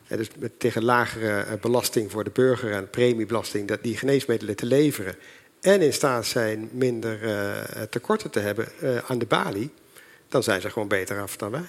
dus 0.09 0.29
met, 0.39 0.61
tegen 0.61 0.85
lagere 0.85 1.41
eh, 1.41 1.61
belasting 1.61 2.11
voor 2.11 2.25
de 2.25 2.31
burger 2.31 2.73
en 2.73 2.91
premiebelasting 2.91 3.69
dat 3.69 3.83
die 3.83 3.97
geneesmiddelen 3.97 4.57
te 4.57 4.67
leveren 4.67 5.17
en 5.61 5.83
in 5.83 5.93
staat 5.93 6.27
zijn 6.27 6.69
minder 6.73 7.23
uh, 7.23 7.83
tekorten 7.91 8.31
te 8.31 8.41
hebben 8.41 8.69
uh, 8.83 8.99
aan 9.11 9.19
de 9.19 9.27
balie, 9.27 9.71
dan 10.29 10.43
zijn 10.43 10.61
ze 10.61 10.71
gewoon 10.71 10.89
beter 10.89 11.21
af 11.21 11.37
dan 11.37 11.51
wij. 11.51 11.69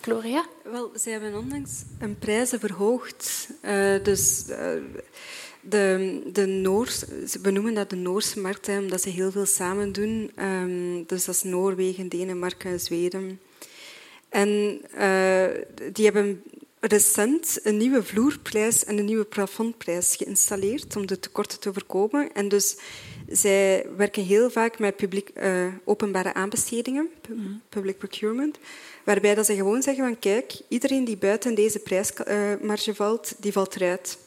Gloria? 0.00 0.46
Wel, 0.64 0.92
ze 1.00 1.10
hebben 1.10 1.34
onlangs 1.34 1.82
hun 1.98 2.18
prijzen 2.18 2.60
verhoogd. 2.60 3.48
Uh, 3.64 4.02
dus 4.02 4.44
uh, 4.48 4.56
de, 5.60 6.20
de 6.32 6.46
Noors, 6.46 7.04
we 7.42 7.50
noemen 7.50 7.74
dat 7.74 7.90
de 7.90 7.96
Noorse 7.96 8.40
markt, 8.40 8.66
hè, 8.66 8.78
omdat 8.78 9.02
ze 9.02 9.08
heel 9.08 9.30
veel 9.30 9.46
samen 9.46 9.92
doen. 9.92 10.32
Um, 10.38 11.04
dus 11.06 11.24
dat 11.24 11.34
is 11.34 11.42
Noorwegen, 11.42 12.08
Denemarken, 12.08 12.80
Zweden. 12.80 13.40
En 14.28 14.80
uh, 14.98 15.46
die 15.92 16.04
hebben 16.04 16.42
recent 16.88 17.60
een 17.62 17.76
nieuwe 17.76 18.02
vloerprijs 18.02 18.84
en 18.84 18.98
een 18.98 19.04
nieuwe 19.04 19.24
plafondprijs 19.24 20.16
geïnstalleerd 20.16 20.96
om 20.96 21.06
de 21.06 21.18
tekorten 21.18 21.60
te 21.60 21.72
voorkomen. 21.72 22.32
En 22.32 22.48
dus 22.48 22.76
zij 23.28 23.86
werken 23.96 24.24
heel 24.24 24.50
vaak 24.50 24.78
met 24.78 24.96
publiek, 24.96 25.30
uh, 25.34 25.66
openbare 25.84 26.34
aanbestedingen, 26.34 27.10
public 27.68 27.98
procurement, 27.98 28.58
waarbij 29.04 29.34
dat 29.34 29.46
ze 29.46 29.54
gewoon 29.54 29.82
zeggen 29.82 30.04
van 30.04 30.18
kijk, 30.18 30.60
iedereen 30.68 31.04
die 31.04 31.16
buiten 31.16 31.54
deze 31.54 31.78
prijsmarge 31.78 32.90
uh, 32.90 32.96
valt, 32.96 33.34
die 33.38 33.52
valt 33.52 33.76
eruit. 33.76 34.18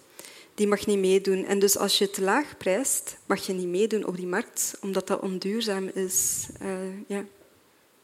Die 0.54 0.68
mag 0.68 0.86
niet 0.86 1.00
meedoen. 1.00 1.46
En 1.46 1.60
dus 1.60 1.78
als 1.78 1.98
je 1.98 2.10
te 2.10 2.22
laag 2.22 2.58
prijst, 2.58 3.18
mag 3.26 3.46
je 3.46 3.54
niet 3.54 3.68
meedoen 3.68 4.06
op 4.06 4.16
die 4.16 4.28
markt, 4.28 4.78
omdat 4.82 5.08
dat 5.08 5.20
onduurzaam 5.20 5.92
is. 5.94 6.48
Uh, 6.62 6.70
ja. 7.08 7.24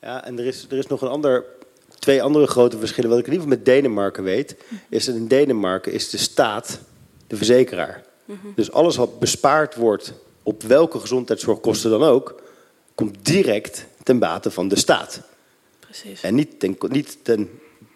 ja, 0.02 0.26
en 0.26 0.40
er 0.40 0.46
is, 0.46 0.66
er 0.70 0.78
is 0.78 0.88
nog 0.88 1.02
een 1.02 1.08
ander 1.08 1.46
twee 2.02 2.24
andere 2.24 2.48
grote 2.48 2.78
verschillen. 2.78 3.10
Wat 3.10 3.20
ik 3.20 3.26
in 3.26 3.32
ieder 3.32 3.48
geval 3.48 3.64
met 3.64 3.74
Denemarken 3.74 4.24
weet, 4.24 4.56
is 4.90 5.06
dat 5.06 5.16
in 5.16 5.28
Denemarken 5.28 5.92
is 5.92 6.10
de 6.10 6.18
staat 6.18 6.80
de 7.28 7.36
verzekeraar. 7.36 8.04
Mm 8.26 8.40
-hmm. 8.42 8.54
Dus 8.56 8.72
alles 8.72 8.96
wat 8.96 9.20
bespaard 9.20 9.76
wordt 9.76 10.14
op 10.44 10.64
welke 10.64 11.00
gezondheidszorgkosten 11.00 11.90
dan 11.90 12.04
ook, 12.04 12.42
komt 12.96 13.26
direct 13.26 13.86
ten 14.04 14.20
bate 14.20 14.52
van 14.52 14.68
de 14.68 14.76
staat. 14.76 15.22
Precies. 15.80 16.22
En 16.22 16.36
niet 16.36 16.60
ten, 16.60 16.78
niet 16.88 17.18
ten 17.24 17.50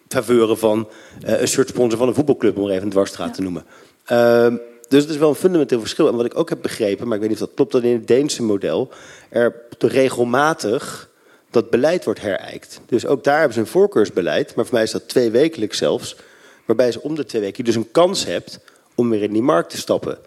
faveur 0.08 0.56
van 0.56 0.88
uh, 1.24 1.40
een 1.40 1.48
soort 1.48 1.68
sponsor 1.68 1.98
van 1.98 2.08
een 2.08 2.14
voetbalclub, 2.14 2.56
om 2.56 2.64
er 2.64 2.70
even 2.70 2.82
een 2.82 2.90
dwarsstraat 2.90 3.28
ja. 3.28 3.34
te 3.34 3.42
noemen. 3.42 3.64
Uh, 4.12 4.54
dus 4.88 5.02
het 5.02 5.10
is 5.10 5.16
wel 5.16 5.28
een 5.28 5.34
fundamenteel 5.34 5.80
verschil. 5.80 6.08
En 6.08 6.16
wat 6.16 6.24
ik 6.24 6.38
ook 6.38 6.48
heb 6.48 6.62
begrepen, 6.62 7.06
maar 7.06 7.14
ik 7.14 7.20
weet 7.20 7.30
niet 7.30 7.40
of 7.40 7.46
dat 7.46 7.56
klopt, 7.56 7.72
dat 7.72 7.82
in 7.82 7.92
het 7.92 8.06
Deense 8.06 8.42
model 8.42 8.90
er 9.28 9.54
regelmatig 9.78 11.10
dat 11.56 11.70
beleid 11.70 12.04
wordt 12.04 12.20
herijkt. 12.20 12.80
Dus 12.86 13.06
ook 13.06 13.24
daar 13.24 13.36
hebben 13.36 13.54
ze 13.54 13.60
een 13.60 13.66
voorkeursbeleid, 13.66 14.54
maar 14.54 14.64
voor 14.64 14.74
mij 14.74 14.82
is 14.82 14.90
dat 14.90 15.08
twee 15.08 15.30
wekelijks 15.30 15.78
zelfs, 15.78 16.16
waarbij 16.64 16.92
ze 16.92 17.02
om 17.02 17.14
de 17.14 17.24
twee 17.24 17.42
weken 17.42 17.64
dus 17.64 17.74
een 17.74 17.90
kans 17.90 18.24
hebt 18.24 18.60
om 18.94 19.10
weer 19.10 19.22
in 19.22 19.32
die 19.32 19.42
markt 19.42 19.70
te 19.70 19.76
stappen. 19.76 20.18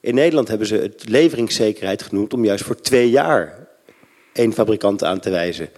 In 0.00 0.14
Nederland 0.14 0.48
hebben 0.48 0.66
ze 0.66 0.76
het 0.76 1.08
leveringszekerheid 1.08 2.02
genoemd 2.02 2.34
om 2.34 2.44
juist 2.44 2.64
voor 2.64 2.80
twee 2.80 3.10
jaar 3.10 3.66
één 4.32 4.52
fabrikant 4.52 5.04
aan 5.04 5.20
te 5.20 5.30
wijzen. 5.30 5.68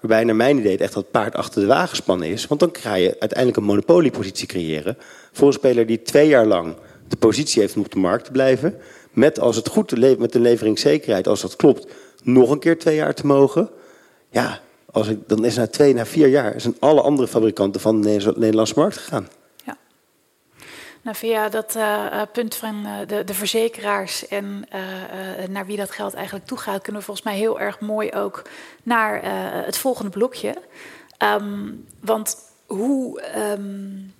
Waarbij 0.00 0.24
naar 0.24 0.36
mijn 0.36 0.58
idee 0.58 0.78
echt 0.78 0.92
dat 0.92 1.10
paard 1.10 1.34
achter 1.34 1.60
de 1.60 1.66
wagen 1.66 1.96
spannen 1.96 2.28
is. 2.28 2.46
Want 2.46 2.60
dan 2.60 2.70
ga 2.72 2.94
je 2.94 3.16
uiteindelijk 3.18 3.58
een 3.58 3.64
monopoliepositie 3.64 4.46
creëren 4.46 4.96
voor 5.32 5.46
een 5.46 5.52
speler 5.52 5.86
die 5.86 6.02
twee 6.02 6.28
jaar 6.28 6.46
lang 6.46 6.76
de 7.08 7.16
positie 7.16 7.60
heeft 7.60 7.76
om 7.76 7.80
op 7.80 7.92
de 7.92 7.98
markt 7.98 8.24
te 8.24 8.30
blijven. 8.30 8.78
Met 9.10 9.40
als 9.40 9.56
het 9.56 9.68
goed 9.68 10.18
met 10.18 10.32
de 10.32 10.40
leveringszekerheid, 10.40 11.28
als 11.28 11.40
dat 11.40 11.56
klopt, 11.56 11.86
nog 12.22 12.50
een 12.50 12.58
keer 12.58 12.78
twee 12.78 12.96
jaar 12.96 13.14
te 13.14 13.26
mogen. 13.26 13.70
Ja, 14.36 14.60
als 14.90 15.08
ik, 15.08 15.28
dan 15.28 15.44
is 15.44 15.56
na 15.56 15.66
twee, 15.66 15.94
na 15.94 16.06
vier 16.06 16.28
jaar 16.28 16.60
zijn 16.60 16.76
alle 16.78 17.00
andere 17.00 17.28
fabrikanten 17.28 17.80
van 17.80 18.00
de 18.00 18.32
Nederlandse 18.36 18.74
markt 18.76 18.96
gegaan. 18.96 19.28
Ja. 19.64 19.76
Nou, 21.02 21.16
via 21.16 21.48
dat 21.48 21.74
uh, 21.76 22.22
punt 22.32 22.54
van 22.54 22.86
uh, 22.86 22.92
de, 23.06 23.24
de, 23.24 23.34
verzekeraars 23.34 24.28
en 24.28 24.64
naar 25.48 25.66
wie 25.66 25.76
dat 25.76 25.90
geld 25.90 26.14
eigenlijk 26.14 26.46
toegaat, 26.46 26.82
kunnen 26.82 27.00
we 27.00 27.06
volgens 27.06 27.26
mij 27.26 27.36
heel 27.36 27.60
erg 27.60 27.80
mooi 27.80 28.12
ook 28.12 28.42
naar 28.82 29.20
het 29.64 29.78
volgende 29.78 30.10
blokje. 30.10 30.54
Um, 31.18 31.86
want 32.00 32.36
hoe. 32.66 33.22
Um, 33.36 34.14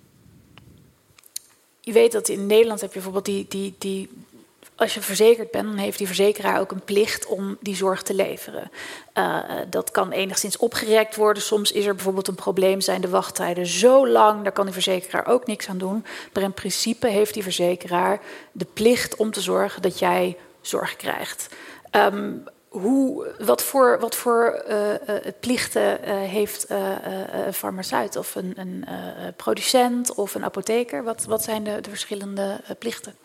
je 1.87 1.93
weet 1.93 2.11
dat 2.11 2.27
in 2.27 2.45
Nederland 2.45 2.81
heb 2.81 2.89
je 2.93 2.95
bijvoorbeeld 2.95 3.25
die, 3.25 3.45
die, 3.49 3.75
die 3.77 4.09
als 4.77 4.93
je 4.93 5.01
verzekerd 5.01 5.51
bent, 5.51 5.67
dan 5.67 5.77
heeft 5.77 5.97
die 5.97 6.07
verzekeraar 6.07 6.59
ook 6.59 6.71
een 6.71 6.83
plicht 6.83 7.25
om 7.25 7.57
die 7.59 7.75
zorg 7.75 8.01
te 8.01 8.13
leveren. 8.13 8.71
Uh, 9.13 9.39
dat 9.69 9.91
kan 9.91 10.11
enigszins 10.11 10.57
opgerekt 10.57 11.15
worden. 11.15 11.43
Soms 11.43 11.71
is 11.71 11.85
er 11.85 11.95
bijvoorbeeld 11.95 12.27
een 12.27 12.35
probleem, 12.35 12.81
zijn 12.81 13.01
de 13.01 13.09
wachttijden 13.09 13.65
zo 13.65 14.07
lang, 14.07 14.43
daar 14.43 14.51
kan 14.51 14.65
die 14.65 14.73
verzekeraar 14.73 15.27
ook 15.27 15.47
niks 15.47 15.69
aan 15.69 15.77
doen. 15.77 16.05
Maar 16.33 16.43
in 16.43 16.53
principe 16.53 17.07
heeft 17.07 17.33
die 17.33 17.43
verzekeraar 17.43 18.19
de 18.51 18.67
plicht 18.73 19.15
om 19.15 19.31
te 19.31 19.41
zorgen 19.41 19.81
dat 19.81 19.99
jij 19.99 20.37
zorg 20.61 20.95
krijgt. 20.95 21.47
Um, 21.91 22.43
hoe, 22.67 23.27
wat 23.39 23.63
voor, 23.63 23.99
wat 23.99 24.15
voor 24.15 24.63
uh, 24.69 24.89
uh, 24.89 25.15
plichten 25.39 26.01
heeft 26.09 26.65
een 26.69 27.53
farmaceut 27.53 28.15
of 28.15 28.35
een, 28.35 28.53
een 28.55 28.85
producent 29.35 30.13
of 30.13 30.35
een 30.35 30.43
apotheker? 30.43 31.03
Wat, 31.03 31.23
wat 31.23 31.43
zijn 31.43 31.63
de, 31.63 31.81
de 31.81 31.89
verschillende 31.89 32.61
plichten? 32.79 33.15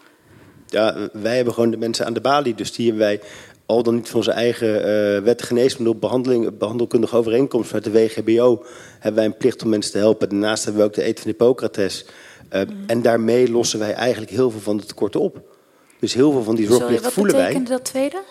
Ja, 0.73 1.09
wij 1.13 1.37
hebben 1.37 1.55
gewoon 1.55 1.71
de 1.71 1.77
mensen 1.77 2.07
aan 2.07 2.13
de 2.13 2.21
balie. 2.21 2.55
Dus 2.55 2.73
die 2.73 2.87
hebben 2.87 3.07
wij 3.07 3.21
al 3.67 3.83
dan 3.83 3.95
niet 3.95 4.09
van 4.09 4.17
onze 4.17 4.31
eigen 4.31 4.69
uh, 4.69 5.25
wet 5.25 5.43
geneesmiddel 5.43 5.97
behandeling, 5.97 6.59
behandelkundige 6.59 7.17
overeenkomst 7.17 7.75
uit 7.75 7.85
de 7.85 7.91
WGBO 7.91 8.65
hebben 8.93 9.15
wij 9.15 9.25
een 9.25 9.37
plicht 9.37 9.63
om 9.63 9.69
mensen 9.69 9.93
te 9.93 9.99
helpen. 9.99 10.29
Daarnaast 10.29 10.65
hebben 10.65 10.83
we 10.83 10.89
ook 10.89 10.95
de 10.95 11.07
eet 11.07 11.21
van 11.21 11.31
Hippocrates. 11.31 12.05
Uh, 12.53 12.61
mm. 12.61 12.85
En 12.87 13.03
daarmee 13.03 13.51
lossen 13.51 13.79
wij 13.79 13.93
eigenlijk 13.93 14.33
heel 14.33 14.51
veel 14.51 14.61
van 14.61 14.77
de 14.77 14.85
tekorten 14.85 15.21
op. 15.21 15.41
Dus 16.01 16.15
heel 16.15 16.33
veel 16.33 16.43
van 16.43 16.55
die 16.55 16.67
zorgplicht 16.67 16.99
Sorry, 16.99 17.15
voelen 17.15 17.35
wij. 17.35 17.43
Wat 17.43 17.53
betekent 17.53 17.79
dat 17.79 17.85
tweede? 17.85 18.23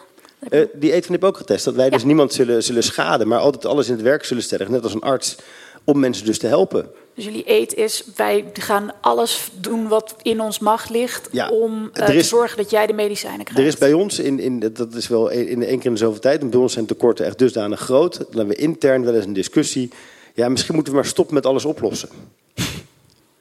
Uh, 0.49 0.65
die 0.73 0.93
eet 0.93 1.05
van 1.05 1.15
Hippocrates, 1.15 1.63
dat 1.63 1.75
wij 1.75 1.85
ja. 1.85 1.91
dus 1.91 2.03
niemand 2.03 2.33
zullen, 2.33 2.63
zullen 2.63 2.83
schaden, 2.83 3.27
maar 3.27 3.39
altijd 3.39 3.65
alles 3.65 3.87
in 3.87 3.93
het 3.93 4.01
werk 4.01 4.23
zullen 4.23 4.43
stellen, 4.43 4.71
net 4.71 4.83
als 4.83 4.93
een 4.93 5.01
arts, 5.01 5.37
om 5.83 5.99
mensen 5.99 6.25
dus 6.25 6.39
te 6.39 6.47
helpen. 6.47 6.89
Dus 7.15 7.25
jullie 7.25 7.43
eet 7.51 7.73
is, 7.73 8.03
wij 8.15 8.45
gaan 8.53 8.91
alles 9.01 9.49
doen 9.59 9.87
wat 9.87 10.15
in 10.21 10.41
ons 10.41 10.59
macht 10.59 10.89
ligt 10.89 11.29
Ja, 11.31 11.49
om 11.49 11.91
uh, 11.93 12.09
is- 12.09 12.21
te 12.21 12.27
zorgen 12.35 12.57
dat 12.57 12.69
jij 12.69 12.87
de 12.87 12.93
medicijnen 12.93 13.43
krijgt. 13.45 13.61
Er 13.61 13.67
is 13.67 13.77
bij 13.77 13.93
ons, 13.93 14.19
in, 14.19 14.39
in, 14.39 14.59
dat 14.73 14.93
is 14.93 15.07
wel 15.07 15.29
in 15.29 15.63
één 15.63 15.77
keer 15.77 15.85
in 15.85 15.93
de 15.93 15.99
zoveel 15.99 16.19
tijd, 16.21 16.41
en 16.41 16.49
bij 16.49 16.59
ons 16.59 16.73
zijn 16.73 16.85
tekorten 16.85 17.25
echt 17.25 17.37
dusdanig 17.37 17.79
groot. 17.79 18.17
Dan 18.17 18.25
hebben 18.37 18.47
we 18.55 18.61
intern 18.61 19.03
wel 19.05 19.13
eens 19.15 19.25
een 19.25 19.33
discussie. 19.33 19.91
Ja, 20.33 20.49
misschien 20.49 20.75
moeten 20.75 20.93
we 20.93 20.99
maar 20.99 21.07
stoppen 21.09 21.33
met 21.35 21.45
alles 21.45 21.65
oplossen. 21.65 22.09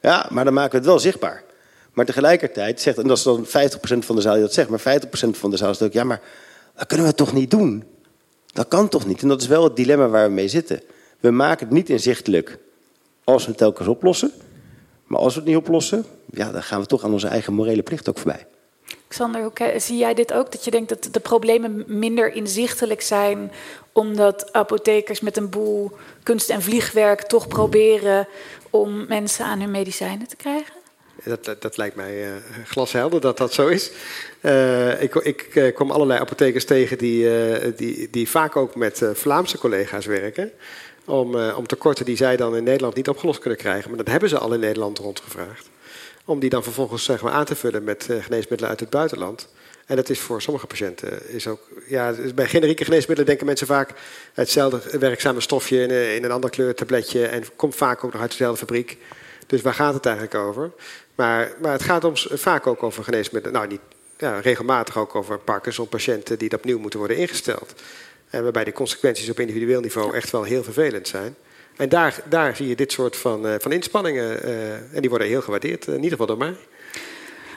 Ja, 0.02 0.26
maar 0.30 0.44
dan 0.44 0.54
maken 0.54 0.70
we 0.70 0.76
het 0.76 0.86
wel 0.86 0.98
zichtbaar. 0.98 1.42
Maar 1.92 2.04
tegelijkertijd 2.04 2.80
zegt, 2.80 2.98
en 2.98 3.06
dat 3.06 3.16
is 3.16 3.22
dan 3.22 3.46
50% 3.46 3.50
van 3.98 4.16
de 4.16 4.22
zaal 4.22 4.32
die 4.32 4.42
dat 4.42 4.52
zegt, 4.54 4.68
maar 4.68 5.00
50% 5.00 5.10
van 5.30 5.50
de 5.50 5.56
zaal 5.56 5.74
zegt 5.74 5.82
ook, 5.90 5.92
ja, 5.92 6.04
maar 6.04 6.20
dat 6.76 6.86
kunnen 6.86 7.06
we 7.06 7.14
toch 7.14 7.32
niet 7.32 7.50
doen? 7.50 7.84
Dat 8.52 8.68
kan 8.68 8.88
toch 8.88 9.06
niet? 9.06 9.22
En 9.22 9.28
dat 9.28 9.40
is 9.40 9.46
wel 9.46 9.64
het 9.64 9.76
dilemma 9.76 10.08
waar 10.08 10.26
we 10.28 10.34
mee 10.34 10.48
zitten. 10.48 10.82
We 11.20 11.30
maken 11.30 11.66
het 11.66 11.74
niet 11.74 11.88
inzichtelijk 11.88 12.58
als 13.24 13.42
we 13.42 13.48
het 13.48 13.58
telkens 13.58 13.88
oplossen. 13.88 14.32
Maar 15.06 15.20
als 15.20 15.34
we 15.34 15.40
het 15.40 15.48
niet 15.48 15.58
oplossen, 15.58 16.04
ja, 16.30 16.52
dan 16.52 16.62
gaan 16.62 16.80
we 16.80 16.86
toch 16.86 17.04
aan 17.04 17.12
onze 17.12 17.28
eigen 17.28 17.52
morele 17.52 17.82
plicht 17.82 18.08
ook 18.08 18.18
voorbij. 18.18 18.46
Xander, 19.08 19.42
hoe 19.42 19.72
zie 19.76 19.98
jij 19.98 20.14
dit 20.14 20.32
ook? 20.32 20.52
Dat 20.52 20.64
je 20.64 20.70
denkt 20.70 20.88
dat 20.88 21.08
de 21.12 21.20
problemen 21.20 21.84
minder 21.86 22.32
inzichtelijk 22.32 23.00
zijn 23.00 23.52
omdat 23.92 24.52
apothekers 24.52 25.20
met 25.20 25.36
een 25.36 25.50
boel 25.50 25.92
kunst- 26.22 26.50
en 26.50 26.62
vliegwerk 26.62 27.22
toch 27.22 27.48
proberen 27.48 28.28
om 28.70 29.06
mensen 29.08 29.44
aan 29.44 29.60
hun 29.60 29.70
medicijnen 29.70 30.28
te 30.28 30.36
krijgen? 30.36 30.74
Dat, 31.24 31.44
dat, 31.44 31.62
dat 31.62 31.76
lijkt 31.76 31.96
mij 31.96 32.24
eh, 32.24 32.32
glashelder 32.64 33.20
dat 33.20 33.36
dat 33.36 33.52
zo 33.52 33.66
is. 33.66 33.90
Eh, 34.40 35.02
ik, 35.02 35.14
ik 35.14 35.42
eh, 35.54 35.74
kom 35.74 35.90
allerlei 35.90 36.20
apothekers 36.20 36.64
tegen 36.64 36.98
die, 36.98 37.38
eh, 37.38 37.72
die, 37.76 38.10
die 38.10 38.28
vaak 38.28 38.56
ook 38.56 38.74
met 38.74 39.02
eh, 39.02 39.10
Vlaamse 39.14 39.58
collega's 39.58 40.06
werken. 40.06 40.52
Om, 41.10 41.38
eh, 41.38 41.56
om 41.58 41.66
tekorten 41.66 42.04
die 42.04 42.16
zij 42.16 42.36
dan 42.36 42.56
in 42.56 42.64
Nederland 42.64 42.94
niet 42.94 43.08
opgelost 43.08 43.38
kunnen 43.40 43.58
krijgen. 43.58 43.88
Maar 43.88 43.98
dat 43.98 44.08
hebben 44.08 44.28
ze 44.28 44.38
al 44.38 44.52
in 44.52 44.60
Nederland 44.60 44.98
rondgevraagd. 44.98 45.68
Om 46.24 46.38
die 46.40 46.50
dan 46.50 46.62
vervolgens 46.62 47.04
zeg 47.04 47.22
maar, 47.22 47.32
aan 47.32 47.44
te 47.44 47.54
vullen 47.56 47.84
met 47.84 48.06
eh, 48.10 48.22
geneesmiddelen 48.22 48.68
uit 48.70 48.80
het 48.80 48.90
buitenland. 48.90 49.48
En 49.86 49.96
dat 49.96 50.08
is 50.08 50.20
voor 50.20 50.42
sommige 50.42 50.66
patiënten 50.66 51.30
is 51.32 51.46
ook. 51.46 51.60
Ja, 51.86 52.14
bij 52.34 52.46
generieke 52.46 52.84
geneesmiddelen 52.84 53.26
denken 53.26 53.46
mensen 53.46 53.66
vaak 53.66 53.90
hetzelfde 54.34 54.98
werkzame 54.98 55.40
stofje 55.40 55.82
in, 55.82 55.90
een- 55.90 56.14
in 56.14 56.24
een 56.24 56.30
andere 56.30 56.52
kleur 56.52 56.74
tabletje. 56.74 57.26
En 57.26 57.44
komt 57.56 57.74
vaak 57.74 58.04
ook 58.04 58.12
nog 58.12 58.20
uit 58.20 58.30
dezelfde 58.30 58.58
fabriek. 58.58 58.98
Dus 59.46 59.62
waar 59.62 59.74
gaat 59.74 59.94
het 59.94 60.06
eigenlijk 60.06 60.34
over? 60.34 60.70
Maar, 61.14 61.52
maar 61.60 61.72
het 61.72 61.82
gaat 61.82 62.04
ons 62.04 62.28
vaak 62.32 62.66
ook 62.66 62.82
over 62.82 63.04
geneesmiddelen. 63.04 63.56
Nou, 63.56 63.68
niet, 63.70 63.80
ja, 64.18 64.38
regelmatig 64.40 64.98
ook 64.98 65.14
over 65.14 65.38
Parkinson-patiënten 65.38 66.38
die 66.38 66.52
opnieuw 66.54 66.78
moeten 66.78 66.98
worden 66.98 67.16
ingesteld. 67.16 67.74
Waarbij 68.30 68.64
de 68.64 68.72
consequenties 68.72 69.30
op 69.30 69.40
individueel 69.40 69.80
niveau 69.80 70.14
echt 70.14 70.30
wel 70.30 70.42
heel 70.42 70.62
vervelend 70.62 71.08
zijn. 71.08 71.36
En 71.76 71.88
daar, 71.88 72.20
daar 72.28 72.56
zie 72.56 72.68
je 72.68 72.76
dit 72.76 72.92
soort 72.92 73.16
van, 73.16 73.46
uh, 73.46 73.54
van 73.58 73.72
inspanningen. 73.72 74.48
Uh, 74.48 74.72
en 74.72 75.00
die 75.00 75.08
worden 75.08 75.28
heel 75.28 75.40
gewaardeerd, 75.40 75.86
in 75.86 75.94
ieder 75.94 76.10
geval 76.10 76.26
door 76.26 76.36
mij. 76.36 76.56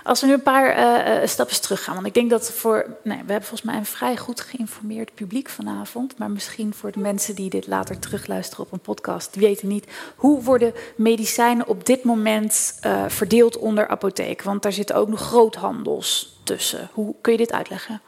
Als 0.03 0.21
we 0.21 0.27
nu 0.27 0.33
een 0.33 0.41
paar 0.41 0.77
uh, 0.77 1.27
stappen 1.27 1.61
terug 1.61 1.83
gaan, 1.83 1.93
want 1.93 2.07
ik 2.07 2.13
denk 2.13 2.29
dat 2.29 2.51
voor. 2.51 2.85
We 3.03 3.13
hebben 3.13 3.41
volgens 3.41 3.61
mij 3.61 3.75
een 3.75 3.85
vrij 3.85 4.17
goed 4.17 4.41
geïnformeerd 4.41 5.13
publiek 5.13 5.49
vanavond. 5.49 6.17
Maar 6.17 6.31
misschien 6.31 6.73
voor 6.73 6.91
de 6.91 6.99
mensen 6.99 7.35
die 7.35 7.49
dit 7.49 7.67
later 7.67 7.99
terugluisteren 7.99 8.65
op 8.65 8.71
een 8.71 8.79
podcast, 8.79 9.35
weten 9.35 9.67
niet. 9.67 9.85
Hoe 10.15 10.43
worden 10.43 10.73
medicijnen 10.95 11.67
op 11.67 11.85
dit 11.85 12.03
moment 12.03 12.79
verdeeld 13.07 13.57
onder 13.57 13.87
apotheek? 13.87 14.41
Want 14.41 14.61
daar 14.61 14.73
zitten 14.73 14.95
ook 14.95 15.07
nog 15.07 15.21
groothandels 15.21 16.39
tussen. 16.43 16.89
Hoe 16.93 17.15
kun 17.21 17.31
je 17.31 17.37
dit 17.37 17.51
uitleggen? 17.51 18.01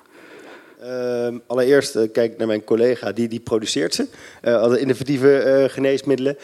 Uh, 0.85 1.27
allereerst 1.47 1.95
uh, 1.95 2.03
kijk 2.11 2.37
naar 2.37 2.47
mijn 2.47 2.63
collega, 2.63 3.11
die, 3.11 3.27
die 3.27 3.39
produceert 3.39 3.95
ze. 3.95 4.07
Uh, 4.43 4.61
alle 4.61 4.79
innovatieve 4.79 5.67
geneesmiddelen. 5.71 6.37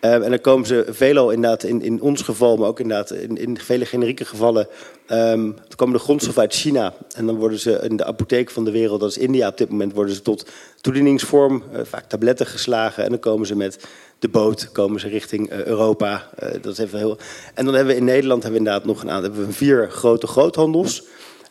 Uh, 0.00 0.14
en 0.14 0.30
dan 0.30 0.40
komen 0.40 0.66
ze 0.66 0.84
veelal 0.88 1.30
inderdaad, 1.30 1.62
in, 1.62 1.82
in 1.82 2.00
ons 2.00 2.22
geval, 2.22 2.56
maar 2.56 2.68
ook 2.68 2.80
inderdaad 2.80 3.10
in, 3.10 3.36
in 3.36 3.58
vele 3.58 3.84
generieke 3.84 4.24
gevallen, 4.24 4.68
um, 5.08 5.54
komen 5.76 5.94
de 5.94 6.00
grondstoffen 6.00 6.42
uit 6.42 6.54
China. 6.54 6.94
En 7.16 7.26
dan 7.26 7.36
worden 7.36 7.58
ze 7.58 7.72
in 7.72 7.96
de 7.96 8.04
apotheek 8.04 8.50
van 8.50 8.64
de 8.64 8.70
wereld, 8.70 9.00
dat 9.00 9.10
is 9.10 9.18
India 9.18 9.48
op 9.48 9.58
dit 9.58 9.70
moment, 9.70 9.92
worden 9.92 10.14
ze 10.14 10.22
tot 10.22 10.48
toedieningsvorm, 10.80 11.62
vaak 11.82 12.08
tabletten 12.08 12.46
geslagen. 12.46 13.04
En 13.04 13.10
dan 13.10 13.18
komen 13.18 13.46
ze 13.46 13.56
met 13.56 13.86
de 14.18 14.28
boot, 14.28 14.72
komen 14.72 15.00
ze 15.00 15.08
richting 15.08 15.50
Europa. 15.50 16.30
dat 16.60 16.72
is 16.72 16.78
even 16.78 16.98
heel... 16.98 17.18
En 17.54 17.64
dan 17.64 17.74
hebben 17.74 17.94
we 17.94 18.00
in 18.00 18.06
Nederland 18.06 18.42
hebben 18.42 18.60
we 18.60 18.66
inderdaad 18.66 18.88
nog 18.88 19.02
een 19.02 19.10
aantal, 19.10 19.30
hebben 19.30 19.46
we 19.46 19.52
vier 19.52 19.90
grote 19.90 20.26
groothandels 20.26 21.02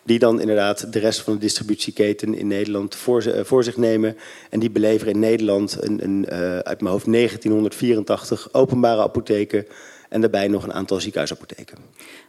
die 0.08 0.20
dan 0.20 0.39
inderdaad 0.39 0.93
de 0.93 0.99
rest 0.99 1.22
van 1.22 1.34
de 1.34 1.39
distributieketen 1.39 2.34
in 2.34 2.47
Nederland 2.47 2.95
voor, 2.95 3.24
voor 3.43 3.64
zich 3.64 3.78
nemen. 3.78 4.18
En 4.49 4.60
die 4.60 4.70
beleveren 4.70 5.14
in 5.14 5.20
Nederland 5.20 5.78
een, 5.80 6.03
een 6.03 6.26
uh, 6.32 6.58
uit 6.58 6.82
mijn 6.82 6.93
hoofd 6.93 7.12
1984 7.12 8.49
openbare 8.51 9.01
apotheken 9.01 9.66
en 10.10 10.22
daarbij 10.22 10.47
nog 10.47 10.64
een 10.64 10.74
aantal 10.74 10.99
ziekenhuisapotheken. 10.99 11.78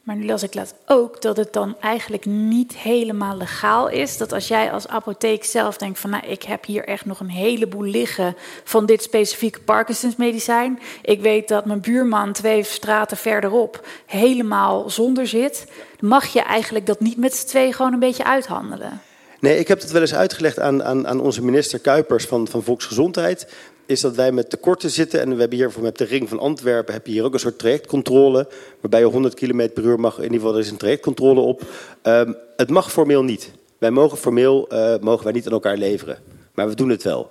Maar 0.03 0.17
nu 0.17 0.27
las 0.27 0.43
ik 0.43 0.55
laat 0.55 0.75
ook 0.87 1.23
dat 1.23 1.37
het 1.37 1.53
dan 1.53 1.77
eigenlijk 1.81 2.27
niet 2.27 2.77
helemaal 2.77 3.37
legaal 3.37 3.89
is. 3.89 4.17
Dat 4.17 4.33
als 4.33 4.49
jij 4.49 4.73
als 4.73 4.89
apotheek 4.89 5.45
zelf 5.45 5.77
denkt 5.77 5.99
van 5.99 6.11
nou 6.11 6.27
ik 6.27 6.43
heb 6.43 6.65
hier 6.65 6.85
echt 6.85 7.05
nog 7.05 7.21
een 7.21 7.31
heleboel 7.31 7.83
liggen 7.83 8.37
van 8.65 8.87
dit 8.87 9.03
specifieke 9.03 9.61
Parkinson's 9.61 10.17
medicijn. 10.17 10.79
Ik 11.03 11.21
weet 11.21 11.49
dat 11.49 11.65
mijn 11.65 11.81
buurman 11.81 12.33
twee 12.33 12.63
straten 12.63 13.17
verderop 13.17 13.87
helemaal 14.07 14.91
zonder 14.91 15.27
zit. 15.27 15.67
Mag 16.01 16.27
je 16.27 16.41
eigenlijk 16.41 16.87
dat 16.87 17.01
niet 17.01 17.17
met 17.17 17.35
z'n 17.35 17.47
twee 17.47 17.73
gewoon 17.73 17.93
een 17.93 17.99
beetje 17.99 18.25
uithandelen? 18.25 19.01
Nee, 19.41 19.59
ik 19.59 19.69
heb 19.69 19.81
het 19.81 19.91
wel 19.91 20.01
eens 20.01 20.15
uitgelegd 20.15 20.59
aan, 20.59 20.85
aan, 20.85 21.07
aan 21.07 21.21
onze 21.21 21.45
minister 21.45 21.79
Kuipers 21.79 22.25
van, 22.25 22.49
van 22.49 22.63
Volksgezondheid 22.63 23.47
is 23.89 24.01
dat 24.01 24.15
wij 24.15 24.33
met 24.33 24.51
tekorten 24.51 24.91
zitten. 24.91 25.21
En 25.21 25.35
we 25.35 25.41
hebben 25.41 25.59
hier 25.59 25.73
met 25.81 25.99
de 25.99 26.05
Ring 26.05 26.29
van 26.29 26.39
Antwerpen 26.39 26.95
heb 26.95 27.07
je 27.07 27.13
hier 27.13 27.25
ook 27.25 27.33
een 27.33 27.41
soort 27.41 27.59
trajectcontrole. 27.59 28.49
Waarbij 28.81 29.01
je 29.01 29.07
100 29.07 29.35
km 29.35 29.69
per 29.75 29.85
uur 29.85 30.01
mag. 30.01 30.17
In 30.17 30.23
ieder 30.23 30.39
geval, 30.39 30.55
er 30.55 30.61
is 30.61 30.71
een 30.71 30.77
trajectcontrole 30.77 31.41
op. 31.41 31.63
Um, 32.03 32.37
het 32.57 32.71
mag 32.71 32.93
formeel 32.93 33.25
niet. 33.25 33.51
Wij 33.79 33.91
mogen 33.91 34.19
formeel 34.19 34.69
uh, 34.73 34.95
mogen 35.01 35.25
wij 35.25 35.33
niet 35.33 35.47
aan 35.47 35.53
elkaar 35.53 35.77
leveren. 35.77 36.19
Maar 36.55 36.69
we 36.69 36.75
doen 36.75 36.89
het 36.89 37.03
wel. 37.03 37.31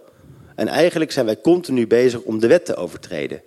En 0.56 0.68
eigenlijk 0.68 1.12
zijn 1.12 1.26
wij 1.26 1.42
continu 1.42 1.88
bezig 1.88 2.22
om 2.22 2.40
de 2.40 2.48
wet 2.48 2.66
te 2.66 2.76
overtreden. 2.76 3.42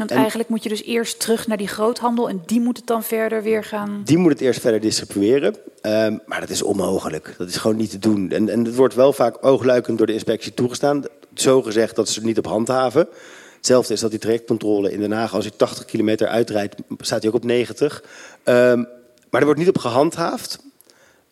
Want 0.00 0.12
en 0.12 0.18
eigenlijk 0.18 0.48
moet 0.48 0.62
je 0.62 0.68
dus 0.68 0.84
eerst 0.84 1.20
terug 1.20 1.46
naar 1.46 1.56
die 1.56 1.68
groothandel 1.68 2.28
en 2.28 2.42
die 2.46 2.60
moet 2.60 2.76
het 2.76 2.86
dan 2.86 3.02
verder 3.02 3.42
weer 3.42 3.64
gaan. 3.64 4.02
Die 4.04 4.18
moet 4.18 4.32
het 4.32 4.40
eerst 4.40 4.60
verder 4.60 4.80
distribueren. 4.80 5.56
Um, 5.82 6.20
maar 6.26 6.40
dat 6.40 6.50
is 6.50 6.62
onmogelijk. 6.62 7.34
Dat 7.38 7.48
is 7.48 7.56
gewoon 7.56 7.76
niet 7.76 7.90
te 7.90 7.98
doen. 7.98 8.30
En, 8.30 8.48
en 8.48 8.64
het 8.64 8.74
wordt 8.74 8.94
wel 8.94 9.12
vaak 9.12 9.36
oogluikend 9.40 9.98
door 9.98 10.06
de 10.06 10.12
inspectie 10.12 10.54
toegestaan 10.54 11.04
zo 11.34 11.62
gezegd 11.62 11.96
dat 11.96 12.08
ze 12.08 12.20
er 12.20 12.26
niet 12.26 12.38
op 12.38 12.46
handhaven. 12.46 13.08
Hetzelfde 13.56 13.94
is 13.94 14.00
dat 14.00 14.10
die 14.10 14.20
trajectcontrole 14.20 14.92
in 14.92 15.00
Den 15.00 15.12
Haag, 15.12 15.34
als 15.34 15.44
je 15.44 15.56
80 15.56 15.84
kilometer 15.84 16.28
uitrijdt, 16.28 16.74
staat 16.98 17.20
hij 17.22 17.30
ook 17.30 17.36
op 17.36 17.44
90. 17.44 18.02
Um, 18.44 18.88
maar 19.30 19.40
er 19.40 19.44
wordt 19.44 19.60
niet 19.60 19.68
op 19.68 19.78
gehandhaafd. 19.78 20.58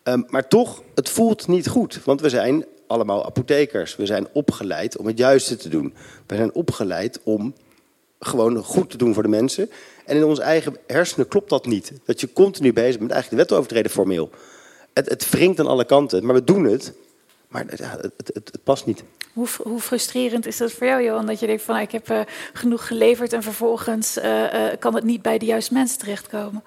Um, 0.03 0.25
maar 0.29 0.47
toch, 0.47 0.83
het 0.95 1.09
voelt 1.09 1.47
niet 1.47 1.67
goed. 1.67 1.99
Want 2.03 2.21
we 2.21 2.29
zijn 2.29 2.65
allemaal 2.87 3.25
apothekers. 3.25 3.95
We 3.95 4.05
zijn 4.05 4.27
opgeleid 4.33 4.97
om 4.97 5.05
het 5.05 5.17
juiste 5.17 5.55
te 5.55 5.69
doen. 5.69 5.93
We 6.27 6.35
zijn 6.35 6.53
opgeleid 6.53 7.19
om 7.23 7.53
gewoon 8.19 8.63
goed 8.63 8.89
te 8.89 8.97
doen 8.97 9.13
voor 9.13 9.23
de 9.23 9.29
mensen. 9.29 9.69
En 10.05 10.15
in 10.15 10.23
onze 10.23 10.41
eigen 10.41 10.77
hersenen 10.87 11.27
klopt 11.27 11.49
dat 11.49 11.65
niet. 11.65 11.91
Dat 12.05 12.19
je 12.19 12.33
continu 12.33 12.73
bezig 12.73 12.97
bent 12.97 13.11
eigenlijk 13.11 13.29
de 13.29 13.35
wet 13.35 13.47
te 13.47 13.55
overtreden 13.55 13.91
formeel. 13.91 14.29
Het, 14.93 15.09
het 15.09 15.29
wringt 15.29 15.59
aan 15.59 15.67
alle 15.67 15.85
kanten, 15.85 16.25
maar 16.25 16.35
we 16.35 16.43
doen 16.43 16.63
het. 16.63 16.93
Maar 17.47 17.65
het, 17.67 17.79
het, 17.79 18.11
het, 18.33 18.49
het 18.51 18.63
past 18.63 18.85
niet. 18.85 19.03
Hoe, 19.33 19.47
hoe, 19.63 19.79
frustrerend 19.79 20.45
is 20.45 20.57
dat 20.57 20.71
voor 20.71 20.87
jou, 20.87 21.03
Johan? 21.03 21.25
Dat 21.25 21.39
je 21.39 21.45
denkt 21.45 21.61
van 21.61 21.73
nou, 21.73 21.85
ik 21.85 21.91
heb 21.91 22.09
uh, 22.09 22.19
genoeg 22.53 22.87
geleverd 22.87 23.33
en 23.33 23.43
vervolgens 23.43 24.17
uh, 24.17 24.53
uh, 24.53 24.71
kan 24.79 24.95
het 24.95 25.03
niet 25.03 25.21
bij 25.21 25.37
de 25.37 25.45
juiste 25.45 25.73
mensen 25.73 25.99
terechtkomen? 25.99 26.63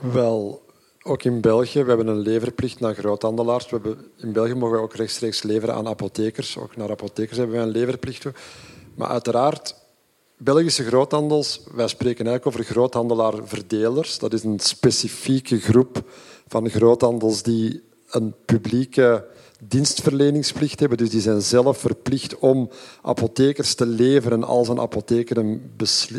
Wel, 0.00 0.62
ook 1.02 1.22
in 1.22 1.40
België, 1.40 1.82
we 1.82 1.88
hebben 1.88 2.06
een 2.06 2.18
leverplicht 2.18 2.80
naar 2.80 2.94
groothandelaars. 2.94 3.64
We 3.64 3.70
hebben, 3.70 4.06
in 4.16 4.32
België 4.32 4.54
mogen 4.54 4.76
we 4.76 4.82
ook 4.82 4.94
rechtstreeks 4.94 5.42
leveren 5.42 5.74
aan 5.74 5.88
apothekers. 5.88 6.58
Ook 6.58 6.76
naar 6.76 6.90
apothekers 6.90 7.38
hebben 7.38 7.56
we 7.56 7.62
een 7.62 7.68
leverplicht 7.68 8.20
toe. 8.20 8.32
Maar 8.94 9.08
uiteraard, 9.08 9.74
Belgische 10.44 10.84
groothandels, 10.84 11.60
wij 11.74 11.88
spreken 11.88 12.26
eigenlijk 12.26 12.56
over 12.56 12.72
groothandelaar-verdelers. 12.72 14.18
Dat 14.18 14.32
is 14.32 14.44
een 14.44 14.58
specifieke 14.58 15.60
groep 15.60 16.02
van 16.48 16.68
groothandels 16.70 17.42
die 17.42 17.82
een 18.10 18.34
publieke 18.44 19.26
dienstverleningsplicht 19.68 20.80
hebben. 20.80 20.98
Dus 20.98 21.10
die 21.10 21.20
zijn 21.20 21.42
zelf 21.42 21.78
verplicht 21.78 22.38
om 22.38 22.70
apothekers 23.02 23.74
te 23.74 23.86
leveren 23.86 24.44
als 24.44 24.68
een 24.68 24.80
apotheker 24.80 25.38
een, 25.38 25.70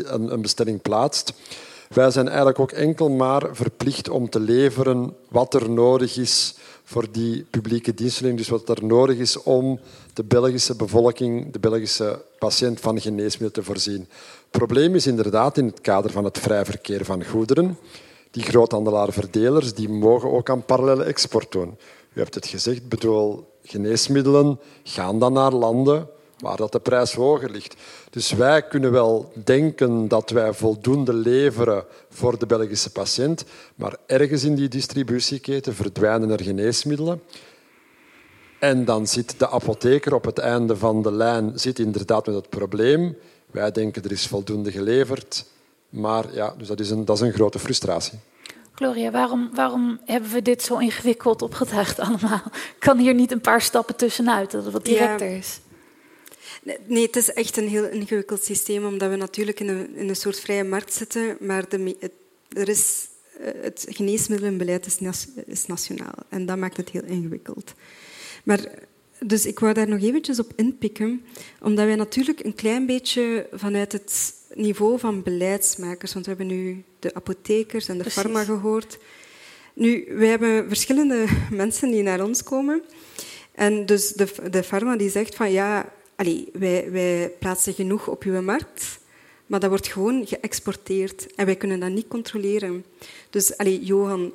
een 0.06 0.42
bestelling 0.42 0.82
plaatst. 0.82 1.32
Wij 1.88 2.10
zijn 2.10 2.26
eigenlijk 2.26 2.58
ook 2.58 2.72
enkel 2.72 3.10
maar 3.10 3.48
verplicht 3.52 4.08
om 4.08 4.30
te 4.30 4.40
leveren 4.40 5.14
wat 5.28 5.54
er 5.54 5.70
nodig 5.70 6.16
is 6.16 6.54
voor 6.88 7.06
die 7.12 7.46
publieke 7.50 7.94
dienstverlening. 7.94 8.38
Dus 8.38 8.48
wat 8.48 8.78
er 8.78 8.84
nodig 8.84 9.16
is 9.16 9.42
om 9.42 9.80
de 10.14 10.24
Belgische 10.24 10.76
bevolking, 10.76 11.52
de 11.52 11.58
Belgische 11.58 12.24
patiënt 12.38 12.80
van 12.80 13.00
geneesmiddelen 13.00 13.52
te 13.52 13.62
voorzien. 13.62 14.00
Het 14.00 14.50
probleem 14.50 14.94
is 14.94 15.06
inderdaad 15.06 15.58
in 15.58 15.66
het 15.66 15.80
kader 15.80 16.10
van 16.10 16.24
het 16.24 16.38
vrij 16.38 16.64
verkeer 16.64 17.04
van 17.04 17.24
goederen. 17.24 17.78
Die 18.30 18.42
groothandelaren-verdelers 18.42 19.74
die 19.74 19.88
mogen 19.88 20.32
ook 20.32 20.50
aan 20.50 20.64
parallele 20.64 21.04
export 21.04 21.52
doen. 21.52 21.78
U 22.12 22.20
hebt 22.20 22.34
het 22.34 22.46
gezegd, 22.46 22.88
bedoel, 22.88 23.48
geneesmiddelen 23.62 24.60
gaan 24.82 25.18
dan 25.18 25.32
naar 25.32 25.52
landen 25.52 26.08
waar 26.38 26.56
dat 26.56 26.72
de 26.72 26.80
prijs 26.80 27.14
hoger 27.14 27.50
ligt. 27.50 27.74
Dus 28.10 28.32
wij 28.32 28.62
kunnen 28.62 28.92
wel 28.92 29.32
denken 29.44 30.08
dat 30.08 30.30
wij 30.30 30.52
voldoende 30.52 31.12
leveren 31.12 31.84
voor 32.10 32.38
de 32.38 32.46
Belgische 32.46 32.90
patiënt, 32.90 33.44
maar 33.74 33.96
ergens 34.06 34.44
in 34.44 34.54
die 34.54 34.68
distributieketen 34.68 35.74
verdwijnen 35.74 36.30
er 36.30 36.42
geneesmiddelen. 36.42 37.22
En 38.58 38.84
dan 38.84 39.06
zit 39.06 39.38
de 39.38 39.48
apotheker 39.48 40.14
op 40.14 40.24
het 40.24 40.38
einde 40.38 40.76
van 40.76 41.02
de 41.02 41.12
lijn 41.12 41.58
zit 41.58 41.78
inderdaad 41.78 42.26
met 42.26 42.34
het 42.34 42.48
probleem. 42.48 43.16
Wij 43.50 43.70
denken 43.70 44.02
er 44.02 44.12
is 44.12 44.26
voldoende 44.26 44.72
geleverd, 44.72 45.44
maar 45.88 46.34
ja, 46.34 46.54
dus 46.58 46.68
dat 46.68 46.80
is 46.80 46.90
een, 46.90 47.04
dat 47.04 47.16
is 47.16 47.22
een 47.22 47.32
grote 47.32 47.58
frustratie. 47.58 48.18
Gloria, 48.74 49.10
waarom, 49.10 49.50
waarom 49.54 50.00
hebben 50.04 50.30
we 50.30 50.42
dit 50.42 50.62
zo 50.62 50.78
ingewikkeld 50.78 51.42
opgetuigd 51.42 51.98
allemaal? 52.00 52.42
Kan 52.78 52.98
hier 52.98 53.14
niet 53.14 53.32
een 53.32 53.40
paar 53.40 53.60
stappen 53.60 53.96
tussenuit, 53.96 54.50
dat 54.50 54.64
het 54.64 54.72
wat 54.72 54.84
directer 54.84 55.28
ja. 55.30 55.36
is? 55.36 55.60
Nee, 56.86 57.06
het 57.06 57.16
is 57.16 57.32
echt 57.32 57.56
een 57.56 57.68
heel 57.68 57.88
ingewikkeld 57.88 58.44
systeem, 58.44 58.84
omdat 58.84 59.10
we 59.10 59.16
natuurlijk 59.16 59.60
in 59.60 59.68
een, 59.68 59.96
in 59.96 60.08
een 60.08 60.16
soort 60.16 60.40
vrije 60.40 60.64
markt 60.64 60.92
zitten, 60.92 61.36
maar 61.40 61.68
de, 61.68 61.96
het, 61.98 62.12
er 62.48 62.68
is, 62.68 63.08
eh, 63.40 63.50
het 63.62 63.86
geneesmiddelenbeleid 63.88 64.86
is, 64.86 65.26
is 65.46 65.66
nationaal 65.66 66.14
en 66.28 66.46
dat 66.46 66.56
maakt 66.56 66.76
het 66.76 66.90
heel 66.90 67.04
ingewikkeld. 67.04 67.74
Maar 68.44 68.68
dus 69.18 69.46
ik 69.46 69.58
wou 69.58 69.72
daar 69.72 69.88
nog 69.88 70.02
eventjes 70.02 70.38
op 70.38 70.52
inpikken, 70.56 71.24
omdat 71.60 71.84
wij 71.84 71.94
natuurlijk 71.94 72.44
een 72.44 72.54
klein 72.54 72.86
beetje 72.86 73.46
vanuit 73.52 73.92
het 73.92 74.34
niveau 74.54 74.98
van 74.98 75.22
beleidsmakers, 75.22 76.12
want 76.12 76.26
we 76.26 76.34
hebben 76.36 76.56
nu 76.56 76.84
de 76.98 77.14
apothekers 77.14 77.88
en 77.88 77.96
de 77.96 78.02
Precies. 78.02 78.22
farma 78.22 78.44
gehoord. 78.44 78.98
Nu, 79.74 80.06
we 80.08 80.26
hebben 80.26 80.68
verschillende 80.68 81.24
mensen 81.50 81.90
die 81.90 82.02
naar 82.02 82.24
ons 82.24 82.42
komen. 82.42 82.82
En 83.52 83.86
dus 83.86 84.12
de, 84.12 84.28
de 84.50 84.62
farma 84.62 84.96
die 84.96 85.10
zegt 85.10 85.34
van 85.34 85.52
ja, 85.52 85.92
allee, 86.16 86.48
wij, 86.52 86.90
wij 86.90 87.32
plaatsen 87.38 87.74
genoeg 87.74 88.08
op 88.08 88.22
uw 88.22 88.42
markt, 88.42 88.98
maar 89.46 89.60
dat 89.60 89.68
wordt 89.68 89.86
gewoon 89.86 90.26
geëxporteerd 90.26 91.34
en 91.34 91.46
wij 91.46 91.56
kunnen 91.56 91.80
dat 91.80 91.90
niet 91.90 92.08
controleren. 92.08 92.84
Dus 93.30 93.56
allee, 93.56 93.84
Johan, 93.84 94.32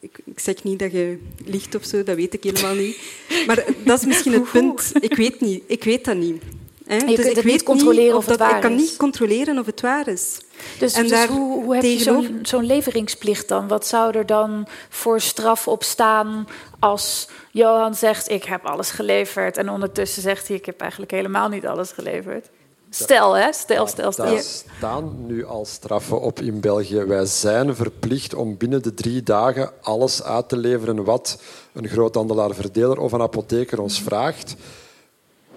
ik, 0.00 0.18
ik, 0.24 0.38
zeg 0.38 0.64
niet 0.64 0.78
dat 0.78 0.92
je 0.92 1.18
liegt 1.44 1.74
of 1.74 1.84
zo, 1.84 2.02
dat 2.02 2.16
weet 2.16 2.34
ik 2.34 2.42
helemaal 2.42 2.74
niet. 2.74 2.98
Maar 3.46 3.64
dat 3.84 3.98
is 3.98 4.06
misschien 4.06 4.32
het 4.32 4.50
punt. 4.52 4.92
Ik 5.00 5.16
weet, 5.16 5.40
niet, 5.40 5.62
ik 5.66 5.84
weet 5.84 6.04
dat 6.04 6.16
niet. 6.16 6.42
Hè? 6.84 6.96
Je 6.96 7.06
dus 7.06 7.14
kunt 7.14 7.28
ik 7.28 7.34
weet 7.34 7.44
niet 7.44 7.62
controleren 7.62 8.16
of, 8.16 8.22
of 8.22 8.26
dat, 8.26 8.38
waar 8.38 8.54
Ik 8.54 8.62
kan 8.62 8.74
niet 8.74 8.96
controleren 8.96 9.58
of 9.58 9.66
het 9.66 9.80
waar 9.80 10.08
is. 10.08 10.38
Dus, 10.78 10.92
En 10.92 11.02
dus 11.02 11.10
daar 11.10 11.28
hoe, 11.28 11.64
hoe 11.64 11.74
heb 11.74 11.84
je 11.84 12.38
zo'n 12.42 12.64
leveringsplicht 12.64 13.48
dan? 13.48 13.68
Wat 13.68 13.86
zou 13.86 14.16
er 14.16 14.26
dan 14.26 14.66
voor 14.88 15.20
straf 15.20 15.68
op 15.68 15.82
staan 15.82 16.48
als 16.78 17.28
Johan 17.50 17.94
zegt... 17.94 18.30
ik 18.30 18.44
heb 18.44 18.66
alles 18.66 18.90
geleverd 18.90 19.56
en 19.56 19.70
ondertussen 19.70 20.22
zegt 20.22 20.48
hij... 20.48 20.56
ik 20.56 20.66
heb 20.66 20.80
eigenlijk 20.80 21.10
helemaal 21.10 21.48
niet 21.48 21.66
alles 21.66 21.90
geleverd? 21.90 22.46
Stel, 22.90 23.36
hè? 23.36 23.52
Stel, 23.52 23.86
stel, 23.86 24.12
stel. 24.12 24.24
Daar 24.24 24.42
staan 24.42 25.26
nu 25.26 25.44
al 25.44 25.64
straffen 25.64 26.20
op 26.20 26.40
in 26.40 26.60
België. 26.60 27.04
Wij 27.04 27.26
zijn 27.26 27.76
verplicht 27.76 28.34
om 28.34 28.56
binnen 28.56 28.82
de 28.82 28.94
drie 28.94 29.22
dagen 29.22 29.70
alles 29.82 30.22
uit 30.22 30.48
te 30.48 30.56
leveren 30.56 31.04
wat 31.04 31.42
een 31.72 31.88
groothandelaar, 31.88 32.54
verdeler 32.54 32.98
of 32.98 33.12
een 33.12 33.22
apotheker 33.22 33.80
ons 33.80 34.02
vraagt. 34.02 34.54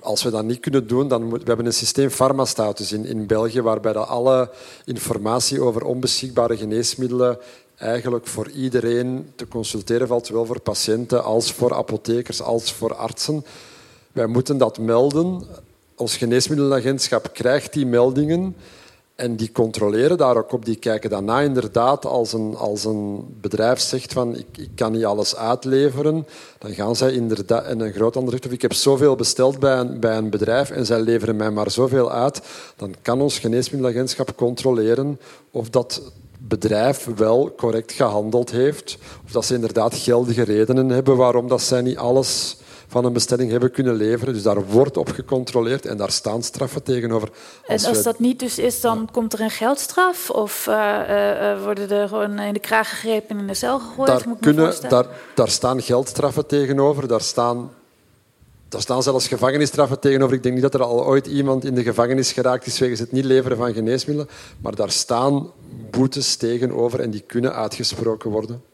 Als 0.01 0.23
we 0.23 0.29
dat 0.29 0.43
niet 0.43 0.59
kunnen 0.59 0.87
doen, 0.87 1.07
dan 1.07 1.29
we 1.29 1.39
hebben 1.43 1.65
een 1.65 1.73
systeem 1.73 2.09
farmastatus 2.09 2.91
in, 2.91 3.05
in 3.05 3.25
België, 3.25 3.61
waarbij 3.61 3.93
dat 3.93 4.07
alle 4.07 4.49
informatie 4.85 5.61
over 5.61 5.83
onbeschikbare 5.83 6.57
geneesmiddelen 6.57 7.37
eigenlijk 7.77 8.27
voor 8.27 8.49
iedereen 8.49 9.31
te 9.35 9.47
consulteren 9.47 10.07
valt, 10.07 10.27
zowel 10.27 10.45
voor 10.45 10.59
patiënten 10.59 11.23
als 11.23 11.51
voor 11.51 11.73
apothekers 11.73 12.41
als 12.41 12.73
voor 12.73 12.95
artsen. 12.95 13.45
Wij 14.11 14.27
moeten 14.27 14.57
dat 14.57 14.79
melden. 14.79 15.43
Ons 15.95 16.17
geneesmiddelenagentschap 16.17 17.29
krijgt 17.33 17.73
die 17.73 17.85
meldingen 17.85 18.55
en 19.21 19.35
die 19.35 19.51
controleren 19.51 20.17
daar 20.17 20.37
ook 20.37 20.51
op. 20.51 20.65
Die 20.65 20.75
kijken 20.75 21.09
daarna 21.09 21.39
inderdaad 21.41 22.05
als 22.05 22.33
een, 22.33 22.55
als 22.55 22.85
een 22.85 23.25
bedrijf 23.41 23.79
zegt 23.79 24.13
van 24.13 24.35
ik, 24.35 24.57
ik 24.57 24.69
kan 24.75 24.91
niet 24.91 25.05
alles 25.05 25.35
uitleveren. 25.35 26.27
Dan 26.57 26.73
gaan 26.73 26.95
zij 26.95 27.11
inderdaad, 27.11 27.65
en 27.65 27.79
een 27.79 27.93
groot 27.93 28.15
ander 28.15 28.31
zegt 28.31 28.45
of 28.45 28.51
ik 28.51 28.61
heb 28.61 28.73
zoveel 28.73 29.15
besteld 29.15 29.59
bij 29.59 29.77
een, 29.77 29.99
bij 29.99 30.17
een 30.17 30.29
bedrijf 30.29 30.69
en 30.69 30.85
zij 30.85 30.99
leveren 30.99 31.35
mij 31.35 31.51
maar 31.51 31.71
zoveel 31.71 32.11
uit. 32.11 32.41
Dan 32.75 32.95
kan 33.01 33.21
ons 33.21 33.39
geneesmiddelenagentschap 33.39 34.35
controleren 34.35 35.19
of 35.51 35.69
dat 35.69 36.01
bedrijf 36.39 37.07
wel 37.15 37.53
correct 37.57 37.91
gehandeld 37.91 38.51
heeft. 38.51 38.97
Of 39.25 39.31
dat 39.31 39.45
ze 39.45 39.53
inderdaad 39.53 39.95
geldige 39.95 40.43
redenen 40.43 40.89
hebben 40.89 41.17
waarom 41.17 41.47
dat 41.47 41.61
zij 41.61 41.81
niet 41.81 41.97
alles 41.97 42.57
van 42.91 43.05
een 43.05 43.13
bestelling 43.13 43.51
hebben 43.51 43.71
kunnen 43.71 43.95
leveren. 43.95 44.33
Dus 44.33 44.43
daar 44.43 44.65
wordt 44.65 44.97
op 44.97 45.09
gecontroleerd 45.09 45.85
en 45.85 45.97
daar 45.97 46.11
staan 46.11 46.43
straffen 46.43 46.83
tegenover. 46.83 47.29
En 47.67 47.73
als 47.73 47.97
we- 47.97 48.03
dat 48.03 48.19
niet 48.19 48.39
dus 48.39 48.59
is, 48.59 48.81
dan 48.81 49.09
komt 49.11 49.33
er 49.33 49.41
een 49.41 49.49
geldstraf? 49.49 50.29
Of 50.29 50.67
eh, 50.67 50.99
eh, 50.99 51.51
eh, 51.51 51.63
worden 51.63 51.89
er 51.89 52.07
gewoon 52.07 52.39
in 52.39 52.53
de 52.53 52.59
kraag 52.59 52.89
gegrepen 52.89 53.29
en 53.29 53.37
in 53.37 53.47
de 53.47 53.53
cel 53.53 53.79
gegooid? 53.79 54.07
daar, 54.07 54.25
kunnen, 54.39 54.73
daar, 54.89 55.05
daar 55.35 55.49
staan 55.49 55.81
geldstraffen 55.81 56.45
tegenover. 56.45 57.07
Daar 57.07 57.21
staan, 57.21 57.71
daar 58.69 58.81
staan 58.81 59.03
zelfs 59.03 59.27
gevangenisstraffen 59.27 59.99
tegenover. 59.99 60.35
Ik 60.35 60.43
denk 60.43 60.53
niet 60.53 60.63
dat 60.63 60.73
er 60.73 60.83
al 60.83 61.05
ooit 61.05 61.27
iemand 61.27 61.65
in 61.65 61.75
de 61.75 61.83
gevangenis 61.83 62.31
geraakt 62.31 62.65
is 62.65 62.79
wegens 62.79 62.99
het 62.99 63.11
niet 63.11 63.25
leveren 63.25 63.57
van 63.57 63.73
geneesmiddelen. 63.73 64.31
Maar 64.61 64.75
daar 64.75 64.91
staan 64.91 65.51
boetes 65.91 66.35
tegenover 66.35 66.99
en 66.99 67.09
die 67.11 67.23
kunnen 67.27 67.53
uitgesproken 67.53 68.29
worden. 68.29 68.70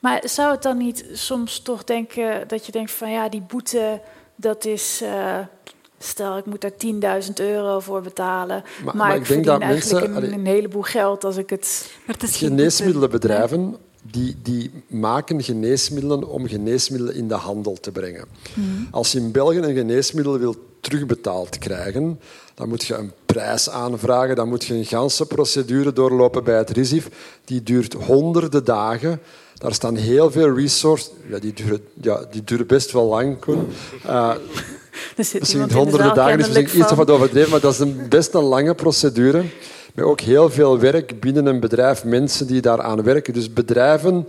Maar 0.00 0.22
zou 0.24 0.52
het 0.52 0.62
dan 0.62 0.76
niet 0.76 1.04
soms 1.12 1.60
toch 1.60 1.84
denken 1.84 2.48
dat 2.48 2.66
je 2.66 2.72
denkt 2.72 2.90
van 2.90 3.10
ja, 3.10 3.28
die 3.28 3.42
boete, 3.48 4.00
dat 4.36 4.64
is. 4.64 5.00
eh, 5.02 5.38
stel, 5.98 6.36
ik 6.36 6.46
moet 6.46 6.60
daar 6.60 7.22
10.000 7.24 7.32
euro 7.34 7.80
voor 7.80 8.02
betalen. 8.02 8.62
Maar, 8.84 8.96
maar 8.96 9.14
ik, 9.14 9.20
ik 9.22 9.28
denk 9.28 9.44
verdien 9.44 9.52
dat 9.52 9.60
eigenlijk 9.60 10.06
mensen- 10.12 10.32
een, 10.32 10.38
een 10.38 10.46
heleboel 10.46 10.82
geld 10.82 11.24
als 11.24 11.36
ik 11.36 11.50
het. 11.50 11.90
Maar 12.06 12.16
het. 12.18 12.30
Geneesmiddelenbedrijven 12.36 13.76
die, 14.10 14.36
die 14.42 14.70
maken 14.88 15.42
geneesmiddelen 15.42 16.28
om 16.28 16.46
geneesmiddelen 16.48 17.14
in 17.14 17.28
de 17.28 17.34
handel 17.34 17.74
te 17.80 17.92
brengen. 17.92 18.24
Als 18.90 19.12
je 19.12 19.18
in 19.18 19.32
België 19.32 19.58
een 19.58 19.74
geneesmiddel 19.74 20.38
wil 20.38 20.54
terugbetaald 20.80 21.58
krijgen, 21.58 22.20
dan 22.56 22.68
moet 22.68 22.84
je 22.84 22.94
een 22.94 23.12
prijs 23.26 23.70
aanvragen, 23.70 24.36
dan 24.36 24.48
moet 24.48 24.64
je 24.64 24.74
een 24.74 24.84
ganse 24.84 25.26
procedure 25.26 25.92
doorlopen 25.92 26.44
bij 26.44 26.56
het 26.56 26.70
RISIF. 26.70 27.08
Die 27.44 27.62
duurt 27.62 27.92
honderden 27.92 28.64
dagen. 28.64 29.20
Daar 29.54 29.74
staan 29.74 29.96
heel 29.96 30.30
veel 30.30 30.54
resources. 30.54 31.10
Ja, 31.28 31.38
die, 31.38 31.52
duren, 31.52 31.80
ja, 32.00 32.24
die 32.30 32.44
duren 32.44 32.66
best 32.66 32.92
wel 32.92 33.06
lang, 33.06 33.40
Koen. 33.40 33.68
Eh, 34.06 34.34
Misschien 35.16 35.68
de 35.68 35.74
honderden 35.74 36.14
dagen 36.14 36.38
is 36.38 36.48
misschien 36.48 36.80
iets 36.80 36.92
wat 36.92 37.10
overdreven, 37.10 37.50
maar 37.50 37.60
dat 37.60 37.72
is 37.72 37.78
een, 37.78 38.06
best 38.08 38.34
een 38.34 38.42
lange 38.42 38.74
procedure. 38.74 39.44
Met 39.94 40.04
ook 40.04 40.20
heel 40.20 40.50
veel 40.50 40.78
werk 40.78 41.20
binnen 41.20 41.46
een 41.46 41.60
bedrijf, 41.60 42.04
mensen 42.04 42.46
die 42.46 42.60
daaraan 42.60 43.02
werken. 43.02 43.32
Dus 43.32 43.52
bedrijven 43.52 44.28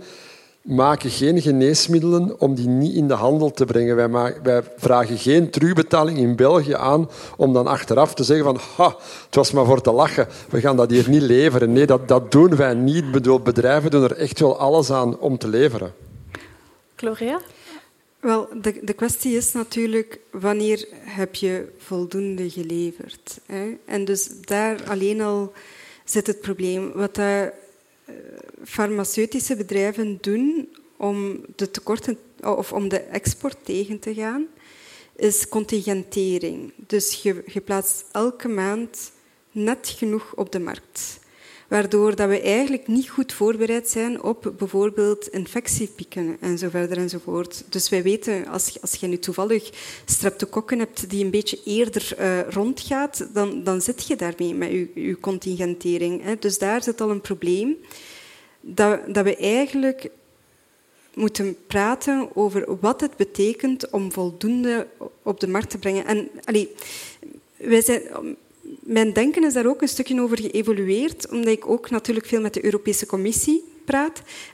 maken 0.68 1.10
geen 1.10 1.40
geneesmiddelen 1.40 2.40
om 2.40 2.54
die 2.54 2.68
niet 2.68 2.94
in 2.94 3.08
de 3.08 3.14
handel 3.14 3.50
te 3.50 3.64
brengen. 3.64 3.96
Wij, 3.96 4.34
wij 4.42 4.62
vragen 4.76 5.18
geen 5.18 5.50
terugbetaling 5.50 6.18
in 6.18 6.36
België 6.36 6.74
aan 6.74 7.08
om 7.36 7.52
dan 7.52 7.66
achteraf 7.66 8.14
te 8.14 8.24
zeggen 8.24 8.44
van 8.44 8.60
ha, 8.76 8.96
het 9.26 9.34
was 9.34 9.52
maar 9.52 9.64
voor 9.64 9.80
te 9.80 9.92
lachen, 9.92 10.28
we 10.48 10.60
gaan 10.60 10.76
dat 10.76 10.90
hier 10.90 11.08
niet 11.08 11.22
leveren. 11.22 11.72
Nee, 11.72 11.86
dat, 11.86 12.08
dat 12.08 12.32
doen 12.32 12.56
wij 12.56 12.74
niet. 12.74 13.10
Bedoel, 13.10 13.40
bedrijven 13.40 13.90
doen 13.90 14.02
er 14.02 14.16
echt 14.16 14.40
wel 14.40 14.58
alles 14.58 14.90
aan 14.90 15.18
om 15.18 15.38
te 15.38 15.48
leveren. 15.48 15.92
Gloria? 16.96 17.40
Wel, 18.20 18.48
de, 18.62 18.78
de 18.82 18.92
kwestie 18.92 19.36
is 19.36 19.52
natuurlijk 19.52 20.18
wanneer 20.30 20.88
heb 20.92 21.34
je 21.34 21.68
voldoende 21.78 22.50
geleverd. 22.50 23.38
Hè? 23.46 23.76
En 23.84 24.04
dus 24.04 24.30
daar 24.40 24.78
alleen 24.88 25.20
al 25.20 25.52
zit 26.04 26.26
het 26.26 26.40
probleem. 26.40 26.92
Wat 26.94 27.14
daar, 27.14 27.52
eh, 28.04 28.14
farmaceutische 28.64 29.56
bedrijven 29.56 30.18
doen 30.20 30.68
om 30.96 31.40
de 31.56 31.70
tekorten 31.70 32.18
of 32.42 32.72
om 32.72 32.88
de 32.88 32.98
export 32.98 33.56
tegen 33.62 33.98
te 33.98 34.14
gaan, 34.14 34.46
is 35.16 35.48
contingentering. 35.48 36.72
Dus 36.76 37.22
je, 37.22 37.60
plaatst 37.64 38.04
elke 38.12 38.48
maand 38.48 39.12
net 39.52 39.94
genoeg 39.96 40.34
op 40.34 40.52
de 40.52 40.60
markt. 40.60 41.18
Waardoor 41.68 42.16
dat 42.16 42.28
we 42.28 42.40
eigenlijk 42.40 42.86
niet 42.86 43.08
goed 43.08 43.32
voorbereid 43.32 43.88
zijn 43.88 44.22
op 44.22 44.52
bijvoorbeeld 44.58 45.28
infectiepieken 45.28 46.36
en 46.40 46.58
zo 46.58 46.68
verder 46.68 46.96
enzovoort. 46.96 47.64
Dus 47.68 47.88
wij 47.88 48.02
weten, 48.02 48.46
als, 48.46 48.80
als 48.80 48.94
je 48.94 49.06
nu 49.06 49.18
toevallig 49.18 49.70
streptokokken 50.04 50.78
hebt 50.78 51.10
die 51.10 51.24
een 51.24 51.30
beetje 51.30 51.60
eerder 51.64 52.14
eh, 52.16 52.40
rondgaat, 52.48 53.28
dan, 53.32 53.64
dan 53.64 53.80
zit 53.80 54.06
je 54.06 54.16
daarmee 54.16 54.54
met 54.54 54.70
je, 54.70 54.90
je 54.94 55.20
contingentering. 55.20 56.22
Hè. 56.22 56.36
Dus 56.38 56.58
daar 56.58 56.82
zit 56.82 57.00
al 57.00 57.10
een 57.10 57.20
probleem. 57.20 57.76
Dat, 58.74 59.14
dat 59.14 59.24
we 59.24 59.36
eigenlijk 59.36 60.10
moeten 61.14 61.56
praten 61.66 62.36
over 62.36 62.78
wat 62.80 63.00
het 63.00 63.16
betekent 63.16 63.90
om 63.90 64.12
voldoende 64.12 64.86
op 65.22 65.40
de 65.40 65.48
markt 65.48 65.70
te 65.70 65.78
brengen. 65.78 66.06
En 66.06 66.28
allee, 66.44 66.74
wij 67.56 67.82
zijn, 67.82 68.02
mijn 68.80 69.12
denken 69.12 69.44
is 69.44 69.52
daar 69.52 69.66
ook 69.66 69.82
een 69.82 69.88
stukje 69.88 70.20
over 70.20 70.40
geëvolueerd, 70.40 71.28
omdat 71.28 71.52
ik 71.52 71.68
ook 71.68 71.90
natuurlijk 71.90 72.26
veel 72.26 72.40
met 72.40 72.54
de 72.54 72.64
Europese 72.64 73.06
Commissie 73.06 73.64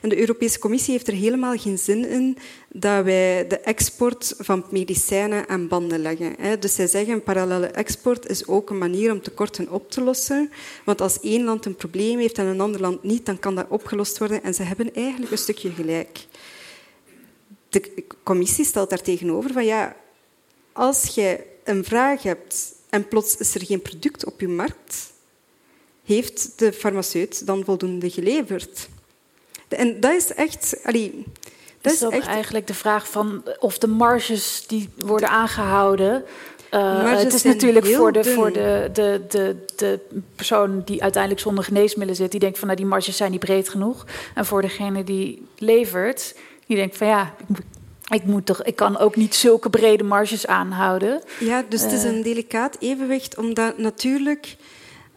En 0.01 0.09
de 0.09 0.19
Europese 0.19 0.59
Commissie 0.59 0.93
heeft 0.93 1.07
er 1.07 1.13
helemaal 1.13 1.57
geen 1.57 1.77
zin 1.77 2.07
in 2.07 2.37
dat 2.69 3.03
wij 3.03 3.47
de 3.47 3.59
export 3.59 4.33
van 4.37 4.65
medicijnen 4.69 5.49
aan 5.49 5.67
banden 5.67 5.99
leggen. 5.99 6.59
Dus 6.59 6.75
zij 6.75 6.87
zeggen, 6.87 7.23
parallele 7.23 7.65
export 7.65 8.29
is 8.29 8.47
ook 8.47 8.69
een 8.69 8.77
manier 8.77 9.11
om 9.11 9.21
tekorten 9.21 9.71
op 9.71 9.91
te 9.91 10.01
lossen. 10.01 10.51
Want 10.85 11.01
als 11.01 11.19
één 11.19 11.43
land 11.43 11.65
een 11.65 11.75
probleem 11.75 12.19
heeft 12.19 12.37
en 12.37 12.45
een 12.45 12.61
ander 12.61 12.81
land 12.81 13.03
niet, 13.03 13.25
dan 13.25 13.39
kan 13.39 13.55
dat 13.55 13.65
opgelost 13.69 14.17
worden. 14.17 14.43
En 14.43 14.53
ze 14.53 14.63
hebben 14.63 14.93
eigenlijk 14.93 15.31
een 15.31 15.37
stukje 15.37 15.71
gelijk. 15.71 16.25
De 17.69 18.03
commissie 18.23 18.65
stelt 18.65 18.89
daar 18.89 19.01
tegenover 19.01 19.53
van 19.53 19.65
ja, 19.65 19.95
als 20.71 21.15
je 21.15 21.43
een 21.63 21.83
vraag 21.83 22.23
hebt 22.23 22.73
en 22.89 23.07
plots 23.07 23.37
is 23.37 23.55
er 23.55 23.65
geen 23.65 23.81
product 23.81 24.25
op 24.25 24.39
je 24.39 24.47
markt, 24.47 25.13
heeft 26.03 26.59
de 26.59 26.73
farmaceut 26.73 27.45
dan 27.45 27.63
voldoende 27.63 28.09
geleverd? 28.09 28.87
En 29.75 29.99
dat 29.99 30.11
is 30.11 30.33
echt... 30.33 30.75
Allee, 30.83 31.23
dat 31.81 31.93
is 31.93 32.01
echt 32.01 32.27
eigenlijk 32.27 32.67
de 32.67 32.73
vraag 32.73 33.09
van 33.09 33.43
of 33.59 33.77
de 33.77 33.87
marges 33.87 34.63
die 34.67 34.89
worden 34.97 35.29
aangehouden. 35.29 36.23
eh, 36.69 37.11
het 37.11 37.33
is 37.33 37.43
natuurlijk 37.43 37.85
voor, 37.85 38.11
de, 38.11 38.19
dun. 38.21 38.33
voor 38.33 38.51
de, 38.51 38.89
de, 38.93 39.21
de, 39.29 39.55
de 39.75 39.99
persoon 40.35 40.81
die 40.85 41.01
uiteindelijk 41.01 41.41
zonder 41.41 41.63
geneesmiddelen 41.63 42.15
zit, 42.15 42.31
die 42.31 42.39
denkt 42.39 42.57
van 42.59 42.67
nou, 42.67 42.79
die 42.79 42.89
marges 42.89 43.17
zijn 43.17 43.31
niet 43.31 43.39
breed 43.39 43.69
genoeg. 43.69 44.05
En 44.35 44.45
voor 44.45 44.61
degene 44.61 45.03
die 45.03 45.47
levert, 45.57 46.35
die 46.67 46.75
denkt 46.75 46.97
van 46.97 47.07
ja, 47.07 47.33
ik 47.39 47.47
moet, 47.47 47.61
ik, 48.09 48.23
moet 48.23 48.45
toch, 48.45 48.63
ik 48.63 48.75
kan 48.75 48.97
ook 48.97 49.15
niet 49.15 49.35
zulke 49.35 49.69
brede 49.69 50.03
marges 50.03 50.47
aanhouden. 50.47 51.21
Ja, 51.39 51.63
dus 51.69 51.81
het 51.81 51.91
is 51.91 52.03
Eh. 52.03 52.09
een 52.11 52.21
delicaat 52.21 52.77
evenwicht, 52.79 53.37
omdat 53.37 53.77
natuurlijk 53.77 54.55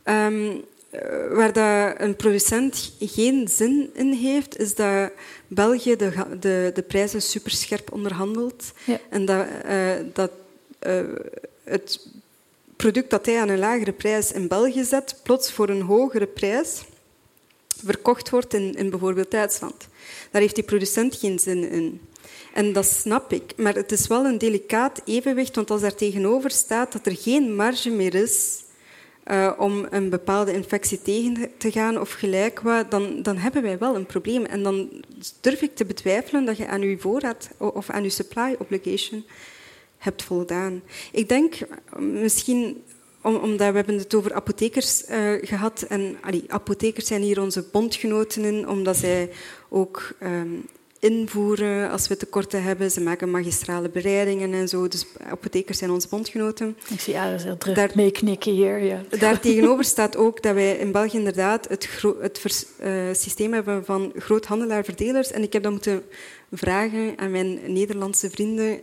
ehm, 0.02 0.42
eh, 0.46 0.54
waar 1.30 1.52
dat 1.52 2.00
een 2.00 2.16
producent 2.16 2.92
geen 3.00 3.48
zin 3.48 3.90
in 3.94 4.12
heeft, 4.12 4.58
is 4.58 4.74
dat 4.74 5.10
België 5.46 5.96
de, 5.96 6.12
de, 6.40 6.70
de 6.74 6.82
prijzen 6.82 7.22
superscherp 7.22 7.92
onderhandelt. 7.92 8.72
Ja. 8.84 9.00
En 9.10 9.24
dat, 9.24 9.46
eh, 9.64 9.92
dat 10.12 10.30
eh, 10.78 11.00
het 11.64 12.08
product 12.76 13.10
dat 13.10 13.26
hij 13.26 13.40
aan 13.40 13.48
een 13.48 13.58
lagere 13.58 13.92
prijs 13.92 14.32
in 14.32 14.48
België 14.48 14.84
zet, 14.84 15.20
plots 15.22 15.52
voor 15.52 15.68
een 15.68 15.82
hogere 15.82 16.26
prijs 16.26 16.82
verkocht 17.84 18.30
wordt 18.30 18.54
in, 18.54 18.74
in 18.74 18.90
bijvoorbeeld 18.90 19.30
Duitsland. 19.30 19.88
Daar 20.30 20.40
heeft 20.40 20.54
die 20.54 20.64
producent 20.64 21.16
geen 21.16 21.38
zin 21.38 21.70
in. 21.70 22.00
En 22.54 22.72
dat 22.72 22.86
snap 22.86 23.32
ik. 23.32 23.52
Maar 23.56 23.74
het 23.74 23.92
is 23.92 24.06
wel 24.06 24.24
een 24.24 24.38
delicaat 24.38 25.00
evenwicht, 25.04 25.54
want 25.54 25.70
als 25.70 25.80
daar 25.80 25.94
tegenover 25.94 26.50
staat 26.50 26.92
dat 26.92 27.06
er 27.06 27.16
geen 27.16 27.54
marge 27.54 27.90
meer 27.90 28.14
is 28.14 28.62
uh, 29.30 29.52
om 29.58 29.86
een 29.90 30.10
bepaalde 30.10 30.52
infectie 30.52 31.02
tegen 31.02 31.50
te 31.56 31.70
gaan 31.70 32.00
of 32.00 32.12
gelijk 32.12 32.60
wat, 32.60 32.90
dan, 32.90 33.22
dan 33.22 33.36
hebben 33.36 33.62
wij 33.62 33.78
wel 33.78 33.94
een 33.94 34.06
probleem. 34.06 34.44
En 34.44 34.62
dan 34.62 34.90
durf 35.40 35.62
ik 35.62 35.74
te 35.74 35.84
betwijfelen 35.84 36.44
dat 36.44 36.56
je 36.56 36.66
aan 36.66 36.80
uw 36.80 36.98
voorraad 36.98 37.50
of 37.56 37.90
aan 37.90 38.02
uw 38.02 38.08
supply 38.08 38.56
obligation 38.58 39.24
hebt 39.98 40.22
voldaan. 40.22 40.82
Ik 41.12 41.28
denk 41.28 41.54
misschien 41.98 42.82
omdat 43.22 43.70
we 43.70 43.76
hebben 43.76 43.98
het 43.98 44.14
over 44.14 44.34
apothekers 44.34 45.08
uh, 45.10 45.32
gehad. 45.40 45.82
En 45.82 46.16
allee, 46.20 46.44
apothekers 46.46 47.06
zijn 47.06 47.22
hier 47.22 47.40
onze 47.40 47.64
bondgenoten 47.72 48.44
in, 48.44 48.68
omdat 48.68 48.96
zij 48.96 49.30
ook 49.68 50.14
um, 50.22 50.66
invoeren 50.98 51.90
als 51.90 52.08
we 52.08 52.16
tekorten 52.16 52.62
hebben. 52.62 52.90
Ze 52.90 53.00
maken 53.00 53.30
magistrale 53.30 53.88
bereidingen 53.88 54.52
en 54.52 54.68
zo. 54.68 54.88
Dus 54.88 55.06
apothekers 55.28 55.78
zijn 55.78 55.90
onze 55.90 56.08
bondgenoten. 56.08 56.76
Ik 56.88 57.00
zie 57.00 57.18
Aris 57.18 57.42
heel 57.42 57.58
terug 57.58 57.76
Daar, 57.76 57.90
meeknikken 57.94 58.52
hier. 58.52 58.78
Ja. 58.78 59.02
Daartegenover 59.18 59.84
staat 59.84 60.16
ook 60.16 60.42
dat 60.42 60.54
wij 60.54 60.76
in 60.76 60.92
België 60.92 61.16
inderdaad 61.16 61.68
het, 61.68 61.88
het 62.20 62.66
uh, 62.80 62.90
systeem 63.12 63.52
hebben 63.52 63.84
van 63.84 64.12
groothandelaar-verdelers. 64.16 65.30
En 65.30 65.42
ik 65.42 65.52
heb 65.52 65.62
dan 65.62 65.72
moeten 65.72 66.02
vragen 66.52 67.12
aan 67.16 67.30
mijn 67.30 67.72
Nederlandse 67.72 68.30
vrienden. 68.30 68.78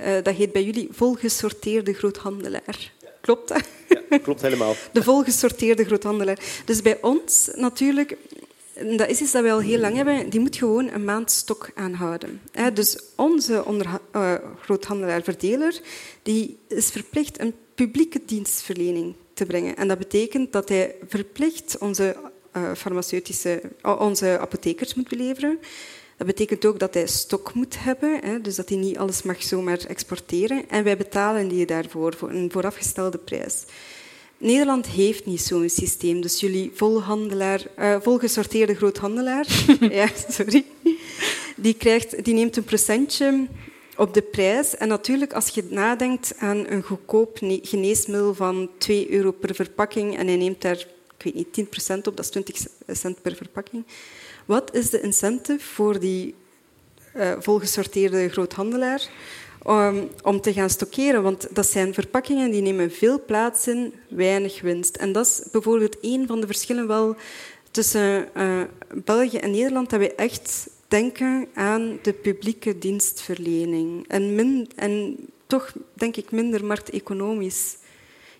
Uh, 0.00 0.12
dat 0.22 0.34
heet 0.34 0.52
bij 0.52 0.64
jullie 0.64 0.88
volgesorteerde 0.90 1.92
groothandelaar. 1.92 2.92
Klopt 3.20 3.48
dat? 3.48 3.62
Ja, 4.10 4.18
klopt 4.18 4.42
helemaal. 4.42 4.74
De 4.92 5.02
volgesorteerde 5.02 5.84
groothandelaar. 5.84 6.38
Dus 6.64 6.82
bij 6.82 6.98
ons 7.00 7.50
natuurlijk 7.54 8.16
dat 8.96 9.08
is 9.08 9.20
iets 9.20 9.32
dat 9.32 9.42
we 9.42 9.50
al 9.50 9.60
heel 9.60 9.78
lang 9.78 9.96
hebben, 9.96 10.30
die 10.30 10.40
moet 10.40 10.56
gewoon 10.56 10.90
een 10.92 11.04
maand 11.04 11.30
stok 11.30 11.70
aanhouden. 11.74 12.40
Dus 12.74 12.98
onze 13.16 13.64
uh, 14.12 14.34
groothandelaar-verdeler 14.60 15.80
die 16.22 16.58
is 16.68 16.88
verplicht 16.88 17.40
een 17.40 17.54
publieke 17.74 18.20
dienstverlening 18.26 19.14
te 19.34 19.46
brengen. 19.46 19.76
En 19.76 19.88
dat 19.88 19.98
betekent 19.98 20.52
dat 20.52 20.68
hij 20.68 20.94
verplicht 21.08 21.78
onze, 21.78 22.16
uh, 22.56 22.72
farmaceutische, 22.76 23.62
onze 23.82 24.38
apothekers 24.38 24.94
moet 24.94 25.08
beleveren. 25.08 25.58
Dat 26.16 26.26
betekent 26.26 26.64
ook 26.64 26.78
dat 26.78 26.94
hij 26.94 27.06
stok 27.06 27.54
moet 27.54 27.76
hebben, 27.78 28.18
hè, 28.24 28.40
dus 28.40 28.54
dat 28.54 28.68
hij 28.68 28.78
niet 28.78 28.98
alles 28.98 29.22
mag 29.22 29.42
zomaar 29.42 29.78
exporteren. 29.88 30.68
En 30.68 30.84
wij 30.84 30.96
betalen 30.96 31.48
die 31.48 31.66
daarvoor 31.66 32.14
voor 32.14 32.30
een 32.30 32.50
voorafgestelde 32.50 33.18
prijs. 33.18 33.64
Nederland 34.38 34.86
heeft 34.86 35.26
niet 35.26 35.40
zo'n 35.40 35.68
systeem. 35.68 36.20
Dus 36.20 36.40
jullie 36.40 36.70
volhandelaar, 36.74 37.62
uh, 37.78 37.96
volgesorteerde 38.00 38.74
groothandelaar, 38.74 39.46
ja, 39.90 40.08
sorry, 40.28 40.64
die, 41.56 41.74
krijgt, 41.74 42.24
die 42.24 42.34
neemt 42.34 42.56
een 42.56 42.64
procentje 42.64 43.46
op 43.96 44.14
de 44.14 44.22
prijs. 44.22 44.76
En 44.76 44.88
natuurlijk, 44.88 45.32
als 45.32 45.48
je 45.48 45.64
nadenkt 45.70 46.34
aan 46.38 46.66
een 46.68 46.82
goedkoop 46.82 47.38
geneesmiddel 47.62 48.34
van 48.34 48.70
2 48.78 49.10
euro 49.10 49.30
per 49.30 49.54
verpakking 49.54 50.16
en 50.16 50.26
hij 50.26 50.36
neemt 50.36 50.62
daar, 50.62 50.78
ik 51.18 51.34
weet 51.34 51.34
niet, 51.34 51.90
10% 51.90 51.96
op, 51.96 52.16
dat 52.16 52.18
is 52.18 52.30
20 52.30 52.56
cent 52.86 53.22
per 53.22 53.36
verpakking. 53.36 53.84
Wat 54.44 54.74
is 54.74 54.90
de 54.90 55.00
incentive 55.00 55.64
voor 55.64 55.98
die 55.98 56.34
uh, 57.16 57.32
volgesorteerde 57.38 58.28
groothandelaar? 58.28 59.08
Om, 60.22 60.40
te 60.40 60.52
gaan 60.52 60.70
stockeren. 60.70 61.22
Want 61.22 61.48
dat 61.52 61.66
zijn 61.66 61.94
verpakkingen 61.94 62.50
die 62.50 62.62
nemen 62.62 62.90
veel 62.90 63.24
plaats 63.24 63.66
in, 63.66 63.92
weinig 64.08 64.60
winst. 64.60 64.96
En 64.96 65.12
dat 65.12 65.26
is 65.26 65.42
bijvoorbeeld 65.52 65.96
een 66.00 66.26
van 66.26 66.40
de 66.40 66.46
verschillen 66.46 66.86
wel 66.86 67.16
tussen 67.70 68.28
uh, 68.36 68.62
België 69.04 69.36
en 69.36 69.50
Nederland, 69.50 69.90
dat 69.90 70.00
we 70.00 70.14
echt 70.14 70.70
denken 70.88 71.46
aan 71.54 71.98
de 72.02 72.12
publieke 72.12 72.78
dienstverlening. 72.78 74.04
En, 74.08 74.66
en 74.76 75.16
toch 75.46 75.72
denk 75.94 76.16
ik 76.16 76.30
minder 76.30 76.64
markteconomisch 76.64 77.76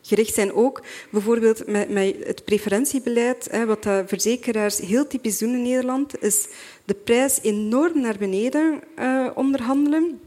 gericht 0.02 0.34
zijn. 0.34 0.52
Ook 0.52 0.82
bijvoorbeeld 1.10 1.66
met, 1.66 1.90
met 1.90 2.16
het 2.24 2.44
preferentiebeleid, 2.44 3.48
hè, 3.50 3.66
wat 3.66 3.82
de 3.82 4.04
verzekeraars 4.06 4.78
heel 4.78 5.06
typisch 5.06 5.38
doen 5.38 5.52
in 5.52 5.62
Nederland, 5.62 6.22
is 6.22 6.48
de 6.84 6.94
prijs 6.94 7.38
enorm 7.42 8.00
naar 8.00 8.16
beneden 8.18 8.80
uh, 8.98 9.26
onderhandelen. 9.34 10.20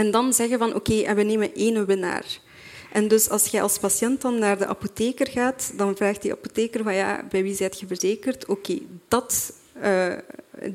En 0.00 0.10
dan 0.10 0.32
zeggen 0.32 0.58
van 0.58 0.74
oké, 0.74 1.00
en 1.00 1.16
we 1.16 1.22
nemen 1.22 1.54
één 1.54 1.86
winnaar. 1.86 2.38
En 2.92 3.08
dus 3.08 3.28
als 3.28 3.46
je 3.46 3.60
als 3.60 3.78
patiënt 3.78 4.20
dan 4.20 4.38
naar 4.38 4.58
de 4.58 4.66
apotheker 4.66 5.28
gaat, 5.28 5.72
dan 5.76 5.96
vraagt 5.96 6.22
die 6.22 6.32
apotheker 6.32 6.82
van 6.82 6.94
ja, 6.94 7.24
bij 7.30 7.42
wie 7.42 7.54
zijt 7.54 7.80
je 7.80 7.86
verzekerd? 7.86 8.46
Oké, 8.46 8.78
dat, 9.08 9.52
uh, 9.82 10.12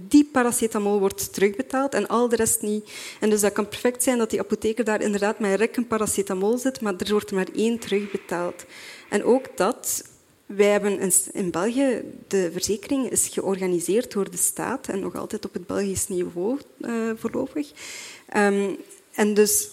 die 0.08 0.30
paracetamol 0.32 1.00
wordt 1.00 1.34
terugbetaald 1.34 1.94
en 1.94 2.08
al 2.08 2.30
de 2.30 2.36
rest 2.36 2.62
niet. 2.62 2.92
En 3.20 3.30
dus 3.30 3.42
dat 3.42 3.52
kan 3.52 3.68
perfect 3.68 4.04
zijn 4.04 4.18
dat 4.18 4.30
die 4.30 4.40
apotheker 4.40 4.84
daar 4.84 5.02
inderdaad 5.02 5.40
met 5.40 5.60
rekken 5.60 5.88
paracetamol 5.88 6.58
zit, 6.58 6.82
maar 6.82 6.94
er 6.98 7.12
wordt 7.12 7.32
maar 7.32 7.48
één 7.56 7.80
terugbetaald. 7.80 8.66
En 9.10 9.24
ook 9.24 9.58
dat 9.58 10.04
wij 10.46 10.68
hebben 10.68 11.12
in 11.32 11.52
België, 11.52 12.02
de 12.28 12.50
verzekering 12.52 13.10
is 13.10 13.28
georganiseerd 13.28 14.12
door 14.12 14.32
de 14.32 14.38
staat 14.38 14.88
en 14.88 15.00
nog 15.00 15.16
altijd 15.16 15.46
op 15.46 15.54
het 15.54 15.68
Belgisch 15.68 16.08
niveau 16.08 16.60
uh, 16.80 17.12
voorlopig. 17.16 17.72
Um, 18.38 18.78
en 19.16 19.34
dus 19.34 19.70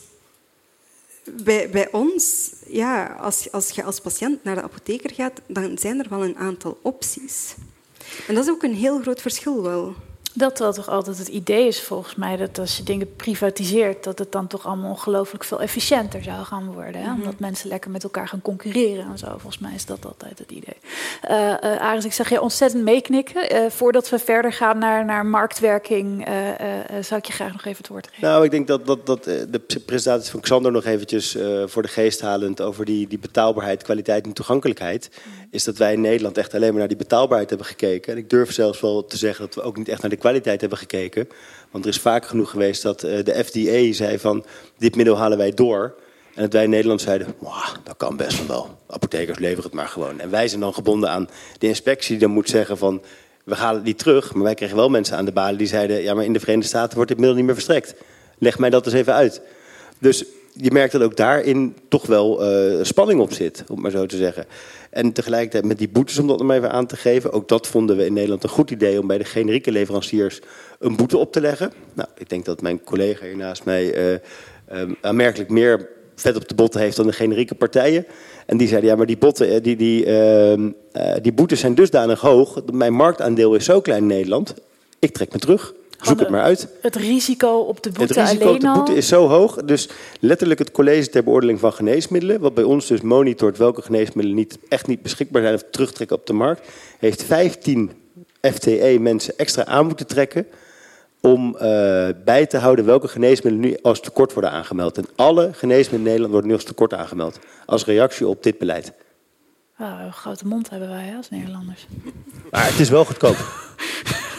bij, 1.25 1.71
bij 1.71 1.93
ons, 1.93 2.53
ja, 2.67 3.07
als, 3.07 3.53
als 3.53 3.71
je 3.71 3.83
als 3.83 4.01
patiënt 4.01 4.45
naar 4.45 4.55
de 4.55 4.63
apotheker 4.63 5.15
gaat, 5.15 5.41
dan 5.47 5.79
zijn 5.79 5.99
er 5.99 6.09
wel 6.09 6.25
een 6.25 6.37
aantal 6.37 6.79
opties. 6.83 7.55
En 8.29 8.35
dat 8.35 8.45
is 8.45 8.51
ook 8.51 8.63
een 8.63 8.75
heel 8.75 9.01
groot 9.01 9.21
verschil 9.21 9.63
wel. 9.63 9.95
Dat 10.35 10.57
dat 10.57 10.75
toch 10.75 10.89
altijd 10.89 11.19
het 11.19 11.29
idee 11.29 11.67
is 11.67 11.81
volgens 11.81 12.15
mij, 12.15 12.37
dat 12.37 12.59
als 12.59 12.77
je 12.77 12.83
dingen 12.83 13.17
privatiseert, 13.17 14.05
dat 14.05 14.19
het 14.19 14.33
dan 14.33 14.47
toch 14.47 14.67
allemaal 14.67 14.91
ongelooflijk 14.91 15.45
veel 15.45 15.61
efficiënter 15.61 16.23
zou 16.23 16.45
gaan 16.45 16.73
worden. 16.73 17.01
Hè? 17.01 17.09
Mhm. 17.09 17.15
Omdat 17.15 17.39
mensen 17.39 17.69
lekker 17.69 17.91
met 17.91 18.03
elkaar 18.03 18.29
gaan 18.29 18.43
concurreren 18.43 19.07
en 19.11 19.19
zo. 19.19 19.27
Volgens 19.27 19.59
mij 19.59 19.75
is 19.75 19.87
dat 19.87 20.07
altijd 20.07 20.39
het 20.39 20.51
idee. 20.51 20.77
Uh, 21.31 21.39
uh, 21.39 21.81
Aris, 21.81 22.05
ik 22.05 22.13
zag 22.13 22.29
je 22.29 22.41
ontzettend 22.41 22.85
meeknikken. 22.85 23.55
Uh, 23.55 23.71
voordat 23.71 24.09
we 24.09 24.19
verder 24.19 24.53
gaan 24.53 24.79
naar, 24.79 25.05
naar 25.05 25.27
marktwerking, 25.27 26.27
zou 27.01 27.21
ik 27.21 27.27
je 27.27 27.33
graag 27.33 27.53
nog 27.53 27.65
even 27.65 27.79
het 27.79 27.89
woord 27.89 28.09
geven. 28.09 28.29
Nou, 28.29 28.45
ik 28.45 28.51
denk 28.51 28.67
dat, 28.67 28.87
dat, 28.87 29.07
dat 29.07 29.25
de 29.25 29.83
presentatie 29.87 30.31
van 30.31 30.41
Xander 30.41 30.73
nog 30.73 30.85
eventjes 30.85 31.37
voor 31.67 31.83
de 31.83 31.89
geest 31.89 32.21
halend 32.21 32.61
over 32.61 32.85
die, 32.85 33.09
die 33.09 33.19
betaalbaarheid, 33.19 33.83
kwaliteit 33.83 34.25
en 34.25 34.33
toegankelijkheid. 34.33 35.11
Mhm. 35.11 35.47
Is 35.51 35.65
dat 35.65 35.77
wij 35.77 35.93
in 35.93 36.01
Nederland 36.01 36.39
echt 36.39 36.55
alleen 36.55 36.71
maar 36.71 36.79
naar 36.79 36.89
die 36.89 36.97
betaalbaarheid 36.97 37.49
hebben 37.49 37.67
gekeken. 37.67 38.13
En 38.13 38.19
ik 38.19 38.31
durf 38.31 38.53
zelfs 38.53 38.81
wel 38.81 39.05
te 39.05 39.17
zeggen 39.17 39.45
dat 39.45 39.55
we 39.55 39.63
ook 39.63 39.77
niet 39.77 39.89
echt 39.89 40.01
naar 40.01 40.11
de 40.11 40.17
kwaliteit 40.23 40.61
hebben 40.61 40.79
gekeken. 40.79 41.29
Want 41.71 41.85
er 41.85 41.91
is 41.91 42.01
vaak 42.01 42.27
genoeg 42.27 42.51
geweest 42.51 42.83
dat 42.83 43.03
eh, 43.03 43.25
de 43.25 43.45
FDA 43.45 43.93
zei 43.93 44.19
van 44.19 44.45
dit 44.79 44.97
middel 44.97 45.17
halen 45.17 45.39
wij 45.39 45.51
door. 45.51 45.95
En 46.35 46.43
dat 46.43 46.53
wij 46.53 46.65
in 46.65 46.71
Nederland 46.71 47.01
zeiden, 47.01 47.35
dat 47.85 47.97
kan 47.97 48.17
best 48.17 48.47
wel. 48.47 48.79
Apothekers 48.87 49.39
leveren 49.39 49.65
het 49.65 49.73
maar 49.73 49.89
gewoon. 49.89 50.21
En 50.21 50.31
wij 50.31 50.49
zijn 50.49 50.61
dan 50.61 50.75
gebonden 50.75 51.11
aan 51.11 51.29
de 51.59 51.67
inspectie 51.67 52.11
die 52.11 52.27
dan 52.27 52.31
moet 52.31 52.49
zeggen 52.49 52.79
van... 52.79 53.03
we 53.45 53.55
halen 53.55 53.77
het 53.77 53.85
niet 53.85 53.99
terug, 53.99 54.35
maar 54.35 54.43
wij 54.43 54.55
kregen 54.55 54.77
wel 54.77 54.89
mensen 54.89 55.17
aan 55.17 55.25
de 55.25 55.33
balie 55.33 55.59
die 55.59 55.67
zeiden... 55.67 56.03
ja, 56.03 56.15
maar 56.15 56.25
in 56.25 56.33
de 56.33 56.41
Verenigde 56.41 56.69
Staten 56.69 56.95
wordt 56.95 57.11
dit 57.11 57.19
middel 57.19 57.37
niet 57.37 57.45
meer 57.45 57.55
verstrekt. 57.55 57.95
Leg 58.39 58.59
mij 58.59 58.71
dat 58.71 58.87
eens 58.87 58.95
even 58.95 59.15
uit. 59.15 59.43
Dus 59.99 60.25
je 60.53 60.71
merkt 60.71 60.93
dat 60.93 61.03
ook 61.03 61.17
daarin 61.17 61.77
toch 61.89 62.07
wel 62.07 62.53
uh, 62.77 62.85
spanning 62.85 63.21
op 63.21 63.33
zit, 63.33 63.65
om 63.69 63.81
maar 63.81 63.91
zo 63.91 64.07
te 64.07 64.17
zeggen. 64.17 64.47
En 64.93 65.13
tegelijkertijd 65.13 65.65
met 65.65 65.79
die 65.79 65.89
boetes, 65.89 66.19
om 66.19 66.27
dat 66.27 66.43
nog 66.43 66.51
even 66.51 66.71
aan 66.71 66.87
te 66.87 66.97
geven, 66.97 67.33
ook 67.33 67.49
dat 67.49 67.67
vonden 67.67 67.97
we 67.97 68.07
in 68.07 68.13
Nederland 68.13 68.43
een 68.43 68.49
goed 68.49 68.71
idee 68.71 69.01
om 69.01 69.07
bij 69.07 69.19
de 69.19 69.25
generieke 69.25 69.73
leveranciers 69.73 70.41
een 70.79 70.97
boete 70.97 71.17
op 71.17 71.33
te 71.33 71.41
leggen. 71.41 71.73
Nou, 71.95 72.09
ik 72.17 72.29
denk 72.29 72.45
dat 72.45 72.63
mijn 72.63 72.85
collega 72.85 73.25
hier 73.25 73.37
naast 73.37 73.65
mij 73.65 74.13
uh, 74.13 74.19
aanmerkelijk 75.01 75.51
meer 75.51 75.89
vet 76.15 76.37
op 76.37 76.49
de 76.49 76.55
botten 76.55 76.81
heeft 76.81 76.97
dan 76.97 77.07
de 77.07 77.13
generieke 77.13 77.55
partijen. 77.55 78.07
En 78.47 78.57
die 78.57 78.69
zeiden, 78.69 78.91
ja, 78.91 78.97
maar 78.97 79.07
die, 79.07 79.19
botten, 79.19 79.63
die, 79.63 79.77
die, 79.77 80.07
uh, 80.07 80.71
die 81.23 81.33
boetes 81.33 81.61
zijn 81.61 81.75
dusdanig 81.75 82.21
hoog. 82.21 82.63
Mijn 82.73 82.93
marktaandeel 82.93 83.55
is 83.55 83.65
zo 83.65 83.81
klein 83.81 84.03
in 84.03 84.07
Nederland. 84.07 84.55
Ik 84.99 85.13
trek 85.13 85.33
me 85.33 85.39
terug. 85.39 85.75
Zoek 86.03 86.19
het 86.19 86.29
maar 86.29 86.43
uit. 86.43 86.69
Het 86.81 86.97
risico 86.97 87.59
op 87.59 87.83
de 87.83 87.91
boete 87.91 88.21
Het 88.21 88.29
risico 88.29 88.53
op 88.53 88.61
de 88.61 88.73
boete 88.75 88.95
is 88.95 89.09
zo 89.09 89.29
hoog. 89.29 89.57
Dus 89.65 89.89
letterlijk 90.21 90.59
het 90.59 90.71
college 90.71 91.09
ter 91.09 91.25
beoordeling 91.25 91.61
van 91.61 91.73
geneesmiddelen, 91.73 92.41
wat 92.41 92.55
bij 92.55 92.65
ons 92.65 92.87
dus 92.87 93.01
monitort 93.01 93.59
welke 93.59 93.83
geneesmiddelen 93.83 94.39
niet, 94.39 94.59
echt 94.69 94.87
niet 94.87 95.03
beschikbaar 95.03 95.43
zijn 95.43 95.55
of 95.55 95.65
terugtrekken 95.71 96.17
op 96.17 96.27
de 96.27 96.33
markt, 96.33 96.69
heeft 96.99 97.23
15 97.23 97.91
FTE 98.41 98.97
mensen 99.01 99.35
extra 99.37 99.65
aan 99.65 99.87
moeten 99.87 100.07
trekken 100.07 100.47
om 101.21 101.55
uh, 101.55 101.61
bij 102.25 102.47
te 102.47 102.59
houden 102.59 102.85
welke 102.85 103.09
geneesmiddelen 103.09 103.71
nu 103.71 103.79
als 103.83 104.01
tekort 104.01 104.33
worden 104.33 104.51
aangemeld. 104.51 104.99
En 104.99 105.07
alle 105.17 105.51
geneesmiddelen 105.53 105.99
in 105.99 106.03
Nederland 106.03 106.33
worden 106.33 106.51
nu 106.51 106.57
als 106.57 106.65
tekort 106.65 106.95
aangemeld. 106.95 107.39
Als 107.67 107.85
reactie 107.85 108.27
op 108.27 108.43
dit 108.43 108.59
beleid. 108.59 108.93
Een 109.83 110.13
grote 110.13 110.47
mond 110.47 110.71
hebben 110.71 110.89
wij 110.89 111.15
als 111.17 111.31
Nederlanders. 111.31 111.87
Maar 112.51 112.67
het 112.67 112.79
is 112.79 112.89
wel 112.89 113.05
goedkoop. 113.05 113.37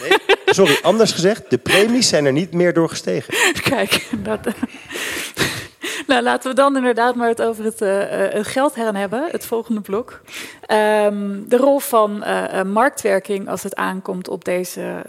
Nee? 0.02 0.18
Sorry, 0.46 0.78
anders 0.82 1.12
gezegd, 1.12 1.50
de 1.50 1.58
premies 1.58 2.08
zijn 2.08 2.24
er 2.24 2.32
niet 2.32 2.52
meer 2.52 2.72
door 2.72 2.88
gestegen. 2.88 3.34
Kijk, 3.70 4.10
dat, 4.22 4.40
nou, 6.06 6.22
laten 6.22 6.50
we 6.50 6.56
dan 6.56 6.76
inderdaad 6.76 7.14
maar 7.14 7.28
het 7.28 7.42
over 7.42 7.64
het, 7.64 7.80
uh, 7.80 8.02
het 8.08 8.46
geld 8.46 8.74
hebben, 8.74 9.28
het 9.30 9.46
volgende 9.46 9.80
blok. 9.80 10.20
Um, 10.68 11.48
de 11.48 11.56
rol 11.56 11.78
van 11.78 12.24
uh, 12.26 12.62
marktwerking 12.62 13.48
als 13.48 13.62
het 13.62 13.74
aankomt 13.74 14.28
op 14.28 14.44
deze 14.44 15.02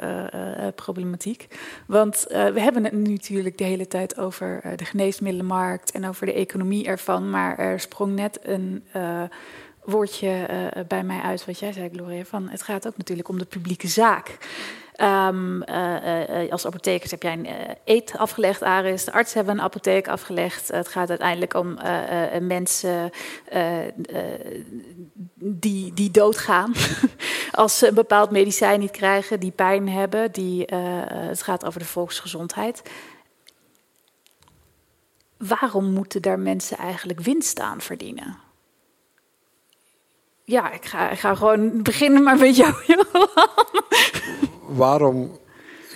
problematiek. 0.75 1.47
Want 1.87 2.25
we 2.29 2.59
hebben 2.59 2.83
het 2.83 2.93
nu 2.93 3.11
natuurlijk 3.11 3.57
de 3.57 3.63
hele 3.63 3.87
tijd 3.87 4.17
over 4.17 4.61
de 4.75 4.85
geneesmiddelenmarkt 4.85 5.91
en 5.91 6.07
over 6.07 6.25
de 6.25 6.33
economie 6.33 6.85
ervan. 6.85 7.29
Maar 7.29 7.57
er 7.57 7.79
sprong 7.79 8.15
net 8.15 8.39
een 8.41 8.83
woordje 9.85 10.29
eh, 10.29 10.83
bij 10.87 11.03
mij 11.03 11.19
uit 11.19 11.45
wat 11.45 11.59
jij 11.59 11.73
zei, 11.73 11.89
Gloria. 11.93 12.23
Van 12.23 12.49
het 12.49 12.61
gaat 12.61 12.87
ook 12.87 12.97
natuurlijk 12.97 13.27
om 13.27 13.37
de 13.37 13.45
publieke 13.45 13.87
zaak. 13.87 14.37
Um, 15.01 15.63
uh, 15.69 16.51
als 16.51 16.65
apothekers 16.65 17.11
heb 17.11 17.23
jij 17.23 17.33
een 17.33 17.47
eet 17.85 18.17
afgelegd, 18.17 18.61
Aris. 18.61 19.05
De 19.05 19.11
artsen 19.11 19.37
hebben 19.37 19.57
een 19.57 19.63
apotheek 19.63 20.07
afgelegd. 20.07 20.67
het 20.67 20.87
gaat 20.87 21.09
uiteindelijk 21.09 21.53
om 21.53 21.77
mensen 22.41 23.11
die, 25.35 25.93
die 25.93 26.11
doodgaan 26.11 26.73
als 27.51 27.77
ze 27.77 27.87
een 27.87 27.93
bepaald 27.93 28.31
medicijn 28.31 28.79
niet 28.79 28.91
krijgen, 28.91 29.39
die 29.39 29.51
pijn 29.51 29.89
hebben. 29.89 30.31
Die, 30.31 30.65
het 30.65 31.41
gaat 31.41 31.65
over 31.65 31.79
de 31.79 31.85
volksgezondheid. 31.85 32.81
Waarom 35.37 35.85
moeten 35.93 36.21
daar 36.21 36.39
mensen 36.39 36.77
eigenlijk 36.77 37.19
winst 37.19 37.59
aan 37.59 37.81
verdienen? 37.81 38.44
Ja, 40.47 40.71
ik 40.71 40.85
ga, 40.85 41.11
ik 41.11 41.19
ga 41.19 41.35
gewoon 41.35 41.81
beginnen 41.81 42.23
maar 42.23 42.37
met 42.37 42.55
jou, 42.55 42.73
Waarom? 44.83 45.39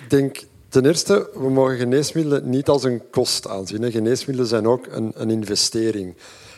Ik 0.02 0.10
denk 0.10 0.42
ten 0.68 0.86
eerste, 0.86 1.30
we 1.34 1.50
mogen 1.50 1.76
geneesmiddelen 1.76 2.50
niet 2.50 2.68
als 2.68 2.84
een 2.84 3.10
kost 3.10 3.48
aanzien. 3.48 3.90
Geneesmiddelen 3.90 4.48
zijn 4.48 4.66
ook 4.66 4.86
een, 4.86 5.12
een 5.14 5.30
investering. 5.30 6.14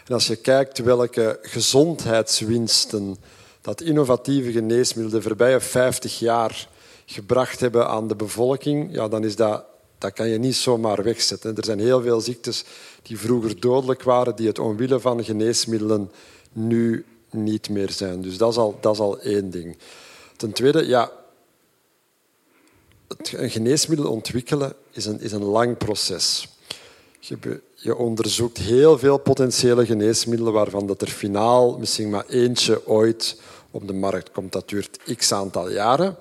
En 0.07 0.15
als 0.15 0.27
je 0.27 0.37
kijkt 0.37 0.79
welke 0.79 1.39
gezondheidswinsten 1.43 3.17
dat 3.61 3.81
innovatieve 3.81 4.53
geneesmiddelen 4.53 5.21
de 5.21 5.29
voorbije 5.29 5.61
50 5.61 6.19
jaar 6.19 6.69
gebracht 7.07 7.61
hebben 7.61 7.89
aan 7.89 8.09
de 8.09 8.17
bevolking, 8.17 8.95
ja, 8.95 9.09
dan 9.09 9.25
is 9.25 9.37
dat, 9.37 9.65
dat 9.99 10.13
kan 10.13 10.29
je 10.29 10.39
niet 10.39 10.57
zomaar 10.57 11.03
wegzetten. 11.03 11.57
Er 11.57 11.65
zijn 11.65 11.81
heel 11.81 12.03
veel 12.03 12.21
ziektes 12.21 12.65
die 13.03 13.19
vroeger 13.19 13.61
dodelijk 13.61 14.03
waren, 14.03 14.37
die 14.37 14.47
het 14.47 14.59
omwille 14.59 15.01
van 15.01 15.25
geneesmiddelen 15.25 16.11
nu 16.53 17.05
niet 17.33 17.69
meer 17.69 17.91
zijn. 17.91 18.23
Dus 18.23 18.37
dat 18.37 18.51
is 18.51 18.57
al, 18.57 18.79
dat 18.81 18.95
is 18.95 19.01
al 19.01 19.21
één 19.21 19.51
ding. 19.51 19.77
Ten 20.37 20.53
tweede, 20.53 20.87
ja, 20.87 21.11
een 23.33 23.51
geneesmiddel 23.51 24.11
ontwikkelen 24.11 24.75
is 24.91 25.07
een, 25.07 25.21
is 25.21 25.33
een 25.33 25.45
lang 25.45 25.77
proces. 25.77 26.49
Je, 27.19 27.61
je, 27.75 27.97
onderzoekt 27.97 28.59
heel 28.59 28.99
veel 28.99 29.19
potentiële 29.19 29.87
geneesmiddelen 29.87 30.53
waarvan 30.53 30.87
dat 30.87 31.03
er 31.03 31.09
finaal 31.09 31.79
misschien 31.79 32.11
maar 32.11 32.27
eentje 32.27 32.87
ooit 32.87 33.41
op 33.71 33.87
de 33.87 33.93
markt 33.93 34.31
komt. 34.31 34.53
Dat 34.53 34.69
duurt 34.69 34.99
x 35.17 35.33
aantal 35.33 35.71
jaren. 35.71 36.17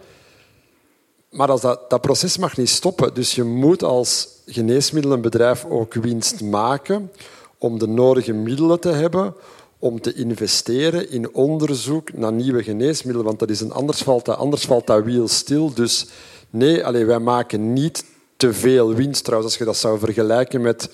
Maar 1.29 1.49
als 1.49 1.61
dat, 1.61 1.89
dat 1.89 2.01
proces 2.01 2.37
mag 2.37 2.57
niet 2.57 2.69
stoppen. 2.69 3.13
Dus 3.13 3.35
je 3.35 3.43
moet 3.43 3.83
als 3.83 4.27
geneesmiddelenbedrijf 4.45 5.65
ook 5.65 5.93
winst 5.93 6.41
maken 6.41 7.11
om 7.57 7.79
de 7.79 7.87
nodige 7.87 8.33
middelen 8.33 8.79
te 8.79 8.89
hebben 8.89 9.35
om 9.81 10.01
te 10.01 10.13
investeren 10.13 11.11
in 11.11 11.33
onderzoek 11.33 12.13
naar 12.13 12.33
nieuwe 12.33 12.63
geneesmiddelen, 12.63 13.25
want 13.25 13.39
dat 13.39 13.49
is 13.49 13.61
een, 13.61 13.71
anders, 13.71 14.01
valt 14.01 14.25
dat, 14.25 14.37
anders 14.37 14.65
valt 14.65 14.87
dat 14.87 15.03
wiel 15.03 15.27
stil. 15.27 15.73
Dus 15.73 16.07
nee, 16.49 16.85
allez, 16.85 17.05
wij 17.05 17.19
maken 17.19 17.73
niet 17.73 18.05
te 18.37 18.53
veel 18.53 18.93
winst. 18.93 19.23
Trouwens, 19.23 19.51
als 19.51 19.59
je 19.59 19.65
dat 19.65 19.77
zou 19.77 19.99
vergelijken 19.99 20.61
met 20.61 20.89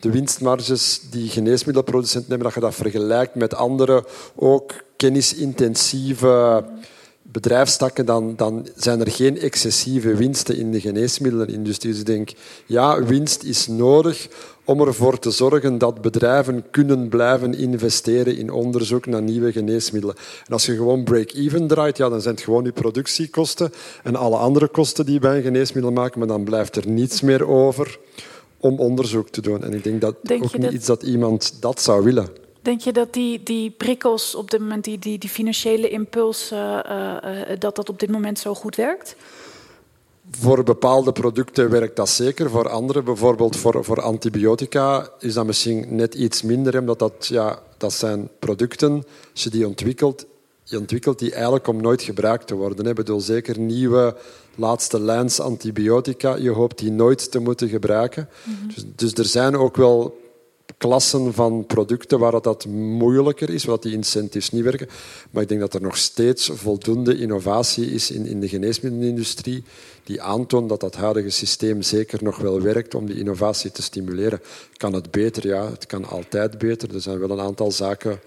de 0.00 0.10
winstmarges 0.10 1.00
die 1.10 1.28
geneesmiddelproducenten 1.28 2.28
hebben, 2.28 2.46
dat 2.46 2.54
je 2.54 2.60
dat 2.60 2.74
vergelijkt 2.74 3.34
met 3.34 3.54
andere, 3.54 4.04
ook 4.34 4.72
kennisintensieve 4.96 6.64
bedrijfstakken, 7.36 8.06
dan, 8.06 8.36
dan 8.36 8.66
zijn 8.76 9.00
er 9.00 9.10
geen 9.10 9.40
excessieve 9.40 10.14
winsten 10.14 10.56
in 10.56 10.72
de 10.72 10.80
geneesmiddelenindustrie. 10.80 11.92
Dus 11.92 12.00
ik 12.00 12.06
denk, 12.06 12.30
ja, 12.66 13.02
winst 13.02 13.42
is 13.42 13.66
nodig 13.66 14.28
om 14.64 14.80
ervoor 14.80 15.18
te 15.18 15.30
zorgen 15.30 15.78
dat 15.78 16.00
bedrijven 16.00 16.64
kunnen 16.70 17.08
blijven 17.08 17.54
investeren 17.54 18.36
in 18.36 18.50
onderzoek 18.50 19.06
naar 19.06 19.22
nieuwe 19.22 19.52
geneesmiddelen. 19.52 20.16
En 20.46 20.52
als 20.52 20.66
je 20.66 20.76
gewoon 20.76 21.04
break-even 21.04 21.66
draait, 21.66 21.96
ja, 21.96 22.08
dan 22.08 22.20
zijn 22.20 22.34
het 22.34 22.44
gewoon 22.44 22.64
je 22.64 22.72
productiekosten 22.72 23.72
en 24.02 24.16
alle 24.16 24.36
andere 24.36 24.68
kosten 24.68 25.04
die 25.04 25.14
je 25.14 25.20
bij 25.20 25.36
een 25.36 25.42
geneesmiddel 25.42 25.92
maken, 25.92 26.18
maar 26.18 26.28
dan 26.28 26.44
blijft 26.44 26.76
er 26.76 26.88
niets 26.88 27.20
meer 27.20 27.46
over 27.48 27.98
om 28.60 28.78
onderzoek 28.78 29.28
te 29.28 29.40
doen. 29.40 29.64
En 29.64 29.74
ik 29.74 29.84
denk 29.84 30.00
dat 30.00 30.14
denk 30.22 30.44
ook 30.44 30.52
niet 30.52 30.62
dat... 30.62 30.72
iets 30.72 30.86
dat 30.86 31.02
iemand 31.02 31.56
dat 31.60 31.80
zou 31.80 32.04
willen. 32.04 32.45
Denk 32.66 32.80
je 32.80 32.92
dat 32.92 33.12
die, 33.12 33.42
die 33.42 33.70
prikkels 33.70 34.34
op 34.34 34.50
dit 34.50 34.60
moment, 34.60 34.84
die, 34.84 34.98
die, 34.98 35.18
die 35.18 35.30
financiële 35.30 35.88
impulsen, 35.88 36.82
uh, 36.86 37.16
uh, 37.24 37.58
dat 37.58 37.76
dat 37.76 37.88
op 37.88 38.00
dit 38.00 38.10
moment 38.10 38.38
zo 38.38 38.54
goed 38.54 38.76
werkt? 38.76 39.16
Voor 40.30 40.62
bepaalde 40.62 41.12
producten 41.12 41.70
werkt 41.70 41.96
dat 41.96 42.08
zeker. 42.08 42.50
Voor 42.50 42.68
andere, 42.68 43.02
bijvoorbeeld 43.02 43.56
voor, 43.56 43.84
voor 43.84 44.00
antibiotica, 44.00 45.08
is 45.18 45.34
dat 45.34 45.46
misschien 45.46 45.86
net 45.88 46.14
iets 46.14 46.42
minder. 46.42 46.78
Omdat 46.78 46.98
dat, 46.98 47.26
ja, 47.26 47.58
dat 47.76 47.92
zijn 47.92 48.28
producten, 48.38 49.04
als 49.32 49.42
je 49.42 49.50
die 49.50 49.66
ontwikkelt, 49.66 50.26
je 50.62 50.78
ontwikkelt 50.78 51.18
die 51.18 51.32
eigenlijk 51.32 51.66
om 51.66 51.80
nooit 51.80 52.02
gebruikt 52.02 52.46
te 52.46 52.54
worden. 52.54 52.86
Ik 52.86 52.94
bedoel, 52.94 53.20
zeker 53.20 53.58
nieuwe 53.58 54.16
laatste 54.54 55.00
lijns 55.00 55.40
antibiotica, 55.40 56.36
je 56.36 56.50
hoopt 56.50 56.78
die 56.78 56.90
nooit 56.90 57.30
te 57.30 57.38
moeten 57.38 57.68
gebruiken. 57.68 58.28
Mhm. 58.42 58.74
dus, 58.74 58.84
dus 58.94 59.12
er 59.12 59.24
zijn 59.24 59.56
ook 59.56 59.76
wel 59.76 60.24
klassen 60.78 61.34
van 61.34 61.64
producten 61.66 62.18
waar 62.18 62.40
dat 62.40 62.66
moeilijker 62.66 63.50
is, 63.50 63.64
waar 63.64 63.80
die 63.80 63.92
incentives 63.92 64.50
niet 64.50 64.64
werken. 64.64 64.88
Maar 65.30 65.42
ik 65.42 65.48
denk 65.48 65.60
dat 65.60 65.74
er 65.74 65.80
nog 65.82 65.96
steeds 65.96 66.50
voldoende 66.54 67.18
innovatie 67.18 67.92
is 67.92 68.10
in, 68.10 68.26
in 68.26 68.40
de 68.40 68.48
geneesmiddelenindustrie 68.48 69.64
die 70.04 70.22
aantoont 70.22 70.68
dat 70.68 70.80
dat 70.80 70.94
huidige 70.94 71.30
systeem 71.30 71.82
zeker 71.82 72.22
nog 72.22 72.38
wel 72.38 72.60
werkt 72.60 72.94
om 72.94 73.06
die 73.06 73.18
innovatie 73.18 73.70
te 73.70 73.82
stimuleren. 73.82 74.40
Kan 74.76 74.92
het 74.92 75.10
beter? 75.10 75.46
Ja, 75.46 75.70
het 75.70 75.86
kan 75.86 76.04
altijd 76.04 76.58
beter. 76.58 76.94
Er 76.94 77.00
zijn 77.00 77.18
wel 77.18 77.30
een 77.30 77.40
aantal 77.40 77.72
zaken 77.72 78.20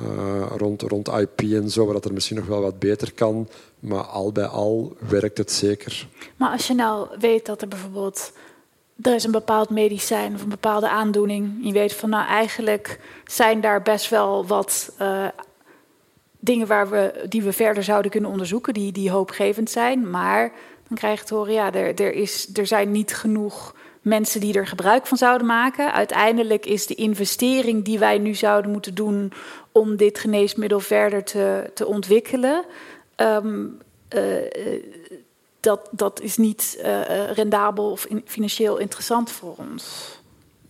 uh, 0.00 0.46
rond, 0.56 0.82
rond 0.82 1.08
IP 1.08 1.40
en 1.40 1.70
zo, 1.70 1.84
waar 1.84 1.94
dat 1.94 2.04
er 2.04 2.12
misschien 2.12 2.36
nog 2.36 2.46
wel 2.46 2.60
wat 2.60 2.78
beter 2.78 3.12
kan. 3.12 3.48
Maar 3.80 4.04
al 4.04 4.32
bij 4.32 4.46
al 4.46 4.96
werkt 5.08 5.38
het 5.38 5.52
zeker. 5.52 6.08
Maar 6.36 6.50
als 6.50 6.66
je 6.66 6.74
nou 6.74 7.08
weet 7.18 7.46
dat 7.46 7.62
er 7.62 7.68
bijvoorbeeld 7.68 8.32
er 9.02 9.14
is 9.14 9.24
een 9.24 9.30
bepaald 9.30 9.70
medicijn 9.70 10.34
of 10.34 10.42
een 10.42 10.48
bepaalde 10.48 10.88
aandoening. 10.88 11.58
Je 11.60 11.72
weet 11.72 11.94
van 11.94 12.10
nou 12.10 12.26
eigenlijk 12.26 13.00
zijn 13.24 13.60
daar 13.60 13.82
best 13.82 14.10
wel 14.10 14.46
wat 14.46 14.92
uh, 15.00 15.26
dingen 16.38 16.66
waar 16.66 16.90
we, 16.90 17.24
die 17.28 17.42
we 17.42 17.52
verder 17.52 17.82
zouden 17.82 18.10
kunnen 18.10 18.30
onderzoeken, 18.30 18.74
die, 18.74 18.92
die 18.92 19.10
hoopgevend 19.10 19.70
zijn. 19.70 20.10
Maar 20.10 20.52
dan 20.88 20.96
krijg 20.96 21.20
je 21.20 21.26
te 21.26 21.34
horen, 21.34 21.52
ja, 21.52 21.72
er, 21.72 22.00
er, 22.00 22.12
is, 22.12 22.48
er 22.54 22.66
zijn 22.66 22.90
niet 22.90 23.14
genoeg 23.14 23.74
mensen 24.00 24.40
die 24.40 24.54
er 24.54 24.66
gebruik 24.66 25.06
van 25.06 25.16
zouden 25.16 25.46
maken. 25.46 25.92
Uiteindelijk 25.92 26.66
is 26.66 26.86
de 26.86 26.94
investering 26.94 27.84
die 27.84 27.98
wij 27.98 28.18
nu 28.18 28.34
zouden 28.34 28.70
moeten 28.70 28.94
doen 28.94 29.32
om 29.72 29.96
dit 29.96 30.18
geneesmiddel 30.18 30.80
verder 30.80 31.24
te, 31.24 31.70
te 31.74 31.86
ontwikkelen. 31.86 32.64
Um, 33.16 33.78
dat, 35.66 35.88
dat 35.90 36.20
is 36.20 36.36
niet 36.36 36.78
uh, 36.78 37.30
rendabel 37.32 37.90
of 37.90 38.04
in, 38.04 38.22
financieel 38.24 38.78
interessant 38.78 39.30
voor 39.30 39.54
ons. 39.56 39.84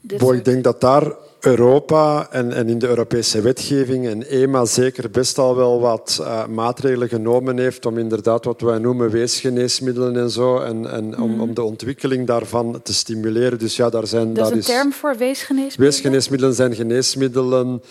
Dus 0.01 0.23
ik 0.23 0.45
denk 0.45 0.65
dat 0.65 0.81
daar 0.81 1.13
Europa 1.41 2.29
en, 2.31 2.53
en, 2.53 2.69
in 2.69 2.79
de 2.79 2.89
Europese 2.89 3.41
wetgeving 3.41 4.07
en 4.07 4.29
EMA 4.29 4.65
zeker 4.65 5.11
best 5.11 5.39
al 5.39 5.57
wel 5.57 5.81
wat 5.81 6.19
uh, 6.21 6.47
maatregelen 6.47 7.09
genomen 7.09 7.59
heeft 7.59 7.87
om 7.87 7.99
inderdaad 7.99 8.45
wat 8.45 8.61
wij 8.61 8.79
noemen 8.79 9.11
weesgeneesmiddelen 9.11 10.17
en 10.17 10.31
zo, 10.31 10.59
en, 10.59 10.91
en 10.91 11.21
om, 11.21 11.31
mm. 11.31 11.41
om, 11.41 11.55
de 11.55 11.63
ontwikkeling 11.63 12.27
daarvan 12.27 12.81
te 12.83 12.95
stimuleren. 12.95 13.59
Dus 13.59 13.77
ja, 13.77 13.91
daar 13.91 14.07
zijn... 14.07 14.35
Dat 14.35 14.51
is 14.51 14.69
een 14.69 14.75
term 14.75 14.93
voor 14.93 15.17
weesgeneesmiddelen? 15.17 15.91
Weesgeneesmiddelen 15.91 16.55
zijn 16.55 16.75
geneesmiddelen 16.75 17.83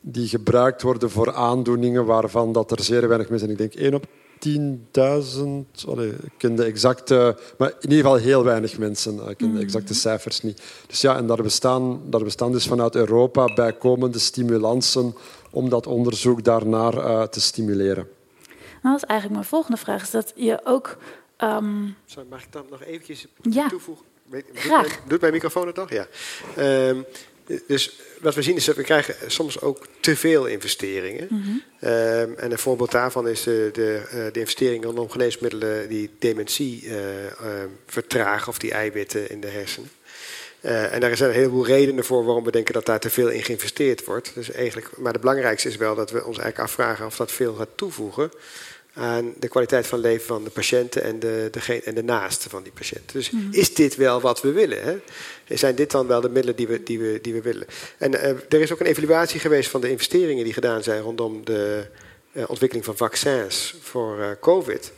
die 0.00 0.28
gebruikt 0.28 0.82
worden 0.82 1.10
voor 1.10 1.34
aandoeningen 1.34 2.04
waarvan 2.04 2.52
dat 2.52 2.70
er 2.70 2.82
zeer 2.82 3.08
weinig 3.08 3.28
mensen, 3.28 3.50
ik 3.50 3.58
denk 3.58 3.74
één 3.74 3.94
op 3.94 4.06
10.000, 4.48 4.52
ik 6.22 6.32
ken 6.36 6.56
de 6.56 6.64
exacte, 6.64 7.36
maar 7.58 7.68
in 7.68 7.90
ieder 7.90 8.04
geval 8.04 8.14
heel 8.14 8.44
weinig 8.44 8.78
mensen. 8.78 9.14
Ik 9.14 9.36
ken 9.36 9.48
de 9.48 9.58
mm. 9.58 9.60
exacte 9.60 9.94
cijfers 9.94 10.42
niet. 10.42 10.62
Dus 10.86 11.00
ja, 11.00 11.16
en 11.16 11.26
daar 11.26 11.42
bestaan, 11.42 12.00
daar 12.10 12.24
bestaan 12.24 12.52
dus 12.52 12.66
vanuit 12.66 12.94
Europa 12.94 13.54
bijkomende 13.54 14.18
stimulansen 14.18 15.14
om 15.50 15.68
dat 15.68 15.86
onderzoek 15.86 16.44
daarnaar 16.44 16.94
uh, 16.94 17.22
te 17.22 17.40
stimuleren. 17.40 18.08
Nou, 18.82 18.94
dat 18.94 19.02
is 19.02 19.08
eigenlijk 19.08 19.40
mijn 19.40 19.50
volgende 19.50 19.76
vraag. 19.76 20.02
Is 20.02 20.10
dat 20.10 20.32
je 20.36 20.60
ook... 20.64 20.96
Um... 21.38 21.96
Sorry, 22.06 22.28
mag 22.30 22.42
ik 22.42 22.52
dan 22.52 22.64
nog 22.70 22.82
eventjes 22.82 23.26
ja. 23.42 23.68
toevoegen? 23.68 24.04
Graag. 24.52 25.00
Doet 25.06 25.20
mijn 25.20 25.32
microfoon 25.32 25.66
het 25.66 25.74
toch? 25.74 25.90
Ja. 25.90 26.06
Um, 26.88 27.04
dus 27.66 28.00
wat 28.20 28.34
we 28.34 28.42
zien 28.42 28.56
is 28.56 28.64
dat 28.64 28.76
we 28.76 28.82
krijgen 28.82 29.14
soms 29.26 29.60
ook 29.60 29.86
te 30.00 30.16
veel 30.16 30.46
investeringen. 30.46 31.26
Mm 31.30 31.62
en 31.84 32.50
een 32.50 32.58
voorbeeld 32.58 32.90
daarvan 32.90 33.28
is 33.28 33.42
de, 33.42 33.70
de, 33.72 34.02
eh, 34.10 34.32
de 34.32 34.38
investeringen 34.38 34.84
rondom 34.84 35.10
geneesmiddelen 35.10 35.88
die 35.88 36.10
dementie 36.18 36.84
uh, 36.84 36.96
vertragen 37.86 38.48
of 38.48 38.58
die 38.58 38.72
eiwitten 38.72 39.30
in 39.30 39.40
de 39.40 39.46
hersenen. 39.46 39.90
Uh, 40.60 40.92
en 40.92 41.00
daar 41.00 41.16
zijn 41.16 41.30
een 41.30 41.36
heleboel 41.36 41.66
redenen 41.66 42.04
voor 42.04 42.24
waarom 42.24 42.44
we 42.44 42.50
denken 42.50 42.74
dat 42.74 42.86
daar 42.86 43.00
te 43.00 43.10
veel 43.10 43.28
in 43.28 43.42
geïnvesteerd 43.42 44.04
wordt. 44.04 44.34
Dus 44.34 44.50
eigenlijk, 44.50 44.96
maar 44.96 45.12
het 45.12 45.20
belangrijkste 45.20 45.68
is 45.68 45.76
wel 45.76 45.94
dat 45.94 46.10
we 46.10 46.24
ons 46.24 46.38
eigenlijk 46.38 46.68
afvragen 46.68 47.06
of 47.06 47.16
dat 47.16 47.32
veel 47.32 47.54
gaat 47.54 47.68
toevoegen 47.74 48.30
aan 48.94 49.34
de 49.38 49.48
kwaliteit 49.48 49.86
van 49.86 49.98
leven 49.98 50.26
van 50.26 50.44
de 50.44 50.50
patiënten 50.50 51.02
en 51.02 51.18
de, 51.18 51.48
de, 51.50 51.82
en 51.84 51.94
de 51.94 52.02
naasten 52.02 52.50
van 52.50 52.62
die 52.62 52.72
patiënten. 52.72 53.12
Dus 53.12 53.30
is 53.50 53.74
dit 53.74 53.96
wel 53.96 54.20
wat 54.20 54.42
we 54.42 54.52
willen? 54.52 54.82
Hè? 54.82 54.96
Zijn 55.56 55.74
dit 55.74 55.90
dan 55.90 56.06
wel 56.06 56.20
de 56.20 56.28
middelen 56.28 56.56
die 56.56 56.66
we, 56.66 56.82
die 56.82 56.98
we, 56.98 57.18
die 57.22 57.32
we 57.32 57.42
willen? 57.42 57.66
En 57.98 58.12
uh, 58.12 58.22
er 58.24 58.60
is 58.60 58.72
ook 58.72 58.80
een 58.80 58.86
evaluatie 58.86 59.40
geweest 59.40 59.70
van 59.70 59.80
de 59.80 59.90
investeringen 59.90 60.44
die 60.44 60.52
gedaan 60.52 60.82
zijn 60.82 61.02
rondom 61.02 61.44
de 61.44 61.86
uh, 62.32 62.44
ontwikkeling 62.46 62.86
van 62.86 62.96
vaccins 62.96 63.74
voor 63.80 64.18
uh, 64.18 64.26
COVID. 64.40 64.92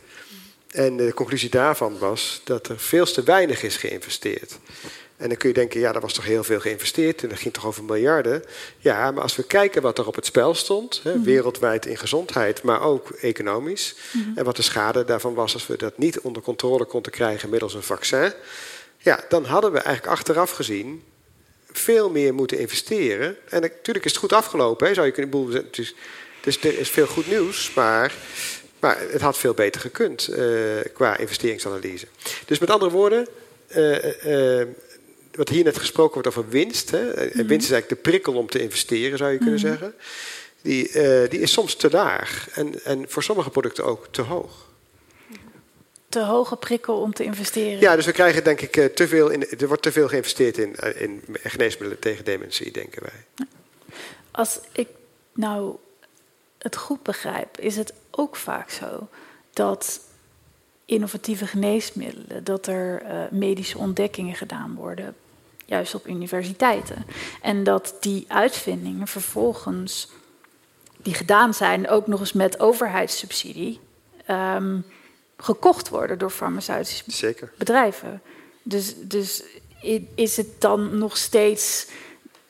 En 0.67 0.97
de 0.97 1.13
conclusie 1.13 1.49
daarvan 1.49 1.97
was 1.97 2.41
dat 2.43 2.67
er 2.67 2.79
veel 2.79 3.05
te 3.05 3.23
weinig 3.23 3.63
is 3.63 3.77
geïnvesteerd. 3.77 4.57
En 5.17 5.27
dan 5.27 5.37
kun 5.37 5.49
je 5.49 5.55
denken, 5.55 5.79
ja, 5.79 5.91
dat 5.91 6.01
was 6.01 6.13
toch 6.13 6.25
heel 6.25 6.43
veel 6.43 6.59
geïnvesteerd 6.59 7.23
en 7.23 7.29
dat 7.29 7.39
ging 7.39 7.53
toch 7.53 7.65
over 7.65 7.83
miljarden. 7.83 8.43
Ja, 8.77 9.11
maar 9.11 9.23
als 9.23 9.35
we 9.35 9.43
kijken 9.43 9.81
wat 9.81 9.97
er 9.97 10.07
op 10.07 10.15
het 10.15 10.25
spel 10.25 10.53
stond, 10.53 10.99
hè, 11.03 11.21
wereldwijd 11.21 11.85
in 11.85 11.97
gezondheid, 11.97 12.63
maar 12.63 12.81
ook 12.81 13.09
economisch, 13.09 13.95
en 14.35 14.43
wat 14.43 14.55
de 14.55 14.61
schade 14.61 15.05
daarvan 15.05 15.33
was 15.33 15.53
als 15.53 15.67
we 15.67 15.77
dat 15.77 15.97
niet 15.97 16.19
onder 16.19 16.41
controle 16.41 16.85
konden 16.85 17.11
krijgen 17.11 17.49
middels 17.49 17.73
een 17.73 17.83
vaccin, 17.83 18.33
ja, 18.97 19.23
dan 19.29 19.45
hadden 19.45 19.71
we 19.71 19.79
eigenlijk 19.79 20.17
achteraf 20.17 20.51
gezien 20.51 21.03
veel 21.71 22.09
meer 22.09 22.33
moeten 22.33 22.59
investeren. 22.59 23.37
En 23.49 23.61
natuurlijk 23.61 24.05
is 24.05 24.11
het 24.11 24.19
goed 24.19 24.33
afgelopen, 24.33 24.87
hè, 24.87 24.93
zou 24.93 25.05
je 25.05 25.11
kunnen 25.11 25.31
boel. 25.31 25.49
Dus, 25.71 25.95
dus 26.41 26.63
er 26.63 26.79
is 26.79 26.89
veel 26.89 27.07
goed 27.07 27.27
nieuws, 27.27 27.73
maar 27.73 28.13
maar 28.79 28.97
het 29.11 29.21
had 29.21 29.37
veel 29.37 29.53
beter 29.53 29.81
gekund 29.81 30.29
uh, 30.29 30.37
qua 30.93 31.17
investeringsanalyse. 31.17 32.07
Dus 32.45 32.59
met 32.59 32.69
andere 32.69 32.91
woorden, 32.91 33.27
uh, 33.75 34.25
uh, 34.25 34.67
wat 35.37 35.49
hier 35.49 35.63
net 35.63 35.77
gesproken 35.77 36.13
wordt 36.13 36.27
over 36.27 36.49
winst. 36.49 36.91
Hè, 36.91 37.03
mm 37.03 37.09
-hmm. 37.09 37.47
Winst 37.47 37.65
is 37.65 37.71
eigenlijk 37.71 37.89
de 37.89 38.09
prikkel 38.09 38.33
om 38.33 38.49
te 38.49 38.59
investeren, 38.59 39.17
zou 39.17 39.31
je 39.31 39.37
kunnen 39.37 39.59
mm 39.59 39.65
-hmm. 39.65 39.77
zeggen. 39.77 39.93
Die, 40.61 41.29
die 41.29 41.39
is 41.39 41.51
soms 41.51 41.75
te 41.75 41.89
laag 41.91 42.49
en, 42.53 42.83
en 42.83 43.09
voor 43.09 43.23
sommige 43.23 43.49
producten 43.49 43.85
ook 43.85 44.07
te 44.11 44.21
hoog. 44.21 44.65
Te 46.09 46.19
hoge 46.19 46.55
prikkel 46.55 47.01
om 47.01 47.13
te 47.13 47.23
investeren? 47.23 47.79
Ja, 47.79 47.95
dus 47.95 48.05
we 48.05 48.11
krijgen 48.11 48.43
denk 48.43 48.61
ik 48.61 48.95
te 48.95 49.07
veel 49.07 49.29
in, 49.29 49.49
er 49.49 49.67
wordt 49.67 49.83
te 49.83 49.91
veel 49.91 50.07
geïnvesteerd 50.07 50.57
in, 50.57 50.75
in 50.95 51.23
geneesmiddelen 51.43 51.99
tegen 51.99 52.25
dementie, 52.25 52.71
denken 52.71 53.01
wij. 53.03 53.47
Als 54.31 54.59
ik 54.71 54.87
nou 55.33 55.75
het 56.57 56.75
goed 56.75 57.03
begrijp, 57.03 57.59
is 57.59 57.75
het 57.75 57.93
ook 58.11 58.35
vaak 58.35 58.69
zo 58.69 59.07
dat 59.53 59.99
innovatieve 60.85 61.47
geneesmiddelen, 61.47 62.43
dat 62.43 62.67
er 62.67 63.01
uh, 63.03 63.23
medische 63.31 63.77
ontdekkingen 63.77 64.35
gedaan 64.35 64.75
worden, 64.75 65.15
juist 65.67 65.95
op 65.95 66.07
universiteiten. 66.07 67.05
En 67.41 67.63
dat 67.63 67.95
die 67.99 68.25
uitvindingen 68.27 69.07
vervolgens, 69.07 70.09
die 70.97 71.13
gedaan 71.13 71.53
zijn, 71.53 71.89
ook 71.89 72.07
nog 72.07 72.19
eens 72.19 72.33
met 72.33 72.59
overheidssubsidie, 72.59 73.79
um, 74.29 74.85
gekocht 75.37 75.89
worden 75.89 76.17
door 76.17 76.29
farmaceutische 76.29 77.03
Zeker. 77.07 77.51
bedrijven. 77.57 78.21
Dus, 78.63 78.95
dus 78.97 79.43
is 80.15 80.37
het 80.37 80.61
dan 80.61 80.97
nog 80.97 81.17
steeds 81.17 81.87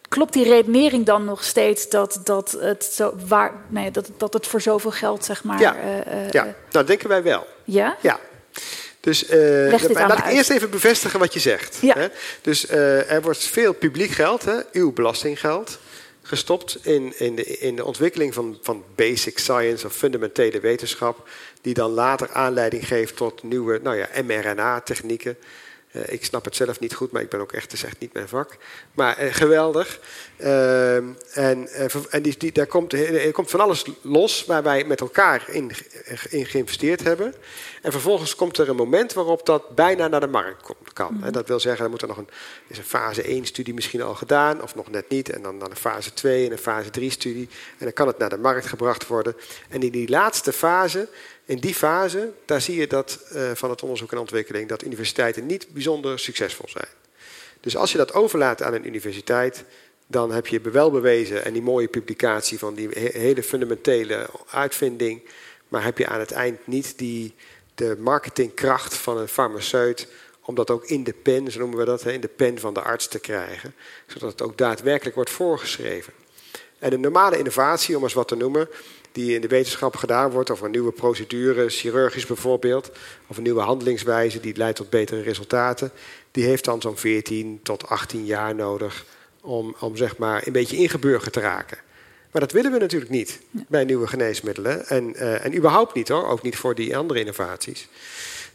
klopt 0.07 0.33
die 0.33 0.43
redenering 0.43 1.05
dan 1.05 1.25
nog 1.25 1.43
steeds 1.43 1.89
dat, 1.89 2.21
dat, 2.23 2.51
het, 2.59 2.83
zo 2.83 3.13
waar, 3.27 3.53
nee, 3.67 3.91
dat, 3.91 4.09
dat 4.17 4.33
het 4.33 4.47
voor 4.47 4.61
zoveel 4.61 4.91
geld, 4.91 5.25
zeg 5.25 5.43
maar. 5.43 5.59
Ja, 5.59 5.75
uh, 5.75 6.29
ja. 6.29 6.55
nou 6.71 6.85
denken 6.85 7.09
wij 7.09 7.23
wel. 7.23 7.47
Ja? 7.63 7.97
Ja. 8.01 8.19
Dus 9.07 9.29
uh, 9.29 9.91
laat 9.93 10.17
ik 10.17 10.25
eerst 10.25 10.49
even 10.49 10.69
bevestigen 10.69 11.19
wat 11.19 11.33
je 11.33 11.39
zegt. 11.39 11.77
Ja. 11.81 11.93
Hè? 11.93 12.07
Dus 12.41 12.69
uh, 12.69 13.11
er 13.11 13.21
wordt 13.21 13.43
veel 13.43 13.73
publiek 13.73 14.11
geld, 14.11 14.45
hè, 14.45 14.59
uw 14.71 14.91
belastinggeld, 14.91 15.79
gestopt 16.21 16.77
in, 16.81 17.13
in, 17.19 17.35
de, 17.35 17.43
in 17.43 17.75
de 17.75 17.85
ontwikkeling 17.85 18.33
van, 18.33 18.57
van 18.61 18.83
basic 18.95 19.37
science 19.37 19.85
of 19.85 19.93
fundamentele 19.93 20.59
wetenschap, 20.59 21.29
die 21.61 21.73
dan 21.73 21.91
later 21.91 22.29
aanleiding 22.31 22.87
geeft 22.87 23.15
tot 23.15 23.43
nieuwe 23.43 23.79
nou 23.83 23.97
ja, 23.97 24.07
mRNA-technieken. 24.23 25.37
Uh, 25.97 26.13
ik 26.13 26.25
snap 26.25 26.45
het 26.45 26.55
zelf 26.55 26.79
niet 26.79 26.93
goed, 26.93 27.11
maar 27.11 27.21
ik 27.21 27.29
ben 27.29 27.39
ook 27.39 27.51
echt, 27.51 27.83
echt 27.83 27.99
niet 27.99 28.13
mijn 28.13 28.27
vak. 28.27 28.57
Maar 28.93 29.23
uh, 29.23 29.33
geweldig. 29.33 29.99
Uh, 30.37 30.95
en 30.95 31.67
en 32.09 32.21
die, 32.21 32.37
die, 32.37 32.51
daar 32.51 32.65
komt, 32.65 32.93
er 32.93 33.31
komt 33.31 33.49
van 33.49 33.59
alles 33.59 33.85
los 34.01 34.45
waar 34.45 34.63
wij 34.63 34.83
met 34.83 35.01
elkaar 35.01 35.43
in, 35.47 35.71
in 36.29 36.45
geïnvesteerd 36.45 37.03
hebben. 37.03 37.33
En 37.81 37.91
vervolgens 37.91 38.35
komt 38.35 38.57
er 38.57 38.69
een 38.69 38.75
moment 38.75 39.13
waarop 39.13 39.45
dat 39.45 39.75
bijna 39.75 40.07
naar 40.07 40.19
de 40.19 40.27
markt 40.27 40.61
komt, 40.61 40.93
kan. 40.93 41.13
Mm. 41.13 41.31
Dat 41.31 41.47
wil 41.47 41.59
zeggen, 41.59 41.85
er 41.85 41.89
moet 41.91 42.01
er 42.01 42.07
nog 42.07 42.17
een, 42.17 42.29
is 42.67 42.77
een 42.77 42.83
fase 42.83 43.41
1-studie 43.41 43.73
misschien 43.73 44.01
al 44.01 44.15
gedaan, 44.15 44.61
of 44.61 44.75
nog 44.75 44.89
net 44.89 45.09
niet. 45.09 45.29
En 45.29 45.41
dan, 45.41 45.59
dan 45.59 45.69
een 45.69 45.75
fase 45.75 46.13
2 46.13 46.45
en 46.45 46.51
een 46.51 46.57
fase 46.57 46.89
3-studie. 46.99 47.49
En 47.77 47.85
dan 47.85 47.93
kan 47.93 48.07
het 48.07 48.17
naar 48.17 48.29
de 48.29 48.37
markt 48.37 48.65
gebracht 48.65 49.07
worden. 49.07 49.35
En 49.69 49.81
in 49.81 49.91
die 49.91 50.09
laatste 50.09 50.53
fase 50.53 51.07
in 51.47 51.59
die 51.59 51.75
fase, 51.75 52.31
daar 52.45 52.61
zie 52.61 52.75
je 52.75 52.87
dat 52.87 53.19
uh, 53.33 53.51
van 53.53 53.69
het 53.69 53.81
onderzoek 53.81 54.11
en 54.11 54.17
ontwikkeling 54.17 54.69
dat 54.69 54.83
universiteiten 54.83 55.45
niet 55.45 55.67
bijzonder 55.69 56.19
succesvol 56.19 56.69
zijn. 56.69 56.87
Dus 57.59 57.77
als 57.77 57.91
je 57.91 57.97
dat 57.97 58.13
overlaat 58.13 58.61
aan 58.61 58.73
een 58.73 58.87
universiteit, 58.87 59.63
dan 60.07 60.31
heb 60.31 60.47
je 60.47 60.61
wel 60.61 60.91
bewezen 60.91 61.45
en 61.45 61.53
die 61.53 61.61
mooie 61.61 61.87
publicatie 61.87 62.59
van 62.59 62.73
die 62.73 62.89
hele 62.93 63.43
fundamentele 63.43 64.29
uitvinding, 64.49 65.21
maar 65.67 65.83
heb 65.83 65.97
je 65.97 66.07
aan 66.07 66.19
het 66.19 66.31
eind 66.31 66.67
niet 66.67 66.97
die, 66.97 67.35
de 67.75 67.95
marketingkracht 67.99 68.93
van 68.93 69.17
een 69.17 69.27
farmaceut 69.27 70.07
om 70.41 70.55
dat 70.55 70.69
ook 70.69 70.85
in 70.85 71.03
de 71.03 71.13
pen, 71.13 71.51
zo 71.51 71.59
noemen 71.59 71.77
we 71.77 71.85
dat, 71.85 72.05
in 72.05 72.21
de 72.21 72.27
pen 72.27 72.59
van 72.59 72.73
de 72.73 72.81
arts 72.81 73.07
te 73.07 73.19
krijgen, 73.19 73.75
zodat 74.07 74.31
het 74.31 74.41
ook 74.41 74.57
daadwerkelijk 74.57 75.15
wordt 75.15 75.29
voorgeschreven. 75.29 76.13
En 76.79 76.93
een 76.93 77.01
normale 77.01 77.37
innovatie, 77.37 77.97
om 77.97 78.03
eens 78.03 78.13
wat 78.13 78.27
te 78.27 78.35
noemen, 78.35 78.69
die 79.17 79.35
in 79.35 79.41
de 79.41 79.47
wetenschap 79.47 79.95
gedaan 79.95 80.31
wordt, 80.31 80.49
of 80.49 80.61
een 80.61 80.71
nieuwe 80.71 80.91
procedure, 80.91 81.69
chirurgisch 81.69 82.25
bijvoorbeeld, 82.25 82.91
of 83.27 83.37
een 83.37 83.43
nieuwe 83.43 83.61
handelingswijze 83.61 84.39
die 84.39 84.57
leidt 84.57 84.77
tot 84.77 84.89
betere 84.89 85.21
resultaten, 85.21 85.91
die 86.31 86.43
heeft 86.43 86.65
dan 86.65 86.81
zo'n 86.81 86.97
14 86.97 87.59
tot 87.63 87.87
18 87.87 88.25
jaar 88.25 88.55
nodig 88.55 89.05
om, 89.41 89.75
om 89.79 89.95
zeg 89.95 90.17
maar 90.17 90.47
een 90.47 90.53
beetje 90.53 90.77
ingeburgerd 90.77 91.33
te 91.33 91.39
raken. 91.39 91.77
Maar 92.31 92.41
dat 92.41 92.51
willen 92.51 92.71
we 92.71 92.77
natuurlijk 92.77 93.11
niet 93.11 93.39
bij 93.67 93.83
nieuwe 93.83 94.07
geneesmiddelen. 94.07 94.87
En, 94.87 95.13
uh, 95.15 95.45
en 95.45 95.55
überhaupt 95.55 95.93
niet 95.93 96.07
hoor, 96.07 96.27
ook 96.27 96.41
niet 96.41 96.57
voor 96.57 96.75
die 96.75 96.97
andere 96.97 97.19
innovaties. 97.19 97.87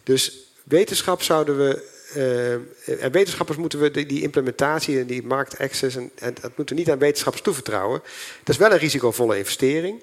Dus 0.02 0.52
wetenschap 0.64 1.22
zouden 1.22 1.58
we. 1.58 1.90
Uh, 2.16 3.02
en 3.02 3.12
wetenschappers 3.12 3.58
moeten 3.58 3.80
we 3.80 3.90
die, 3.90 4.06
die 4.06 4.22
implementatie 4.22 4.98
en 4.98 5.06
die 5.06 5.22
marktaccess. 5.22 5.96
En, 5.96 6.10
en 6.14 6.34
dat 6.40 6.56
moeten 6.56 6.74
we 6.74 6.82
niet 6.82 6.90
aan 6.90 6.98
wetenschappers 6.98 7.42
toevertrouwen. 7.42 8.00
Dat 8.38 8.54
is 8.54 8.56
wel 8.56 8.72
een 8.72 8.78
risicovolle 8.78 9.38
investering. 9.38 10.00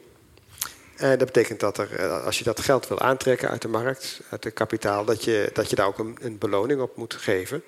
En 0.99 1.17
dat 1.17 1.27
betekent 1.27 1.59
dat 1.59 1.77
er, 1.77 1.95
eh, 1.95 2.25
als 2.25 2.37
je 2.37 2.43
dat 2.43 2.59
geld 2.59 2.87
wil 2.87 2.99
aantrekken 2.99 3.49
uit 3.49 3.61
de 3.61 3.67
markt, 3.67 4.21
uit 4.29 4.43
het 4.43 4.53
kapitaal, 4.53 5.05
dat 5.05 5.23
je, 5.23 5.49
dat 5.53 5.69
je 5.69 5.75
daar 5.75 5.87
ook 5.87 5.99
een, 5.99 6.17
een 6.21 6.37
beloning 6.37 6.81
op 6.81 6.95
moet 6.95 7.13
geven. 7.13 7.63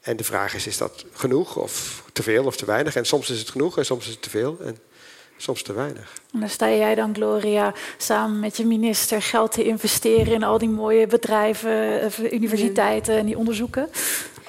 En 0.00 0.16
de 0.16 0.24
vraag 0.24 0.54
is, 0.54 0.66
is 0.66 0.76
dat 0.76 1.04
genoeg 1.12 1.56
of 1.56 2.02
te 2.12 2.22
veel 2.22 2.44
of 2.44 2.56
te 2.56 2.64
weinig? 2.64 2.96
En 2.96 3.04
soms 3.04 3.30
is 3.30 3.38
het 3.38 3.50
genoeg 3.50 3.78
en 3.78 3.84
soms 3.84 4.06
is 4.06 4.12
het 4.12 4.22
te 4.22 4.30
veel 4.30 4.58
en 4.64 4.78
soms 5.36 5.62
te 5.62 5.72
weinig. 5.72 6.12
En 6.32 6.40
dan 6.40 6.48
sta 6.48 6.70
jij 6.70 6.94
dan, 6.94 7.14
Gloria, 7.14 7.74
samen 7.96 8.40
met 8.40 8.56
je 8.56 8.66
minister 8.66 9.22
geld 9.22 9.52
te 9.52 9.64
investeren 9.64 10.32
in 10.32 10.42
al 10.42 10.58
die 10.58 10.68
mooie 10.68 11.06
bedrijven, 11.06 12.00
eh, 12.00 12.32
universiteiten 12.32 13.16
en 13.16 13.26
die 13.26 13.38
onderzoeken. 13.38 13.88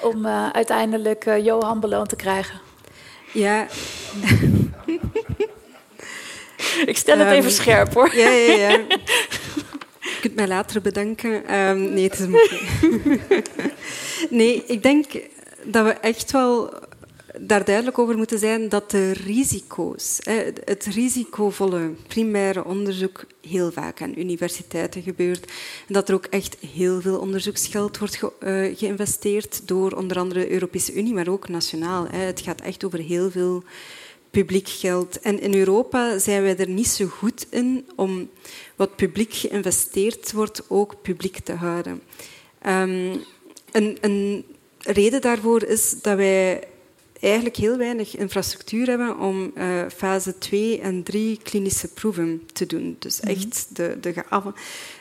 Om 0.00 0.26
uh, 0.26 0.50
uiteindelijk 0.50 1.26
uh, 1.26 1.44
Johan 1.44 1.80
beloond 1.80 2.08
te 2.08 2.16
krijgen. 2.16 2.60
Ja. 3.32 3.66
Ik 6.86 6.96
stel 6.96 7.18
het 7.18 7.26
um, 7.26 7.32
even 7.32 7.50
scherp 7.50 7.94
hoor. 7.94 8.16
Ja, 8.16 8.30
ja, 8.30 8.52
ja. 8.52 8.70
Je 10.00 10.18
kunt 10.20 10.34
mij 10.34 10.48
later 10.48 10.80
bedanken. 10.80 11.58
Um, 11.60 11.92
nee, 11.92 12.04
het 12.04 12.18
is 12.18 12.26
moeilijk. 12.26 12.62
nee, 14.30 14.64
ik 14.66 14.82
denk 14.82 15.06
dat 15.64 15.84
we 15.84 15.90
echt 15.90 16.30
wel 16.30 16.74
daar 17.40 17.64
duidelijk 17.64 17.98
over 17.98 18.16
moeten 18.16 18.38
zijn 18.38 18.68
dat 18.68 18.90
de 18.90 19.12
risico's, 19.12 20.18
het 20.64 20.86
risicovolle 20.94 21.90
primaire 22.06 22.64
onderzoek 22.64 23.24
heel 23.40 23.72
vaak 23.72 24.02
aan 24.02 24.18
universiteiten 24.18 25.02
gebeurt. 25.02 25.44
En 25.88 25.94
dat 25.94 26.08
er 26.08 26.14
ook 26.14 26.26
echt 26.26 26.56
heel 26.72 27.00
veel 27.00 27.18
onderzoeksgeld 27.18 27.98
wordt 27.98 28.16
ge 28.16 28.32
uh, 28.40 28.78
geïnvesteerd 28.78 29.68
door 29.68 29.92
onder 29.92 30.18
andere 30.18 30.40
de 30.40 30.50
Europese 30.50 30.94
Unie, 30.94 31.14
maar 31.14 31.28
ook 31.28 31.48
nationaal. 31.48 32.06
Het 32.10 32.40
gaat 32.40 32.60
echt 32.60 32.84
over 32.84 32.98
heel 32.98 33.30
veel 33.30 33.62
publiek 34.32 34.68
geld. 34.68 35.20
En 35.20 35.40
in 35.40 35.54
Europa 35.54 36.18
zijn 36.18 36.42
wij 36.42 36.56
er 36.56 36.68
niet 36.68 36.88
zo 36.88 37.06
goed 37.06 37.46
in 37.50 37.88
om 37.96 38.30
wat 38.76 38.96
publiek 38.96 39.34
geïnvesteerd 39.34 40.32
wordt 40.32 40.62
ook 40.68 41.02
publiek 41.02 41.38
te 41.38 41.52
houden. 41.52 42.02
Um, 42.66 43.20
een, 43.72 43.98
een, 44.00 44.44
reden 44.78 45.20
daarvoor 45.20 45.62
is 45.62 45.94
dat 46.02 46.16
wij 46.16 46.64
eigenlijk 47.20 47.56
heel 47.56 47.76
weinig 47.76 48.16
infrastructuur 48.16 48.86
hebben 48.86 49.18
om 49.18 49.52
uh, 49.54 49.84
fase 49.94 50.38
2 50.38 50.80
en 50.80 51.02
3 51.02 51.38
klinische 51.42 51.88
proeven 51.88 52.42
te 52.52 52.66
doen. 52.66 52.96
Dus 52.98 53.20
mhm. 53.20 53.30
echt 53.30 53.76
de, 53.76 53.98
de 54.00 54.24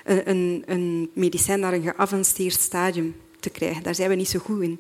een, 0.04 0.64
een 0.66 1.10
medicijn 1.14 1.60
naar 1.60 1.74
een 1.74 1.84
geavanceerd 1.84 2.60
stadium 2.60 3.16
te 3.40 3.50
krijgen. 3.50 3.84
Daar 3.84 3.96
zijn 3.96 4.10
we 4.10 4.16
niet 4.16 4.30
zo 4.30 4.40
goed 4.40 4.62
in. 4.62 4.80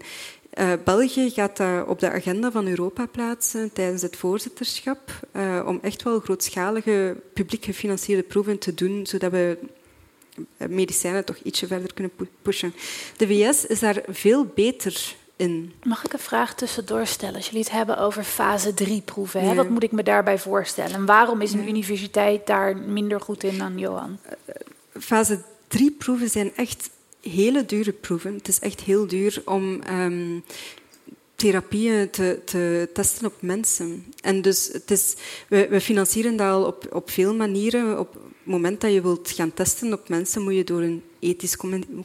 Uh, 0.59 0.73
België 0.83 1.29
gaat 1.29 1.57
dat 1.57 1.87
op 1.87 1.99
de 1.99 2.11
agenda 2.11 2.51
van 2.51 2.67
Europa 2.67 3.05
plaatsen 3.05 3.73
tijdens 3.73 4.01
het 4.01 4.15
voorzitterschap, 4.15 4.99
uh, 5.35 5.63
om 5.65 5.79
echt 5.81 6.03
wel 6.03 6.19
grootschalige 6.19 7.15
publiek 7.33 7.65
gefinancierde 7.65 8.23
proeven 8.23 8.59
te 8.59 8.73
doen, 8.73 9.05
zodat 9.05 9.31
we 9.31 9.57
medicijnen 10.57 11.25
toch 11.25 11.37
ietsje 11.37 11.67
verder 11.67 11.93
kunnen 11.93 12.11
pushen. 12.41 12.73
De 13.17 13.27
VS 13.27 13.65
is 13.65 13.79
daar 13.79 14.01
veel 14.07 14.45
beter 14.45 15.15
in. 15.35 15.73
Mag 15.83 16.05
ik 16.05 16.13
een 16.13 16.19
vraag 16.19 16.55
tussendoor 16.55 17.05
stellen? 17.05 17.35
Als 17.35 17.45
jullie 17.45 17.63
het 17.63 17.71
hebben 17.71 17.97
over 17.97 18.23
fase 18.23 18.73
3 18.73 19.01
proeven, 19.01 19.41
hè? 19.41 19.55
wat 19.55 19.69
moet 19.69 19.83
ik 19.83 19.91
me 19.91 20.03
daarbij 20.03 20.39
voorstellen? 20.39 20.93
En 20.93 21.05
waarom 21.05 21.41
is 21.41 21.53
een 21.53 21.67
universiteit 21.67 22.47
daar 22.47 22.77
minder 22.77 23.21
goed 23.21 23.43
in 23.43 23.57
dan 23.57 23.77
Johan? 23.77 24.19
Fase 24.99 25.41
3 25.67 25.91
proeven 25.91 26.29
zijn 26.29 26.55
echt 26.55 26.89
hele 27.21 27.65
dure 27.65 27.91
proeven. 27.91 28.33
Het 28.33 28.47
is 28.47 28.59
echt 28.59 28.81
heel 28.81 29.07
duur 29.07 29.41
om 29.45 29.81
ehm, 29.81 30.39
therapieën 31.35 32.09
te, 32.09 32.39
te, 32.45 32.89
testen 32.93 33.25
op 33.25 33.33
mensen. 33.39 34.05
En 34.21 34.41
dus 34.41 34.69
het 34.71 34.91
is, 34.91 35.15
we, 35.47 35.67
we 35.69 35.81
financieren 35.81 36.35
dat 36.35 36.47
al 36.47 36.65
op, 36.65 36.87
op 36.91 37.09
veel 37.09 37.35
manieren. 37.35 37.99
Op 37.99 38.13
het 38.13 38.21
moment 38.43 38.81
dat 38.81 38.93
je 38.93 39.01
wilt 39.01 39.31
gaan 39.31 39.53
testen 39.53 39.93
op 39.93 40.09
mensen, 40.09 40.41
moet 40.41 40.55
je 40.55 40.63
door 40.63 40.81
een 40.81 41.03
ethisch 41.19 41.57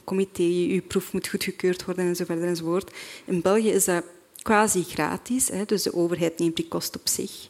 comité, 0.03 0.43
je 0.43 0.81
proef 0.87 1.13
moet 1.13 1.27
goedgekeurd 1.27 1.85
worden 1.85 2.05
en 2.05 2.15
zo 2.15 2.25
verder 2.25 2.47
enzovoort. 2.47 2.91
In 3.25 3.41
België 3.41 3.69
is 3.69 3.85
dat 3.85 4.03
quasi 4.41 4.83
gratis, 4.83 5.47
hè, 5.47 5.65
dus 5.65 5.83
de 5.83 5.93
overheid 5.93 6.39
neemt 6.39 6.55
die 6.55 6.67
kost 6.67 6.95
op 6.95 7.07
zich. 7.07 7.49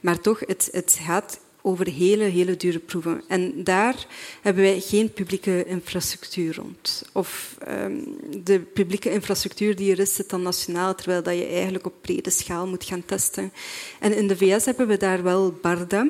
Maar 0.00 0.20
toch, 0.20 0.40
het, 0.46 0.68
het 0.72 0.98
gaat 1.02 1.40
over 1.62 1.86
hele, 1.86 2.24
hele 2.24 2.56
dure 2.56 2.78
proeven. 2.78 3.22
En 3.28 3.64
daar 3.64 4.06
hebben 4.40 4.62
wij 4.62 4.80
geen 4.80 5.12
publieke 5.12 5.64
infrastructuur 5.64 6.54
rond. 6.54 7.04
Of 7.12 7.56
um, 7.68 8.16
de 8.44 8.60
publieke 8.60 9.10
infrastructuur 9.10 9.76
die 9.76 9.92
er 9.92 9.98
is, 9.98 10.14
zit 10.14 10.30
dan 10.30 10.42
nationaal, 10.42 10.94
terwijl 10.94 11.22
dat 11.22 11.34
je 11.34 11.46
eigenlijk 11.46 11.86
op 11.86 11.94
brede 12.00 12.30
schaal 12.30 12.66
moet 12.66 12.84
gaan 12.84 13.04
testen. 13.04 13.52
En 14.00 14.16
in 14.16 14.28
de 14.28 14.36
VS 14.36 14.64
hebben 14.64 14.86
we 14.86 14.96
daar 14.96 15.22
wel 15.22 15.58
BARDA. 15.62 16.08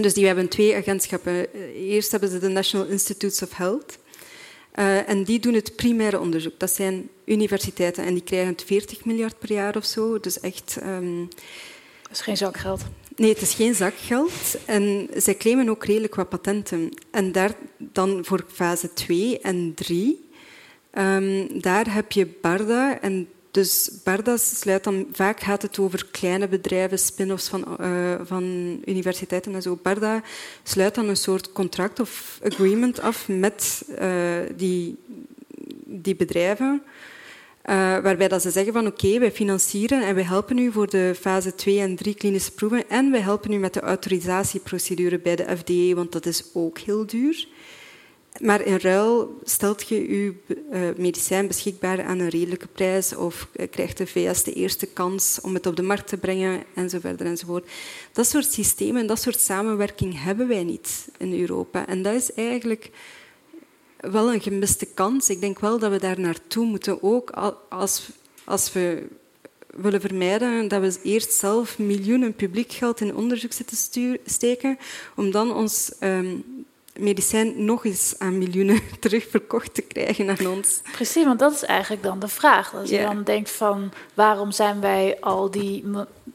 Dus 0.00 0.14
die 0.14 0.26
hebben 0.26 0.48
twee 0.48 0.76
agentschappen. 0.76 1.46
Eerst 1.74 2.10
hebben 2.10 2.30
ze 2.30 2.38
de 2.38 2.48
National 2.48 2.86
Institutes 2.86 3.42
of 3.42 3.56
Health. 3.56 3.98
Uh, 4.74 5.08
en 5.08 5.24
die 5.24 5.38
doen 5.38 5.54
het 5.54 5.76
primaire 5.76 6.20
onderzoek. 6.20 6.58
Dat 6.58 6.70
zijn 6.70 7.08
universiteiten 7.24 8.04
en 8.04 8.14
die 8.14 8.22
krijgen 8.22 8.56
40 8.64 9.04
miljard 9.04 9.38
per 9.38 9.52
jaar 9.52 9.76
of 9.76 9.84
zo. 9.84 10.20
Dus 10.20 10.40
echt... 10.40 10.76
Um... 10.82 11.28
Dat 12.02 12.12
is 12.12 12.20
geen 12.20 12.36
zakgeld. 12.36 12.80
Nee, 13.22 13.30
het 13.30 13.42
is 13.42 13.54
geen 13.54 13.74
zakgeld. 13.74 14.56
En 14.64 15.08
zij 15.16 15.36
claimen 15.36 15.68
ook 15.68 15.84
redelijk 15.84 16.14
wat 16.14 16.28
patenten. 16.28 16.90
En 17.10 17.32
daar 17.32 17.54
dan 17.78 18.24
voor 18.24 18.44
fase 18.52 18.92
2 18.92 19.40
en 19.40 19.74
3, 19.74 20.08
um, 20.08 20.20
ehm, 20.90 21.60
daar 21.60 21.94
heb 21.94 22.12
je 22.12 22.26
Barda. 22.40 23.00
En 23.00 23.28
dus 23.50 23.90
Barda 24.04 24.36
sluit 24.36 24.84
dan, 24.84 25.06
vaak 25.12 25.40
gaat 25.40 25.62
het 25.62 25.78
over 25.78 26.06
kleine 26.10 26.48
bedrijven, 26.48 26.98
spin-offs 26.98 27.48
van, 27.48 27.76
uh, 27.80 28.14
van 28.22 28.44
universiteiten 28.84 29.54
en 29.54 29.62
zo. 29.62 29.78
Barda 29.82 30.22
sluit 30.62 30.94
dan 30.94 31.08
een 31.08 31.16
soort 31.16 31.52
contract 31.52 32.00
of 32.00 32.40
agreement 32.44 33.00
af 33.00 33.28
met 33.28 33.84
uh, 34.00 34.36
die, 34.56 34.96
die 35.84 36.16
bedrijven. 36.16 36.82
Uh, 37.64 37.74
waarbij 37.98 38.28
dat 38.28 38.42
ze 38.42 38.50
zeggen 38.50 38.72
van 38.72 38.86
oké, 38.86 39.18
wij 39.18 39.32
financieren 39.32 40.02
en 40.06 40.14
wij 40.14 40.24
helpen 40.24 40.58
u 40.58 40.72
voor 40.72 40.90
de 40.90 41.14
fase 41.20 41.54
2 41.54 41.80
en 41.80 41.96
3 41.96 42.14
klinische 42.14 42.52
proeven 42.52 42.88
en 42.88 43.10
wij 43.10 43.20
helpen 43.20 43.52
u 43.52 43.58
met 43.58 43.74
de 43.74 43.80
autorisatieprocedure 43.80 45.18
bij 45.18 45.36
de 45.36 45.56
FDA, 45.56 45.94
want 45.94 46.12
dat 46.12 46.26
is 46.26 46.44
ook 46.54 46.78
heel 46.78 47.06
duur. 47.06 47.48
Maar 48.40 48.66
in 48.66 48.76
ruil 48.76 49.38
stelt 49.44 49.88
je 49.88 50.06
uw 50.08 50.34
uh, 50.48 50.80
medicijn 50.96 51.46
beschikbaar 51.46 52.02
aan 52.02 52.18
een 52.18 52.28
redelijke 52.28 52.66
prijs 52.66 53.16
of 53.16 53.48
krijgt 53.70 53.98
de 53.98 54.06
VS 54.06 54.42
de 54.42 54.52
eerste 54.52 54.86
kans 54.86 55.38
om 55.42 55.54
het 55.54 55.66
op 55.66 55.76
de 55.76 55.82
markt 55.82 56.08
te 56.08 56.16
brengen 56.16 56.62
enzovoort 56.74 57.20
enzovoort. 57.20 57.70
Dat 58.12 58.26
soort 58.26 58.52
systemen 58.52 59.00
en 59.00 59.06
dat 59.06 59.20
soort 59.20 59.40
samenwerking 59.40 60.22
hebben 60.22 60.48
wij 60.48 60.64
niet 60.64 61.08
in 61.18 61.40
Europa. 61.40 61.86
En 61.86 62.02
dat 62.02 62.14
is 62.14 62.32
eigenlijk 62.32 62.90
wel 64.10 64.32
een 64.32 64.40
gemiste 64.40 64.86
kans. 64.86 65.30
Ik 65.30 65.40
denk 65.40 65.58
wel 65.58 65.78
dat 65.78 65.90
we 65.90 65.98
daar 65.98 66.20
naartoe 66.20 66.66
moeten, 66.66 67.02
ook 67.02 67.30
als, 67.68 68.08
als 68.44 68.72
we 68.72 69.08
willen 69.76 70.00
vermijden 70.00 70.68
dat 70.68 70.80
we 70.80 71.00
eerst 71.02 71.32
zelf 71.32 71.78
miljoenen 71.78 72.34
publiek 72.34 72.72
geld 72.72 73.00
in 73.00 73.16
onderzoek 73.16 73.52
zitten 73.52 73.76
steken, 74.24 74.78
om 75.16 75.30
dan 75.30 75.54
ons 75.54 75.92
um, 76.00 76.44
medicijn 76.98 77.64
nog 77.64 77.84
eens 77.84 78.14
aan 78.18 78.38
miljoenen 78.38 78.80
terugverkocht 79.00 79.74
te 79.74 79.82
krijgen 79.82 80.28
aan 80.28 80.46
ons. 80.46 80.80
Precies, 80.92 81.24
want 81.24 81.38
dat 81.38 81.52
is 81.52 81.62
eigenlijk 81.62 82.02
dan 82.02 82.18
de 82.18 82.28
vraag. 82.28 82.74
Als 82.74 82.90
je 82.90 83.02
dan 83.02 83.22
denkt 83.22 83.50
van 83.50 83.92
waarom 84.14 84.52
zijn 84.52 84.80
wij 84.80 85.16
al 85.20 85.50
die 85.50 85.84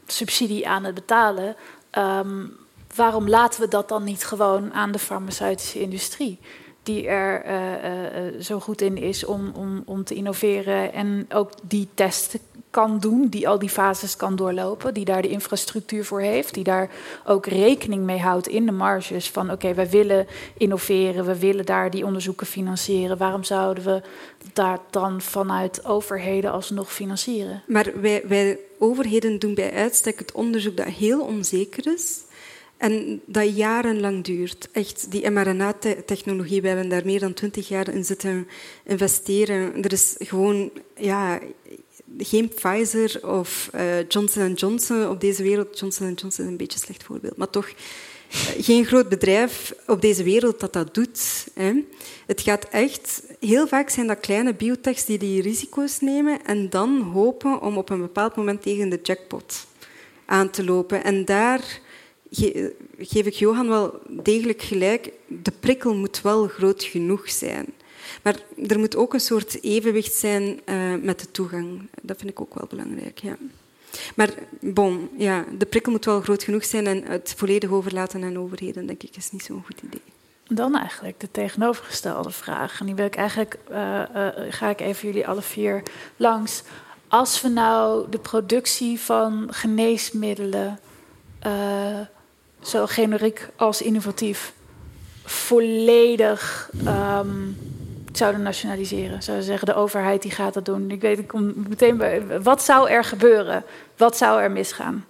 subsidie 0.05 0.67
aan 0.67 0.83
het 0.83 0.95
betalen, 0.95 1.55
um, 1.97 2.57
waarom 2.95 3.29
laten 3.29 3.61
we 3.61 3.67
dat 3.67 3.89
dan 3.89 4.03
niet 4.03 4.25
gewoon 4.25 4.73
aan 4.73 4.91
de 4.91 4.99
farmaceutische 4.99 5.79
industrie? 5.79 6.39
Die 6.87 7.07
er 7.07 7.45
uh, 7.45 8.33
uh, 8.33 8.41
zo 8.41 8.59
goed 8.59 8.81
in 8.81 8.97
is 8.97 9.25
om, 9.25 9.51
om, 9.55 9.83
om 9.85 10.03
te 10.03 10.13
innoveren 10.13 10.93
en 10.93 11.25
ook 11.29 11.51
die 11.61 11.87
testen 11.93 12.39
kan 12.69 12.99
doen, 12.99 13.27
die 13.27 13.47
al 13.47 13.59
die 13.59 13.69
fases 13.69 14.15
kan 14.15 14.35
doorlopen, 14.35 14.93
die 14.93 15.05
daar 15.05 15.21
de 15.21 15.27
infrastructuur 15.27 16.05
voor 16.05 16.21
heeft, 16.21 16.53
die 16.53 16.63
daar 16.63 16.89
ook 17.25 17.45
rekening 17.45 18.03
mee 18.03 18.19
houdt 18.19 18.47
in 18.47 18.65
de 18.65 18.71
marges 18.71 19.29
van 19.29 19.51
oké, 19.51 19.73
wij 19.73 19.89
willen 19.89 20.27
innoveren, 20.57 21.25
we 21.25 21.39
willen 21.39 21.65
daar 21.65 21.89
die 21.89 22.05
onderzoeken 22.05 22.47
financieren. 22.47 23.17
Waarom 23.17 23.43
zouden 23.43 23.83
we 23.83 24.01
daar 24.53 24.79
dan 24.89 25.21
vanuit 25.21 25.85
overheden 25.85 26.51
alsnog 26.51 26.93
financieren? 26.93 27.63
Maar 27.67 28.01
wij, 28.01 28.23
wij 28.27 28.59
overheden 28.79 29.39
doen 29.39 29.53
bij 29.53 29.73
uitstek 29.73 30.19
het 30.19 30.31
onderzoek 30.31 30.77
dat 30.77 30.85
heel 30.85 31.21
onzeker 31.21 31.93
is 31.93 32.25
en 32.77 33.21
dat 33.25 33.55
jarenlang 33.55 34.23
duurt. 34.23 34.67
Echt, 34.71 35.11
die 35.11 35.29
mRNA-technologie, 35.29 36.61
we 36.61 36.67
hebben 36.67 36.89
daar 36.89 37.05
meer 37.05 37.19
dan 37.19 37.33
twintig 37.33 37.67
jaar 37.67 37.93
in 37.93 38.05
zitten 38.05 38.47
investeren. 38.83 39.83
Er 39.83 39.93
is 39.93 40.15
gewoon 40.19 40.71
ja, 40.95 41.39
geen 42.17 42.49
Pfizer 42.49 43.29
of 43.29 43.69
uh, 43.75 44.07
Johnson 44.07 44.53
Johnson 44.53 45.09
op 45.09 45.21
deze 45.21 45.43
wereld. 45.43 45.79
Johnson 45.79 46.13
Johnson 46.13 46.45
is 46.45 46.51
een 46.51 46.57
beetje 46.57 46.77
een 46.77 46.85
slecht 46.85 47.03
voorbeeld, 47.03 47.37
maar 47.37 47.49
toch 47.49 47.67
eh, 47.67 48.37
geen 48.63 48.85
groot 48.85 49.09
bedrijf 49.09 49.73
op 49.87 50.01
deze 50.01 50.23
wereld 50.23 50.59
dat 50.59 50.73
dat 50.73 50.93
doet. 50.93 51.47
Hè. 51.53 51.83
Het 52.25 52.41
gaat 52.41 52.69
echt... 52.69 53.23
Heel 53.39 53.67
vaak 53.67 53.89
zijn 53.89 54.07
dat 54.07 54.19
kleine 54.19 54.53
biotechs 54.53 55.05
die 55.05 55.17
die 55.17 55.41
risico's 55.41 55.99
nemen 55.99 56.45
en 56.45 56.69
dan 56.69 57.01
hopen 57.01 57.61
om 57.61 57.77
op 57.77 57.89
een 57.89 58.01
bepaald 58.01 58.35
moment 58.35 58.61
tegen 58.61 58.89
de 58.89 58.99
jackpot 59.03 59.67
aan 60.25 60.49
te 60.49 60.63
lopen. 60.63 61.03
En 61.03 61.25
daar 61.25 61.79
geef 62.99 63.25
ik 63.25 63.33
Johan 63.33 63.67
wel 63.67 63.99
degelijk 64.07 64.61
gelijk. 64.61 65.11
De 65.27 65.53
prikkel 65.59 65.95
moet 65.95 66.21
wel 66.21 66.47
groot 66.47 66.83
genoeg 66.83 67.29
zijn. 67.29 67.65
Maar 68.23 68.35
er 68.67 68.79
moet 68.79 68.95
ook 68.95 69.13
een 69.13 69.19
soort 69.19 69.63
evenwicht 69.63 70.13
zijn 70.13 70.59
uh, 70.65 70.93
met 71.01 71.19
de 71.19 71.31
toegang. 71.31 71.87
Dat 72.01 72.17
vind 72.17 72.29
ik 72.29 72.41
ook 72.41 72.53
wel 72.53 72.67
belangrijk. 72.69 73.19
Ja. 73.19 73.37
Maar 74.15 74.29
bon, 74.59 75.09
ja, 75.17 75.45
de 75.57 75.65
prikkel 75.65 75.91
moet 75.91 76.05
wel 76.05 76.21
groot 76.21 76.43
genoeg 76.43 76.65
zijn 76.65 76.87
en 76.87 77.03
het 77.03 77.33
volledig 77.37 77.69
overlaten 77.69 78.23
aan 78.23 78.37
overheden, 78.37 78.87
denk 78.87 79.03
ik, 79.03 79.15
is 79.15 79.31
niet 79.31 79.43
zo'n 79.43 79.63
goed 79.65 79.81
idee. 79.81 80.01
Dan 80.47 80.75
eigenlijk 80.75 81.19
de 81.19 81.31
tegenovergestelde 81.31 82.31
vraag. 82.31 82.79
En 82.79 82.85
die 82.85 82.95
wil 82.95 83.05
ik 83.05 83.15
eigenlijk, 83.15 83.57
uh, 83.71 84.01
uh, 84.15 84.27
ga 84.49 84.69
ik 84.69 84.79
even 84.79 85.07
jullie 85.07 85.27
alle 85.27 85.41
vier 85.41 85.83
langs. 86.17 86.63
Als 87.07 87.41
we 87.41 87.47
nou 87.47 88.09
de 88.09 88.19
productie 88.19 88.99
van 88.99 89.47
geneesmiddelen 89.51 90.79
zo 92.61 92.85
generiek 92.85 93.49
als 93.55 93.81
innovatief, 93.81 94.53
volledig 95.23 96.69
um, 96.85 97.57
zouden 98.17 98.41
nationaliseren. 98.41 99.23
Zouden 99.23 99.45
zeggen, 99.45 99.67
de 99.67 99.75
overheid 99.75 100.21
die 100.21 100.31
gaat 100.31 100.53
dat 100.53 100.65
doen. 100.65 100.91
Ik 100.91 101.01
weet, 101.01 101.17
ik 101.17 101.27
kom 101.27 101.53
meteen 101.69 101.97
bij. 101.97 102.41
Wat 102.41 102.63
zou 102.63 102.89
er 102.89 103.03
gebeuren? 103.03 103.63
Wat 103.97 104.17
zou 104.17 104.41
er 104.41 104.51
misgaan? 104.51 105.05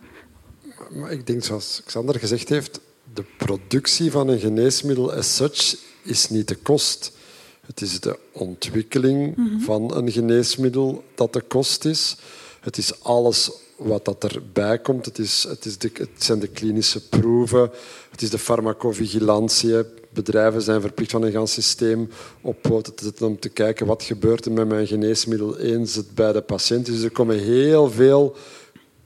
Maar 0.89 1.12
ik 1.12 1.28
denk, 1.28 1.43
zoals 1.43 1.82
Xander 1.86 2.20
gezegd 2.20 2.50
heeft, 2.50 2.80
de 3.14 3.24
productie 3.38 4.12
van 4.12 4.28
een 4.28 4.39
geneesmiddel 4.39 5.14
as 5.14 5.36
such 5.36 5.76
is 6.02 6.30
niet 6.30 6.48
de 6.48 6.56
kost. 6.56 7.12
Het 7.66 7.82
is 7.82 8.00
de 8.00 8.20
ontwikkeling 8.32 9.36
mhm. 9.36 9.60
van 9.60 9.95
een 9.95 10.12
geneesmiddel 10.12 11.04
dat 11.16 11.34
de 11.34 11.41
kost 11.41 11.86
is. 11.86 12.16
Het 12.60 12.78
is 12.78 13.04
alles 13.04 13.52
wat 13.78 14.05
dat 14.05 14.23
erbij 14.23 14.80
komt. 14.80 15.05
Het, 15.05 15.19
is, 15.19 15.45
het, 15.49 15.65
is 15.65 15.78
de, 15.78 15.91
het 15.93 16.09
zijn 16.17 16.39
de 16.39 16.47
klinische 16.47 17.07
proeven, 17.09 17.71
het 18.11 18.21
is 18.21 18.30
de 18.30 18.38
farmacovigilantie. 18.38 19.75
Bedrijven 20.09 20.61
zijn 20.61 20.82
verplicht 20.82 21.11
van 21.11 21.23
een 21.23 21.32
gans 21.32 21.53
systeem 21.53 22.09
op 22.41 22.61
poten 22.61 22.95
te 22.95 23.03
zetten 23.03 23.28
om 23.28 23.39
te 23.39 23.49
kijken 23.49 23.86
wat 23.86 24.03
gebeurt 24.03 24.45
er 24.45 24.51
met 24.51 24.67
mijn 24.67 24.88
geneesmiddel 24.88 25.57
eens 25.57 25.95
het 25.95 26.15
bij 26.15 26.32
de 26.32 26.41
patiënt. 26.41 26.86
Dus 26.86 27.01
er 27.01 27.11
komen 27.11 27.39
heel 27.39 27.91
veel 27.91 28.36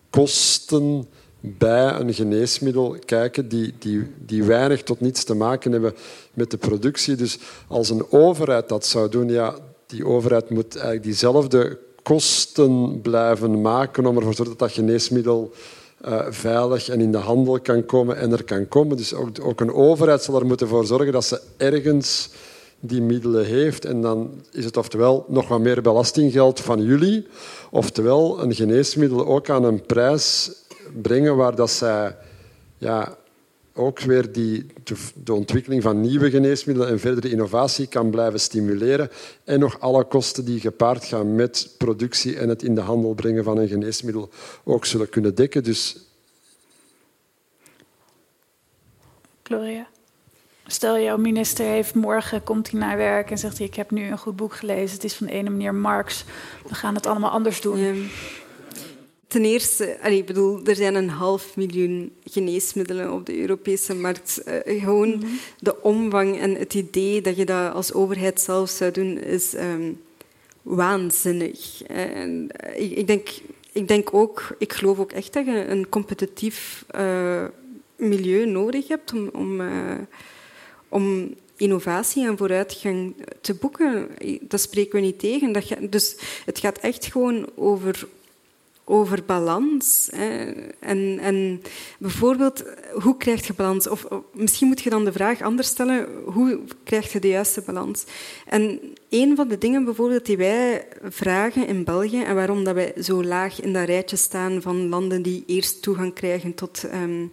kosten 0.10 1.08
bij 1.40 1.94
een 1.94 2.14
geneesmiddel 2.14 2.98
kijken 3.06 3.50
die, 3.50 3.74
die, 3.80 4.08
die 4.26 4.44
weinig 4.44 4.84
tot 4.84 5.00
niets 5.00 5.24
te 5.24 5.34
maken 5.34 5.72
hebben 5.72 5.94
met 6.34 6.52
de 6.52 6.58
productie. 6.58 7.16
Dus 7.16 7.38
als 7.68 7.90
een 7.90 8.12
overheid 8.12 8.70
dat 8.70 8.86
zou 8.86 9.10
doen, 9.10 9.30
ja, 9.30 9.56
die 9.86 10.06
overheid 10.06 10.50
moet 10.50 10.74
eigenlijk 10.76 11.04
diezelfde 11.04 11.80
kosten 12.04 13.02
blijven 13.02 13.62
maken 13.62 14.06
om 14.06 14.16
ervoor 14.16 14.32
te 14.32 14.38
zorgen 14.38 14.58
dat 14.58 14.68
dat 14.68 14.78
geneesmiddel 14.78 15.52
uh, 16.06 16.26
veilig 16.30 16.90
en 16.90 17.02
in 17.02 17.12
de 17.12 17.18
handel 17.18 17.60
kan 17.60 17.86
komen 17.86 18.18
en 18.18 18.32
er 18.32 18.44
kan 18.44 18.68
komen. 18.68 18.98
Dus 18.98 19.14
ook, 19.14 19.30
ook 19.42 19.62
een 19.62 19.74
overheid 19.74 20.24
zal 20.24 20.40
er 20.40 20.46
moeten 20.46 20.68
voor 20.68 20.86
zorgen 20.86 21.12
dat 21.12 21.26
ze 21.26 21.42
ergens 21.58 22.30
die 22.80 23.02
middelen 23.02 23.46
heeft. 23.46 23.86
En 23.86 24.02
dan 24.02 24.30
is 24.52 24.66
het 24.66 24.78
oftewel 24.78 25.26
nog 25.28 25.48
wat 25.48 25.60
meer 25.60 25.82
belastinggeld 25.82 26.60
van 26.60 26.84
jullie, 26.84 27.28
oftewel 27.72 28.42
een 28.42 28.54
geneesmiddel 28.54 29.26
ook 29.26 29.50
aan 29.50 29.64
een 29.64 29.82
prijs 29.82 30.52
brengen 31.02 31.36
waar 31.36 31.56
dat 31.56 31.70
zij 31.70 32.16
ja, 32.78 33.18
ook 33.74 34.00
weer 34.00 34.32
die, 34.32 34.66
de, 35.24 35.34
ontwikkeling 35.34 35.84
van 35.84 36.02
nieuwe 36.02 36.30
geneesmiddelen 36.30 36.90
en 36.90 37.00
verdere 37.00 37.30
innovatie 37.30 37.88
kan 37.88 38.10
blijven 38.10 38.40
stimuleren. 38.40 39.10
En 39.44 39.60
nog 39.60 39.80
alle 39.80 40.04
kosten 40.04 40.46
die 40.46 40.60
gepaard 40.60 41.06
gaan 41.06 41.36
met 41.36 41.76
productie 41.78 42.38
en 42.38 42.50
het 42.50 42.64
in 42.64 42.76
de 42.76 42.82
handel 42.82 43.14
brengen 43.14 43.44
van 43.44 43.58
een 43.58 43.68
geneesmiddel 43.68 44.30
ook 44.64 44.86
zullen 44.86 45.10
kunnen 45.10 45.36
dekken. 45.36 45.64
Dus... 45.64 45.98
Gloria? 49.44 49.88
Stel, 50.66 51.00
jouw 51.00 51.18
minister 51.18 51.66
heeft 51.66 51.96
morgen, 51.96 52.44
komt 52.44 52.72
hij 52.72 52.80
naar 52.80 52.98
werk 52.98 53.32
en 53.32 53.38
zegt 53.38 53.58
hij... 53.58 53.68
ik 53.68 53.76
heb 53.76 53.92
nu 53.92 54.08
een 54.08 54.18
goed 54.18 54.36
boek 54.36 54.56
gelezen, 54.56 54.96
het 54.96 55.04
is 55.04 55.14
van 55.14 55.28
de 55.28 55.34
ene 55.34 55.50
meneer 55.50 55.76
Marx. 55.76 56.26
We 56.68 56.76
gaan 56.76 56.96
het 56.96 57.06
allemaal 57.06 57.30
anders 57.30 57.62
doen. 57.62 58.10
Ten 59.32 59.46
eerste, 59.46 59.86
ik 60.04 60.26
bedoel, 60.26 60.64
er 60.64 60.76
zijn 60.76 60.96
een 60.96 61.10
half 61.10 61.56
miljoen 61.56 62.12
geneesmiddelen 62.24 63.14
op 63.14 63.26
de 63.26 63.40
Europese 63.40 63.96
markt. 63.96 64.42
Uh, 64.46 64.82
gewoon 64.82 65.10
mhm. 65.10 65.28
de 65.60 65.82
omvang 65.82 66.40
en 66.40 66.56
het 66.56 66.74
idee 66.74 67.22
dat 67.22 67.38
je 67.38 67.46
dat 67.46 67.74
als 67.74 67.94
overheid 67.94 68.42
zelf 68.42 68.70
zou 68.70 68.92
doen, 68.92 69.18
is 69.18 69.54
um, 69.54 70.02
waanzinnig. 70.62 71.84
En, 71.84 72.50
uh, 72.66 72.84
ik, 72.84 72.92
ik, 72.92 73.08
denk, 73.08 73.30
ik 73.72 73.88
denk 73.88 74.14
ook, 74.14 74.56
ik 74.58 74.74
geloof 74.74 75.00
ook 75.00 75.12
echt 75.12 75.34
dat 75.34 75.46
je 75.46 75.66
een 75.66 75.90
competitief 75.90 76.86
uh, 76.96 77.46
milieu 77.96 78.46
nodig 78.46 78.88
hebt 78.88 79.14
om, 79.14 79.30
om, 79.34 79.62
om 80.90 81.36
innovatie 81.56 82.26
en 82.26 82.38
vooruitgang 82.38 83.16
te 83.42 83.54
boeken. 83.54 84.08
Dat 84.42 84.62
spreken 84.62 85.00
we 85.00 85.06
niet 85.06 85.20
tegen. 85.20 85.52
Dat 85.52 85.68
je, 85.68 85.90
dus 85.90 86.16
het 86.46 86.60
gaat 86.60 86.78
echt 86.78 87.06
gewoon 87.06 87.50
over 87.56 88.08
over 88.84 89.24
balans. 89.26 90.10
Hè. 90.16 90.52
En, 90.80 91.20
en 91.20 91.62
bijvoorbeeld, 92.00 92.64
hoe 92.92 93.18
krijg 93.18 93.48
je 93.48 93.54
balans? 93.54 93.88
Of, 93.88 94.06
misschien 94.34 94.68
moet 94.68 94.82
je 94.82 94.90
dan 94.90 95.06
de 95.06 95.12
vraag 95.12 95.42
anders 95.42 95.68
stellen, 95.68 96.08
hoe 96.26 96.60
krijg 96.84 97.12
je 97.12 97.20
de 97.20 97.28
juiste 97.28 97.62
balans? 97.62 98.04
En 98.46 98.80
een 99.10 99.36
van 99.36 99.48
de 99.48 99.58
dingen 99.58 99.86
bijvoorbeeld 99.86 100.26
die 100.26 100.38
wij 100.38 100.88
vragen 101.04 101.68
in 101.68 101.84
België, 101.84 102.22
en 102.22 102.36
waarom 102.36 102.64
dat 102.64 102.76
wij 102.76 102.94
zo 103.02 103.24
laag 103.24 103.62
in 103.62 103.74
dat 103.74 103.86
rijtje 103.86 104.16
staan 104.16 104.62
van 104.62 104.90
landen 104.90 105.22
die 105.22 105.44
eerst 105.48 105.82
toegang 105.82 106.14
krijgen 106.14 106.54
tot 106.54 106.84
um, 106.94 107.32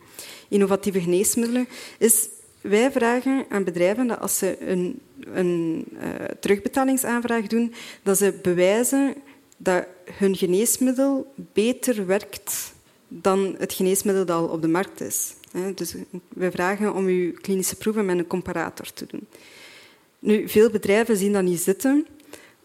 innovatieve 0.49 1.01
geneesmiddelen, 1.01 1.69
is 1.99 2.29
wij 2.61 2.93
vragen 2.93 3.45
aan 3.49 3.65
bedrijven 3.65 4.07
dat 4.07 4.21
als 4.21 4.39
ze 4.39 4.71
een, 4.71 5.01
een 5.33 5.85
uh, 5.93 6.01
terugbetalingsaanvraag 6.41 7.47
doen, 7.47 7.75
dat 8.03 8.19
ze 8.19 8.39
bewijzen 8.43 9.15
dat 9.57 9.87
hun 10.13 10.37
geneesmiddel 10.37 11.33
beter 11.53 12.07
werkt 12.07 12.73
dan 13.09 13.55
het 13.59 13.73
geneesmiddel 13.73 14.25
dat 14.25 14.37
al 14.37 14.47
op 14.47 14.63
de 14.63 14.69
markt 14.69 15.01
is. 15.01 15.35
Dus 15.75 15.95
we 16.29 16.51
vragen 16.51 16.95
om 16.95 17.07
uw 17.07 17.33
klinische 17.33 17.77
proeven 17.77 18.07
met 18.07 18.19
een 18.19 18.27
comparator 18.27 18.93
te 18.93 19.07
doen. 19.07 19.27
Nu, 20.19 20.49
veel 20.49 20.71
bedrijven 20.71 21.17
zien 21.17 21.33
dat 21.33 21.43
niet 21.43 21.61
zitten, 21.61 22.07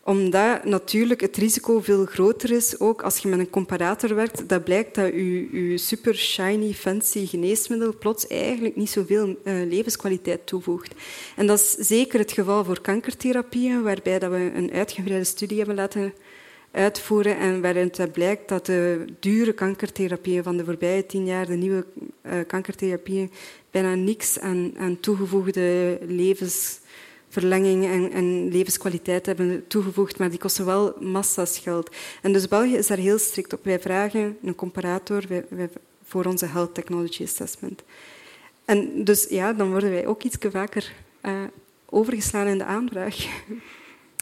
omdat 0.04 0.66
natuurlijk 0.66 1.22
het 1.22 1.38
risico 1.38 1.80
veel 1.80 2.06
groter 2.06 2.52
is, 2.52 2.80
ook 2.80 3.02
als 3.02 3.18
je 3.18 3.28
met 3.28 3.40
een 3.40 3.50
comparator 3.50 4.16
werkt, 4.16 4.50
dat 4.50 4.64
blijkt 4.64 4.96
dat 4.96 5.14
je, 5.14 5.74
super 5.78 6.16
shiny, 6.16 6.74
fancy 6.74 7.26
geneesmiddel 7.26 7.98
plots 7.98 8.28
eigenlijk 8.28 8.76
niet 8.76 8.90
zoveel 8.90 9.28
uh, 9.28 9.36
levenskwaliteit 9.44 10.48
toevoegt. 10.48 10.94
En 11.36 11.48
dat 11.48 11.60
is 11.60 11.88
zeker 11.88 12.20
het 12.20 12.32
geval 12.32 12.64
voor 12.64 12.82
kankertherapieën, 12.82 13.84
waarbij 13.84 14.20
dat 14.20 14.32
we 14.32 14.52
een 14.56 14.72
uitgebreide 14.72 15.26
studie 15.26 15.58
hebben 15.58 15.76
laten 15.76 16.14
uitvoeren 16.74 17.38
en 17.38 17.62
waarin 17.62 17.92
het 17.96 18.12
blijkt 18.12 18.50
dat 18.50 18.66
de 18.66 19.06
dure 19.20 19.54
kankertherapieën 19.54 20.44
van 20.44 20.58
de 20.58 20.66
voorbije 20.66 21.06
tien 21.06 21.26
jaar, 21.26 21.46
de 21.46 21.54
nieuwe 21.54 21.86
uh, 22.26 22.34
kankertherapieën, 22.48 23.32
bijna 23.72 23.96
niks 23.96 24.40
aan, 24.40 24.74
aan 24.78 25.00
toegevoegde 25.00 26.00
levensverlenging 26.08 27.86
en, 27.86 28.12
en, 28.12 28.52
levenskwaliteit 28.52 29.26
hebben 29.26 29.68
toegevoegd, 29.68 30.18
maar 30.20 30.30
die 30.30 30.40
kosten 30.40 30.66
wel 30.66 30.96
massa's 31.00 31.58
geld. 31.58 31.96
En 32.22 32.34
dus 32.34 32.48
België 32.48 32.76
is 32.76 32.88
daar 32.88 32.98
heel 32.98 33.20
strikt 33.20 33.54
op. 33.54 33.64
Wij 33.64 33.80
vragen 33.80 34.38
een 34.44 34.56
comparator 34.56 35.24
voor 36.04 36.26
onze 36.26 36.46
Health 36.46 36.74
Technology 36.74 37.24
Assessment. 37.24 37.84
En 38.66 39.04
dus 39.04 39.28
ja, 39.30 39.54
dan 39.54 39.70
worden 39.70 39.90
wij 39.90 40.08
ook 40.08 40.24
iets 40.24 40.38
vaker 40.40 40.94
uh, 41.22 41.42
overgeslaan 41.86 42.48
in 42.48 42.58
de 42.58 42.66
aanvraag. 42.66 43.16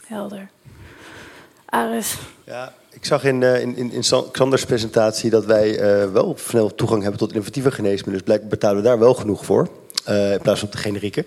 Helder. 0.06 0.50
Aris? 1.72 2.18
Ja, 2.44 2.72
ik 2.90 3.04
zag 3.04 3.24
in, 3.24 3.40
uh, 3.40 3.60
in, 3.60 3.76
in, 3.76 3.92
in 3.92 4.02
Xanders 4.32 4.64
presentatie 4.64 5.30
dat 5.30 5.44
wij 5.44 5.70
uh, 5.70 6.12
wel 6.12 6.36
snel 6.38 6.74
toegang 6.74 7.02
hebben 7.02 7.20
tot 7.20 7.32
innovatieve 7.32 7.70
geneesmiddelen. 7.70 8.12
Dus 8.12 8.22
blijkbaar 8.22 8.48
betalen 8.48 8.76
we 8.76 8.82
daar 8.82 8.98
wel 8.98 9.14
genoeg 9.14 9.44
voor. 9.44 9.68
Uh, 10.08 10.32
in 10.32 10.40
plaats 10.40 10.60
van 10.60 10.68
de 10.70 10.76
generieke. 10.76 11.24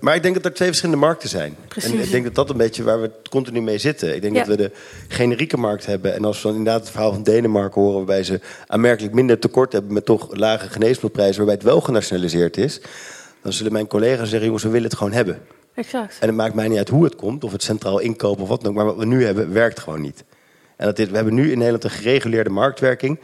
maar 0.00 0.14
ik 0.14 0.22
denk 0.22 0.34
dat 0.34 0.44
er 0.44 0.52
twee 0.52 0.68
verschillende 0.68 1.00
markten 1.00 1.28
zijn. 1.28 1.56
Precies. 1.68 1.92
En 1.92 1.98
ik 1.98 2.10
denk 2.10 2.24
dat 2.24 2.34
dat 2.34 2.50
een 2.50 2.56
beetje 2.56 2.82
waar 2.82 3.00
we 3.00 3.10
continu 3.30 3.62
mee 3.62 3.78
zitten. 3.78 4.14
Ik 4.14 4.22
denk 4.22 4.34
dat 4.34 4.46
we 4.46 4.56
de 4.56 4.70
generieke 5.08 5.56
markt 5.56 5.86
hebben. 5.86 6.14
En 6.14 6.24
als 6.24 6.36
we 6.36 6.48
dan 6.48 6.56
inderdaad 6.56 6.80
het 6.80 6.90
verhaal 6.90 7.12
van 7.12 7.22
Denemarken 7.22 7.80
horen... 7.80 7.96
waarbij 7.96 8.24
ze 8.24 8.40
aanmerkelijk 8.66 9.14
minder 9.14 9.38
tekort 9.38 9.72
hebben... 9.72 9.92
met 9.92 10.04
toch 10.04 10.36
lage 10.36 10.68
geneesmiddelprijzen... 10.68 11.36
waarbij 11.36 11.54
het 11.54 11.64
wel 11.64 11.80
genationaliseerd 11.80 12.56
is... 12.56 12.80
dan 13.42 13.52
zullen 13.52 13.72
mijn 13.72 13.86
collega's 13.86 14.28
zeggen... 14.28 14.44
jongens, 14.44 14.64
we 14.64 14.70
willen 14.70 14.88
het 14.88 14.98
gewoon 14.98 15.12
hebben. 15.12 15.40
En 16.20 16.26
het 16.26 16.36
maakt 16.36 16.54
mij 16.54 16.68
niet 16.68 16.78
uit 16.78 16.88
hoe 16.88 17.04
het 17.04 17.16
komt, 17.16 17.44
of 17.44 17.52
het 17.52 17.62
centraal 17.62 17.98
inkopen 17.98 18.42
of 18.42 18.48
wat 18.48 18.60
dan 18.60 18.70
ook. 18.70 18.76
Maar 18.76 18.84
wat 18.84 18.96
we 18.96 19.06
nu 19.06 19.24
hebben, 19.24 19.52
werkt 19.52 19.80
gewoon 19.80 20.00
niet. 20.00 20.24
En 20.76 20.86
dat 20.86 20.96
dit, 20.96 21.08
we 21.08 21.16
hebben 21.16 21.34
nu 21.34 21.50
in 21.50 21.56
Nederland 21.58 21.84
een 21.84 21.90
gereguleerde 21.90 22.50
marktwerking. 22.50 23.18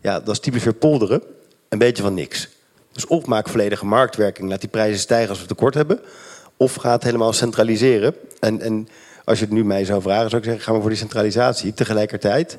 Ja, 0.00 0.20
dat 0.20 0.28
is 0.28 0.40
typisch 0.40 0.64
weer 0.64 0.74
polderen. 0.74 1.22
Een 1.68 1.78
beetje 1.78 2.02
van 2.02 2.14
niks. 2.14 2.48
Dus 2.92 3.06
of 3.06 3.26
maak 3.26 3.48
volledige 3.48 3.86
marktwerking, 3.86 4.48
laat 4.48 4.60
die 4.60 4.68
prijzen 4.68 4.98
stijgen 4.98 5.28
als 5.28 5.40
we 5.40 5.46
tekort 5.46 5.74
hebben. 5.74 6.00
Of 6.56 6.74
ga 6.74 6.92
het 6.92 7.02
helemaal 7.02 7.32
centraliseren. 7.32 8.14
En, 8.40 8.60
en 8.60 8.88
als 9.24 9.38
je 9.38 9.44
het 9.44 9.54
nu 9.54 9.64
mij 9.64 9.84
zou 9.84 10.02
vragen, 10.02 10.30
zou 10.30 10.42
ik 10.42 10.48
zeggen: 10.48 10.64
gaan 10.64 10.74
we 10.74 10.80
voor 10.80 10.90
die 10.90 10.98
centralisatie. 10.98 11.74
Tegelijkertijd 11.74 12.58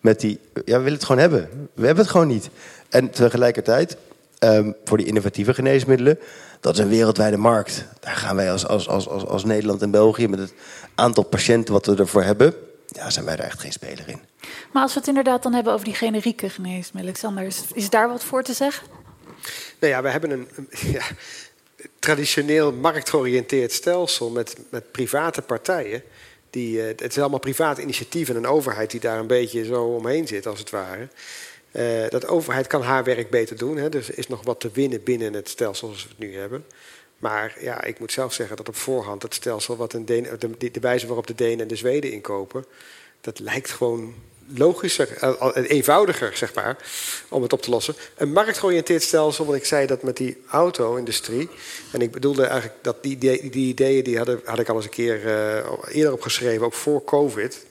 met 0.00 0.20
die. 0.20 0.38
Ja, 0.54 0.76
we 0.76 0.82
willen 0.82 0.92
het 0.92 1.04
gewoon 1.04 1.20
hebben. 1.20 1.48
We 1.74 1.86
hebben 1.86 2.04
het 2.04 2.12
gewoon 2.12 2.28
niet. 2.28 2.50
En 2.88 3.10
tegelijkertijd, 3.10 3.96
um, 4.38 4.74
voor 4.84 4.96
die 4.96 5.06
innovatieve 5.06 5.54
geneesmiddelen 5.54 6.18
dat 6.64 6.74
is 6.74 6.80
een 6.80 6.88
wereldwijde 6.88 7.36
markt. 7.36 7.84
Daar 8.00 8.16
gaan 8.16 8.36
wij 8.36 8.52
als, 8.52 8.66
als, 8.66 8.88
als, 8.88 9.08
als, 9.08 9.26
als 9.26 9.44
Nederland 9.44 9.82
en 9.82 9.90
België 9.90 10.28
met 10.28 10.38
het 10.38 10.52
aantal 10.94 11.22
patiënten 11.22 11.74
wat 11.74 11.86
we 11.86 11.96
ervoor 11.96 12.22
hebben, 12.22 12.54
ja, 12.86 13.10
zijn 13.10 13.24
wij 13.24 13.36
daar 13.36 13.46
echt 13.46 13.60
geen 13.60 13.72
speler 13.72 14.08
in. 14.08 14.20
Maar 14.72 14.82
als 14.82 14.92
we 14.92 14.98
het 14.98 15.08
inderdaad 15.08 15.42
dan 15.42 15.52
hebben 15.52 15.72
over 15.72 15.84
die 15.84 15.94
generieke 15.94 16.48
geneesmiddelen, 16.50 17.02
Alexander, 17.04 17.44
is, 17.44 17.62
is 17.74 17.90
daar 17.90 18.08
wat 18.08 18.24
voor 18.24 18.42
te 18.42 18.52
zeggen? 18.52 18.86
Nou 19.80 19.92
ja, 19.92 20.02
we 20.02 20.08
hebben 20.08 20.30
een, 20.30 20.48
ja, 20.96 21.02
traditioneel 21.98 22.72
marktgeoriënteerd 22.72 23.72
stelsel 23.72 24.30
met, 24.30 24.56
met 24.70 24.92
private 24.92 25.42
partijen. 25.42 26.02
Die, 26.50 26.76
uh, 26.76 26.86
het 26.86 27.02
is 27.02 27.18
allemaal 27.18 27.38
privaat 27.38 27.78
initiatief 27.78 28.28
en 28.28 28.36
een 28.36 28.46
overheid 28.46 28.90
die 28.90 29.00
daar 29.00 29.18
een 29.18 29.26
beetje 29.26 29.64
zo 29.64 29.84
omheen 29.84 30.26
zit, 30.26 30.46
als 30.46 30.58
het 30.58 30.70
ware. 30.70 31.08
Uh, 31.76 32.08
dat 32.08 32.26
overheid 32.26 32.66
kan 32.66 32.82
haar 32.82 33.04
werk 33.04 33.30
beter 33.30 33.56
doen. 33.56 33.76
Hè. 33.76 33.88
Dus 33.88 34.08
er 34.08 34.18
is 34.18 34.28
nog 34.28 34.44
wat 34.44 34.60
te 34.60 34.70
winnen 34.72 35.02
binnen 35.02 35.32
het 35.32 35.48
stelsel 35.48 35.86
zoals 35.86 36.02
we 36.02 36.08
het 36.08 36.18
nu 36.18 36.36
hebben. 36.36 36.64
Maar 37.18 37.56
ja, 37.60 37.82
ik 37.82 37.98
moet 37.98 38.12
zelf 38.12 38.32
zeggen 38.32 38.56
dat 38.56 38.68
op 38.68 38.76
voorhand 38.76 39.22
het 39.22 39.34
stelsel, 39.34 39.76
wat 39.76 39.92
een 39.92 40.04
de, 40.04 40.70
de, 40.70 40.80
wijze 40.80 41.06
waarop 41.06 41.26
de 41.26 41.34
Denen 41.34 41.60
en 41.60 41.68
de 41.68 41.76
Zweden 41.76 42.12
inkopen, 42.12 42.64
dat 43.20 43.38
lijkt 43.38 43.70
gewoon 43.70 44.14
logischer, 44.46 45.16
eh, 45.16 45.50
eenvoudiger, 45.54 46.36
zeg 46.36 46.54
maar, 46.54 46.76
om 47.28 47.42
het 47.42 47.52
op 47.52 47.62
te 47.62 47.70
lossen. 47.70 47.94
Een 48.16 48.32
marktgeoriënteerd 48.32 49.02
stelsel, 49.02 49.44
want 49.44 49.56
ik 49.56 49.64
zei 49.64 49.86
dat 49.86 50.02
met 50.02 50.16
die 50.16 50.42
auto-industrie. 50.48 51.48
En 51.92 52.00
ik 52.00 52.10
bedoelde 52.10 52.44
eigenlijk 52.44 52.78
dat 52.82 53.02
die, 53.02 53.18
die, 53.18 53.50
ideeën 53.50 54.04
die 54.04 54.18
had 54.44 54.58
ik 54.58 54.68
al 54.68 54.76
eens 54.76 54.84
een 54.84 54.90
keer 54.90 55.26
eerder 55.88 56.12
opgeschreven, 56.12 56.66
ook 56.66 56.74
voor 56.74 57.04
COVID. 57.04 57.66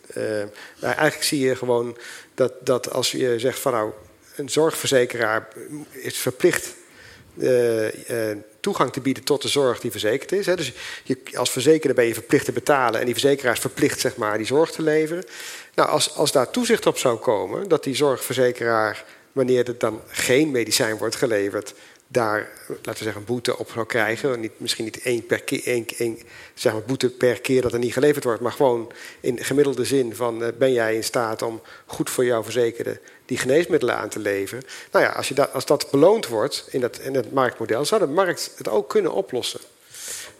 Eigenlijk 0.80 1.24
zie 1.24 1.40
je 1.40 1.56
gewoon 1.56 1.98
dat, 2.36 2.54
dat 2.60 2.92
als 2.92 3.12
je 3.12 3.40
zegt 3.40 3.60
van 3.60 3.72
nou, 3.72 3.92
een 4.36 4.50
zorgverzekeraar 4.50 5.48
is 5.92 6.18
verplicht 6.18 6.76
uh, 7.38 7.84
uh, 7.84 8.38
toegang 8.60 8.92
te 8.92 9.02
bieden 9.02 9.24
tot 9.24 9.42
de 9.42 9.48
zorg 9.48 9.80
die 9.80 9.92
verzekerd 9.92 10.32
is. 10.32 10.46
Hè. 10.46 10.56
Dus 10.56 10.72
je, 11.04 11.18
als 11.34 11.52
verzekerde 11.52 11.94
ben 11.94 12.06
je 12.06 12.14
verplicht 12.14 12.46
te 12.46 12.52
betalen 12.52 13.00
en 13.00 13.06
die 13.06 13.14
verzekeraar 13.14 13.54
is 13.54 13.60
verplicht 13.60 14.00
zeg 14.00 14.16
maar, 14.16 14.38
die 14.38 14.46
zorg 14.46 14.72
te 14.72 14.82
leveren. 14.82 15.24
Nou, 15.76 15.90
als, 15.90 16.16
als 16.16 16.32
daar 16.32 16.52
toezicht 16.52 16.86
op 16.86 16.98
zou 16.98 17.18
komen, 17.18 17.68
dat 17.68 17.84
die 17.84 17.96
zorgverzekeraar, 17.96 19.06
wanneer 19.32 19.68
er 19.68 19.78
dan 19.78 20.02
geen 20.08 20.52
medicijn 20.52 20.98
wordt 20.98 21.16
geleverd, 21.16 21.74
daar, 22.14 22.50
laten 22.68 22.92
we 22.92 23.04
zeggen, 23.04 23.22
een 23.22 23.28
boete 23.28 23.58
op 23.58 23.70
zou 23.74 23.86
krijgen. 23.86 24.40
Niet, 24.40 24.52
misschien 24.58 24.84
niet 24.84 25.02
één, 25.02 25.26
per 25.26 25.44
keer, 25.44 25.62
één, 25.66 25.86
één 25.98 26.20
zeg 26.54 26.74
maar, 26.74 26.82
boete 26.82 27.10
per 27.10 27.42
keer 27.42 27.62
dat 27.62 27.74
er 27.74 27.80
niet 27.80 27.94
geleverd 27.94 28.24
wordt, 28.24 28.42
maar 28.42 28.52
gewoon 28.52 28.92
in 29.20 29.44
gemiddelde 29.44 29.86
zin 29.86 30.16
van 30.16 30.52
ben 30.58 30.74
jij 30.74 30.96
in 30.96 31.04
staat 31.04 31.42
om 31.42 31.62
goed 31.86 32.10
voor 32.10 32.26
jouw 32.26 32.44
verzekerde 32.44 33.00
die 33.26 33.38
geneesmiddelen 33.38 33.96
aan 33.96 34.10
te 34.10 34.20
leveren. 34.20 34.64
Nou 34.92 35.06
ja, 35.06 35.12
als, 35.12 35.28
je 35.28 35.34
dat, 35.34 35.54
als 35.54 35.66
dat 35.66 35.88
beloond 35.92 36.28
wordt 36.28 36.68
in, 36.70 36.82
dat, 36.82 37.00
in 37.00 37.16
het 37.16 37.32
marktmodel, 37.32 37.86
zou 37.86 38.02
de 38.02 38.08
markt 38.08 38.52
het 38.58 38.70
ook 38.70 38.90
kunnen 38.90 39.14
oplossen 39.14 39.60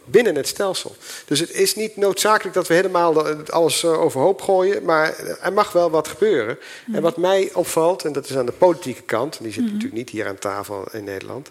binnen 0.04 0.34
het 0.34 0.48
stelsel. 0.48 0.96
Dus 1.24 1.40
het 1.40 1.50
is 1.50 1.74
niet 1.74 1.96
noodzakelijk 1.96 2.54
dat 2.54 2.68
we 2.68 2.74
helemaal 2.74 3.28
alles 3.46 3.84
eh, 3.84 4.00
overhoop 4.00 4.40
gooien, 4.40 4.84
maar 4.84 5.18
er 5.40 5.52
mag 5.52 5.72
wel 5.72 5.90
wat 5.90 6.08
gebeuren. 6.08 6.58
En 6.92 7.02
wat 7.02 7.16
mij 7.16 7.50
opvalt, 7.52 8.04
en 8.04 8.12
dat 8.12 8.28
is 8.28 8.36
aan 8.36 8.46
de 8.46 8.52
politieke 8.52 9.02
kant, 9.02 9.36
en 9.36 9.44
die 9.44 9.52
zit 9.52 9.62
mhm. 9.62 9.72
natuurlijk 9.72 9.98
niet 9.98 10.10
hier 10.10 10.26
aan 10.26 10.38
tafel 10.38 10.84
in 10.92 11.04
Nederland, 11.04 11.50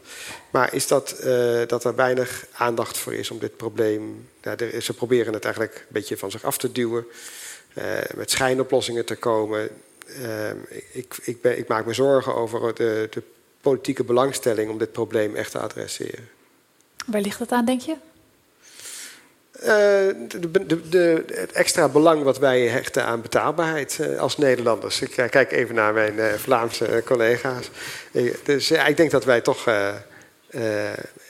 maar 0.49 0.73
is 0.73 0.87
dat, 0.87 1.15
uh, 1.23 1.61
dat 1.67 1.83
er 1.83 1.95
weinig 1.95 2.45
aandacht 2.53 2.97
voor 2.97 3.13
is 3.13 3.31
om 3.31 3.39
dit 3.39 3.57
probleem. 3.57 4.27
Er, 4.41 4.81
ze 4.81 4.93
proberen 4.93 5.33
het 5.33 5.43
eigenlijk 5.43 5.75
een 5.75 5.85
beetje 5.87 6.17
van 6.17 6.31
zich 6.31 6.43
af 6.43 6.57
te 6.57 6.71
duwen, 6.71 7.05
uh, 7.77 7.83
met 8.15 8.31
schijnoplossingen 8.31 9.05
te 9.05 9.15
komen. 9.15 9.69
ik, 10.91 11.15
ik, 11.21 11.41
ben, 11.41 11.57
ik, 11.57 11.67
maak 11.67 11.85
me 11.85 11.93
zorgen 11.93 12.35
over 12.35 12.75
de, 12.75 13.07
de 13.11 13.23
politieke 13.61 14.03
belangstelling 14.03 14.69
om 14.69 14.77
dit 14.77 14.91
probleem 14.91 15.35
echt 15.35 15.51
te 15.51 15.59
adresseren. 15.59 16.29
Waar 17.05 17.21
ligt 17.21 17.39
dat 17.39 17.51
aan, 17.51 17.65
denk 17.65 17.81
je? 17.81 17.95
Uh, 19.63 19.69
de, 19.69 20.65
de, 20.65 20.89
de, 20.89 21.23
het 21.33 21.51
extra 21.51 21.89
belang 21.89 22.23
wat 22.23 22.39
wij 22.39 22.61
hechten 22.61 23.05
aan 23.05 23.21
betaalbaarheid 23.21 23.97
uh, 24.01 24.19
als 24.19 24.37
Nederlanders. 24.37 25.01
Ik 25.01 25.17
uh, 25.17 25.29
kijk 25.29 25.51
even 25.51 25.75
naar 25.75 25.93
mijn 25.93 26.39
Vlaamse 26.39 27.01
collega's. 27.05 27.69
dus 28.43 28.71
ik 28.71 28.97
denk 28.97 29.11
dat 29.11 29.25
wij 29.25 29.41
toch 29.41 29.69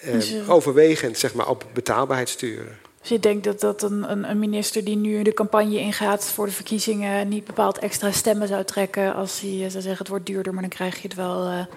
dus, 0.01 0.35
overwegend 0.47 1.17
zeg 1.17 1.33
maar, 1.33 1.47
op 1.47 1.65
betaalbaarheid 1.73 2.29
sturen. 2.29 2.77
Dus 3.01 3.09
je 3.09 3.19
denkt 3.19 3.43
dat, 3.43 3.59
dat 3.59 3.81
een, 3.81 4.29
een, 4.29 4.39
minister 4.39 4.83
die 4.83 4.95
nu 4.95 5.23
de 5.23 5.33
campagne 5.33 5.79
ingaat 5.79 6.25
voor 6.25 6.45
de 6.45 6.51
verkiezingen 6.51 7.27
niet 7.27 7.45
bepaald 7.45 7.77
extra 7.79 8.11
stemmen 8.11 8.47
zou 8.47 8.63
trekken 8.63 9.13
als 9.13 9.41
hij 9.41 9.57
zou 9.69 9.71
zeggen 9.71 9.97
het 9.97 10.07
wordt 10.07 10.25
duurder, 10.25 10.53
maar 10.53 10.61
dan 10.61 10.71
krijg 10.71 10.95
je 10.95 11.07
het 11.07 11.15
wel. 11.15 11.67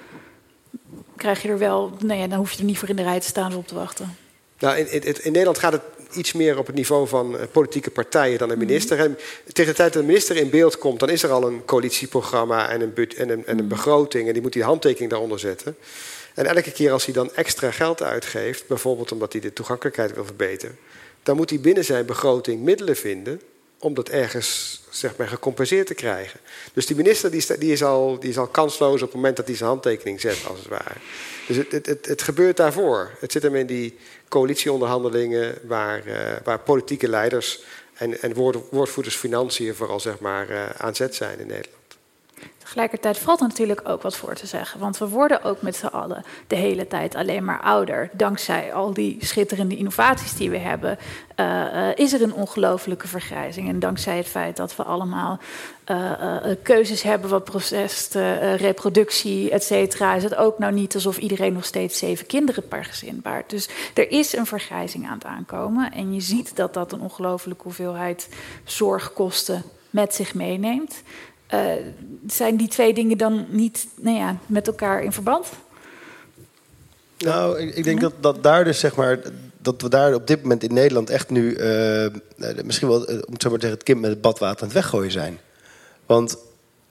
krijg 1.16 1.42
je 1.42 1.48
er 1.48 1.58
wel. 1.58 1.92
Nee, 1.98 2.28
dan 2.28 2.38
hoef 2.38 2.52
je 2.52 2.58
er 2.58 2.64
niet 2.64 2.78
voor 2.78 2.88
in 2.88 2.96
de 2.96 3.02
rij 3.02 3.20
te 3.20 3.26
staan 3.26 3.54
op 3.54 3.66
te 3.66 3.74
wachten. 3.74 4.16
Nou, 4.58 4.76
in, 4.76 4.92
in, 4.92 5.02
in 5.02 5.32
Nederland 5.32 5.58
gaat 5.58 5.72
het 5.72 5.82
iets 6.16 6.32
meer 6.32 6.59
op 6.59 6.66
het 6.66 6.76
niveau 6.76 7.09
van 7.09 7.38
eh, 7.38 7.47
politieke 7.52 7.90
partijen 7.90 8.38
dan 8.38 8.51
een 8.51 8.59
mhm. 8.59 8.66
minister. 8.66 8.98
En 8.98 9.18
tegen 9.52 9.70
de 9.70 9.76
tijd 9.76 9.93
dat 9.93 10.02
de 10.02 10.09
minister 10.09 10.36
in 10.36 10.51
beeld 10.51 10.78
komt, 10.78 11.01
dan 11.01 11.10
is 11.10 11.22
er 11.22 11.30
al 11.30 11.47
een 11.47 11.64
coalitieprogramma 11.64 12.68
en 12.70 12.80
een, 12.80 12.94
en 12.94 13.28
een, 13.28 13.30
en 13.30 13.43
een 13.47 13.56
mhm. 13.56 13.68
begroting. 13.68 14.26
En 14.26 14.32
die 14.32 14.43
moet 14.43 14.52
die 14.52 14.64
handtekening 14.64 15.10
daaronder 15.10 15.38
zetten. 15.38 15.76
En 16.34 16.47
elke 16.47 16.72
keer 16.72 16.93
als 16.93 17.05
hij 17.05 17.14
dan 17.14 17.34
extra 17.34 17.70
geld 17.70 18.02
uitgeeft, 18.02 18.66
bijvoorbeeld 18.66 19.12
omdat 19.12 19.32
hij 19.32 19.40
de 19.40 19.52
toegankelijkheid 19.52 20.14
wil 20.14 20.24
verbeteren, 20.24 20.78
dan 21.22 21.36
moet 21.36 21.51
hij 21.51 21.60
binnen 21.60 21.84
zijn 21.84 22.06
begroting 22.06 22.62
middelen 22.62 22.97
vinden 22.97 23.40
om 23.86 23.94
dat 23.94 24.08
ergens 24.08 24.80
zeg 24.90 25.16
maar, 25.16 25.28
gecompenseerd 25.28 25.86
te 25.86 25.94
krijgen. 25.94 26.40
Dus 26.72 26.86
die 26.86 26.96
minister 26.96 27.30
die, 27.30 27.72
is, 27.72 27.82
al, 27.82 28.18
die 28.18 28.30
is 28.30 28.38
al 28.38 28.46
kansloos 28.46 29.02
op 29.02 29.06
het 29.06 29.14
moment 29.14 29.36
dat 29.36 29.46
hij 29.46 29.56
zijn 29.56 29.68
handtekening 29.68 30.20
zet, 30.20 30.44
als 30.48 30.58
het 30.58 30.68
ware. 30.68 30.94
Dus 31.46 31.56
het, 31.56 31.86
het, 31.86 32.06
het, 32.06 32.22
gebeurt 32.22 32.56
daarvoor. 32.56 33.10
Het 33.20 33.32
zit 33.32 33.42
hem 33.42 33.54
in 33.54 33.66
die 33.66 33.98
coalitieonderhandelingen 34.28 35.58
waar, 35.62 36.06
uh, 36.06 36.14
waar 36.44 36.60
politieke 36.60 37.08
leiders 37.08 37.62
en, 37.94 38.22
en 38.22 38.34
woord, 38.34 38.56
woordvoerders 38.70 39.16
financiën 39.16 39.74
vooral 39.74 40.00
zeg 40.00 40.18
maar, 40.18 40.50
uh, 40.50 40.70
aan 40.70 40.94
zet 40.94 41.14
zijn 41.14 41.38
in 41.38 41.46
Nederland. 41.46 41.75
Tegelijkertijd 42.66 43.18
valt 43.18 43.40
er 43.40 43.47
natuurlijk 43.47 43.88
ook 43.88 44.02
wat 44.02 44.16
voor 44.16 44.34
te 44.34 44.47
zeggen. 44.47 44.80
Want 44.80 44.98
we 44.98 45.09
worden 45.09 45.43
ook 45.43 45.62
met 45.62 45.76
z'n 45.76 45.86
allen 45.86 46.24
de 46.47 46.56
hele 46.56 46.86
tijd 46.86 47.14
alleen 47.14 47.44
maar 47.44 47.60
ouder. 47.60 48.10
Dankzij 48.12 48.72
al 48.72 48.93
die 48.93 49.16
schitterende 49.20 49.76
innovaties 49.76 50.34
die 50.34 50.51
we 50.51 50.59
hebben, 50.59 50.98
uh, 51.36 51.88
is 51.94 52.12
er 52.12 52.22
een 52.22 52.34
ongelofelijke 52.34 53.09
vergrijzing. 53.09 53.68
En 53.68 53.78
dankzij 53.78 54.16
het 54.16 54.26
feit 54.26 54.56
dat 54.56 54.76
we 54.76 54.82
allemaal 54.82 55.38
uh, 55.90 56.36
keuzes 56.62 57.02
hebben 57.02 57.30
wat 57.30 57.44
proces, 57.44 58.09
reproductie, 58.56 59.51
et 59.51 59.64
cetera, 59.64 60.14
is 60.14 60.22
het 60.22 60.36
ook 60.36 60.59
nou 60.59 60.72
niet 60.72 60.94
alsof 60.94 61.18
iedereen 61.18 61.52
nog 61.52 61.64
steeds 61.64 61.98
zeven 61.98 62.26
kinderen 62.26 62.68
per 62.68 62.84
gezin 62.84 63.20
baart. 63.22 63.51
Dus 63.51 63.68
er 63.94 64.10
is 64.10 64.36
een 64.36 64.47
vergrijzing 64.47 65.06
aan 65.06 65.18
het 65.18 65.24
aankomen. 65.24 65.93
En 65.93 66.14
je 66.14 66.20
ziet 66.20 66.56
dat 66.56 66.74
dat 66.74 66.93
een 66.93 67.01
ongelofelijke 67.01 67.62
hoeveelheid 67.62 68.28
zorgkosten 68.64 69.62
met 69.90 70.14
zich 70.14 70.34
meeneemt. 70.34 71.02
Uh, 71.55 71.73
zijn 72.27 72.56
die 72.56 72.68
twee 72.68 72.94
dingen 72.94 73.18
dan 73.18 73.47
niet 73.48 73.86
nou 74.01 74.16
ja, 74.16 74.36
met 74.47 74.66
elkaar 74.66 75.02
in 75.02 75.12
verband? 75.12 75.47
Nou, 77.18 77.59
ik, 77.59 77.74
ik 77.74 77.85
denk 77.85 78.01
dat, 78.01 78.12
dat 78.20 78.43
daar 78.43 78.64
dus 78.64 78.78
zeg 78.78 78.97
maar. 78.97 79.18
Dat 79.59 79.82
we 79.82 79.89
daar 79.89 80.14
op 80.14 80.27
dit 80.27 80.43
moment 80.43 80.62
in 80.62 80.74
Nederland 80.74 81.10
echt 81.10 81.31
nu. 81.31 81.56
Uh, 81.56 82.06
misschien 82.64 82.89
wel, 82.89 83.05
om 83.05 83.32
het 83.32 83.43
zo 83.43 83.51
maar 83.51 83.59
te 83.59 83.66
zeggen, 83.66 83.70
het 83.70 83.82
kind 83.82 84.01
met 84.01 84.10
het 84.10 84.20
badwater 84.20 84.60
aan 84.60 84.68
het 84.68 84.77
weggooien 84.77 85.10
zijn. 85.10 85.39
Want 86.06 86.36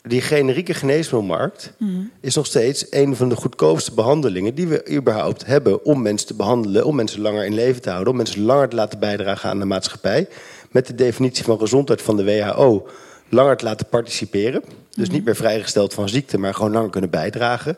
die 0.02 0.22
generieke 0.22 0.74
geneesmiddelmarkt 0.74 1.74
mm. 1.78 2.12
is 2.20 2.36
nog 2.36 2.46
steeds 2.46 2.86
een 2.90 3.16
van 3.16 3.30
de 3.30 3.36
goedkoopste 3.36 3.94
behandelingen 3.94 4.56
die 4.56 4.68
we 4.68 4.92
überhaupt 4.92 5.46
hebben 5.46 5.86
om 5.86 6.02
mensen 6.02 6.28
te 6.28 6.34
behandelen, 6.34 6.86
om 6.86 6.96
mensen 6.96 7.22
langer 7.22 7.46
in 7.46 7.54
leven 7.54 7.82
te 7.82 7.90
houden, 7.90 8.12
om 8.12 8.18
mensen 8.18 8.42
langer 8.42 8.70
te 8.70 8.76
laten 8.76 9.00
bijdragen 9.00 9.50
aan 9.50 9.60
de 9.60 9.66
maatschappij. 9.66 10.28
Met 10.72 10.88
de 10.88 10.96
definitie 10.96 11.44
van 11.44 11.60
gezondheid 11.60 12.02
van 12.02 12.18
de 12.18 12.24
WHO 12.24 12.88
langer 13.30 13.58
te 13.58 13.66
laten 13.66 13.88
participeren. 13.88 14.64
Dus 14.96 15.10
niet 15.10 15.26
meer 15.26 15.36
vrijgesteld 15.36 15.94
van 15.94 16.10
ziekte, 16.10 16.38
maar 16.38 16.54
gewoon 16.54 16.72
langer 16.72 16.90
kunnen 16.90 17.10
bijdragen. 17.10 17.78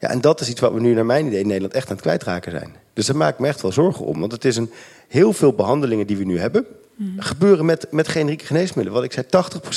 Ja, 0.00 0.08
en 0.08 0.20
dat 0.20 0.40
is 0.40 0.48
iets 0.48 0.60
wat 0.60 0.72
we 0.72 0.80
nu 0.80 0.94
naar 0.94 1.06
mijn 1.06 1.26
idee 1.26 1.40
in 1.40 1.46
Nederland 1.46 1.74
echt 1.74 1.86
aan 1.86 1.92
het 1.92 2.02
kwijtraken 2.02 2.50
zijn. 2.50 2.76
Dus 2.92 3.06
daar 3.06 3.16
maak 3.16 3.32
ik 3.32 3.38
me 3.38 3.46
echt 3.46 3.62
wel 3.62 3.72
zorgen 3.72 4.04
om. 4.04 4.20
Want 4.20 4.32
het 4.32 4.44
is 4.44 4.56
een 4.56 4.70
heel 5.08 5.32
veel 5.32 5.52
behandelingen 5.52 6.06
die 6.06 6.16
we 6.16 6.24
nu 6.24 6.38
hebben. 6.38 6.66
Gebeuren 7.16 7.64
met, 7.64 7.86
met 7.90 8.08
generieke 8.08 8.44
geneesmiddelen. 8.44 8.92
Wat 8.92 9.04
ik 9.04 9.12
zei, 9.12 9.26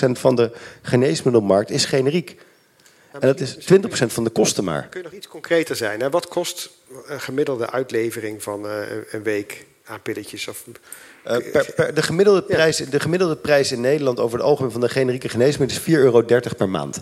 80% 0.10 0.20
van 0.20 0.36
de 0.36 0.52
geneesmiddelmarkt 0.82 1.70
is 1.70 1.86
generiek. 1.86 2.38
En 3.12 3.28
dat 3.28 3.40
is 3.40 3.56
20% 3.56 3.58
van 3.88 4.24
de 4.24 4.30
kosten 4.30 4.64
maar. 4.64 4.88
Kun 4.88 5.00
je 5.00 5.06
nog 5.06 5.16
iets 5.16 5.28
concreter 5.28 5.76
zijn? 5.76 6.00
Hè? 6.00 6.10
Wat 6.10 6.28
kost 6.28 6.70
een 7.08 7.22
gemiddelde 7.22 7.70
uitlevering 7.72 8.44
van 8.44 8.66
uh, 8.66 8.72
een 9.12 9.24
week 9.24 9.66
aan 9.86 10.02
pilletjes? 10.02 10.48
Of 10.48 10.66
uh, 11.28 11.52
per, 11.52 11.94
de, 11.94 12.02
gemiddelde 12.02 12.42
prijs, 12.42 12.78
de 12.78 13.00
gemiddelde 13.00 13.36
prijs 13.36 13.72
in 13.72 13.82
Nederland 13.82 14.20
over 14.20 14.38
het 14.38 14.48
algemeen 14.48 14.72
van 14.72 14.82
de 14.82 14.90
generieke 14.90 15.30
geneesmiddelen 15.30 15.84
is 15.86 15.94
4,30 15.94 16.00
euro 16.00 16.22
per 16.58 16.70
maand. 16.70 17.02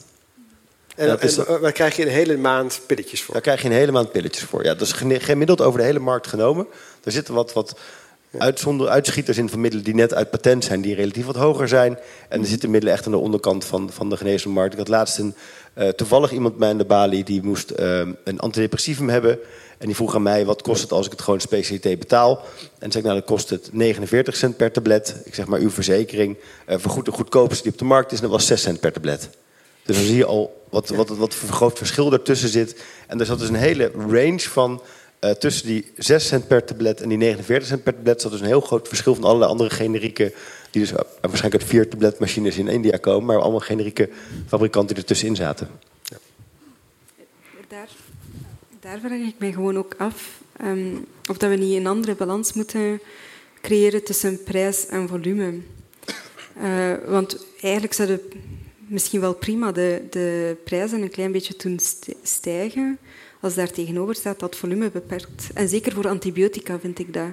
En, 0.95 1.19
en 1.19 1.61
waar 1.61 1.71
krijg 1.71 1.95
je 1.95 2.01
een 2.01 2.11
hele 2.11 2.37
maand 2.37 2.81
pilletjes 2.85 3.21
voor? 3.21 3.33
Daar 3.33 3.43
krijg 3.43 3.61
je 3.61 3.67
een 3.67 3.73
hele 3.73 3.91
maand 3.91 4.11
pilletjes 4.11 4.43
voor. 4.43 4.63
Ja, 4.63 4.73
dat 4.73 4.87
is 4.87 4.91
gemiddeld 5.23 5.61
over 5.61 5.79
de 5.79 5.85
hele 5.85 5.99
markt 5.99 6.27
genomen. 6.27 6.67
Er 7.03 7.11
zitten 7.11 7.33
wat, 7.33 7.53
wat 7.53 7.75
uitzonder, 8.37 8.87
uitschieters 8.87 9.37
in 9.37 9.49
van 9.49 9.61
middelen 9.61 9.85
die 9.85 9.95
net 9.95 10.13
uit 10.13 10.29
patent 10.29 10.63
zijn, 10.63 10.81
die 10.81 10.95
relatief 10.95 11.25
wat 11.25 11.35
hoger 11.35 11.67
zijn. 11.67 11.97
En 12.29 12.41
er 12.41 12.47
zitten 12.47 12.69
middelen 12.69 12.95
echt 12.95 13.05
aan 13.05 13.11
de 13.11 13.17
onderkant 13.17 13.65
van, 13.65 13.89
van 13.91 14.09
de 14.09 14.17
geneesmiddelmarkt. 14.17 14.73
Ik 14.73 14.79
had 14.79 14.87
laatst 14.87 15.17
een, 15.17 15.35
uh, 15.77 15.87
toevallig 15.87 16.31
iemand 16.31 16.57
bij 16.57 16.77
de 16.77 16.85
balie 16.85 17.23
die 17.23 17.43
moest 17.43 17.71
uh, 17.79 17.99
een 18.23 18.39
antidepressivum 18.39 19.09
hebben. 19.09 19.39
En 19.77 19.85
die 19.85 19.95
vroeg 19.95 20.15
aan 20.15 20.21
mij, 20.21 20.45
wat 20.45 20.61
kost 20.61 20.81
het 20.81 20.91
als 20.91 21.05
ik 21.05 21.11
het 21.11 21.21
gewoon 21.21 21.41
specialiteit 21.41 21.99
betaal? 21.99 22.41
En 22.79 22.91
zei 22.91 23.03
ik, 23.03 23.09
nou, 23.09 23.19
dat 23.19 23.29
kost 23.29 23.49
het 23.49 23.69
49 23.71 24.35
cent 24.35 24.57
per 24.57 24.71
tablet. 24.71 25.21
Ik 25.25 25.35
zeg 25.35 25.47
maar, 25.47 25.59
uw 25.59 25.69
verzekering 25.69 26.37
uh, 26.67 26.75
vergoedt 26.79 27.05
de 27.05 27.11
goedkoopste 27.11 27.63
die 27.63 27.71
op 27.71 27.77
de 27.77 27.85
markt 27.85 28.11
is. 28.11 28.17
En 28.17 28.23
dat 28.23 28.31
was 28.31 28.47
6 28.47 28.61
cent 28.61 28.79
per 28.79 28.93
tablet. 28.93 29.29
Dus 29.85 29.95
dan 29.95 30.05
zie 30.05 30.17
je 30.17 30.25
al 30.25 30.63
wat, 30.69 30.89
wat, 30.89 31.09
wat 31.09 31.35
voor 31.35 31.49
groot 31.49 31.77
verschil 31.77 32.13
ertussen 32.13 32.49
zit. 32.49 32.81
En 33.07 33.19
er 33.19 33.25
zat 33.25 33.39
dus 33.39 33.49
een 33.49 33.55
hele 33.55 33.91
range 34.09 34.39
van... 34.39 34.81
Uh, 35.23 35.29
tussen 35.31 35.67
die 35.67 35.91
6 35.97 36.27
cent 36.27 36.47
per 36.47 36.63
tablet 36.63 37.01
en 37.01 37.09
die 37.09 37.17
49 37.17 37.67
cent 37.67 37.83
per 37.83 37.95
tablet... 37.95 38.21
zat 38.21 38.31
dus 38.31 38.39
een 38.39 38.45
heel 38.45 38.61
groot 38.61 38.87
verschil 38.87 39.15
van 39.15 39.23
allerlei 39.23 39.51
andere 39.51 39.69
generieke... 39.69 40.33
die 40.71 40.81
dus 40.81 40.91
uh, 40.91 40.97
waarschijnlijk 41.21 41.61
uit 41.61 41.71
vier 41.71 41.89
tabletmachines 41.89 42.57
in 42.57 42.67
India 42.67 42.97
komen... 42.97 43.25
maar 43.25 43.41
allemaal 43.41 43.59
generieke 43.59 44.09
fabrikanten 44.47 44.95
die 44.95 45.03
ertussenin 45.03 45.35
zaten. 45.35 45.69
Ja. 46.03 46.17
Daar 48.79 48.99
vraag 48.99 49.19
ik 49.19 49.35
mij 49.37 49.51
gewoon 49.51 49.77
ook 49.77 49.95
af 49.97 50.41
um, 50.63 51.05
of 51.29 51.37
dat 51.37 51.49
we 51.49 51.55
niet 51.55 51.77
een 51.77 51.87
andere 51.87 52.15
balans 52.15 52.53
moeten 52.53 53.01
creëren 53.61 54.03
tussen 54.03 54.43
prijs 54.43 54.85
en 54.85 55.07
volume. 55.07 55.59
Uh, 56.61 56.93
want 57.05 57.45
eigenlijk 57.61 57.93
zouden 57.93 58.21
misschien 58.77 59.19
wel 59.19 59.33
prima 59.33 59.71
de, 59.71 60.01
de 60.09 60.57
prijzen 60.63 61.01
een 61.01 61.09
klein 61.09 61.31
beetje 61.31 61.53
doen 61.57 61.79
stijgen 62.23 62.99
als 63.43 63.55
daar 63.55 63.71
tegenover 63.71 64.15
staat 64.15 64.39
dat 64.39 64.55
volume 64.55 64.91
beperkt. 64.91 65.49
En 65.53 65.69
zeker 65.69 65.91
voor 65.91 66.07
antibiotica 66.07 66.79
vind 66.79 66.99
ik 66.99 67.13
dat. 67.13 67.29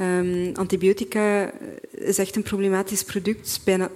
Um, 0.00 0.50
antibiotica 0.54 1.52
is 1.90 2.18
echt 2.18 2.36
een 2.36 2.42
problematisch 2.42 3.04
product. 3.04 3.60
Bijna 3.64 3.90
90% 3.90 3.92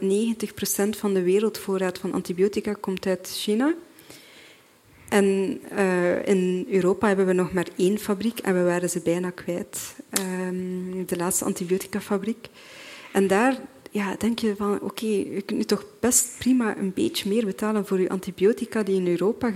van 0.90 1.14
de 1.14 1.22
wereldvoorraad 1.22 1.98
van 1.98 2.12
antibiotica 2.12 2.72
komt 2.72 3.06
uit 3.06 3.31
China. 3.32 3.74
En 5.09 5.60
uh, 5.72 6.27
in 6.27 6.66
Europa 6.70 7.06
hebben 7.06 7.27
we 7.27 7.32
nog 7.32 7.52
maar 7.52 7.68
één 7.77 7.98
fabriek 7.98 8.39
en 8.39 8.55
we 8.55 8.62
waren 8.62 8.90
ze 8.90 9.01
bijna 9.01 9.31
kwijt. 9.31 9.94
Um, 10.20 11.06
de 11.06 11.16
laatste 11.16 11.44
antibiotica-fabriek. 11.44 12.48
En 13.12 13.27
daar 13.27 13.60
ja, 13.90 14.14
denk 14.18 14.39
je 14.39 14.56
van, 14.56 14.81
oké, 14.81 15.06
je 15.06 15.43
kunt 15.44 15.59
nu 15.59 15.64
toch 15.64 15.85
best 16.01 16.39
prima 16.39 16.77
een 16.77 16.93
beetje 16.94 17.28
meer 17.28 17.44
betalen 17.44 17.86
voor 17.86 18.01
je 18.01 18.09
antibiotica 18.09 18.82
die 18.82 18.97
in 18.97 19.09
Europa 19.09 19.52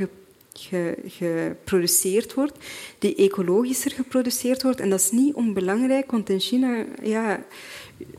geproduceerd 1.07 2.35
wordt, 2.35 2.59
die 2.99 3.15
ecologischer 3.15 3.91
geproduceerd 3.91 4.63
wordt. 4.63 4.81
En 4.81 4.91
dat 4.91 5.01
is 5.01 5.11
niet 5.11 5.35
onbelangrijk, 5.35 6.11
want 6.11 6.31
in 6.31 6.41
China, 6.41 6.85
ja, 7.03 7.45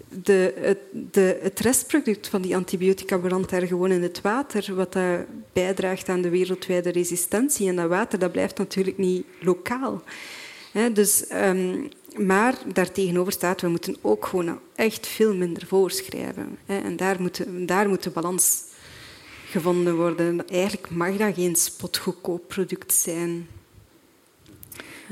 de, 0.09 0.53
het, 0.57 0.79
de, 0.91 1.39
het 1.41 1.59
restproduct 1.59 2.27
van 2.27 2.41
die 2.41 2.55
antibiotica 2.55 3.17
belandt 3.17 3.49
daar 3.49 3.67
gewoon 3.67 3.91
in 3.91 4.03
het 4.03 4.21
water, 4.21 4.75
wat 4.75 4.97
bijdraagt 5.53 6.09
aan 6.09 6.21
de 6.21 6.29
wereldwijde 6.29 6.89
resistentie. 6.89 7.67
En 7.67 7.75
dat 7.75 7.89
water 7.89 8.19
dat 8.19 8.31
blijft 8.31 8.57
natuurlijk 8.57 8.97
niet 8.97 9.25
lokaal. 9.41 10.01
dus, 10.93 11.25
um, 11.33 11.89
maar 12.17 12.57
daartegenover 12.73 13.31
staat, 13.31 13.61
we 13.61 13.67
moeten 13.67 13.97
ook 14.01 14.25
gewoon 14.25 14.59
echt 14.75 15.07
veel 15.07 15.35
minder 15.35 15.65
voorschrijven. 15.67 16.57
en 16.65 16.95
daar 16.95 17.21
moet, 17.21 17.43
daar 17.67 17.89
moet 17.89 18.03
de 18.03 18.09
balans 18.09 18.63
gevonden 19.55 19.95
worden. 19.95 20.47
Eigenlijk 20.47 20.89
mag 20.89 21.17
dat 21.17 21.35
geen 21.35 21.55
spotgoedkoop 21.55 22.47
product 22.47 22.93
zijn. 22.93 23.47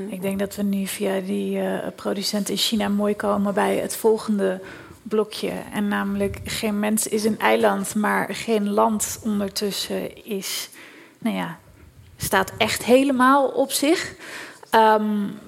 Ik 0.09 0.21
denk 0.21 0.39
dat 0.39 0.55
we 0.55 0.63
nu 0.63 0.87
via 0.87 1.19
die 1.19 1.57
uh, 1.57 1.87
producent 1.95 2.49
in 2.49 2.57
China 2.57 2.89
mooi 2.89 3.15
komen 3.15 3.53
bij 3.53 3.75
het 3.77 3.95
volgende 3.95 4.61
blokje. 5.03 5.51
En 5.73 5.87
namelijk, 5.87 6.39
geen 6.43 6.79
mens 6.79 7.07
is 7.07 7.23
een 7.23 7.39
eiland, 7.39 7.95
maar 7.95 8.35
geen 8.35 8.69
land 8.69 9.19
ondertussen 9.23 10.25
is, 10.25 10.69
nou 11.19 11.35
ja, 11.35 11.59
staat 12.17 12.51
echt 12.57 12.83
helemaal 12.83 13.47
op 13.47 13.71
zich. 13.71 14.15
Um, 14.75 15.39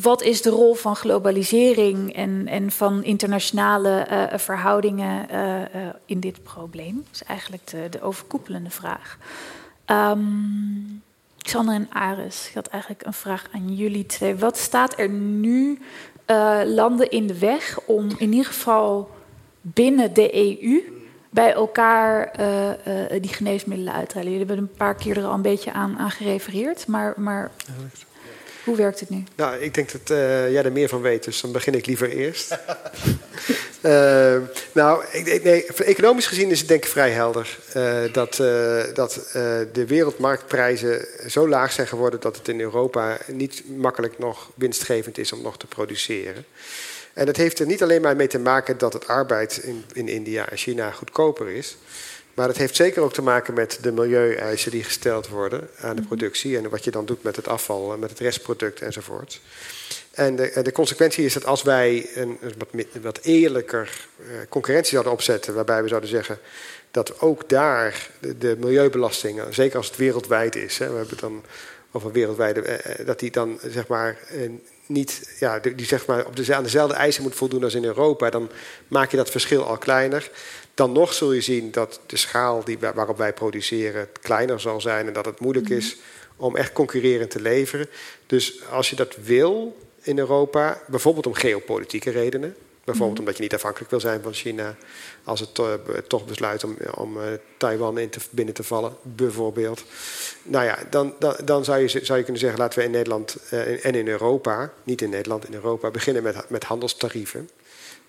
wat 0.00 0.22
is 0.22 0.42
de 0.42 0.50
rol 0.50 0.74
van 0.74 0.96
globalisering 0.96 2.14
en, 2.14 2.46
en 2.46 2.70
van 2.70 3.04
internationale 3.04 4.06
uh, 4.10 4.38
verhoudingen 4.38 5.26
uh, 5.30 5.60
uh, 5.60 5.64
in 6.06 6.20
dit 6.20 6.42
probleem? 6.42 6.94
Dat 6.94 7.14
is 7.14 7.22
eigenlijk 7.22 7.66
de, 7.66 7.88
de 7.90 8.02
overkoepelende 8.02 8.70
vraag. 8.70 9.18
Um, 9.86 11.02
Xander 11.38 11.74
en 11.74 11.88
Aris, 11.90 12.48
ik 12.48 12.54
had 12.54 12.66
eigenlijk 12.66 13.06
een 13.06 13.12
vraag 13.12 13.48
aan 13.52 13.74
jullie 13.74 14.06
twee. 14.06 14.36
Wat 14.36 14.56
staat 14.58 14.98
er 14.98 15.08
nu 15.08 15.78
landen 16.66 17.10
in 17.10 17.26
de 17.26 17.38
weg 17.38 17.80
om 17.86 18.08
in 18.18 18.32
ieder 18.32 18.46
geval 18.46 19.10
binnen 19.60 20.14
de 20.14 20.34
EU 20.34 20.82
bij 21.30 21.52
elkaar 21.52 22.32
die 23.20 23.32
geneesmiddelen 23.32 23.92
uit 23.92 24.08
te 24.08 24.14
halen? 24.14 24.32
Jullie 24.32 24.46
hebben 24.46 24.66
een 24.66 24.76
paar 24.76 24.94
keer 24.94 25.18
er 25.18 25.24
al 25.24 25.34
een 25.34 25.42
beetje 25.42 25.72
aan, 25.72 25.98
aan 25.98 26.10
gerefereerd, 26.10 26.86
maar... 26.86 27.14
maar... 27.16 27.50
Hoe 28.64 28.76
werkt 28.76 29.00
het 29.00 29.10
nu? 29.10 29.24
Nou, 29.34 29.56
ik 29.56 29.74
denk 29.74 29.92
dat 29.92 30.10
uh, 30.10 30.50
jij 30.52 30.64
er 30.64 30.72
meer 30.72 30.88
van 30.88 31.00
weet, 31.00 31.24
dus 31.24 31.40
dan 31.40 31.52
begin 31.52 31.74
ik 31.74 31.86
liever 31.86 32.08
eerst. 32.10 32.58
uh, 33.82 34.36
nou, 34.72 35.04
ik, 35.12 35.42
nee, 35.44 35.66
economisch 35.66 36.26
gezien 36.26 36.50
is 36.50 36.58
het 36.58 36.68
denk 36.68 36.84
ik 36.84 36.90
vrij 36.90 37.10
helder 37.10 37.58
uh, 37.76 38.12
dat, 38.12 38.36
dat 38.94 39.28
de 39.72 39.84
wereldmarktprijzen 39.86 41.06
zo 41.30 41.48
laag 41.48 41.72
zijn 41.72 41.86
geworden 41.86 42.20
dat 42.20 42.36
het 42.36 42.48
in 42.48 42.60
Europa 42.60 43.18
niet 43.26 43.62
makkelijk 43.76 44.18
nog 44.18 44.50
winstgevend 44.54 45.18
is 45.18 45.32
om 45.32 45.42
nog 45.42 45.58
te 45.58 45.66
produceren. 45.66 46.44
En 47.12 47.26
dat 47.26 47.36
heeft 47.36 47.58
er 47.58 47.66
niet 47.66 47.82
alleen 47.82 48.02
maar 48.02 48.16
mee 48.16 48.26
te 48.26 48.38
maken 48.38 48.78
dat 48.78 48.92
het 48.92 49.08
arbeid 49.08 49.56
in, 49.56 49.84
in 49.92 50.08
India 50.08 50.48
en 50.48 50.56
China 50.56 50.90
goedkoper 50.90 51.48
is. 51.48 51.76
Maar 52.34 52.48
het 52.48 52.56
heeft 52.56 52.76
zeker 52.76 53.02
ook 53.02 53.12
te 53.12 53.22
maken 53.22 53.54
met 53.54 53.78
de 53.82 53.92
milieueisen 53.92 54.70
die 54.70 54.84
gesteld 54.84 55.28
worden 55.28 55.68
aan 55.80 55.96
de 55.96 56.00
mhm. 56.00 56.08
productie. 56.08 56.56
En 56.56 56.70
wat 56.70 56.84
je 56.84 56.90
dan 56.90 57.06
doet 57.06 57.22
met 57.22 57.36
het 57.36 57.48
afval, 57.48 57.96
met 57.98 58.10
het 58.10 58.18
restproduct 58.18 58.80
enzovoort. 58.80 59.40
En 60.10 60.36
de, 60.36 60.60
de 60.62 60.72
consequentie 60.72 61.24
is 61.24 61.32
dat 61.32 61.46
als 61.46 61.62
wij 61.62 62.10
een, 62.14 62.38
wat, 62.58 63.02
wat 63.02 63.18
eerlijker 63.22 64.06
uh, 64.20 64.26
concurrentie 64.48 64.90
zouden 64.90 65.12
opzetten, 65.12 65.54
waarbij 65.54 65.82
we 65.82 65.88
zouden 65.88 66.10
zeggen 66.10 66.38
dat 66.90 67.20
ook 67.20 67.48
daar 67.48 68.10
de, 68.20 68.38
de 68.38 68.56
milieubelastingen, 68.58 69.54
zeker 69.54 69.76
als 69.76 69.86
het 69.86 69.96
wereldwijd 69.96 70.56
is, 70.56 70.78
hè, 70.78 70.86
we 70.88 70.92
hebben 70.96 71.10
het 71.10 71.20
dan 71.20 71.44
over 71.92 72.12
wereldwijde, 72.12 72.62
eh, 72.62 73.00
eh 73.00 73.06
dat 73.06 73.18
die 73.18 73.30
dan 73.30 73.58
zeg 73.66 73.86
maar 73.86 74.18
eh, 74.28 74.50
niet, 74.86 75.36
ja, 75.40 75.58
die 75.58 75.86
zeg 75.86 76.06
maar 76.06 76.26
op 76.26 76.36
de, 76.36 76.54
aan 76.54 76.62
dezelfde 76.62 76.94
eisen 76.94 77.22
moet 77.22 77.34
voldoen 77.34 77.64
als 77.64 77.74
in 77.74 77.84
Europa, 77.84 78.30
dan 78.30 78.50
maak 78.88 79.10
je 79.10 79.16
dat 79.16 79.30
verschil 79.30 79.64
al 79.64 79.78
kleiner. 79.78 80.30
Dan 80.74 80.92
nog 80.92 81.12
zul 81.12 81.32
je 81.32 81.40
zien 81.40 81.70
dat 81.70 82.00
de 82.06 82.16
schaal 82.16 82.64
die, 82.64 82.78
waarop 82.78 83.18
wij 83.18 83.32
produceren 83.32 84.08
kleiner 84.20 84.60
zal 84.60 84.80
zijn 84.80 85.06
en 85.06 85.12
dat 85.12 85.24
het 85.24 85.40
moeilijk 85.40 85.68
mhm. 85.68 85.76
is 85.76 85.96
om 86.36 86.56
echt 86.56 86.72
concurrerend 86.72 87.30
te 87.30 87.40
leveren. 87.40 87.86
Dus 88.26 88.68
als 88.70 88.90
je 88.90 88.96
dat 88.96 89.16
wil 89.16 89.76
in 90.00 90.18
Europa, 90.18 90.82
bijvoorbeeld 90.86 91.26
om 91.26 91.34
geopolitieke 91.34 92.10
redenen, 92.10 92.56
bijvoorbeeld 92.84 93.18
mhm. 93.18 93.20
omdat 93.20 93.36
je 93.36 93.42
niet 93.42 93.54
afhankelijk 93.54 93.90
wil 93.90 94.00
zijn 94.00 94.22
van 94.22 94.32
China 94.32 94.76
als 95.24 95.40
het 95.40 95.60
toch 96.08 96.26
besluit 96.26 96.64
om, 96.64 96.76
om 96.94 97.16
uh, 97.16 97.22
Taiwan 97.56 97.98
in 97.98 98.08
te, 98.08 98.20
binnen 98.30 98.54
te 98.54 98.62
vallen, 98.62 98.96
bijvoorbeeld. 99.02 99.84
Nou 100.42 100.64
ja, 100.64 100.78
dan, 100.90 101.14
dan, 101.18 101.36
dan 101.44 101.64
zou, 101.64 101.78
je, 101.78 101.88
zou 101.88 102.18
je 102.18 102.24
kunnen 102.24 102.42
zeggen, 102.42 102.58
laten 102.58 102.78
we 102.78 102.84
in 102.84 102.90
Nederland 102.90 103.36
uh, 103.52 103.84
en 103.84 103.94
in 103.94 104.08
Europa, 104.08 104.72
niet 104.84 105.02
in 105.02 105.10
Nederland, 105.10 105.46
in 105.46 105.54
Europa, 105.54 105.90
beginnen 105.90 106.22
met, 106.22 106.48
met 106.48 106.64
handelstarieven 106.64 107.48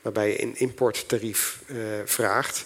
waarbij 0.03 0.29
je 0.29 0.41
een 0.41 0.59
importtarief 0.59 1.61
uh, 1.67 1.77
vraagt. 2.05 2.65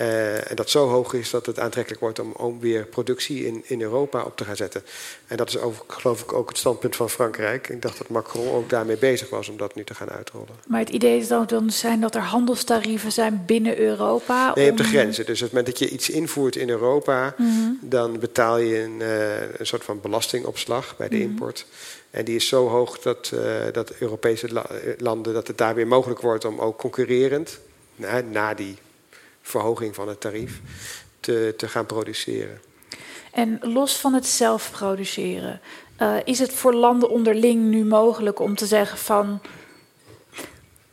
Uh, 0.00 0.50
en 0.50 0.56
dat 0.56 0.70
zo 0.70 0.88
hoog 0.88 1.12
is 1.12 1.30
dat 1.30 1.46
het 1.46 1.58
aantrekkelijk 1.58 2.00
wordt 2.00 2.18
om, 2.18 2.32
om 2.32 2.60
weer 2.60 2.86
productie 2.86 3.46
in, 3.46 3.62
in 3.66 3.82
Europa 3.82 4.22
op 4.22 4.36
te 4.36 4.44
gaan 4.44 4.56
zetten. 4.56 4.82
En 5.26 5.36
dat 5.36 5.48
is 5.48 5.58
over, 5.58 5.84
geloof 5.86 6.22
ik 6.22 6.32
ook 6.32 6.48
het 6.48 6.58
standpunt 6.58 6.96
van 6.96 7.10
Frankrijk. 7.10 7.68
Ik 7.68 7.82
dacht 7.82 7.98
dat 7.98 8.08
Macron 8.08 8.50
ook 8.50 8.70
daarmee 8.70 8.96
bezig 8.96 9.30
was 9.30 9.48
om 9.48 9.56
dat 9.56 9.74
nu 9.74 9.84
te 9.84 9.94
gaan 9.94 10.10
uitrollen. 10.10 10.54
Maar 10.66 10.80
het 10.80 10.88
idee 10.88 11.22
zou 11.22 11.46
dan 11.46 11.70
zijn 11.70 12.00
dat 12.00 12.14
er 12.14 12.20
handelstarieven 12.20 13.12
zijn 13.12 13.42
binnen 13.46 13.78
Europa? 13.78 14.52
Nee, 14.54 14.64
om... 14.64 14.70
op 14.70 14.76
de 14.76 14.84
grenzen. 14.84 15.26
Dus 15.26 15.38
op 15.38 15.44
het 15.44 15.52
moment 15.52 15.78
dat 15.78 15.88
je 15.88 15.94
iets 15.94 16.10
invoert 16.10 16.56
in 16.56 16.68
Europa, 16.68 17.34
mm 17.36 17.46
-hmm. 17.46 17.78
dan 17.80 18.18
betaal 18.18 18.58
je 18.58 18.82
een, 18.82 19.00
uh, 19.00 19.40
een 19.58 19.66
soort 19.66 19.84
van 19.84 20.00
belastingopslag 20.00 20.96
bij 20.96 21.08
de 21.08 21.16
mm 21.16 21.22
-hmm. 21.22 21.30
import. 21.30 21.66
En 22.12 22.24
die 22.24 22.36
is 22.36 22.48
zo 22.48 22.68
hoog 22.68 22.98
dat, 22.98 23.30
uh, 23.34 23.40
dat 23.72 23.92
Europese 23.98 24.52
la 24.52 24.66
landen, 24.98 25.34
dat 25.34 25.46
het 25.46 25.58
daar 25.58 25.74
weer 25.74 25.86
mogelijk 25.86 26.20
wordt 26.20 26.44
om 26.44 26.58
ook 26.58 26.78
concurrerend, 26.78 27.58
na, 28.30 28.54
die 28.54 28.76
verhoging 29.42 29.94
van 29.94 30.08
het 30.08 30.20
tarief, 30.20 30.60
te, 31.20 31.54
te 31.56 31.68
gaan 31.68 31.86
produceren. 31.86 32.60
En 33.32 33.58
los 33.60 33.96
van 33.96 34.14
het 34.14 34.26
zelf 34.26 34.70
produceren, 34.70 35.60
uh, 35.98 36.14
is 36.24 36.38
het 36.38 36.52
voor 36.52 36.74
landen 36.74 37.10
onderling 37.10 37.64
nu 37.64 37.84
mogelijk 37.84 38.40
om 38.40 38.54
te 38.54 38.66
zeggen 38.66 38.98
van. 38.98 39.40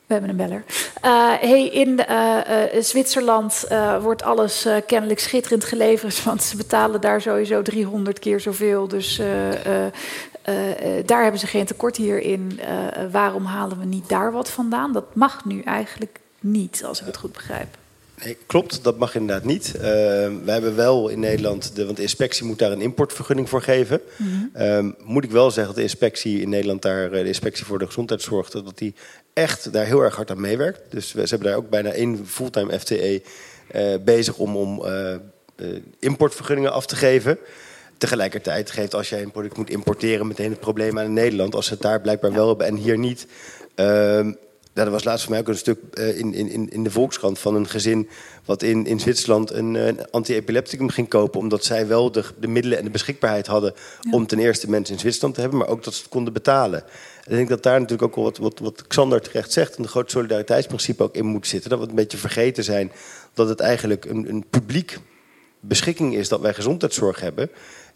We 0.06 0.16
hebben 0.16 0.30
een 0.30 0.48
beller. 0.48 0.64
Uh, 1.06 1.34
hey, 1.40 1.68
in 1.68 2.06
Zwitserland 2.84 3.68
wordt 4.02 4.24
alles 4.24 4.68
kennelijk 4.88 5.20
schitterend 5.20 5.64
geleverd, 5.64 6.24
want 6.24 6.44
ze 6.44 6.58
betalen 6.58 7.02
daar 7.02 7.22
sowieso 7.22 7.62
300 7.62 8.20
keer 8.20 8.40
zoveel. 8.40 8.88
Dus 8.88 9.22
daar 11.06 11.22
hebben 11.22 11.40
ze 11.40 11.48
geen 11.48 11.66
tekort 11.66 11.98
hierin. 11.98 12.60
Uh, 12.60 13.12
waarom 13.12 13.46
halen 13.46 13.80
we 13.80 13.86
niet 13.86 14.10
daar 14.10 14.32
wat 14.32 14.50
vandaan? 14.50 14.94
Dat 14.94 15.16
mag 15.16 15.46
nu 15.46 15.62
eigenlijk 15.62 16.20
niet, 16.40 16.84
als 16.86 17.00
ik 17.00 17.06
het 17.06 17.18
goed 17.18 17.34
begrijp. 17.34 17.78
Nee, 18.24 18.38
klopt, 18.46 18.84
dat 18.84 18.98
mag 18.98 19.16
inderdaad 19.16 19.46
niet. 19.46 19.74
Uh, 19.76 19.82
we 19.82 20.42
hebben 20.46 20.76
wel 20.76 21.10
in 21.10 21.20
Nederland, 21.20 21.76
de, 21.76 21.86
want 21.86 21.98
de 21.98 22.04
inspectie 22.04 22.46
moet 22.46 22.60
daar 22.60 22.72
een 22.72 22.82
importvergunning 22.82 23.50
voor 23.50 23.62
geven. 23.62 24.02
Mm 24.16 24.52
-hmm. 24.54 24.96
moet 25.04 25.24
ik 25.24 25.32
wel 25.32 25.52
zeggen 25.52 25.66
dat 25.66 25.76
de 25.76 25.82
inspectie 25.82 26.42
in 26.42 26.50
Nederland, 26.50 26.82
daar, 26.82 27.10
de 27.10 27.24
inspectie 27.24 27.66
voor 27.66 27.80
de 27.80 27.86
gezondheidszorg, 27.86 28.50
dat 28.50 28.78
die 28.78 28.96
echt 29.34 29.74
daar 29.74 29.86
heel 29.86 30.02
erg 30.02 30.16
hard 30.16 30.32
aan 30.32 30.42
meewerkt. 30.42 30.80
Dus 30.90 31.14
we, 31.14 31.22
ze 31.22 31.30
hebben 31.30 31.48
daar 31.48 31.58
ook 31.58 31.70
bijna 31.70 31.92
één 31.92 32.28
fulltime 32.28 32.80
FTE 32.80 33.22
bezig 34.04 34.38
om, 34.38 34.56
om 34.56 34.84
importvergunningen 36.00 36.72
af 36.72 36.86
te 36.86 36.96
geven. 36.96 37.38
Tegelijkertijd 38.00 38.72
geeft 38.72 38.94
als 38.94 39.10
jij 39.10 39.22
een 39.22 39.32
product 39.32 39.58
moet 39.58 39.70
importeren 39.70 40.28
meteen 40.28 40.50
het 40.50 40.60
probleem 40.60 41.00
aan 41.00 41.14
Nederland. 41.14 41.56
Als 41.56 41.66
ze 41.66 41.74
het 41.74 41.82
daar 41.82 42.02
blijkbaar 42.02 42.34
wel 42.34 42.48
hebben 42.48 42.68
en 42.68 42.76
hier 42.76 42.98
niet. 42.98 43.28
Nou, 44.74 44.92
er 44.92 44.98
was 44.98 45.04
laatst 45.04 45.24
voor 45.24 45.32
mij 45.32 45.42
ook 45.42 45.48
een 45.48 45.58
stuk 45.58 45.80
uh, 45.94 46.18
in, 46.18 46.34
in, 46.34 46.70
in 46.70 46.84
de 46.84 46.92
Volkskrant 46.92 47.40
van 47.40 47.56
een 47.56 47.68
gezin 47.68 48.10
wat 48.46 48.64
in, 48.64 48.86
in 48.86 49.00
Zwitserland 49.00 49.52
een, 49.52 49.74
een 49.74 50.12
anti-epilepticum 50.12 50.90
ging 50.90 51.08
kopen. 51.08 51.40
Omdat 51.40 51.64
zij 51.64 51.88
wel 51.88 52.12
de, 52.12 52.24
de 52.40 52.48
middelen 52.48 52.78
en 52.78 52.84
de 52.84 52.90
beschikbaarheid 52.90 53.48
hadden 53.48 53.74
ja. 54.02 54.12
om 54.12 54.28
ten 54.28 54.40
eerste 54.40 54.70
mensen 54.70 54.94
in 54.94 55.00
Zwitserland 55.00 55.36
te 55.36 55.42
hebben, 55.42 55.60
maar 55.60 55.68
ook 55.68 55.84
dat 55.84 55.94
ze 55.94 56.02
het 56.02 56.10
konden 56.10 56.34
betalen. 56.34 56.84
En 57.24 57.32
ik 57.32 57.36
denk 57.36 57.50
dat 57.50 57.64
daar 57.64 57.80
natuurlijk 57.80 58.04
ook 58.04 58.16
wel 58.16 58.24
wat, 58.24 58.38
wat, 58.38 58.60
wat 58.60 58.88
Xander 58.88 59.22
terecht 59.22 59.52
zegt, 59.52 59.78
een 59.78 59.88
groot 59.88 60.12
solidariteitsprincipe 60.12 61.04
ook 61.04 61.16
in 61.16 61.26
moet 61.26 61.48
zitten. 61.48 61.70
Dat 61.70 61.80
we 61.80 61.88
een 61.88 61.96
beetje 61.96 62.18
vergeten 62.18 62.64
zijn 62.64 62.92
dat 63.34 63.50
het 63.50 63.60
eigenlijk 63.60 64.06
een, 64.06 64.30
een 64.30 64.46
publiek 64.50 64.98
beschikking 65.60 66.16
is 66.16 66.30
dat 66.30 66.40
wij 66.40 66.54
gezondheidszorg 66.54 67.20
hebben. 67.20 67.50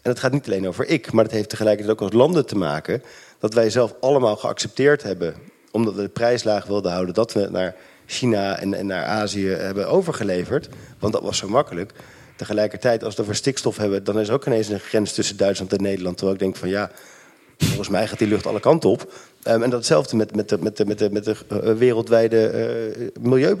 En 0.04 0.10
het 0.10 0.18
gaat 0.18 0.32
niet 0.32 0.46
alleen 0.46 0.68
over 0.68 0.86
ik, 0.86 1.12
maar 1.12 1.24
het 1.24 1.32
heeft 1.32 1.48
tegelijkertijd 1.48 1.96
ook 1.96 2.02
als 2.02 2.12
landen 2.12 2.46
te 2.46 2.56
maken 2.56 3.02
dat 3.38 3.54
wij 3.54 3.70
zelf 3.70 3.94
allemaal 4.00 4.36
geaccepteerd 4.36 5.02
hebben, 5.02 5.34
omdat 5.70 5.94
we 5.94 6.02
de 6.02 6.08
prijs 6.08 6.44
laag 6.44 6.66
wilden 6.66 6.92
houden, 6.92 7.14
dat 7.14 7.32
we 7.32 7.40
het 7.40 7.50
naar 7.50 7.74
China 8.06 8.58
en, 8.58 8.86
naar 8.86 9.04
Azië 9.04 9.48
hebben 9.48 9.88
overgeleverd. 9.88 10.68
Want 10.98 11.12
dat 11.12 11.22
was 11.22 11.38
zo 11.38 11.48
makkelijk. 11.48 11.92
Tegelijkertijd, 12.36 13.04
als 13.04 13.14
we 13.14 13.22
over 13.22 13.34
stikstof 13.34 13.76
hebben, 13.76 14.04
dan 14.04 14.20
is 14.20 14.28
er 14.28 14.34
ook 14.34 14.46
ineens 14.46 14.68
een 14.68 14.80
grens 14.80 15.12
tussen 15.12 15.36
Duitsland 15.36 15.72
en 15.72 15.82
Nederland. 15.82 16.16
Terwijl 16.16 16.36
ik 16.38 16.42
denk 16.42 16.56
van 16.56 16.68
ja, 16.68 16.90
volgens 17.58 17.88
mij 17.88 18.06
gaat 18.06 18.18
die 18.18 18.28
lucht 18.28 18.46
alle 18.46 18.60
kanten 18.60 18.90
op. 18.90 19.12
Um, 19.48 19.62
en 19.62 19.70
datzelfde 19.70 20.16
met, 20.16 20.36
met, 20.36 20.48
de, 20.48 20.58
met, 20.58 20.76
de, 20.76 20.86
met, 20.86 20.98
de, 20.98 21.10
met 21.10 21.24
de 21.24 21.36
uh, 21.52 21.72
wereldwijde 21.72 22.50
uh, 22.98 23.22
milieu 23.22 23.56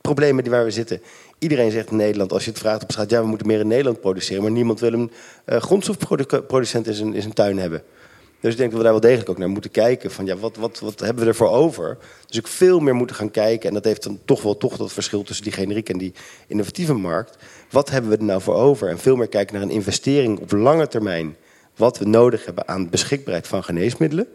problemen 0.00 0.42
die 0.42 0.52
waar 0.52 0.64
we 0.64 0.70
zitten. 0.70 1.00
Iedereen 1.38 1.70
zegt 1.70 1.90
in 1.90 1.96
Nederland, 1.96 2.32
als 2.32 2.44
je 2.44 2.50
het 2.50 2.58
vraagt 2.58 2.82
op 2.82 2.90
straat, 2.90 3.10
ja, 3.10 3.20
we 3.20 3.26
moeten 3.26 3.46
meer 3.46 3.60
in 3.60 3.66
Nederland 3.66 4.00
produceren. 4.00 4.42
Maar 4.42 4.50
niemand 4.50 4.80
wil 4.80 4.92
een 4.92 5.10
uh, 5.46 5.56
grondstofproducent 5.56 6.86
in 6.86 6.94
zijn, 6.94 7.14
in 7.14 7.22
zijn 7.22 7.34
tuin 7.34 7.58
hebben. 7.58 7.82
Dus 8.40 8.52
ik 8.52 8.58
denk 8.58 8.70
dat 8.70 8.78
we 8.78 8.84
daar 8.84 8.92
wel 8.92 9.02
degelijk 9.02 9.30
ook 9.30 9.38
naar 9.38 9.48
moeten 9.48 9.70
kijken. 9.70 10.10
Van 10.10 10.26
ja, 10.26 10.36
wat, 10.36 10.56
wat, 10.56 10.78
wat 10.78 11.00
hebben 11.00 11.22
we 11.22 11.28
ervoor 11.28 11.50
over? 11.50 11.98
Dus 12.26 12.36
ik 12.36 12.46
veel 12.46 12.80
meer 12.80 12.94
moeten 12.94 13.16
gaan 13.16 13.30
kijken. 13.30 13.68
En 13.68 13.74
dat 13.74 13.84
heeft 13.84 14.02
dan 14.02 14.18
toch 14.24 14.42
wel 14.42 14.56
toch 14.56 14.76
dat 14.76 14.92
verschil 14.92 15.22
tussen 15.22 15.44
die 15.44 15.52
generieke 15.52 15.92
en 15.92 15.98
die 15.98 16.12
innovatieve 16.46 16.94
markt. 16.94 17.36
Wat 17.70 17.90
hebben 17.90 18.10
we 18.10 18.16
er 18.16 18.24
nou 18.24 18.40
voor 18.40 18.54
over? 18.54 18.88
En 18.88 18.98
veel 18.98 19.16
meer 19.16 19.28
kijken 19.28 19.54
naar 19.54 19.62
een 19.62 19.70
investering 19.70 20.38
op 20.40 20.52
lange 20.52 20.88
termijn. 20.88 21.36
Wat 21.76 21.98
we 21.98 22.04
nodig 22.04 22.44
hebben 22.44 22.68
aan 22.68 22.90
beschikbaarheid 22.90 23.46
van 23.46 23.64
geneesmiddelen. 23.64 24.26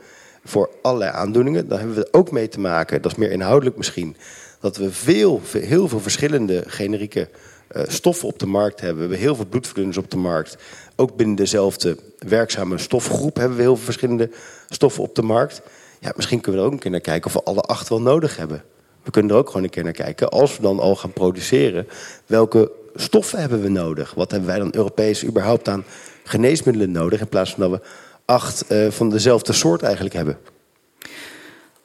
Voor 0.43 0.69
allerlei 0.81 1.11
aandoeningen. 1.11 1.67
Dan 1.67 1.77
hebben 1.77 1.95
we 1.95 2.07
ook 2.11 2.31
mee 2.31 2.47
te 2.47 2.59
maken, 2.59 3.01
dat 3.01 3.11
is 3.11 3.17
meer 3.17 3.31
inhoudelijk 3.31 3.77
misschien. 3.77 4.15
Dat 4.63 4.77
we 4.77 4.91
veel, 4.91 5.41
heel 5.51 5.87
veel 5.87 5.99
verschillende 5.99 6.63
generieke 6.67 7.29
uh, 7.71 7.83
stoffen 7.87 8.27
op 8.27 8.39
de 8.39 8.45
markt 8.45 8.79
hebben. 8.79 8.95
We 8.95 9.01
hebben 9.01 9.19
heel 9.19 9.35
veel 9.35 9.45
bloedverdunners 9.45 9.97
op 9.97 10.11
de 10.11 10.17
markt. 10.17 10.57
Ook 10.95 11.15
binnen 11.15 11.35
dezelfde 11.35 11.97
werkzame 12.17 12.77
stofgroep 12.77 13.35
hebben 13.35 13.57
we 13.57 13.63
heel 13.63 13.75
veel 13.75 13.85
verschillende 13.85 14.29
stoffen 14.69 15.03
op 15.03 15.15
de 15.15 15.21
markt. 15.21 15.61
Ja, 15.99 16.13
misschien 16.15 16.41
kunnen 16.41 16.61
we 16.61 16.67
er 16.67 16.71
ook 16.71 16.77
een 16.77 16.83
keer 16.83 16.91
naar 16.91 16.99
kijken 16.99 17.25
of 17.25 17.33
we 17.33 17.43
alle 17.43 17.61
acht 17.61 17.89
wel 17.89 18.01
nodig 18.01 18.37
hebben. 18.37 18.63
We 19.03 19.11
kunnen 19.11 19.31
er 19.31 19.37
ook 19.37 19.47
gewoon 19.47 19.63
een 19.63 19.69
keer 19.69 19.83
naar 19.83 19.91
kijken, 19.91 20.29
als 20.29 20.55
we 20.55 20.61
dan 20.61 20.79
al 20.79 20.95
gaan 20.95 21.13
produceren, 21.13 21.87
welke 22.25 22.71
stoffen 22.95 23.39
hebben 23.39 23.61
we 23.61 23.69
nodig? 23.69 24.13
Wat 24.13 24.31
hebben 24.31 24.49
wij 24.49 24.59
dan 24.59 24.75
Europees 24.75 25.25
überhaupt 25.25 25.67
aan 25.67 25.85
geneesmiddelen 26.23 26.91
nodig, 26.91 27.19
in 27.19 27.27
plaats 27.27 27.53
van 27.53 27.69
dat 27.69 27.79
we 27.79 27.87
acht 28.25 28.71
uh, 28.71 28.89
van 28.89 29.09
dezelfde 29.09 29.53
soort 29.53 29.81
eigenlijk 29.81 30.15
hebben? 30.15 30.37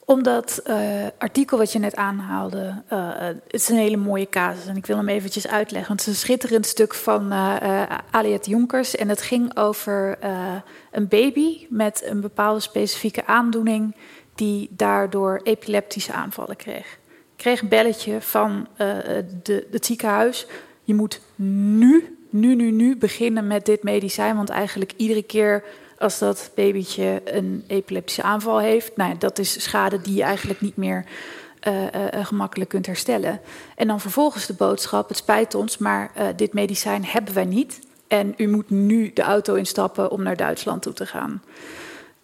Omdat 0.08 0.60
uh, 0.66 1.06
artikel 1.18 1.58
wat 1.58 1.72
je 1.72 1.78
net 1.78 1.96
aanhaalde, 1.96 2.82
uh, 2.92 3.08
het 3.20 3.42
is 3.48 3.68
een 3.68 3.76
hele 3.76 3.96
mooie 3.96 4.28
casus 4.28 4.66
en 4.66 4.76
ik 4.76 4.86
wil 4.86 4.96
hem 4.96 5.08
eventjes 5.08 5.48
uitleggen. 5.48 5.88
Want 5.88 6.00
het 6.00 6.08
is 6.08 6.14
een 6.14 6.26
schitterend 6.26 6.66
stuk 6.66 6.94
van 6.94 7.32
uh, 7.32 7.82
Aliet 8.10 8.46
Jonkers 8.46 8.96
en 8.96 9.08
het 9.08 9.22
ging 9.22 9.56
over 9.56 10.18
een 10.90 11.08
baby 11.08 11.66
met 11.68 12.02
een 12.04 12.20
bepaalde 12.20 12.60
specifieke 12.60 13.26
aandoening 13.26 13.96
die 14.34 14.68
daardoor 14.70 15.40
epileptische 15.42 16.12
aanvallen 16.12 16.56
kreeg. 16.56 16.98
Kreeg 17.36 17.60
een 17.60 17.68
belletje 17.68 18.20
van 18.20 18.66
de, 19.42 19.66
het 19.70 19.86
ziekenhuis. 19.86 20.46
Je 20.82 20.94
moet 20.94 21.20
nu, 21.34 22.18
nu, 22.30 22.54
nu, 22.54 22.70
nu 22.70 22.96
beginnen 22.96 23.46
met 23.46 23.66
dit 23.66 23.82
medicijn, 23.82 24.36
want 24.36 24.48
eigenlijk 24.48 24.92
iedere 24.96 25.22
keer 25.22 25.64
als 25.98 26.18
dat 26.18 26.50
babytje 26.54 27.22
een 27.24 27.64
epileptische 27.66 28.22
aanval 28.22 28.58
heeft. 28.58 28.96
Nou, 28.96 29.18
dat 29.18 29.38
is 29.38 29.62
schade 29.62 30.00
die 30.00 30.14
je 30.14 30.22
eigenlijk 30.22 30.60
niet 30.60 30.76
meer 30.76 31.04
uh, 31.68 31.82
uh, 31.82 32.26
gemakkelijk 32.26 32.70
kunt 32.70 32.86
herstellen. 32.86 33.40
En 33.76 33.86
dan 33.86 34.00
vervolgens 34.00 34.46
de 34.46 34.54
boodschap: 34.54 35.08
het 35.08 35.16
spijt 35.16 35.54
ons, 35.54 35.78
maar 35.78 36.10
dit 36.36 36.52
medicijn 36.52 37.04
hebben 37.04 37.34
wij 37.34 37.44
niet. 37.44 37.80
En 38.08 38.34
u 38.36 38.48
moet 38.48 38.70
nu 38.70 39.12
de 39.12 39.22
auto 39.22 39.54
instappen 39.54 40.10
om 40.10 40.22
naar 40.22 40.36
Duitsland 40.36 40.82
toe 40.82 40.92
te 40.92 41.06
gaan. 41.06 41.42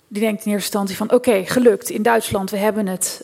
Die 0.08 0.22
denkt 0.22 0.44
in 0.44 0.52
eerste 0.52 0.66
instantie 0.66 0.96
van 0.96 1.12
oké, 1.12 1.44
gelukt. 1.46 1.90
In 1.90 2.02
Duitsland, 2.02 2.50
we 2.50 2.56
hebben 2.56 2.86
het. 2.86 3.22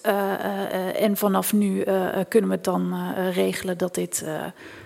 en 0.95 1.17
vanaf 1.17 1.53
nu 1.53 1.85
kunnen 2.29 2.51
we 2.51 2.57
het 2.57 2.65
dan 2.65 3.15
regelen 3.33 3.79
dat 3.79 3.95
dit 3.95 4.25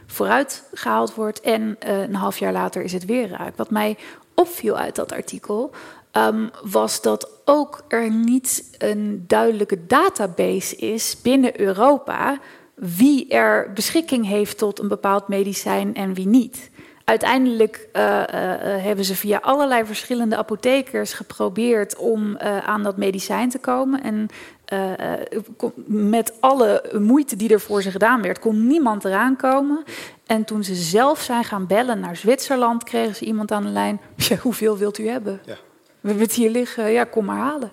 vooruit 0.06 0.64
gehaald 0.72 1.14
wordt. 1.14 1.40
En 1.40 1.76
een 1.78 2.14
half 2.14 2.38
jaar 2.38 2.52
later 2.52 2.82
is 2.82 2.92
het 2.92 3.04
weer 3.04 3.28
raak. 3.28 3.56
Wat 3.56 3.70
mij 3.70 3.96
opviel 4.34 4.76
uit 4.76 4.94
dat 4.94 5.12
artikel, 5.12 5.70
um, 6.12 6.50
was 6.62 7.02
dat 7.02 7.28
ook 7.44 7.84
er 7.88 8.10
niet 8.10 8.76
een 8.78 9.24
duidelijke 9.26 9.86
database 9.86 10.76
is 10.76 11.20
binnen 11.22 11.60
Europa 11.60 12.38
wie 12.74 13.28
er 13.28 13.72
beschikking 13.72 14.26
heeft 14.26 14.58
tot 14.58 14.78
een 14.78 14.88
bepaald 14.88 15.28
medicijn 15.28 15.94
en 15.94 16.14
wie 16.14 16.26
niet. 16.26 16.70
Uiteindelijk 17.04 17.88
uh, 17.92 18.02
uh, 18.02 18.16
hebben 18.82 19.04
ze 19.04 19.14
via 19.14 19.38
allerlei 19.42 19.84
verschillende 19.84 20.36
apothekers 20.36 21.12
geprobeerd 21.12 21.96
om 21.96 22.38
aan 22.38 22.82
dat 22.82 22.96
medicijn 22.96 23.48
te 23.48 23.58
komen. 23.58 24.02
En 24.02 24.28
met 25.86 26.32
alle 26.40 26.84
moeite 26.98 27.36
die 27.36 27.52
er 27.52 27.60
voor 27.60 27.82
ze 27.82 27.90
gedaan 27.90 28.22
werd, 28.22 28.38
kon 28.38 28.66
niemand 28.66 29.04
eraan 29.04 29.36
komen. 29.36 29.84
En 30.26 30.44
toen 30.44 30.64
ze 30.64 30.74
zelf 30.74 31.20
zijn 31.20 31.44
gaan 31.44 31.66
bellen 31.66 32.00
naar 32.00 32.16
Zwitserland, 32.16 32.84
kregen 32.84 33.14
ze 33.14 33.24
iemand 33.24 33.52
aan 33.52 33.62
de 33.62 33.68
lijn. 33.68 34.00
Ja, 34.28 34.36
hoeveel 34.36 34.76
wilt 34.76 34.98
u 34.98 35.08
hebben? 35.08 35.40
Ja. 35.44 35.56
We 36.00 36.08
hebben 36.08 36.26
het 36.26 36.34
hier 36.34 36.50
liggen, 36.50 36.90
ja, 36.90 37.04
kom 37.04 37.24
maar 37.24 37.38
halen. 37.38 37.72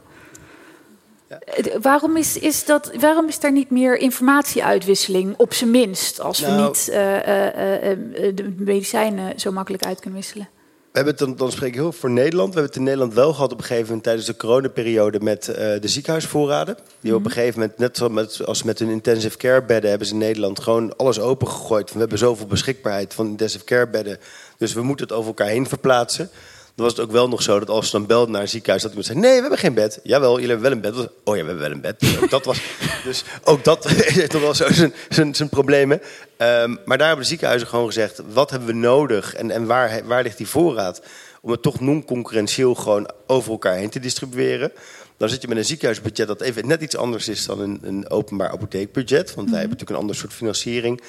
Ja. 1.28 1.40
Eh, 1.40 1.76
waarom, 1.82 2.18
is, 2.18 2.38
is 2.38 2.66
dat, 2.66 2.92
waarom 2.96 3.28
is 3.28 3.40
daar 3.40 3.52
niet 3.52 3.70
meer 3.70 3.98
informatieuitwisseling, 3.98 5.34
op 5.38 5.54
zijn 5.54 5.72
minst, 5.72 6.20
als 6.20 6.40
nou, 6.40 6.56
we 6.56 6.62
niet 6.62 6.88
uh, 6.92 7.16
uh, 7.16 8.36
de 8.36 8.56
medicijnen 8.58 9.40
zo 9.40 9.52
makkelijk 9.52 9.86
uit 9.86 10.00
kunnen 10.00 10.20
wisselen? 10.20 10.50
We 10.92 10.98
hebben 10.98 11.16
het 11.18 11.26
dan, 11.26 11.36
dan 11.36 11.52
spreek 11.52 11.70
ik 11.70 11.76
heel 11.76 11.92
voor 11.92 12.10
Nederland. 12.10 12.54
We 12.54 12.60
hebben 12.60 12.72
het 12.72 12.76
in 12.76 12.84
Nederland 12.84 13.14
wel 13.14 13.34
gehad 13.34 13.52
op 13.52 13.58
een 13.58 13.64
gegeven 13.64 13.86
moment 13.86 14.04
tijdens 14.04 14.26
de 14.26 14.36
coronaperiode 14.36 15.20
met 15.20 15.48
uh, 15.48 15.56
de 15.56 15.88
ziekenhuisvoorraden. 15.88 16.78
Die 17.00 17.12
op 17.12 17.18
een 17.18 17.24
mhm. 17.24 17.34
gegeven 17.34 17.60
moment, 17.60 17.78
net 17.78 17.98
zoals 17.98 18.46
als 18.46 18.64
met 18.64 18.80
hun 18.80 18.90
intensive 18.90 19.38
care 19.38 19.64
bedden, 19.64 19.90
hebben 19.90 20.08
ze 20.08 20.14
in 20.14 20.20
Nederland 20.20 20.60
gewoon 20.60 20.96
alles 20.98 21.20
opengegooid. 21.20 21.94
We 21.94 22.00
hebben 22.00 22.18
zoveel 22.18 22.46
beschikbaarheid 22.46 23.14
van 23.14 23.28
intensive 23.28 23.64
care 23.64 23.88
bedden. 23.88 24.18
Dus 24.58 24.74
we 24.74 24.82
moeten 24.82 25.08
het 25.08 25.16
over 25.16 25.28
elkaar 25.28 25.48
heen 25.48 25.68
verplaatsen. 25.68 26.30
Dan 26.76 26.86
was 26.86 26.96
het 26.96 27.06
ook 27.06 27.12
wel 27.12 27.30
nog 27.30 27.42
zo 27.42 27.60
dat 27.60 27.70
als 27.70 27.86
ze 27.86 27.92
dan 27.92 28.06
belden 28.06 28.32
naar 28.32 28.42
een 28.42 28.50
ziekenhuis, 28.50 28.82
dat 28.82 28.92
iemand 28.92 29.08
zei: 29.08 29.20
Nee, 29.20 29.36
we 29.36 29.42
hebben 29.42 29.60
geen 29.60 29.74
bed. 29.74 30.00
Jawel, 30.04 30.34
jullie 30.40 30.50
hebben 30.50 30.70
wel 30.70 30.72
een 30.72 30.82
bed. 30.82 31.10
Oh 31.24 31.36
ja, 31.36 31.42
we 31.42 31.48
hebben 31.48 31.60
wel 31.60 31.72
een 31.72 31.82
bed. 31.82 32.00
Dus 32.00 32.20
ook 32.24 32.30
dat 32.30 32.46
was. 32.46 32.62
Dus 33.04 33.24
ook 33.44 33.64
dat 33.64 33.88
heeft 33.90 34.30
toch 34.30 34.42
wel 34.42 34.54
zo 34.54 34.72
zijn, 35.10 35.36
zijn, 35.36 35.50
problemen. 35.50 36.02
Um, 36.38 36.80
maar 36.86 36.98
daar 36.98 37.08
hebben 37.08 37.24
de 37.24 37.30
ziekenhuizen 37.30 37.68
gewoon 37.68 37.86
gezegd: 37.86 38.22
wat 38.34 38.50
hebben 38.50 38.68
we 38.68 38.76
nodig 38.76 39.34
en, 39.34 39.52
en 39.52 39.66
waar, 39.66 40.02
waar 40.06 40.24
ligt 40.24 40.38
die 40.38 40.48
voorraad? 40.48 41.02
Om 41.42 41.52
het 41.52 41.62
toch 41.62 41.80
non-concurrentieel 41.80 42.76
gewoon 42.76 43.12
over 43.28 43.52
elkaar 43.52 43.76
heen 43.76 43.90
te 43.90 44.00
distribueren. 44.00 44.72
Dan 45.18 45.30
zit 45.30 45.42
je 45.42 45.48
met 45.48 45.58
een 45.58 45.66
ziekenhuisbudget 45.66 46.28
dat 46.28 46.42
even 46.42 46.68
net 46.68 46.82
iets 46.82 46.98
anders 46.98 47.28
is 47.28 47.46
dan 47.46 47.60
een, 47.60 47.80
een 47.82 48.10
openbaar 48.10 48.50
apotheekbudget. 48.50 49.34
Want 49.34 49.36
wij 49.36 49.46
mhm. 49.46 49.52
hebben 49.52 49.70
natuurlijk 49.70 49.90
een 49.90 49.96
ander 49.96 50.16
soort 50.16 50.34
financiering. 50.34 51.02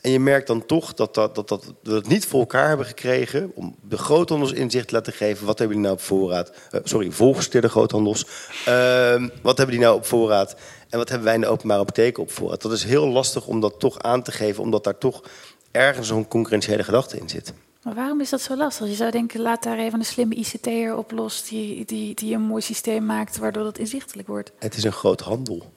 En 0.00 0.10
je 0.10 0.20
merkt 0.20 0.46
dan 0.46 0.66
toch 0.66 0.94
dat, 0.94 1.14
dat, 1.14 1.34
dat, 1.34 1.48
dat 1.48 1.74
we 1.82 1.92
het 1.92 2.08
niet 2.08 2.26
voor 2.26 2.40
elkaar 2.40 2.68
hebben 2.68 2.86
gekregen 2.86 3.50
om 3.54 3.76
de 3.88 3.98
groothandels 3.98 4.52
inzicht 4.52 4.88
te 4.88 4.94
laten 4.94 5.12
geven. 5.12 5.46
Wat 5.46 5.58
hebben 5.58 5.76
die 5.76 5.86
nou 5.86 5.98
op 5.98 6.02
voorraad? 6.02 6.52
Uh, 6.72 6.80
sorry, 6.84 7.10
volgestuurde 7.10 7.68
groothandels. 7.68 8.26
Uh, 8.68 9.26
wat 9.42 9.56
hebben 9.56 9.76
die 9.76 9.84
nou 9.84 9.96
op 9.96 10.06
voorraad? 10.06 10.56
En 10.88 10.98
wat 10.98 11.08
hebben 11.08 11.26
wij 11.26 11.34
in 11.34 11.40
de 11.40 11.46
openbare 11.46 11.80
apotheken 11.80 12.22
op 12.22 12.30
voorraad? 12.30 12.62
Dat 12.62 12.72
is 12.72 12.84
heel 12.84 13.08
lastig 13.08 13.46
om 13.46 13.60
dat 13.60 13.80
toch 13.80 13.98
aan 13.98 14.22
te 14.22 14.32
geven, 14.32 14.62
omdat 14.62 14.84
daar 14.84 14.98
toch 14.98 15.22
ergens 15.70 16.08
zo'n 16.08 16.28
concurrentiële 16.28 16.84
gedachte 16.84 17.18
in 17.18 17.28
zit. 17.28 17.52
Maar 17.82 17.94
waarom 17.94 18.20
is 18.20 18.30
dat 18.30 18.40
zo 18.40 18.56
lastig? 18.56 18.86
Je 18.88 18.94
zou 18.94 19.10
denken, 19.10 19.40
laat 19.40 19.62
daar 19.62 19.78
even 19.78 19.98
een 19.98 20.04
slimme 20.04 20.34
ICT'er 20.34 20.96
op 20.96 21.10
los 21.10 21.48
die, 21.48 21.84
die, 21.84 22.14
die 22.14 22.34
een 22.34 22.42
mooi 22.42 22.62
systeem 22.62 23.06
maakt 23.06 23.38
waardoor 23.38 23.64
dat 23.64 23.78
inzichtelijk 23.78 24.28
wordt. 24.28 24.52
Het 24.58 24.76
is 24.76 24.84
een 24.84 24.92
groot 24.92 25.20
handel. 25.20 25.72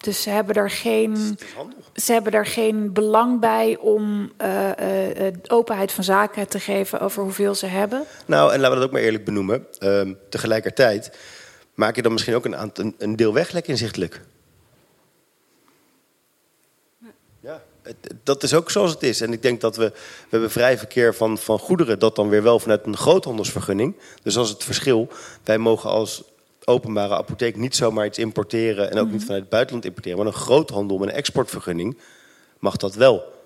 Dus 0.00 0.22
ze 0.22 0.30
hebben 0.30 0.54
er 0.54 0.70
geen, 0.70 1.38
ze 1.94 2.12
hebben 2.12 2.32
er 2.32 2.46
geen 2.46 2.92
belang 2.92 3.40
bij 3.40 3.76
om 3.76 4.32
uh, 4.42 4.68
uh, 4.68 5.26
openheid 5.46 5.92
van 5.92 6.04
zaken 6.04 6.48
te 6.48 6.60
geven 6.60 7.00
over 7.00 7.22
hoeveel 7.22 7.54
ze 7.54 7.66
hebben. 7.66 8.04
Nou, 8.26 8.52
en 8.52 8.60
laten 8.60 8.70
we 8.70 8.76
dat 8.76 8.84
ook 8.84 8.92
maar 8.92 9.02
eerlijk 9.02 9.24
benoemen. 9.24 9.66
Uh, 9.80 10.02
tegelijkertijd 10.28 11.18
maak 11.74 11.96
je 11.96 12.02
dan 12.02 12.12
misschien 12.12 12.34
ook 12.34 12.44
een, 12.44 12.70
een, 12.74 12.94
een 12.98 13.16
deel 13.16 13.32
weglek 13.32 13.66
inzichtelijk. 13.66 14.20
Ja, 17.40 17.62
het, 17.82 17.96
dat 18.22 18.42
is 18.42 18.54
ook 18.54 18.70
zoals 18.70 18.90
het 18.90 19.02
is. 19.02 19.20
En 19.20 19.32
ik 19.32 19.42
denk 19.42 19.60
dat 19.60 19.76
we, 19.76 19.84
we 19.94 20.28
hebben 20.28 20.50
vrij 20.50 20.78
verkeer 20.78 21.14
van, 21.14 21.38
van 21.38 21.58
goederen, 21.58 21.98
dat 21.98 22.16
dan 22.16 22.28
weer 22.28 22.42
wel 22.42 22.58
vanuit 22.58 22.86
een 22.86 22.96
groothandelsvergunning. 22.96 23.96
Dus 24.22 24.36
als 24.36 24.48
het 24.48 24.64
verschil, 24.64 25.08
wij 25.44 25.58
mogen 25.58 25.90
als 25.90 26.22
openbare 26.70 27.14
apotheek 27.14 27.56
niet 27.56 27.76
zomaar 27.76 28.06
iets 28.06 28.18
importeren 28.18 28.90
en 28.90 28.98
ook 28.98 29.06
niet 29.06 29.14
mhm. 29.14 29.24
vanuit 29.24 29.40
het 29.40 29.50
buitenland 29.50 29.84
importeren. 29.84 30.18
Maar 30.18 30.26
een 30.26 30.32
groothandel 30.32 30.98
met 30.98 31.08
een 31.08 31.14
exportvergunning 31.14 31.98
mag 32.58 32.76
dat 32.76 32.94
wel. 32.94 33.38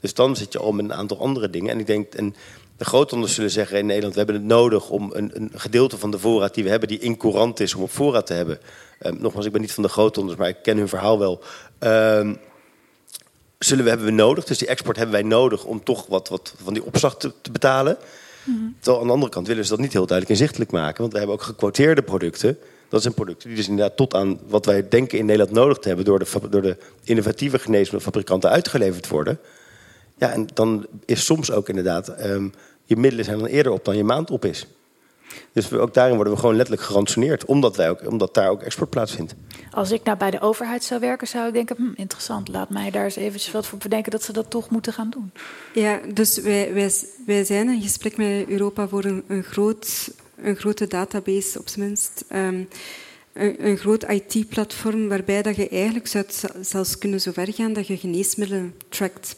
Dus 0.00 0.14
dan 0.14 0.36
zit 0.36 0.52
je 0.52 0.58
al 0.58 0.72
met 0.72 0.84
een 0.84 0.94
aantal 0.94 1.20
andere 1.20 1.50
dingen. 1.50 1.70
En 1.70 1.78
ik 1.78 1.86
denk, 1.86 2.14
en 2.14 2.34
de 2.76 2.84
groothandels 2.84 3.34
zullen 3.34 3.50
zeggen 3.50 3.78
in 3.78 3.86
Nederland: 3.86 4.14
we 4.14 4.20
hebben 4.20 4.36
het 4.36 4.44
nodig 4.44 4.90
om 4.90 5.10
een, 5.14 5.30
een 5.34 5.50
gedeelte 5.54 5.98
van 5.98 6.10
de 6.10 6.18
voorraad 6.18 6.54
die 6.54 6.64
we 6.64 6.70
hebben, 6.70 6.88
die 6.88 6.98
incourant 6.98 7.60
is, 7.60 7.74
om 7.74 7.82
op 7.82 7.90
voorraad 7.90 8.26
te 8.26 8.32
hebben. 8.32 8.60
Um, 9.00 9.16
nogmaals, 9.20 9.46
ik 9.46 9.52
ben 9.52 9.60
niet 9.60 9.72
van 9.72 9.82
de 9.82 9.88
groothandels, 9.88 10.36
maar 10.36 10.48
ik 10.48 10.62
ken 10.62 10.76
hun 10.76 10.88
verhaal 10.88 11.18
wel. 11.18 11.42
Um, 11.78 12.38
zullen 13.58 13.84
we 13.84 13.90
hebben 13.90 14.06
we 14.06 14.12
nodig? 14.12 14.44
Dus 14.44 14.58
die 14.58 14.68
export 14.68 14.96
hebben 14.96 15.14
wij 15.14 15.24
nodig 15.24 15.64
om 15.64 15.84
toch 15.84 16.06
wat, 16.06 16.28
wat 16.28 16.54
van 16.62 16.74
die 16.74 16.84
opslag 16.84 17.16
te, 17.16 17.32
te 17.40 17.50
betalen. 17.50 17.98
Mm 18.48 18.76
Terwijl 18.78 19.00
aan 19.00 19.06
de 19.06 19.12
andere 19.12 19.32
kant 19.32 19.46
willen 19.46 19.64
ze 19.64 19.70
dat 19.70 19.78
niet 19.78 19.92
heel 19.92 20.06
duidelijk 20.06 20.38
inzichtelijk 20.38 20.70
maken. 20.70 21.00
Want 21.00 21.12
we 21.12 21.18
hebben 21.18 21.36
ook 21.36 21.42
gequoteerde 21.42 22.02
producten. 22.02 22.58
Dat 22.88 23.02
zijn 23.02 23.14
producten 23.14 23.48
die 23.48 23.56
dus 23.56 23.68
inderdaad 23.68 23.96
tot 23.96 24.14
aan 24.14 24.38
wat 24.46 24.66
wij 24.66 24.88
denken 24.88 25.18
in 25.18 25.24
Nederland 25.24 25.54
nodig 25.54 25.78
te 25.78 25.88
hebben... 25.88 26.06
door 26.06 26.18
de, 26.18 26.48
door 26.50 26.62
de 26.62 26.76
innovatieve 27.04 27.58
geneesmiddelfabrikanten 27.58 28.50
uitgeleverd 28.50 29.08
worden. 29.08 29.38
Ja, 30.18 30.32
en 30.32 30.46
dan 30.54 30.86
is 31.04 31.24
soms 31.24 31.50
ook 31.50 31.68
inderdaad... 31.68 32.24
Um, 32.26 32.52
je 32.84 32.96
middelen 32.96 33.24
zijn 33.24 33.38
dan 33.38 33.46
eerder 33.46 33.72
op 33.72 33.84
dan 33.84 33.96
je 33.96 34.04
maand 34.04 34.30
op 34.30 34.44
is. 34.44 34.66
Dus 35.52 35.68
we, 35.68 35.78
ook 35.78 35.94
daarin 35.94 36.14
worden 36.14 36.32
we 36.32 36.38
gewoon 36.38 36.56
letterlijk 36.56 36.86
gerantsoeneerd, 36.86 37.44
omdat, 37.44 37.76
wij 37.76 37.90
ook, 37.90 38.10
omdat 38.10 38.34
daar 38.34 38.50
ook 38.50 38.62
export 38.62 38.90
plaatsvindt. 38.90 39.34
Als 39.70 39.90
ik 39.90 40.02
nou 40.04 40.18
bij 40.18 40.30
de 40.30 40.40
overheid 40.40 40.84
zou 40.84 41.00
werken, 41.00 41.26
zou 41.26 41.46
ik 41.46 41.52
denken: 41.52 41.76
hm, 41.76 41.92
interessant, 41.94 42.48
laat 42.48 42.70
mij 42.70 42.90
daar 42.90 43.04
eens 43.04 43.16
eventjes 43.16 43.52
wat 43.52 43.66
voor 43.66 43.78
bedenken 43.78 44.10
dat 44.10 44.22
ze 44.22 44.32
dat 44.32 44.50
toch 44.50 44.70
moeten 44.70 44.92
gaan 44.92 45.10
doen. 45.10 45.32
Ja, 45.74 46.00
dus 46.14 46.40
wij, 46.40 46.74
wij, 46.74 46.92
wij 47.26 47.44
zijn 47.44 47.68
in 47.68 47.82
gesprek 47.82 48.16
met 48.16 48.48
Europa 48.48 48.88
voor 48.88 49.04
een, 49.04 49.24
een, 49.28 49.42
groot, 49.42 50.10
een 50.36 50.56
grote 50.56 50.86
database, 50.86 51.58
op 51.58 51.68
zijn 51.68 51.86
minst. 51.86 52.24
Um, 52.32 52.68
een, 53.38 53.66
een 53.66 53.76
groot 53.76 54.02
IT-platform 54.02 55.08
waarbij 55.08 55.42
dat 55.42 55.56
je 55.56 55.68
eigenlijk 55.68 56.06
zou 56.06 56.24
zelfs 56.60 56.98
kunnen 56.98 57.20
zover 57.20 57.52
gaan 57.52 57.72
dat 57.72 57.86
je 57.86 57.96
geneesmiddelen 57.96 58.74
trackt. 58.88 59.36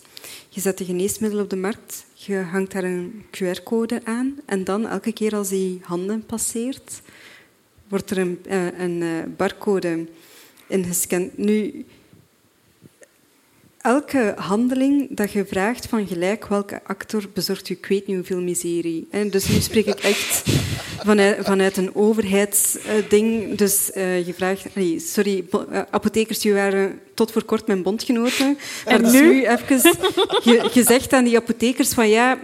Je 0.49 0.61
zet 0.61 0.79
de 0.79 0.85
geneesmiddelen 0.85 1.45
op 1.45 1.51
de 1.51 1.57
markt, 1.57 2.05
je 2.27 2.37
hangt 2.37 2.73
daar 2.73 2.85
een 2.85 3.25
QR-code 3.31 4.01
aan 4.05 4.39
en 4.47 4.65
dan 4.65 4.87
elke 4.87 5.13
keer 5.13 5.35
als 5.35 5.49
die 5.49 5.81
handen 5.83 6.27
passeert, 6.27 7.03
wordt 7.89 8.11
er 8.11 8.19
een, 8.19 8.39
eh, 8.45 8.79
een, 8.79 9.03
eh, 9.03 9.09
barcode 9.37 10.07
ingescand. 10.67 11.39
Nu, 11.39 11.85
elke 13.81 14.35
handeling 14.37 15.07
dat 15.11 15.33
je 15.33 15.45
vraagt 15.45 15.87
van 15.87 16.07
gelijk 16.07 16.47
welke 16.47 16.81
actor 16.85 17.25
bezorgt 17.33 17.69
u 17.69 17.75
ik 17.75 17.87
weet 17.87 18.07
niet 18.07 18.17
hoeveel 18.17 18.41
miserie. 18.41 19.09
Dus 19.31 19.49
nu 19.49 19.61
spreek 19.61 19.87
ik 19.87 19.99
echt 19.99 20.43
vanuit, 21.05 21.39
vanuit 21.45 21.77
een 21.77 21.95
overheidsding. 21.95 23.55
Dus 23.55 23.91
uh, 23.95 24.27
je 24.27 24.35
vraagt... 24.35 24.67
sorry, 24.97 25.45
uh, 25.53 25.81
apothekers 25.91 26.39
die 26.39 26.55
waren 26.55 27.01
tot 27.15 27.33
voor 27.33 27.45
kort 27.45 27.67
mijn 27.67 27.83
bondgenoten. 27.83 28.59
En 28.85 29.03
nu? 29.03 29.21
nu 29.21 29.47
even 29.47 29.81
gezegd 30.71 31.13
aan 31.13 31.25
die 31.25 31.37
apothekers 31.37 31.93
van 31.93 32.09
ja... 32.09 32.39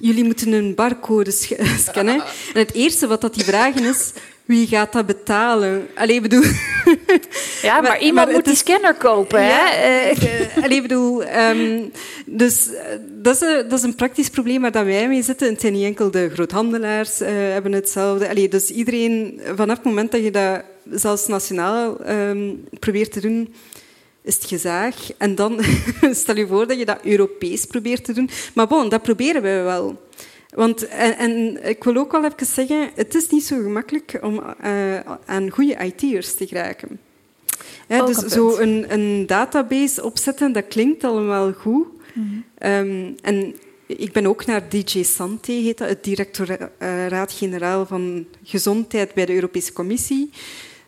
Jullie 0.00 0.24
moeten 0.24 0.52
een 0.52 0.74
barcode 0.74 1.30
scannen. 1.86 2.22
En 2.54 2.60
het 2.60 2.72
eerste 2.72 3.06
wat 3.06 3.20
dat 3.20 3.34
die 3.34 3.44
vragen 3.44 3.84
is... 3.84 4.12
Wie 4.48 4.66
gaat 4.66 4.92
dat 4.92 5.06
betalen? 5.06 5.88
Allee, 5.94 6.20
bedoel... 6.20 6.42
Ja, 7.62 7.80
maar, 7.80 8.00
iemand 8.00 8.32
moet 8.32 8.44
die 8.44 8.54
scanner 8.54 8.94
kopen, 8.94 9.40
hè? 9.44 10.12
Uh, 10.12 10.64
allee, 10.64 10.82
bedoel... 10.82 11.22
Um, 11.22 11.92
dus 12.26 12.72
eh, 12.72 12.84
dat 13.08 13.34
is, 13.34 13.40
een, 13.40 13.68
dat 13.68 13.78
is 13.78 13.84
een 13.84 13.94
praktisch 13.94 14.28
probleem 14.28 14.60
waar 14.60 14.72
dat 14.72 14.84
wij 14.84 15.08
mee 15.08 15.22
zitten. 15.22 15.48
Het 15.48 15.60
zijn 15.60 15.72
niet 15.72 15.84
enkel 15.84 16.10
de 16.10 16.30
groothandelaars 16.32 17.20
uh, 17.20 17.28
hebben 17.28 17.72
hetzelfde. 17.72 18.28
Allee, 18.28 18.48
dus 18.48 18.70
iedereen, 18.70 19.40
vanaf 19.56 19.76
het 19.76 19.86
moment 19.86 20.12
dat 20.12 20.22
je 20.22 20.30
dat 20.30 20.62
zelfs 20.90 21.26
nationaal 21.26 22.10
um, 22.10 22.64
probeert 22.78 23.12
te 23.12 23.20
doen, 23.20 23.54
is 24.22 24.34
het 24.34 24.44
gezaag. 24.44 24.94
En 25.18 25.34
dan 25.34 25.60
stel 26.10 26.36
je 26.36 26.46
voor 26.46 26.66
dat 26.66 26.78
je 26.78 26.84
dat 26.84 26.98
Europees 27.02 27.64
probeert 27.64 28.04
te 28.04 28.12
doen. 28.12 28.30
Maar 28.54 28.66
bon, 28.66 28.88
dat 28.88 29.02
proberen 29.02 29.42
we 29.42 29.60
wel. 29.62 30.08
Want, 30.54 30.88
en, 30.88 31.16
en, 31.18 31.64
ik 31.68 31.84
wil 31.84 31.96
ook 31.96 32.12
wel 32.12 32.24
even 32.24 32.46
zeggen, 32.46 32.90
het 32.94 33.14
is 33.14 33.28
niet 33.28 33.44
zo 33.44 33.56
gemakkelijk 33.56 34.18
om 34.22 34.42
uh, 34.64 34.98
aan 35.26 35.50
goede 35.50 35.76
IT'ers 35.84 36.34
te 36.34 36.46
geraken. 36.46 37.00
Ja, 37.88 38.04
dus 38.04 38.16
zo 38.16 38.56
een, 38.56 38.92
een, 38.92 39.26
database 39.26 40.04
opzetten, 40.04 40.52
dat 40.52 40.68
klinkt 40.68 41.04
allemaal 41.04 41.52
goed. 41.52 41.86
Mm 42.14 42.44
um, 42.62 43.14
en 43.22 43.54
ik 43.86 44.12
ben 44.12 44.26
ook 44.26 44.46
naar 44.46 44.68
DJ 44.68 45.02
Sante, 45.02 45.52
heet 45.52 45.78
dat, 45.78 45.88
het 45.88 46.04
directoraat-generaal 46.04 47.86
van 47.86 48.26
Gezondheid 48.42 49.14
bij 49.14 49.26
de 49.26 49.34
Europese 49.34 49.72
Commissie. 49.72 50.30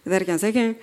Daar 0.03 0.25
gaan 0.25 0.39
zeggen, 0.39 0.77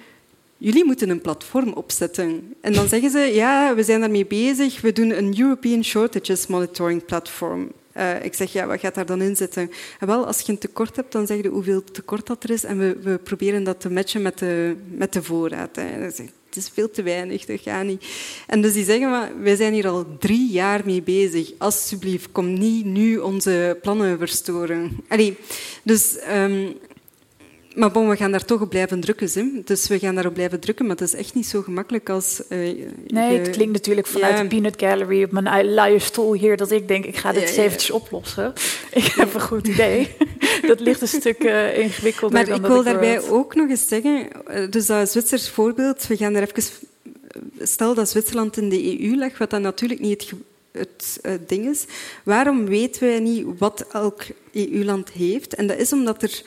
jullie 0.57 0.85
moeten 0.85 1.09
een 1.09 1.21
platform 1.21 1.73
opzetten. 1.73 2.55
En 2.61 2.73
dan 2.73 2.87
zeggen 2.87 3.09
ze, 3.09 3.19
ja, 3.19 3.75
we 3.75 3.83
zijn 3.83 3.99
daarmee 3.99 4.25
bezig, 4.25 4.81
we 4.81 4.91
doen 4.91 5.17
een 5.17 5.39
European 5.39 5.83
Shortages 5.83 6.47
Monitoring 6.47 7.05
Platform. 7.05 7.71
Uh, 7.97 8.23
ik 8.23 8.33
zeg, 8.33 8.53
ja, 8.53 8.65
wat 8.65 8.79
gaat 8.79 8.95
daar 8.95 9.05
dan 9.05 9.21
in 9.21 9.35
zitten? 9.35 9.71
En 9.99 10.07
wel, 10.07 10.25
als 10.25 10.39
je 10.39 10.51
een 10.51 10.57
tekort 10.57 10.95
hebt, 10.95 11.11
dan 11.11 11.27
zeg 11.27 11.41
je 11.41 11.47
hoeveel 11.47 11.83
tekort 11.83 12.27
dat 12.27 12.43
er 12.43 12.49
is 12.49 12.63
en 12.63 12.77
we, 12.77 12.97
we 13.01 13.17
proberen 13.17 13.63
dat 13.63 13.79
te 13.79 13.89
matchen 13.89 14.21
met 14.21 14.39
de, 14.39 14.75
met 14.87 15.13
de 15.13 15.23
voorraad. 15.23 15.75
Hè. 15.75 15.83
het 15.83 16.55
is 16.55 16.69
veel 16.73 16.89
te 16.89 17.03
weinig, 17.03 17.45
dat 17.45 17.61
gaat 17.61 17.85
niet. 17.85 18.05
En 18.47 18.61
dus 18.61 18.73
die 18.73 18.85
zeggen, 18.85 19.09
maar, 19.09 19.31
wij 19.41 19.55
zijn 19.55 19.73
hier 19.73 19.87
al 19.87 20.05
drie 20.19 20.51
jaar 20.51 20.81
mee 20.85 21.01
bezig. 21.01 21.51
Alsjeblieft, 21.57 22.31
kom 22.31 22.53
niet 22.53 22.85
nu 22.85 23.17
onze 23.17 23.77
plannen 23.81 24.17
verstoren. 24.17 24.97
Allee, 25.07 25.37
dus... 25.83 26.17
Um, 26.35 26.77
maar 27.77 27.91
bon, 27.91 28.09
we 28.09 28.15
gaan 28.15 28.31
daar 28.31 28.45
toch 28.45 28.61
op 28.61 28.69
blijven 28.69 28.99
drukken. 28.99 29.29
Hè? 29.33 29.61
Dus 29.63 29.87
we 29.87 29.99
gaan 29.99 30.15
daarop 30.15 30.33
blijven 30.33 30.59
drukken, 30.59 30.85
maar 30.85 30.95
het 30.95 31.07
is 31.07 31.13
echt 31.13 31.33
niet 31.33 31.47
zo 31.47 31.61
gemakkelijk 31.61 32.09
als... 32.09 32.41
Uh, 32.49 32.85
nee, 33.07 33.39
het 33.39 33.49
klinkt 33.49 33.73
natuurlijk 33.73 34.07
vanuit 34.07 34.37
de 34.37 34.47
Peanut 34.47 34.73
Gallery 34.77 35.23
op 35.23 35.31
mijn 35.31 35.73
luie 35.73 35.99
stoel 35.99 36.33
hier... 36.33 36.57
dat 36.57 36.71
ik 36.71 36.87
denk, 36.87 37.05
ik 37.05 37.17
ga 37.17 37.31
dit 37.31 37.41
eens 37.41 37.55
eventjes 37.55 37.91
oplossen. 37.91 38.53
Ik 38.91 39.03
heb 39.03 39.33
een 39.33 39.41
goed 39.41 39.67
idee. 39.67 40.15
dat 40.67 40.79
ligt 40.79 41.01
een 41.01 41.07
stuk 41.07 41.43
uh, 41.43 41.77
ingewikkelder 41.77 42.37
maar 42.37 42.47
dan 42.47 42.59
ik 42.59 42.65
wil 42.65 42.83
daarbij 42.83 43.21
ook 43.21 43.55
nog 43.55 43.69
eens 43.69 43.87
zeggen... 43.87 44.45
Eh, 44.45 44.71
dus 44.71 44.85
dat 44.85 45.09
Zwitsers 45.09 45.49
voorbeeld, 45.49 46.07
we 46.07 46.17
gaan 46.17 46.35
er 46.35 46.41
even... 46.41 46.63
Stel 47.59 47.93
dat 47.93 48.09
Zwitserland 48.09 48.57
in 48.57 48.69
de 48.69 49.01
EU 49.01 49.17
lag, 49.17 49.37
wat 49.37 49.49
dan 49.49 49.61
natuurlijk 49.61 49.99
niet 49.99 50.31
het, 50.71 51.19
het 51.21 51.49
ding 51.49 51.67
is. 51.67 51.85
Waarom 52.23 52.65
weten 52.65 53.07
wij 53.07 53.19
niet 53.19 53.45
wat 53.57 53.85
elk 53.91 54.23
EU-land 54.53 55.11
heeft? 55.11 55.55
En 55.55 55.67
dat 55.67 55.77
is 55.77 55.93
omdat 55.93 56.23
er 56.23 56.41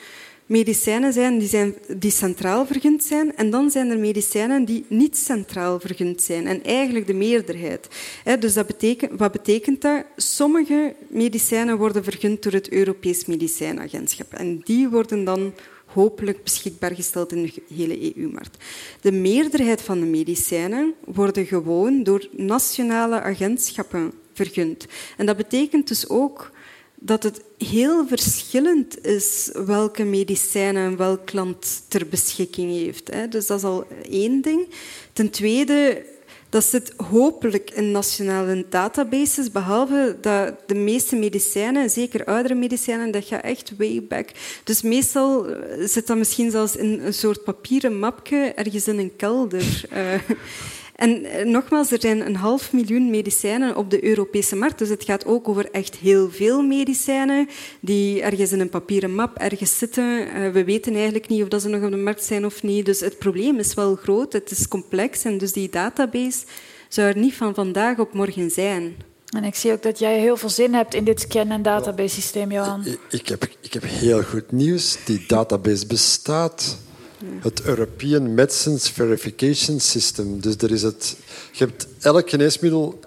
medicijnen 0.51 1.13
zijn 1.13 1.37
die, 1.37 1.47
zijn 1.47 1.75
die 1.97 2.11
centraal 2.11 2.65
vergund 2.65 3.03
zijn 3.03 3.35
en 3.35 3.49
dan 3.49 3.69
zijn 3.69 3.89
er 3.89 3.99
medicijnen 3.99 4.65
die 4.65 4.85
niet 4.87 5.17
centraal 5.17 5.79
vergund 5.79 6.21
zijn. 6.21 6.47
En 6.47 6.63
eigenlijk 6.63 7.07
de 7.07 7.13
meerderheid. 7.13 7.87
Dus 8.39 8.53
dat 8.53 8.67
betekent, 8.67 9.11
wat 9.19 9.31
betekent 9.31 9.81
dat? 9.81 10.05
Sommige 10.15 10.95
medicijnen 11.07 11.77
worden 11.77 12.03
vergund 12.03 12.43
door 12.43 12.51
het 12.51 12.69
Europees 12.69 13.25
Medicijnagentschap. 13.25 14.33
En 14.33 14.61
die 14.63 14.89
worden 14.89 15.23
dan 15.23 15.53
hopelijk 15.85 16.43
beschikbaar 16.43 16.95
gesteld 16.95 17.31
in 17.31 17.43
de 17.43 17.75
hele 17.75 18.15
EU-markt. 18.15 18.63
De 19.01 19.11
meerderheid 19.11 19.81
van 19.81 19.99
de 19.99 20.05
medicijnen 20.05 20.93
worden 21.05 21.45
gewoon 21.45 22.03
door 22.03 22.27
nationale 22.31 23.21
agentschappen 23.21 24.11
vergund. 24.33 24.87
En 25.17 25.25
dat 25.25 25.37
betekent 25.37 25.87
dus 25.87 26.09
ook 26.09 26.51
dat 27.03 27.23
het 27.23 27.41
heel 27.57 28.07
verschillend 28.07 29.05
is 29.05 29.49
welke 29.65 30.03
medicijnen 30.03 30.97
welk 30.97 31.33
land 31.33 31.83
ter 31.87 32.07
beschikking 32.07 32.71
heeft. 32.71 33.11
Dus 33.29 33.47
dat 33.47 33.57
is 33.57 33.63
al 33.63 33.85
één 34.09 34.41
ding. 34.41 34.67
Ten 35.13 35.29
tweede, 35.29 36.05
dat 36.49 36.63
zit 36.63 36.93
hopelijk 36.97 37.71
in 37.71 37.91
nationale 37.91 38.65
databases, 38.69 39.51
behalve 39.51 40.17
dat 40.21 40.53
de 40.65 40.75
meeste 40.75 41.15
medicijnen, 41.15 41.89
zeker 41.89 42.25
oudere 42.25 42.55
medicijnen, 42.55 43.11
dat 43.11 43.25
gaat 43.25 43.43
echt 43.43 43.73
way 43.77 44.03
back. 44.03 44.29
Dus 44.63 44.81
meestal 44.81 45.45
zit 45.79 46.07
dat 46.07 46.17
misschien 46.17 46.51
zelfs 46.51 46.75
in 46.75 46.99
een 46.99 47.13
soort 47.13 47.43
papieren 47.43 47.99
mapje 47.99 48.37
ergens 48.37 48.87
in 48.87 48.99
een 48.99 49.15
kelder. 49.15 49.85
Eh, 51.01 51.07
en 51.07 51.25
eh, 51.25 51.45
nogmaals, 51.45 51.91
er 51.91 52.01
zijn 52.01 52.25
een 52.25 52.35
half 52.35 52.73
miljoen 52.73 53.09
medicijnen 53.09 53.75
op 53.75 53.89
de 53.89 54.03
Europese 54.03 54.55
markt. 54.55 54.77
Dus 54.77 54.89
het 54.89 55.03
gaat 55.03 55.25
ook 55.25 55.47
over 55.47 55.71
echt 55.71 55.95
heel 55.95 56.31
veel 56.31 56.61
medicijnen 56.61 57.47
die 57.79 58.21
ergens 58.21 58.51
in 58.51 58.59
een 58.59 58.69
papieren 58.69 59.15
map 59.15 59.37
ergens 59.37 59.77
zitten. 59.77 60.03
Uh, 60.03 60.51
we 60.51 60.63
weten 60.63 60.93
eigenlijk 60.93 61.27
niet 61.27 61.41
of 61.41 61.47
dat 61.47 61.61
ze 61.61 61.69
nog 61.69 61.83
op 61.83 61.91
de 61.91 61.97
markt 61.97 62.23
zijn 62.23 62.45
of 62.45 62.63
niet. 62.63 62.85
Dus 62.85 62.99
het 62.99 63.17
probleem 63.17 63.59
is 63.59 63.73
wel 63.73 63.95
groot, 63.95 64.33
het 64.33 64.51
is 64.51 64.67
complex. 64.67 65.23
En 65.23 65.37
dus 65.37 65.51
die 65.51 65.69
database 65.69 66.45
zou 66.87 67.07
er 67.07 67.17
niet 67.17 67.33
van 67.33 67.53
vandaag 67.53 67.99
op 67.99 68.13
morgen 68.13 68.51
zijn. 68.51 68.95
En 69.35 69.43
ik 69.43 69.55
zie 69.55 69.71
ook 69.71 69.81
dat 69.83 69.99
jij 69.99 70.19
heel 70.19 70.37
veel 70.37 70.49
zin 70.49 70.73
hebt 70.73 70.93
in 70.93 71.03
dit 71.03 71.21
scan- 71.21 71.51
en 71.51 71.61
database 71.61 72.15
systeem, 72.15 72.51
Johan. 72.51 72.85
Ik, 72.85 72.99
ik, 73.09 73.27
heb, 73.27 73.47
ik 73.61 73.73
heb 73.73 73.83
heel 73.83 74.23
goed 74.23 74.51
nieuws. 74.51 74.97
Die 75.05 75.23
database 75.27 75.87
bestaat 75.87 76.77
het 77.41 77.61
European 77.61 78.33
Medicines 78.33 78.89
Verification 78.89 79.79
System. 79.79 80.39
Dus 80.39 80.55
er 80.57 80.71
is 80.71 80.83
het, 80.83 81.17
je 81.51 81.65
hebt 81.65 81.87
elk 81.99 82.29
geneesmiddel. 82.29 82.99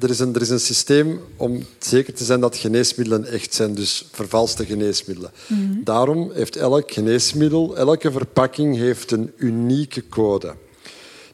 Er 0.00 0.10
is, 0.10 0.18
een, 0.18 0.34
er 0.34 0.40
is 0.40 0.48
een 0.48 0.60
systeem 0.60 1.20
om 1.36 1.64
zeker 1.78 2.14
te 2.14 2.24
zijn 2.24 2.40
dat 2.40 2.56
geneesmiddelen 2.56 3.24
echt 3.26 3.54
zijn, 3.54 3.74
dus 3.74 4.08
vervalste 4.12 4.66
geneesmiddelen. 4.66 5.30
Mhm. 5.46 5.82
Daarom 5.84 6.30
heeft 6.32 6.56
elk 6.56 6.92
geneesmiddel, 6.92 7.76
elke 7.76 8.12
verpakking 8.12 8.76
heeft 8.76 9.10
een 9.10 9.32
unieke 9.36 10.08
code. 10.08 10.54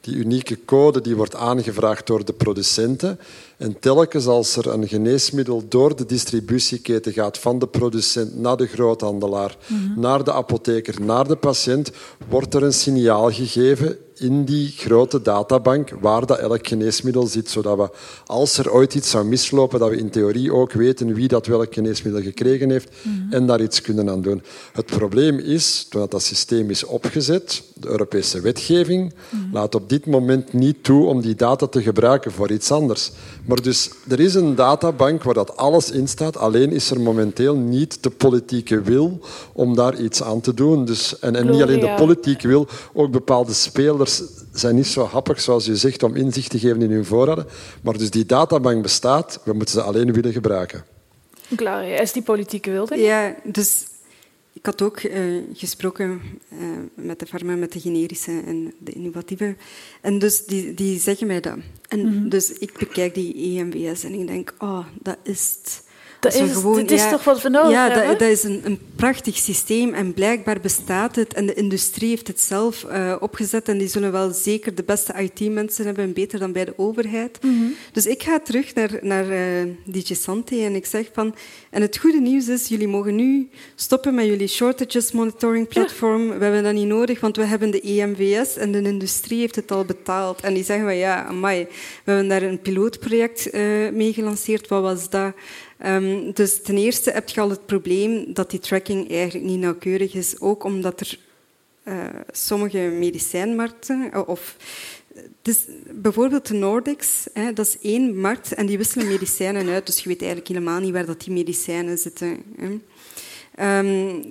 Die 0.00 0.14
unieke 0.14 0.58
code 0.64 1.00
die 1.00 1.16
wordt 1.16 1.34
aangevraagd 1.34 2.06
door 2.06 2.24
de 2.24 2.32
producenten. 2.32 3.18
En 3.56 3.78
telkens 3.78 4.26
als 4.26 4.56
er 4.56 4.72
een 4.72 4.88
geneesmiddel 4.88 5.62
door 5.68 5.96
de 5.96 6.06
distributieketen 6.06 7.12
gaat, 7.12 7.38
van 7.38 7.58
de 7.58 7.66
producent 7.66 8.38
naar 8.38 8.56
de 8.56 8.66
groothandelaar, 8.66 9.56
mhm. 9.66 10.00
naar 10.00 10.24
de 10.24 10.32
apotheker, 10.32 11.02
naar 11.02 11.28
de 11.28 11.36
patiënt, 11.36 11.90
wordt 12.28 12.54
er 12.54 12.62
een 12.62 12.72
signaal 12.72 13.30
gegeven 13.30 13.98
in 14.18 14.44
die 14.44 14.72
grote 14.76 15.22
databank 15.22 15.90
waar 16.00 16.26
dat 16.26 16.38
elk 16.38 16.68
geneesmiddel 16.68 17.26
zit, 17.26 17.48
zodat 17.48 17.76
we, 17.76 17.90
als 18.26 18.58
er 18.58 18.72
ooit 18.72 18.94
iets 18.94 19.10
zou 19.10 19.24
mislopen, 19.24 19.78
dat 19.78 19.90
we 19.90 19.96
in 19.96 20.10
theorie 20.10 20.52
ook 20.52 20.72
weten 20.72 21.14
wie 21.14 21.28
dat 21.28 21.46
welk 21.46 21.74
geneesmiddel 21.74 22.22
gekregen 22.22 22.70
heeft 22.70 22.90
en 23.30 23.46
daar 23.46 23.60
iets 23.60 23.80
kunnen 23.80 24.10
aan 24.10 24.22
doen. 24.22 24.42
Het 24.72 24.86
probleem 24.86 25.38
is, 25.38 25.86
toen 25.88 26.06
dat 26.08 26.22
systeem 26.22 26.70
is 26.70 26.84
opgezet, 26.84 27.62
de 27.74 27.88
Europese 27.88 28.40
wetgeving 28.40 29.14
laat 29.52 29.74
op 29.74 29.88
dit 29.88 30.06
moment 30.06 30.52
niet 30.52 30.84
toe 30.84 31.06
om 31.06 31.20
die 31.20 31.34
data 31.34 31.66
te 31.66 31.82
gebruiken 31.82 32.32
voor 32.32 32.50
iets 32.50 32.70
anders. 32.70 33.10
Maar 33.44 33.62
dus, 33.62 33.90
er 34.08 34.20
is 34.20 34.34
een 34.34 34.54
databank 34.54 35.22
waar 35.22 35.34
dat 35.34 35.56
alles 35.56 35.90
in 35.90 36.08
staat. 36.08 36.36
Alleen 36.36 36.72
is 36.72 36.90
er 36.90 37.00
momenteel 37.00 37.56
niet 37.56 38.02
de 38.02 38.10
politieke 38.10 38.80
wil 38.80 39.20
om 39.52 39.74
daar 39.74 40.00
iets 40.00 40.22
aan 40.22 40.40
te 40.40 40.54
doen. 40.54 40.84
Dus, 40.84 41.18
en, 41.18 41.36
en 41.36 41.50
niet 41.50 41.62
alleen 41.62 41.80
de 41.80 41.94
politieke 41.96 42.48
wil, 42.48 42.66
ook 42.92 43.10
bepaalde 43.10 43.52
spelers 43.52 44.05
zijn 44.52 44.74
niet 44.74 44.86
zo 44.86 45.04
happig, 45.04 45.40
zoals 45.40 45.68
u 45.68 45.76
zegt, 45.76 46.02
om 46.02 46.16
inzicht 46.16 46.50
te 46.50 46.58
geven 46.58 46.82
in 46.82 46.90
hun 46.90 47.04
voorraden. 47.04 47.46
Maar 47.82 47.98
dus 47.98 48.10
die 48.10 48.26
databank 48.26 48.82
bestaat, 48.82 49.40
we 49.44 49.52
moeten 49.52 49.74
ze 49.74 49.82
alleen 49.82 50.12
willen 50.12 50.32
gebruiken. 50.32 50.84
Gloria, 51.56 52.00
is 52.00 52.12
die 52.12 52.22
politieke 52.22 52.70
wilde? 52.70 52.96
Ja, 52.96 53.34
dus 53.44 53.86
ik 54.52 54.66
had 54.66 54.82
ook 54.82 54.98
eh, 54.98 55.22
gesproken 55.52 56.20
eh, 56.48 56.58
met 56.94 57.18
de 57.18 57.26
farma, 57.26 57.54
met 57.54 57.72
de 57.72 57.80
generische 57.80 58.42
en 58.46 58.74
de 58.78 58.92
innovatieve. 58.92 59.56
En 60.00 60.18
dus 60.18 60.44
die, 60.44 60.74
die 60.74 61.00
zeggen 61.00 61.26
mij 61.26 61.40
dat. 61.40 61.56
En 61.88 62.28
dus 62.28 62.52
ik 62.52 62.78
bekijk 62.78 63.14
die 63.14 63.34
EMWS 63.34 64.04
en 64.04 64.12
ik 64.12 64.26
denk, 64.26 64.54
oh, 64.58 64.86
dat 65.02 65.16
is 65.22 65.58
het. 65.62 65.84
Dat 66.32 66.34
is, 66.48 66.62
dit 66.62 66.90
is 66.90 67.08
toch 67.10 67.24
wat 67.24 67.42
we 67.42 67.48
nodig 67.48 67.70
ja, 67.70 67.84
hebben? 67.90 68.08
dat, 68.08 68.18
dat 68.18 68.28
is 68.28 68.42
een, 68.42 68.60
een 68.64 68.78
prachtig 68.96 69.36
systeem 69.36 69.94
en 69.94 70.14
blijkbaar 70.14 70.60
bestaat 70.60 71.16
het. 71.16 71.34
En 71.34 71.46
de 71.46 71.54
industrie 71.54 72.08
heeft 72.08 72.26
het 72.26 72.40
zelf 72.40 72.84
eh, 72.84 73.16
opgezet 73.20 73.68
en 73.68 73.78
die 73.78 73.88
zullen 73.88 74.12
wel 74.12 74.30
zeker 74.30 74.74
de 74.74 74.82
beste 74.82 75.12
IT-mensen 75.12 75.84
hebben, 75.84 76.12
beter 76.12 76.38
dan 76.38 76.52
bij 76.52 76.64
de 76.64 76.74
overheid. 76.76 77.38
Mhm. 77.42 77.64
Dus 77.92 78.06
ik 78.06 78.22
ga 78.22 78.38
terug 78.38 78.74
naar, 78.74 78.98
naar 79.00 79.30
eh 79.30 79.44
DJ 79.84 80.14
en 80.50 80.74
ik 80.74 80.86
zeg 80.86 81.08
van... 81.12 81.34
En 81.70 81.82
het 81.82 81.98
goede 81.98 82.20
nieuws 82.20 82.48
is, 82.48 82.68
jullie 82.68 82.88
mogen 82.88 83.14
nu 83.14 83.48
stoppen 83.74 84.14
met 84.14 84.26
jullie 84.26 84.48
shortages 84.48 85.12
monitoring 85.12 85.68
platform. 85.68 86.28
We 86.28 86.44
hebben 86.44 86.62
dat 86.62 86.72
niet 86.72 86.86
nodig, 86.86 87.20
want 87.20 87.36
we 87.36 87.44
hebben 87.44 87.70
de 87.70 87.80
EMWS 87.80 88.56
en 88.56 88.72
de 88.72 88.82
industrie 88.82 89.40
heeft 89.40 89.56
het 89.56 89.70
al 89.70 89.84
betaald. 89.84 90.40
En 90.40 90.54
die 90.54 90.64
zeggen 90.64 90.84
van 90.84 90.96
ja, 90.96 91.24
amai, 91.24 91.66
we 92.04 92.10
hebben 92.10 92.28
daar 92.28 92.42
een 92.42 92.60
pilootproject 92.60 93.50
eh, 93.50 93.62
mee 93.92 94.12
gelanceerd. 94.12 94.68
Wat 94.68 94.82
was 94.82 95.10
dat? 95.10 95.32
Ehm, 95.78 96.32
dus 96.32 96.62
ten 96.62 96.76
eerste 96.76 97.10
heb 97.10 97.28
je 97.28 97.40
al 97.40 97.50
het 97.50 97.66
probleem 97.66 98.34
dat 98.34 98.50
die 98.50 98.60
tracking 98.60 99.10
eigenlijk 99.10 99.44
niet 99.44 99.60
nauwkeurig 99.60 100.14
is. 100.14 100.40
Ook 100.40 100.64
omdat 100.64 101.00
er 101.00 101.18
eh, 101.82 102.04
sommige 102.30 102.78
medicijnmarkten 102.78 104.10
eh, 104.12 104.22
of 104.26 104.56
dus 105.42 105.64
bijvoorbeeld 105.90 106.46
de 106.46 106.54
Nordics, 106.54 107.26
dat 107.54 107.66
is 107.66 107.78
één 107.80 108.20
markt 108.20 108.54
en 108.54 108.66
die 108.66 108.78
wisselen 108.78 109.06
medicijnen 109.06 109.68
uit, 109.68 109.86
dus 109.86 110.02
je 110.02 110.08
weet 110.08 110.20
eigenlijk 110.20 110.48
helemaal 110.48 110.80
niet 110.80 110.92
waar 110.92 111.06
dat 111.06 111.20
die 111.20 111.32
medicijnen 111.32 111.98
zitten. 111.98 112.42
Ehm, 113.54 114.22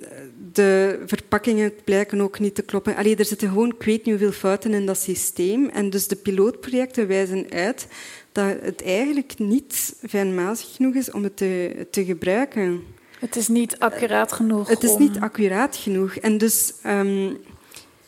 de 0.52 1.02
verpakkingen 1.06 1.72
blijken 1.84 2.20
ook 2.20 2.38
niet 2.38 2.54
te 2.54 2.62
kloppen. 2.62 2.96
Allee, 2.96 3.16
er 3.16 3.24
zitten 3.24 3.48
gewoon, 3.48 3.74
ik 3.78 3.82
weet 3.82 4.04
niet 4.04 4.14
hoeveel 4.14 4.38
fouten 4.38 4.74
in 4.74 4.86
dat 4.86 4.98
systeem. 4.98 5.68
En 5.68 5.90
dus 5.90 6.08
de 6.08 6.16
pilootprojecten 6.16 7.06
wijzen 7.06 7.50
uit 7.50 7.86
dat 8.36 8.56
het 8.62 8.82
eigenlijk 8.82 9.38
niet 9.38 9.94
fijnmazig 10.08 10.74
genoeg 10.74 10.94
is 10.94 11.10
om 11.10 11.22
het 11.22 11.36
te, 11.36 11.86
te 11.90 12.04
gebruiken. 12.04 12.82
Het 13.18 13.36
is 13.36 13.48
niet 13.48 13.78
accuraat 13.78 14.32
genoeg. 14.32 14.68
Het 14.68 14.82
is 14.82 14.90
om- 14.90 15.00
niet 15.00 15.18
accuraat 15.20 15.76
genoeg. 15.76 16.16
En 16.16 16.38
dus, 16.38 16.72
ehm, 16.82 17.34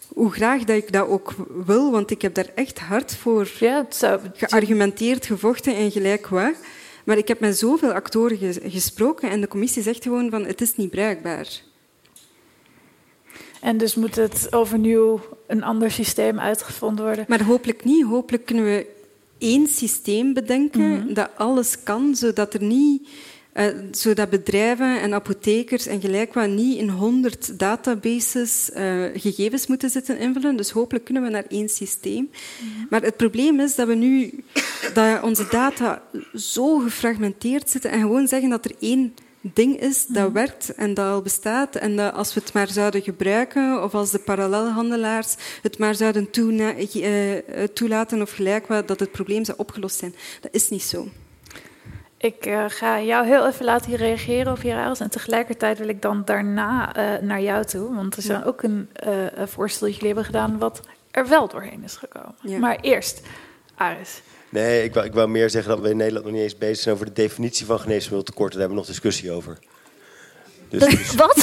hoe 0.08 0.30
graag 0.30 0.64
dat 0.64 0.76
ik 0.76 0.92
dat 0.92 1.08
ook 1.08 1.34
wil, 1.66 1.90
want 1.90 2.10
ik 2.10 2.22
heb 2.22 2.34
daar 2.34 2.50
echt 2.54 2.78
hard 2.78 3.14
voor 3.16 3.48
Ja, 3.58 3.86
zou... 3.88 4.20
geargumenteerd, 4.34 5.26
gevochten 5.26 5.76
en 5.76 5.90
gelijk 5.90 6.26
wat. 6.26 6.54
Maar 7.04 7.18
ik 7.18 7.28
heb 7.28 7.40
met 7.40 7.58
zoveel 7.58 7.92
actoren 7.92 8.36
ges- 8.36 8.58
gesproken 8.62 9.30
en 9.30 9.40
de 9.40 9.48
commissie 9.48 9.82
zegt 9.82 10.02
gewoon 10.02 10.30
van 10.30 10.44
het 10.44 10.60
is 10.60 10.76
niet 10.76 10.90
bruikbaar. 10.90 11.48
En 13.60 13.78
dus 13.78 13.94
moet 13.94 14.14
het 14.14 14.48
overnieuw 14.50 15.20
een 15.46 15.62
ander 15.62 15.90
systeem 15.90 16.38
uitgevonden 16.38 17.04
worden. 17.04 17.24
Maar 17.28 17.42
hopelijk 17.42 17.84
niet. 17.84 18.04
Hopelijk 18.04 18.44
kunnen 18.46 18.64
we 18.64 18.86
één 19.38 19.66
systeem 19.66 20.32
bedenken 20.32 21.14
dat 21.14 21.30
alles 21.36 21.82
kan, 21.82 22.14
zodat 22.16 22.54
er 22.54 22.62
niet... 22.62 23.08
eh, 23.52 23.66
zodat 23.90 24.30
bedrijven 24.30 25.00
en 25.00 25.14
apothekers 25.14 25.86
en 25.86 26.00
gelijk 26.00 26.34
wat 26.34 26.48
niet 26.48 26.78
in 26.78 26.88
honderd 26.88 27.58
databases 27.58 28.70
eh, 28.70 29.04
gegevens 29.14 29.66
moeten 29.66 29.90
zitten 29.90 30.18
invullen. 30.18 30.56
Dus 30.56 30.70
hopelijk 30.70 31.04
kunnen 31.04 31.22
we 31.22 31.30
naar 31.30 31.46
één 31.48 31.68
systeem. 31.68 32.30
Maar 32.90 33.02
het 33.02 33.16
probleem 33.16 33.60
is 33.60 33.74
dat 33.74 33.86
we 33.86 33.94
nu 33.94 34.44
dat 34.94 35.22
onze 35.22 35.46
data 35.50 36.02
zo 36.34 36.78
gefragmenteerd 36.78 37.70
zitten 37.70 37.90
en 37.90 38.00
gewoon 38.00 38.28
zeggen 38.28 38.50
dat 38.50 38.64
er 38.64 38.74
één 38.80 39.14
ding 39.54 39.80
is 39.80 40.06
dat 40.06 40.32
werkt 40.32 40.74
en 40.74 40.94
dat 40.94 41.06
al 41.06 41.22
bestaat. 41.22 41.74
En 41.74 41.96
dat 41.96 42.14
als 42.14 42.34
we 42.34 42.40
het 42.40 42.52
maar 42.52 42.68
zouden 42.68 43.02
gebruiken, 43.02 43.82
of 43.82 43.94
als 43.94 44.10
de 44.10 44.18
parallelhandelaars 44.18 45.36
het 45.62 45.78
maar 45.78 45.94
zouden 45.94 46.28
eh, 46.30 47.36
eh, 47.38 47.68
toelaten 47.68 48.22
of 48.22 48.30
gelijk 48.30 48.66
wat, 48.66 48.88
dat 48.88 49.00
het 49.00 49.12
probleem 49.12 49.44
zou 49.44 49.58
opgelost 49.58 49.98
zijn. 49.98 50.14
Dat 50.40 50.54
is 50.54 50.68
niet 50.68 50.82
zo. 50.82 51.08
Ik 52.16 52.46
eh, 52.46 52.64
ga 52.68 53.00
jou 53.00 53.26
heel 53.26 53.46
even 53.46 53.64
laten 53.64 53.96
reageren 53.96 54.52
op 54.52 54.62
Heraals. 54.62 55.00
En 55.00 55.10
tegelijkertijd 55.10 55.78
wil 55.78 55.88
ik 55.88 56.02
dan 56.02 56.22
daarna 56.24 56.92
naar 57.20 57.40
jou 57.40 57.64
toe. 57.64 57.94
Want 57.94 58.16
er 58.16 58.18
is 58.18 58.44
ook 58.44 58.62
een 58.62 58.88
voorstel 59.46 59.86
dat 59.86 59.96
jullie 59.96 60.14
hebben 60.14 60.24
gedaan... 60.24 60.58
wat 60.58 60.80
er 61.10 61.28
wel 61.28 61.48
doorheen 61.48 61.84
is 61.84 61.96
gekomen. 61.96 62.34
Ja. 62.42 62.58
Maar 62.58 62.78
eerst, 62.80 63.20
Aris. 63.74 64.22
Nee, 64.50 64.84
ik 64.84 64.94
wou, 64.94 65.06
ik 65.06 65.26
meer 65.26 65.50
zeggen 65.50 65.70
dat 65.70 65.80
we 65.80 65.90
in 65.90 65.96
Nederland 65.96 66.24
nog 66.24 66.34
niet 66.34 66.42
eens 66.42 66.58
bezig 66.58 66.78
zijn 66.78 66.94
over 66.94 67.06
de 67.06 67.12
definitie 67.12 67.66
van 67.66 67.80
geneesmiddeltekort. 67.80 68.50
Daar 68.50 68.60
hebben 68.60 68.78
we 68.78 68.84
nog 68.84 68.92
discussie 68.92 69.30
over. 69.30 69.58
Dus, 70.70 70.84
dus, 70.88 71.14
Wat? 71.14 71.34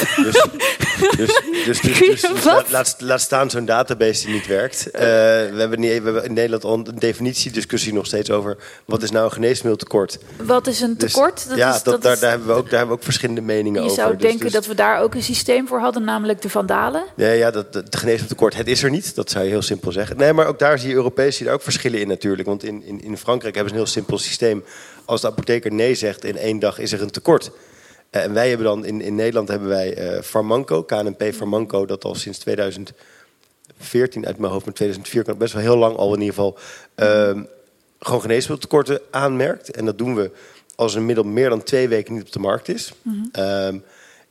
dus, 1.65 1.81
dus, 1.81 2.27
laat, 2.99 3.21
staan 3.21 3.49
zo'n 3.49 3.65
database 3.65 4.25
die 4.25 4.33
niet 4.33 4.47
werkt. 4.47 4.91
Eh, 4.91 5.01
we, 5.01 5.55
hebben 5.57 5.79
niet, 5.79 5.89
we 5.89 6.03
hebben 6.03 6.23
in 6.25 6.33
Nederland 6.33 6.87
een 6.87 6.99
definitiediscussie 6.99 7.93
nog 7.93 8.05
steeds 8.05 8.31
over 8.31 8.57
wat 8.85 9.03
is 9.03 9.11
nou 9.11 9.25
een 9.25 9.31
geneesmiddeltekort. 9.31 10.17
Wat 10.37 10.67
is 10.67 10.81
een 10.81 10.95
Dus, 10.97 11.13
tekort? 11.13 11.47
Dat 11.49 11.57
ja, 11.57 11.75
is, 11.75 11.83
dat, 11.83 11.93
dat 11.93 12.01
daar, 12.01 12.13
is- 12.13 12.19
daar, 12.19 12.29
hebben 12.29 12.47
we 12.47 12.53
ook, 12.53 12.63
daar 12.69 12.77
hebben 12.77 12.87
we 12.89 12.93
ook 12.95 13.03
verschillende 13.03 13.41
meningen 13.41 13.81
je 13.81 13.89
over. 13.89 14.01
zou 14.03 14.15
Dus- 14.17 14.21
denken 14.29 14.51
dat 14.51 14.65
we 14.65 14.75
daar 14.75 15.01
ook 15.01 15.15
een 15.15 15.23
systeem 15.23 15.67
voor 15.67 15.79
hadden, 15.79 16.03
namelijk 16.03 16.41
de 16.41 16.49
vandalen. 16.49 17.03
Ja, 17.15 17.31
ja 17.31 17.51
dat, 17.51 17.73
de 17.73 17.83
geneesmiddeltekort, 17.89 18.55
het 18.55 18.67
is 18.67 18.83
er 18.83 18.89
niet. 18.89 19.15
Dat 19.15 19.29
zou 19.29 19.43
je 19.43 19.49
heel 19.49 19.61
simpel 19.61 19.91
zeggen. 19.91 20.17
Nee, 20.17 20.33
maar 20.33 20.47
ook 20.47 20.59
daar 20.59 20.79
zie 20.79 20.89
je 20.89 20.95
Europees 20.95 21.29
zie 21.35 21.39
je 21.39 21.45
daar 21.45 21.53
ook 21.53 21.61
verschillen 21.61 21.99
in 21.99 22.07
natuurlijk. 22.07 22.47
Want 22.47 22.63
in, 22.63 22.83
in, 22.85 23.03
in 23.03 23.17
Frankrijk 23.17 23.55
hebben 23.55 23.73
ze 23.73 23.79
een 23.79 23.85
heel 23.85 23.93
simpel 23.93 24.17
systeem. 24.17 24.63
Als 25.05 25.21
de 25.21 25.27
apotheker 25.27 25.73
nee 25.73 25.95
zegt, 25.95 26.23
in 26.25 26.37
één 26.37 26.59
dag 26.59 26.79
is 26.79 26.91
er 26.91 27.01
een 27.01 27.11
tekort. 27.11 27.51
En 28.23 28.33
wij 28.33 28.49
hebben 28.49 28.65
dan, 28.67 28.85
in, 28.85 29.01
in 29.01 29.15
Nederland 29.15 29.47
hebben 29.47 29.67
wij 29.67 29.93
eh 29.93 30.21
Farmanco, 30.21 30.83
KNP 30.83 31.23
Farmanco, 31.33 31.85
dat 31.85 32.03
al 32.03 32.15
sinds 32.15 32.37
2014 32.37 34.25
uit 34.25 34.37
mijn 34.37 34.51
hoofd, 34.51 34.65
met 34.65 34.75
2004 34.75 35.23
kan 35.23 35.37
best 35.37 35.53
wel 35.53 35.61
heel 35.61 35.77
lang 35.77 35.95
al 35.97 36.13
in 36.13 36.19
ieder 36.21 36.35
geval, 36.35 36.57
ehm, 36.95 37.43
gewoon 37.99 38.21
geneesmiddeltekorten 38.21 38.99
aanmerkt. 39.11 39.71
En 39.71 39.85
dat 39.85 39.97
doen 39.97 40.15
we 40.15 40.31
als 40.75 40.95
een 40.95 41.05
middel 41.05 41.23
meer 41.23 41.49
dan 41.49 41.63
twee 41.63 41.87
weken 41.87 42.13
niet 42.13 42.23
op 42.23 42.31
de 42.31 42.39
markt 42.39 42.69
is. 42.69 42.93
Ehm, 43.31 43.77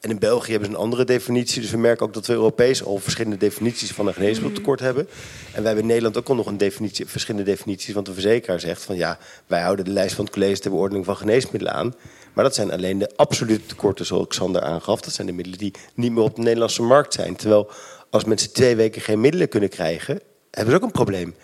en 0.00 0.10
in 0.10 0.18
België 0.18 0.50
hebben 0.50 0.68
ze 0.68 0.74
een 0.74 0.80
andere 0.82 1.04
definitie. 1.04 1.60
Dus 1.60 1.70
we 1.70 1.76
merken 1.76 2.06
ook 2.06 2.14
dat 2.14 2.26
we 2.26 2.32
Europees 2.32 2.84
al 2.84 2.98
verschillende 2.98 3.36
definities 3.36 3.92
van 3.92 4.06
een 4.06 4.14
geneesmiddeltekort 4.14 4.80
hebben. 4.80 5.08
En 5.52 5.62
wij 5.62 5.64
hebben 5.64 5.82
in 5.82 5.86
Nederland 5.86 6.16
ook 6.16 6.28
al 6.28 6.34
nog 6.34 6.46
een 6.46 6.58
definitie, 6.58 7.06
verschillende 7.06 7.50
definities. 7.50 7.94
Want 7.94 8.06
de 8.06 8.12
verzekeraar 8.12 8.60
zegt 8.60 8.82
van 8.82 8.96
ja, 8.96 9.18
wij 9.46 9.60
houden 9.60 9.84
de 9.84 9.90
lijst 9.90 10.14
van 10.14 10.24
het 10.24 10.34
college 10.34 10.60
ter 10.60 10.70
beoordeling 10.70 11.04
van 11.04 11.16
geneesmiddelen 11.16 11.74
aan. 11.74 11.94
Maar 12.34 12.44
dat 12.44 12.54
zijn 12.54 12.72
alleen 12.72 12.98
de 12.98 13.10
absolute 13.16 13.66
tekorten, 13.66 14.06
zoals 14.06 14.26
Xander 14.26 14.62
aangaf. 14.62 15.00
Dat 15.00 15.12
zijn 15.12 15.26
de 15.26 15.32
middelen 15.32 15.58
die 15.58 15.74
niet 15.94 16.12
meer 16.12 16.22
op 16.22 16.36
de 16.36 16.42
Nederlandse 16.42 16.82
markt 16.82 17.14
zijn. 17.14 17.36
Terwijl 17.36 17.70
als 18.10 18.24
mensen 18.24 18.52
twee 18.52 18.76
weken 18.76 19.02
geen 19.02 19.20
middelen 19.20 19.48
kunnen 19.48 19.68
krijgen, 19.68 20.20
hebben 20.50 20.74
ze 20.74 20.80
ook 20.80 20.86
een 20.86 20.90
probleem. 20.90 21.34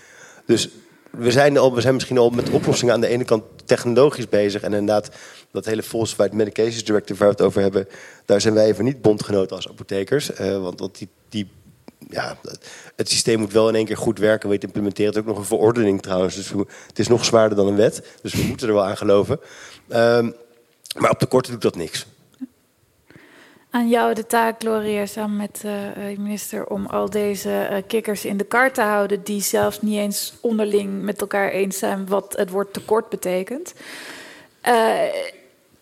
Dus 0.46 0.68
we 1.10 1.30
zijn, 1.30 1.58
al, 1.58 1.74
we 1.74 1.80
zijn 1.80 1.94
misschien 1.94 2.18
al 2.18 2.30
met 2.30 2.50
oplossingen 2.50 2.94
aan 2.94 3.00
de 3.00 3.06
ene 3.06 3.24
kant 3.24 3.44
technologisch 3.64 4.28
bezig. 4.28 4.62
En 4.62 4.72
inderdaad, 4.72 5.10
dat 5.52 5.64
hele 5.64 5.82
Falsified 5.82 6.32
Medications 6.32 6.84
Directive 6.84 7.18
waar 7.18 7.28
we 7.28 7.34
het 7.34 7.44
over 7.44 7.62
hebben, 7.62 7.88
daar 8.24 8.40
zijn 8.40 8.54
wij 8.54 8.66
even 8.66 8.84
niet 8.84 9.02
bondgenoten 9.02 9.56
als 9.56 9.68
apothekers. 9.68 10.32
Eh, 10.32 10.62
want 10.62 10.80
want 10.80 10.98
die, 10.98 11.08
die, 11.28 11.50
ja, 12.08 12.38
het 12.96 13.08
systeem 13.08 13.38
moet 13.38 13.52
wel 13.52 13.68
in 13.68 13.74
één 13.74 13.84
keer 13.84 13.96
goed 13.96 14.18
werken. 14.18 14.48
We 14.48 14.58
implementeren 14.58 15.10
het 15.10 15.20
ook 15.20 15.28
nog 15.28 15.38
een 15.38 15.44
verordening 15.44 16.02
trouwens. 16.02 16.34
Dus 16.34 16.52
het 16.86 16.98
is 16.98 17.08
nog 17.08 17.24
zwaarder 17.24 17.56
dan 17.56 17.66
een 17.66 17.76
wet. 17.76 18.02
Dus 18.22 18.34
we 18.34 18.42
moeten 18.42 18.68
er 18.68 18.74
wel 18.74 18.84
aan 18.84 18.96
geloven. 18.96 19.40
Ehm, 19.88 20.30
maar 20.98 21.10
op 21.10 21.20
de 21.20 21.26
korte 21.26 21.50
doet 21.50 21.62
dat 21.62 21.76
niks. 21.76 22.06
Aan 23.70 23.88
jou 23.88 24.14
de 24.14 24.26
taak, 24.26 24.60
Gloria, 24.60 25.06
samen 25.06 25.36
met 25.36 25.60
eh, 25.64 25.88
eh, 25.88 26.16
de 26.16 26.22
minister, 26.22 26.66
om 26.66 26.86
al 26.86 27.10
deze 27.10 27.50
eh, 27.50 27.82
kikkers 27.86 28.24
in 28.24 28.36
de 28.36 28.44
kar 28.44 28.72
te 28.72 28.80
houden, 28.80 29.22
die 29.22 29.42
zelfs 29.42 29.82
niet 29.82 29.98
eens 29.98 30.32
onderling 30.40 31.02
met 31.02 31.20
elkaar 31.20 31.50
eens 31.50 31.78
zijn 31.78 32.06
wat 32.06 32.36
het 32.36 32.50
woord 32.50 32.72
tekort 32.72 33.08
betekent. 33.08 33.74
Eh, 34.60 34.98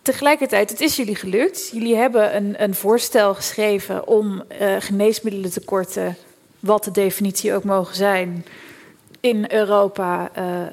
tegelijkertijd, 0.03 0.71
het 0.71 0.81
is 0.81 0.97
jullie 0.97 1.17
gelukt. 1.17 1.71
Jullie 1.73 1.97
hebben 1.97 2.37
een, 2.37 2.63
een 2.63 2.75
voorstel 2.75 3.35
geschreven 3.35 4.07
om 4.07 4.43
eh 4.49 4.77
geneesmiddelentekorten, 4.79 6.17
wat 6.61 6.85
de 6.85 6.91
definitie 6.91 7.55
ook 7.55 7.65
mogen 7.65 7.97
zijn, 7.97 8.45
in 9.21 9.45
Europa 9.49 10.31
eh, 10.33 10.67
eh, 10.67 10.73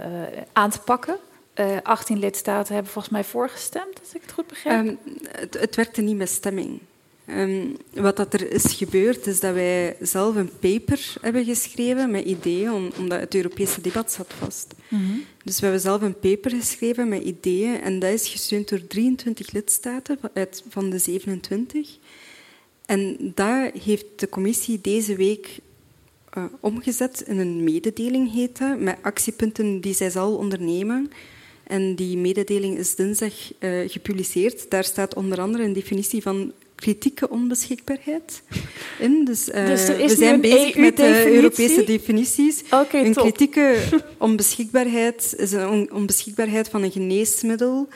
aan 0.54 0.70
te 0.70 0.80
pakken. 0.80 1.18
Eh 1.56 1.78
18 1.84 2.20
lidstaten 2.20 2.74
hebben 2.74 2.92
volgens 2.92 3.14
mij 3.14 3.24
voorgestemd, 3.24 4.00
als 4.00 4.14
ik 4.14 4.22
het 4.22 4.32
goed 4.32 4.48
begrijp. 4.48 4.88
Ehm, 4.88 4.96
het, 5.32 5.54
het 5.60 5.76
werkte 5.76 6.02
niet 6.02 6.18
met 6.18 6.30
stemming. 6.30 6.80
Ehm, 7.26 7.68
wat 7.94 8.18
dat 8.18 8.34
er 8.34 8.52
is 8.52 8.74
gebeurd, 8.74 9.28
is 9.28 9.40
dat 9.40 9.54
wij 9.54 9.96
zelf 10.02 10.36
een 10.36 10.52
paper 10.60 11.14
hebben 11.22 11.46
geschreven 11.46 12.12
met 12.12 12.26
ideeën, 12.26 12.92
omdat 12.98 13.20
het 13.20 13.36
Europese 13.36 13.82
debat 13.82 14.12
zat 14.12 14.34
vast. 14.40 14.74
Dus 15.44 15.56
we 15.56 15.64
hebben 15.64 15.82
zelf 15.82 16.02
een 16.02 16.20
paper 16.20 16.52
geschreven 16.52 17.08
met 17.08 17.24
ideeën 17.24 17.82
en 17.82 18.00
dat 18.00 18.12
is 18.12 18.28
gesteund 18.28 18.70
door 18.70 18.88
23 18.88 19.52
lidstaten 19.52 20.20
uit, 20.34 20.64
van 20.70 20.90
de 20.90 20.98
27. 20.98 21.98
En 22.86 23.18
daar 23.36 23.72
heeft 23.84 24.06
de 24.16 24.30
commissie 24.30 24.82
deze 24.82 25.16
week 25.16 25.60
uh, 26.38 26.44
omgezet 26.60 27.24
in 27.28 27.40
een 27.40 27.64
mededeling, 27.64 28.34
heet 28.34 28.58
dat, 28.58 28.80
met 28.80 28.98
actiepunten 29.02 29.82
die 29.82 29.94
zij 29.94 30.10
zal 30.10 30.36
ondernemen. 30.36 31.12
En 31.68 31.96
die 31.96 32.18
mededeling 32.18 32.78
is 32.78 32.96
dinsdag 32.96 33.34
uh, 33.60 33.90
gepubliceerd. 33.90 34.70
Daar 34.70 34.84
staat 34.84 35.16
onder 35.16 35.40
andere 35.42 35.64
een 35.64 35.74
definitie 35.74 36.22
van 36.22 36.52
kritieke 36.76 37.30
onbeschikbaarheid 37.30 38.42
in. 39.00 39.26
Dus, 39.26 39.50
uh, 39.50 39.66
dus 39.66 39.88
we 39.88 40.16
zijn 40.18 40.42
bezig 40.42 40.76
met 40.76 40.98
de 40.98 41.34
Europese 41.36 41.84
definities. 41.84 42.64
Okay, 42.72 43.06
een 43.06 43.14
top. 43.14 43.24
kritieke 43.24 43.78
onbeschikbaarheid 44.18 45.34
is 45.38 45.52
een 45.52 45.70
on 45.70 45.92
onbeschikbaarheid 45.92 46.70
van 46.70 46.84
een 46.84 46.92
geneesmiddel 46.92 47.88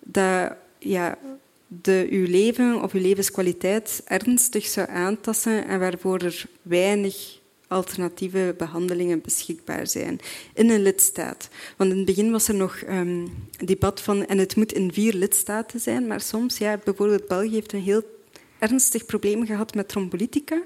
dat 0.00 0.52
ja, 0.78 1.18
de, 1.66 2.06
uw 2.10 2.26
leven 2.26 2.82
of 2.82 2.92
uw 2.92 3.00
levenskwaliteit 3.00 4.02
ernstig 4.04 4.66
zou 4.66 4.88
aantasten 4.88 5.66
en 5.66 5.78
waarvoor 5.78 6.18
er 6.18 6.44
weinig 6.62 7.35
alternatieve 7.68 8.54
behandelingen 8.58 9.20
beschikbaar 9.20 9.86
zijn 9.86 10.20
in 10.54 10.70
een 10.70 10.82
lidstaat. 10.82 11.48
Want 11.76 11.90
in 11.90 11.96
het 11.96 12.06
begin 12.06 12.30
was 12.30 12.48
er 12.48 12.54
nog 12.54 12.82
um, 12.88 13.48
debat 13.64 14.00
van 14.00 14.26
en 14.26 14.38
het 14.38 14.56
moet 14.56 14.72
in 14.72 14.92
vier 14.92 15.14
lidstaten 15.14 15.80
zijn, 15.80 16.06
maar 16.06 16.20
soms, 16.20 16.58
ja, 16.58 16.78
bijvoorbeeld 16.84 17.28
België 17.28 17.52
heeft 17.52 17.72
een 17.72 17.82
heel 17.82 18.02
ernstig 18.58 19.06
probleem 19.06 19.46
gehad 19.46 19.74
met 19.74 19.88
trombolytica. 19.88 20.62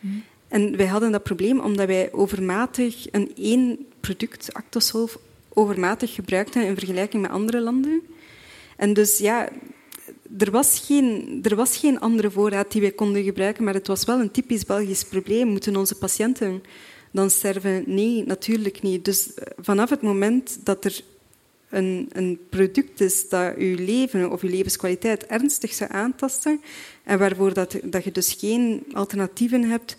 Mm. 0.00 0.22
En 0.48 0.76
wij 0.76 0.86
hadden 0.86 1.12
dat 1.12 1.22
probleem 1.22 1.60
omdat 1.60 1.86
wij 1.86 2.12
overmatig 2.12 3.06
een 3.10 3.32
één 3.36 3.86
product, 4.00 4.54
Actosolv, 4.54 5.14
overmatig 5.48 6.14
gebruikten 6.14 6.64
in 6.64 6.74
vergelijking 6.74 7.22
met 7.22 7.30
andere 7.30 7.60
landen. 7.60 8.02
En 8.76 8.92
dus 8.92 9.18
ja, 9.18 9.48
er 10.38 10.50
was, 10.50 10.82
geen, 10.86 11.38
er 11.42 11.56
was 11.56 11.76
geen 11.76 12.00
andere 12.00 12.30
voorraad 12.30 12.72
die 12.72 12.80
wij 12.80 12.90
konden 12.90 13.24
gebruiken, 13.24 13.64
maar 13.64 13.74
het 13.74 13.86
was 13.86 14.04
wel 14.04 14.20
een 14.20 14.30
typisch 14.30 14.64
Belgisch 14.64 15.04
probleem. 15.04 15.48
Moeten 15.48 15.76
onze 15.76 15.94
patiënten 15.94 16.62
dan 17.12 17.30
sterven? 17.30 17.82
Nee, 17.86 18.24
natuurlijk 18.26 18.82
niet. 18.82 19.04
Dus 19.04 19.30
vanaf 19.58 19.90
het 19.90 20.02
moment 20.02 20.58
dat 20.64 20.84
er 20.84 21.02
een, 21.68 22.08
een 22.12 22.38
product 22.50 23.00
is 23.00 23.28
dat 23.28 23.56
uw 23.56 23.76
leven 23.76 24.30
of 24.30 24.42
uw 24.42 24.50
levenskwaliteit 24.50 25.26
ernstig 25.26 25.72
zou 25.72 25.92
aantasten 25.92 26.60
en 27.04 27.18
waarvoor 27.18 27.52
dat, 27.52 27.78
dat 27.84 28.04
je 28.04 28.12
dus 28.12 28.36
geen 28.38 28.84
alternatieven 28.92 29.64
hebt 29.64 29.96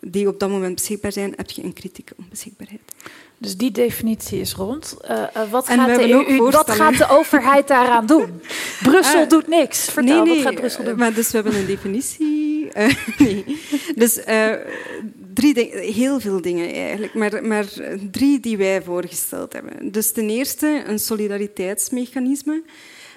die 0.00 0.28
op 0.28 0.40
dat 0.40 0.50
moment 0.50 0.74
beschikbaar 0.74 1.12
zijn, 1.12 1.32
heb 1.36 1.50
je 1.50 1.62
een 1.62 1.72
kritieke 1.72 2.14
onbeschikbaarheid. 2.18 2.92
Dus 3.40 3.56
die 3.56 3.70
definitie 3.70 4.40
is 4.40 4.52
rond. 4.52 4.96
Uh, 5.10 5.10
uh, 5.36 5.50
wat, 5.50 5.66
gaat 5.68 5.98
de 5.98 6.10
EU, 6.10 6.50
wat, 6.50 6.70
gaat 6.70 6.98
de 6.98 7.08
overheid 7.08 7.68
daaraan 7.68 8.06
doen? 8.06 8.40
Brussel 8.82 9.22
uh, 9.22 9.28
doet 9.28 9.46
niks. 9.48 9.84
Vertel, 9.84 10.24
nee, 10.24 10.34
nee, 10.34 10.42
wat 10.42 10.52
gaat 10.52 10.60
Brussel 10.60 10.84
doen? 10.84 10.96
Maar 10.96 11.14
dus 11.14 11.30
we 11.30 11.36
hebben 11.36 11.56
een 11.56 11.66
definitie. 11.66 12.68
nee. 13.18 13.44
Dus 13.94 14.20
drie 15.34 15.54
dingen, 15.54 15.78
heel 15.78 16.20
veel 16.20 16.40
dingen 16.40 16.74
eigenlijk, 16.74 17.14
maar, 17.14 17.44
maar 17.44 17.64
drie 18.10 18.40
die 18.40 18.56
wij 18.56 18.82
voorgesteld 18.82 19.52
hebben. 19.52 19.92
Dus 19.92 20.12
ten 20.12 20.30
eerste 20.30 20.82
een 20.86 20.98
solidariteitsmechanisme, 20.98 22.62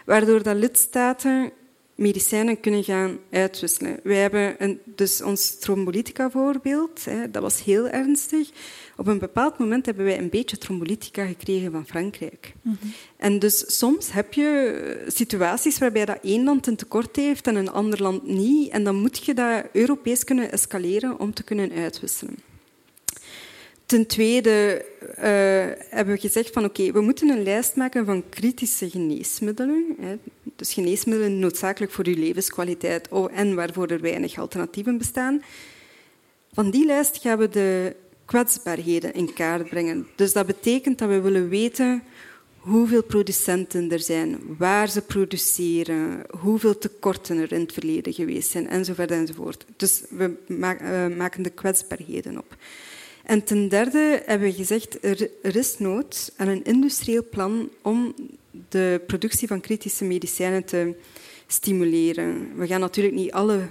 waardoor 0.06 0.44
dat 0.44 0.56
lidstaten 0.56 1.52
medicijnen 1.96 2.60
kunnen 2.60 2.84
gaan 2.84 3.18
uitwisselen. 3.32 4.00
Wij 4.04 4.18
hebben 4.18 4.56
een, 4.58 4.80
dus 4.86 5.22
ons 5.22 5.60
trombolytica-voorbeeld, 5.60 7.02
dat 7.30 7.42
was 7.42 7.64
heel 7.64 7.88
ernstig. 7.88 8.50
Op 8.98 9.08
een 9.08 9.20
bepaald 9.20 9.58
moment 9.58 9.86
hebben 9.86 10.06
wij 10.06 10.18
een 10.18 10.30
beetje 10.30 10.58
trombolytica 10.58 11.26
gekregen 11.26 11.72
van 11.72 11.86
Frankrijk. 11.86 12.54
Mm 12.62 12.78
-hmm. 12.82 12.94
En 13.18 13.40
dus 13.40 13.78
soms 13.78 14.12
heb 14.12 14.34
je 14.34 15.04
situaties 15.08 15.78
waarbij 15.78 16.06
dat 16.06 16.20
één 16.22 16.44
land 16.44 16.68
een 16.68 16.76
tekort 16.76 17.16
heeft 17.16 17.48
en 17.48 17.56
een 17.56 17.72
ander 17.72 18.02
land 18.02 18.28
niet. 18.28 18.72
En 18.72 18.84
dan 18.84 18.96
moet 18.96 19.26
je 19.26 19.34
dat 19.34 19.66
Europees 19.72 20.24
kunnen 20.24 20.52
escaleren 20.52 21.20
om 21.20 21.34
te 21.34 21.44
kunnen 21.44 21.72
uitwisselen. 21.72 22.36
Ten 23.86 24.08
tweede 24.08 24.86
uh, 25.02 25.16
hebben 25.90 26.14
we 26.14 26.20
gezegd 26.20 26.54
van 26.54 26.66
oké, 26.66 26.82
okay, 26.82 26.94
we 26.94 27.02
moeten 27.02 27.30
een 27.30 27.44
lijst 27.44 27.76
maken 27.76 28.06
van 28.06 28.30
kritische 28.30 28.90
geneesmiddelen. 28.90 29.96
Hè. 30.00 30.18
Dus 30.56 30.74
geneesmiddelen 30.74 31.40
noodzakelijk 31.40 31.92
voor 31.92 32.06
uw 32.06 32.16
levenskwaliteit 32.16 33.08
oh, 33.10 33.38
en 33.38 33.56
waarvoor 33.56 33.88
er 33.88 34.02
weinig 34.02 34.38
alternatieven 34.38 34.98
bestaan. 34.98 35.42
Van 36.54 36.70
die 36.70 36.86
lijst 36.86 37.18
gaan 37.18 37.38
we 37.38 37.50
de 37.50 37.96
kwetsbaarheden 38.26 39.14
in 39.14 39.34
kaart 39.34 39.70
brengen. 39.70 40.08
Dus 40.16 40.34
dat 40.34 40.46
betekent 40.46 40.98
dat 40.98 41.10
we 41.10 41.22
willen 41.22 41.50
weten 41.50 42.04
hoeveel 42.58 43.04
producenten 43.04 43.92
er 43.92 44.00
zijn, 44.00 44.40
waar 44.58 44.90
ze 44.90 45.02
produceren, 45.02 46.22
hoeveel 46.40 46.78
tekorten 46.78 47.38
er 47.38 47.52
in 47.52 47.62
het 47.62 47.74
verleden 47.74 48.14
geweest 48.14 48.50
zijn, 48.50 48.70
enzovoort 48.70 49.12
enzovoort. 49.12 49.66
Dus 49.78 50.04
we 50.10 50.34
maken 51.18 51.44
de 51.44 51.50
kwetsbaarheden 51.50 52.38
op. 52.38 52.58
En 53.24 53.44
ten 53.44 53.70
derde 53.70 54.22
hebben 54.26 54.48
we 54.48 54.54
gezegd, 54.54 54.98
er 55.42 55.56
is 55.56 55.78
nood 55.78 56.34
aan 56.38 56.48
een 56.48 56.64
industrieel 56.64 57.26
plan 57.30 57.70
om 57.82 58.16
de 58.70 59.02
productie 59.08 59.48
van 59.48 59.62
kritische 59.62 60.06
medicijnen 60.06 60.66
te 60.66 60.96
stimuleren. 61.48 62.58
We 62.58 62.68
gaan 62.68 62.80
natuurlijk 62.80 63.16
niet 63.16 63.32
alle 63.32 63.68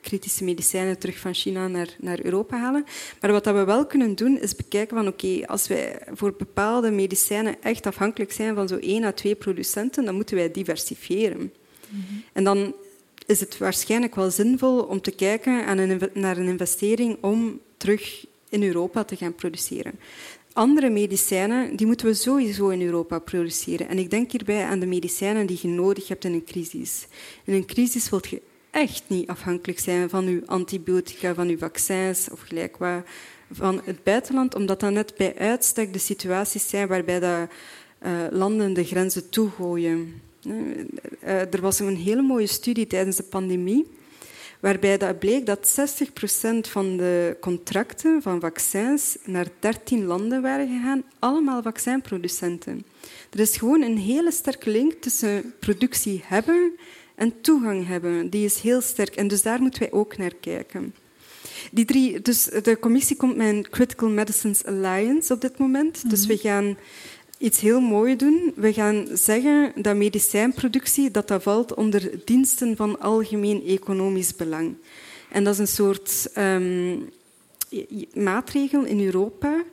kritische 0.00 0.44
medicijnen 0.44 0.98
terug 0.98 1.18
van 1.18 1.34
China 1.34 1.68
naar, 1.68 1.96
naar 2.00 2.24
Europa 2.24 2.58
halen. 2.58 2.84
Maar 3.20 3.32
wat 3.32 3.44
we 3.44 3.64
wel 3.64 3.86
kunnen 3.86 4.14
doen, 4.14 4.40
is 4.40 4.56
bekijken 4.56 4.96
van 4.96 5.06
oké, 5.06 5.26
okay, 5.26 5.44
als 5.44 5.68
wij 5.68 5.98
voor 6.12 6.34
bepaalde 6.38 6.90
medicijnen 6.90 7.62
echt 7.62 7.86
afhankelijk 7.86 8.32
zijn 8.32 8.54
van 8.54 8.68
zo 8.68 8.76
één 8.76 9.04
à 9.04 9.12
twee 9.12 9.34
producenten, 9.34 10.04
dan 10.04 10.14
moeten 10.14 10.36
wij 10.36 10.50
diversifiëren. 10.50 11.38
Mm 11.38 12.04
-hmm. 12.08 12.22
En 12.32 12.44
dan 12.44 12.74
is 13.26 13.40
het 13.40 13.58
waarschijnlijk 13.58 14.14
wel 14.14 14.30
zinvol 14.30 14.82
om 14.82 15.00
te 15.00 15.10
kijken 15.10 15.66
aan 15.66 15.78
een, 15.78 16.00
naar 16.14 16.36
een 16.36 16.48
investering 16.48 17.16
om 17.20 17.60
terug 17.76 18.24
in 18.48 18.62
Europa 18.62 19.04
te 19.04 19.16
gaan 19.16 19.34
produceren. 19.34 19.92
Andere 20.52 20.90
medicijnen 20.90 21.76
die 21.76 21.86
moeten 21.86 22.06
we 22.06 22.14
sowieso 22.14 22.68
in 22.68 22.82
Europa 22.82 23.18
produceren. 23.18 23.88
En 23.88 23.98
ik 23.98 24.10
denk 24.10 24.32
hierbij 24.32 24.64
aan 24.64 24.78
de 24.78 24.86
medicijnen 24.86 25.46
die 25.46 25.58
je 25.62 25.68
nodig 25.68 26.08
hebt 26.08 26.24
in 26.24 26.32
een 26.32 26.44
crisis. 26.44 27.06
In 27.44 27.54
een 27.54 27.66
crisis 27.66 28.10
wilt 28.10 28.28
je 28.28 28.40
echt 28.72 29.02
niet 29.06 29.28
afhankelijk 29.28 29.78
zijn 29.78 30.10
van 30.10 30.26
uw 30.26 30.40
antibiotica, 30.46 31.34
van 31.34 31.48
uw 31.48 31.58
vaccins 31.58 32.30
of 32.30 32.40
gelijk 32.40 32.76
van 33.50 33.80
het 33.84 34.02
buitenland, 34.02 34.54
omdat 34.54 34.80
dat 34.80 34.92
net 34.92 35.14
bij 35.16 35.34
uitstek 35.38 35.92
de 35.92 35.98
situaties 35.98 36.68
zijn 36.68 36.88
waarbij 36.88 37.20
de, 37.20 37.48
uh, 38.02 38.10
landen 38.30 38.72
de 38.72 38.84
grenzen 38.84 39.28
toegooien. 39.28 40.20
Uh, 40.46 41.54
er 41.54 41.60
was 41.60 41.78
een 41.78 41.96
hele 41.96 42.22
mooie 42.22 42.46
studie 42.46 42.86
tijdens 42.86 43.16
de 43.16 43.22
pandemie 43.22 43.86
waarbij 44.62 44.98
dat 44.98 45.18
bleek 45.18 45.46
dat 45.46 45.80
60% 45.80 46.70
van 46.70 46.96
de 46.96 47.36
contracten 47.40 48.22
van 48.22 48.40
vaccins 48.40 49.16
naar 49.24 49.46
13 49.58 50.04
landen 50.04 50.42
waren 50.42 50.68
gegaan, 50.68 51.02
allemaal 51.18 51.62
vaccinproducenten. 51.62 52.84
Er 53.30 53.40
is 53.40 53.56
gewoon 53.56 53.82
een 53.82 53.98
hele 53.98 54.32
sterke 54.32 54.70
link 54.70 54.92
tussen 54.92 55.54
productie 55.58 56.22
hebben 56.24 56.72
en 57.14 57.40
toegang 57.40 57.86
hebben. 57.86 58.30
Die 58.30 58.44
is 58.44 58.60
heel 58.60 58.80
sterk 58.80 59.14
en 59.16 59.28
dus 59.28 59.42
daar 59.42 59.60
moeten 59.60 59.80
wij 59.80 59.92
ook 59.92 60.16
naar 60.16 60.34
kijken. 60.40 60.94
Die 61.70 61.84
drie, 61.84 62.20
dus 62.20 62.44
de 62.44 62.78
commissie 62.80 63.16
komt 63.16 63.36
met 63.36 63.48
een 63.48 63.66
Critical 63.70 64.08
Medicines 64.08 64.64
Alliance 64.64 65.32
op 65.32 65.40
dit 65.40 65.58
moment. 65.58 65.96
Mm 65.96 66.00
-hmm. 66.00 66.10
Dus 66.10 66.26
we 66.26 66.36
gaan 66.36 66.76
iets 67.38 67.60
heel 67.60 67.80
moois 67.80 68.16
doen. 68.16 68.52
We 68.56 68.72
gaan 68.72 69.06
zeggen 69.12 69.72
dat 69.76 69.96
medicijnproductie 69.96 71.10
dat 71.10 71.28
dat 71.28 71.42
valt 71.42 71.74
onder 71.74 72.10
diensten 72.24 72.76
van 72.76 73.00
algemeen 73.00 73.62
economisch 73.66 74.36
belang. 74.36 74.74
En 75.30 75.44
dat 75.44 75.52
is 75.52 75.58
een 75.58 75.66
soort 75.66 76.30
um, 76.38 77.10
maatregel 78.14 78.84
in 78.84 79.04
Europa 79.04 79.64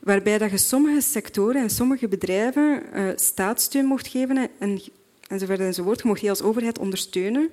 waarbij 0.00 0.38
dat 0.38 0.50
je 0.50 0.58
sommige 0.58 1.00
sectoren 1.00 1.62
en 1.62 1.70
sommige 1.70 2.08
bedrijven 2.08 2.82
uh, 2.94 3.08
staatssteun 3.14 3.84
mocht 3.84 4.06
geven 4.06 4.48
en, 4.58 4.80
enzovoort 5.28 5.58
enzovoort. 5.58 6.00
Je 6.00 6.08
mocht 6.08 6.20
die 6.20 6.30
als 6.30 6.42
overheid 6.42 6.78
ondersteunen 6.78 7.50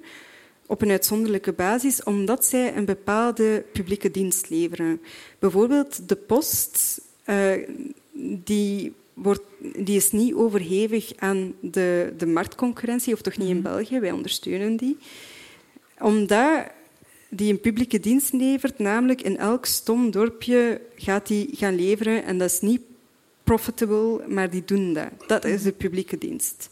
op 0.66 0.82
een 0.82 0.90
uitzonderlijke 0.90 1.54
basis, 1.54 2.04
omdat 2.04 2.46
zij 2.46 2.76
een 2.76 2.86
bepaalde 2.86 3.66
publieke 3.74 4.12
dienst 4.12 4.50
leveren. 4.50 5.02
Bijvoorbeeld 5.40 6.10
de 6.10 6.16
post, 6.16 7.02
uh, 7.26 7.52
die 8.44 8.94
wordt, 9.14 9.42
die 9.78 9.96
is 9.96 10.12
niet 10.12 10.34
overhevig 10.34 11.12
aan 11.16 11.54
de, 11.60 12.14
de 12.18 12.26
marktconcurrentie, 12.26 13.14
of 13.14 13.22
toch 13.22 13.38
niet 13.38 13.50
in 13.50 13.56
Mhm. 13.56 13.64
België, 13.64 14.00
wij 14.00 14.12
ondersteunen 14.12 14.76
die. 14.76 14.98
Omdat 16.00 16.64
die 17.30 17.52
een 17.52 17.60
publieke 17.60 18.00
dienst 18.00 18.34
levert, 18.34 18.80
namelijk 18.80 19.22
in 19.22 19.38
elk 19.38 19.66
stom 19.66 20.12
dorpje 20.12 20.82
gaat 20.96 21.28
die 21.28 21.50
gaan 21.52 21.76
leveren 21.76 22.24
en 22.24 22.38
dat 22.38 22.52
is 22.52 22.62
niet 22.62 22.82
profitable, 23.44 24.28
maar 24.28 24.50
die 24.50 24.66
doen 24.66 24.94
dat. 24.94 25.10
Dat 25.28 25.46
is 25.46 25.64
de 25.64 25.72
publieke 25.72 26.18
dienst. 26.18 26.70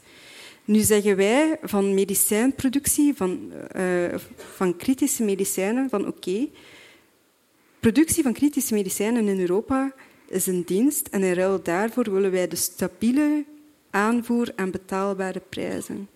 Nu 0.72 0.80
zeggen 0.80 1.16
wij 1.16 1.58
van 1.62 1.94
medicijnproductie, 1.94 3.14
van, 3.16 3.52
uh, 3.78 4.16
van 4.36 4.78
kritische 4.78 5.24
medicijnen, 5.24 5.90
van 5.90 6.08
oké, 6.08 6.48
productie 7.80 8.24
van 8.24 8.34
kritische 8.34 8.74
medicijnen 8.74 9.28
in 9.28 9.40
Europa 9.40 9.94
is 10.30 10.48
een 10.48 10.64
dienst 10.66 11.08
en 11.08 11.24
in 11.24 11.34
ruil 11.34 11.62
daarvoor 11.64 12.12
willen 12.12 12.32
wij 12.32 12.48
de 12.48 12.56
stabiele 12.56 13.46
aanvoer 13.90 14.52
aan 14.56 14.72
betaalbare 14.72 15.42
prijzen. 15.50 16.08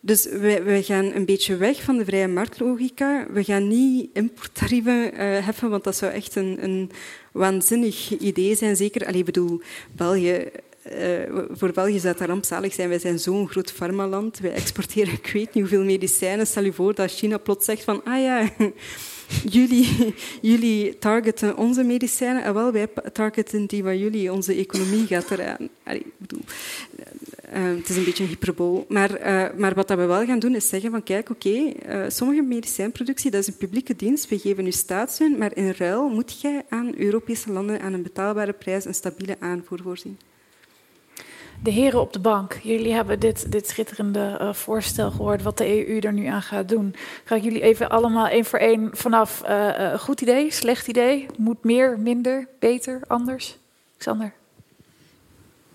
Dus 0.00 0.24
we, 0.24 0.80
gaan 0.82 1.04
een 1.04 1.24
beetje 1.24 1.56
weg 1.56 1.82
van 1.82 1.96
de 1.96 2.04
vrije 2.04 2.28
marktlogica. 2.28 3.26
We 3.30 3.44
gaan 3.44 3.68
niet 3.68 4.10
importtarieven 4.12 5.12
uh, 5.12 5.18
heffen, 5.18 5.70
want 5.70 5.84
dat 5.84 5.96
zou 5.96 6.12
echt 6.12 6.34
een, 6.34 6.64
een 6.64 6.90
waanzinnig 7.32 8.18
idee 8.18 8.54
zijn. 8.54 8.76
Zeker, 8.76 9.06
allee, 9.06 9.24
bedoel, 9.24 9.60
België, 9.92 10.50
uh, 10.90 11.42
voor 11.50 11.72
België 11.72 11.98
zou 11.98 12.14
dat 12.18 12.28
rampzalig 12.28 12.72
zijn. 12.72 12.88
Wij 12.88 12.98
zijn 12.98 13.18
zo'n 13.18 13.48
groot 13.48 13.72
farmaland. 13.72 14.38
Wij 14.38 14.52
exporteren 14.52 15.12
ik 15.12 15.30
weet 15.32 15.54
niet 15.54 15.68
hoeveel 15.68 15.84
medicijnen. 15.84 16.46
Stel 16.46 16.64
je 16.64 16.72
voor 16.72 16.94
dat 16.94 17.10
China 17.10 17.38
plots 17.38 17.64
zegt 17.64 17.84
van, 17.84 18.04
ah 18.04 18.22
ja, 18.22 18.50
jullie, 19.58 20.14
jullie 20.40 20.98
targeten 20.98 21.56
onze 21.56 21.82
medicijnen 21.82 22.44
en 22.44 22.54
wel 22.54 22.72
wij 22.72 22.88
targeten 23.12 23.66
die 23.66 23.82
van 23.82 23.98
jullie. 23.98 24.32
Onze 24.32 24.54
economie 24.54 25.06
gaat 25.06 25.30
eraan. 25.30 25.68
Allee, 25.82 26.06
bedoel, 26.16 26.40
uh, 27.54 27.76
het 27.76 27.88
is 27.88 27.96
een 27.96 28.04
beetje 28.04 28.22
een 28.22 28.28
hyperbool. 28.28 28.86
Maar, 28.88 29.10
maar 29.56 29.74
wat 29.74 29.88
we 29.88 29.96
wel 29.96 30.24
gaan 30.24 30.38
doen 30.38 30.54
is 30.54 30.68
zeggen 30.68 30.90
van 30.90 31.02
kijk, 31.02 31.30
oké, 31.30 31.72
sommige 32.08 32.42
medicijnproductie 32.42 33.30
dat 33.30 33.40
is 33.40 33.46
een 33.46 33.56
publieke 33.56 33.96
dienst, 33.96 34.28
we 34.28 34.38
geven 34.38 34.66
u 34.66 34.72
staatssteun, 34.72 35.38
maar 35.38 35.56
in 35.56 35.70
ruil 35.70 36.08
moet 36.08 36.40
jij 36.40 36.62
aan 36.68 36.94
Europese 36.96 37.52
landen 37.52 37.80
aan 37.80 37.92
een 37.92 38.02
betaalbare 38.02 38.52
prijs 38.52 38.84
een 38.84 38.94
stabiele 38.94 39.36
aanvoer 39.38 39.80
voorzien 39.82 40.18
de 41.62 41.70
heren 41.70 42.00
op 42.00 42.12
de 42.12 42.18
bank, 42.18 42.58
jullie 42.62 42.92
hebben 42.92 43.20
dit, 43.20 43.52
dit 43.52 43.68
schitterende 43.68 44.38
uh, 44.40 44.52
voorstel 44.52 45.10
gehoord 45.10 45.42
wat 45.42 45.58
de 45.58 45.88
EU 45.88 45.98
er 45.98 46.12
nu 46.12 46.26
aan 46.26 46.42
gaat 46.42 46.68
doen. 46.68 46.94
Ga 47.24 47.34
ik 47.34 47.42
jullie 47.42 47.62
even 47.62 47.90
allemaal 47.90 48.26
één 48.26 48.44
voor 48.44 48.58
één 48.58 48.90
vanaf 48.92 49.42
uh, 49.48 49.94
goed 49.94 50.20
idee, 50.20 50.50
slecht 50.52 50.86
idee, 50.86 51.26
moet 51.38 51.64
meer, 51.64 51.98
minder, 51.98 52.48
beter, 52.58 53.00
anders? 53.06 53.58
Xander? 53.96 54.32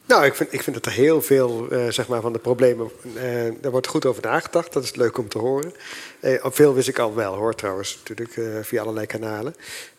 Nou, 0.05 0.25
ik 0.25 0.35
vind, 0.35 0.53
ik 0.53 0.61
vind 0.61 0.75
dat 0.75 0.85
er 0.85 0.91
heel 0.91 1.21
veel 1.21 1.67
zeg 1.89 2.07
maar, 2.07 2.21
van 2.21 2.33
de 2.33 2.39
problemen. 2.39 2.91
Uh, 3.03 3.21
daar 3.61 3.71
wordt 3.71 3.87
goed 3.87 4.05
over 4.05 4.23
nagedacht. 4.23 4.73
Dat 4.73 4.83
is 4.83 4.95
leuk 4.95 5.17
om 5.17 5.29
te 5.29 5.37
horen. 5.37 5.73
Uh, 6.21 6.45
veel 6.45 6.73
wist 6.73 6.87
ik 6.87 6.99
al 6.99 7.15
wel, 7.15 7.35
hoor 7.35 7.55
trouwens, 7.55 7.97
natuurlijk, 7.97 8.65
via 8.65 8.81
allerlei 8.81 9.05
kanalen. 9.05 9.55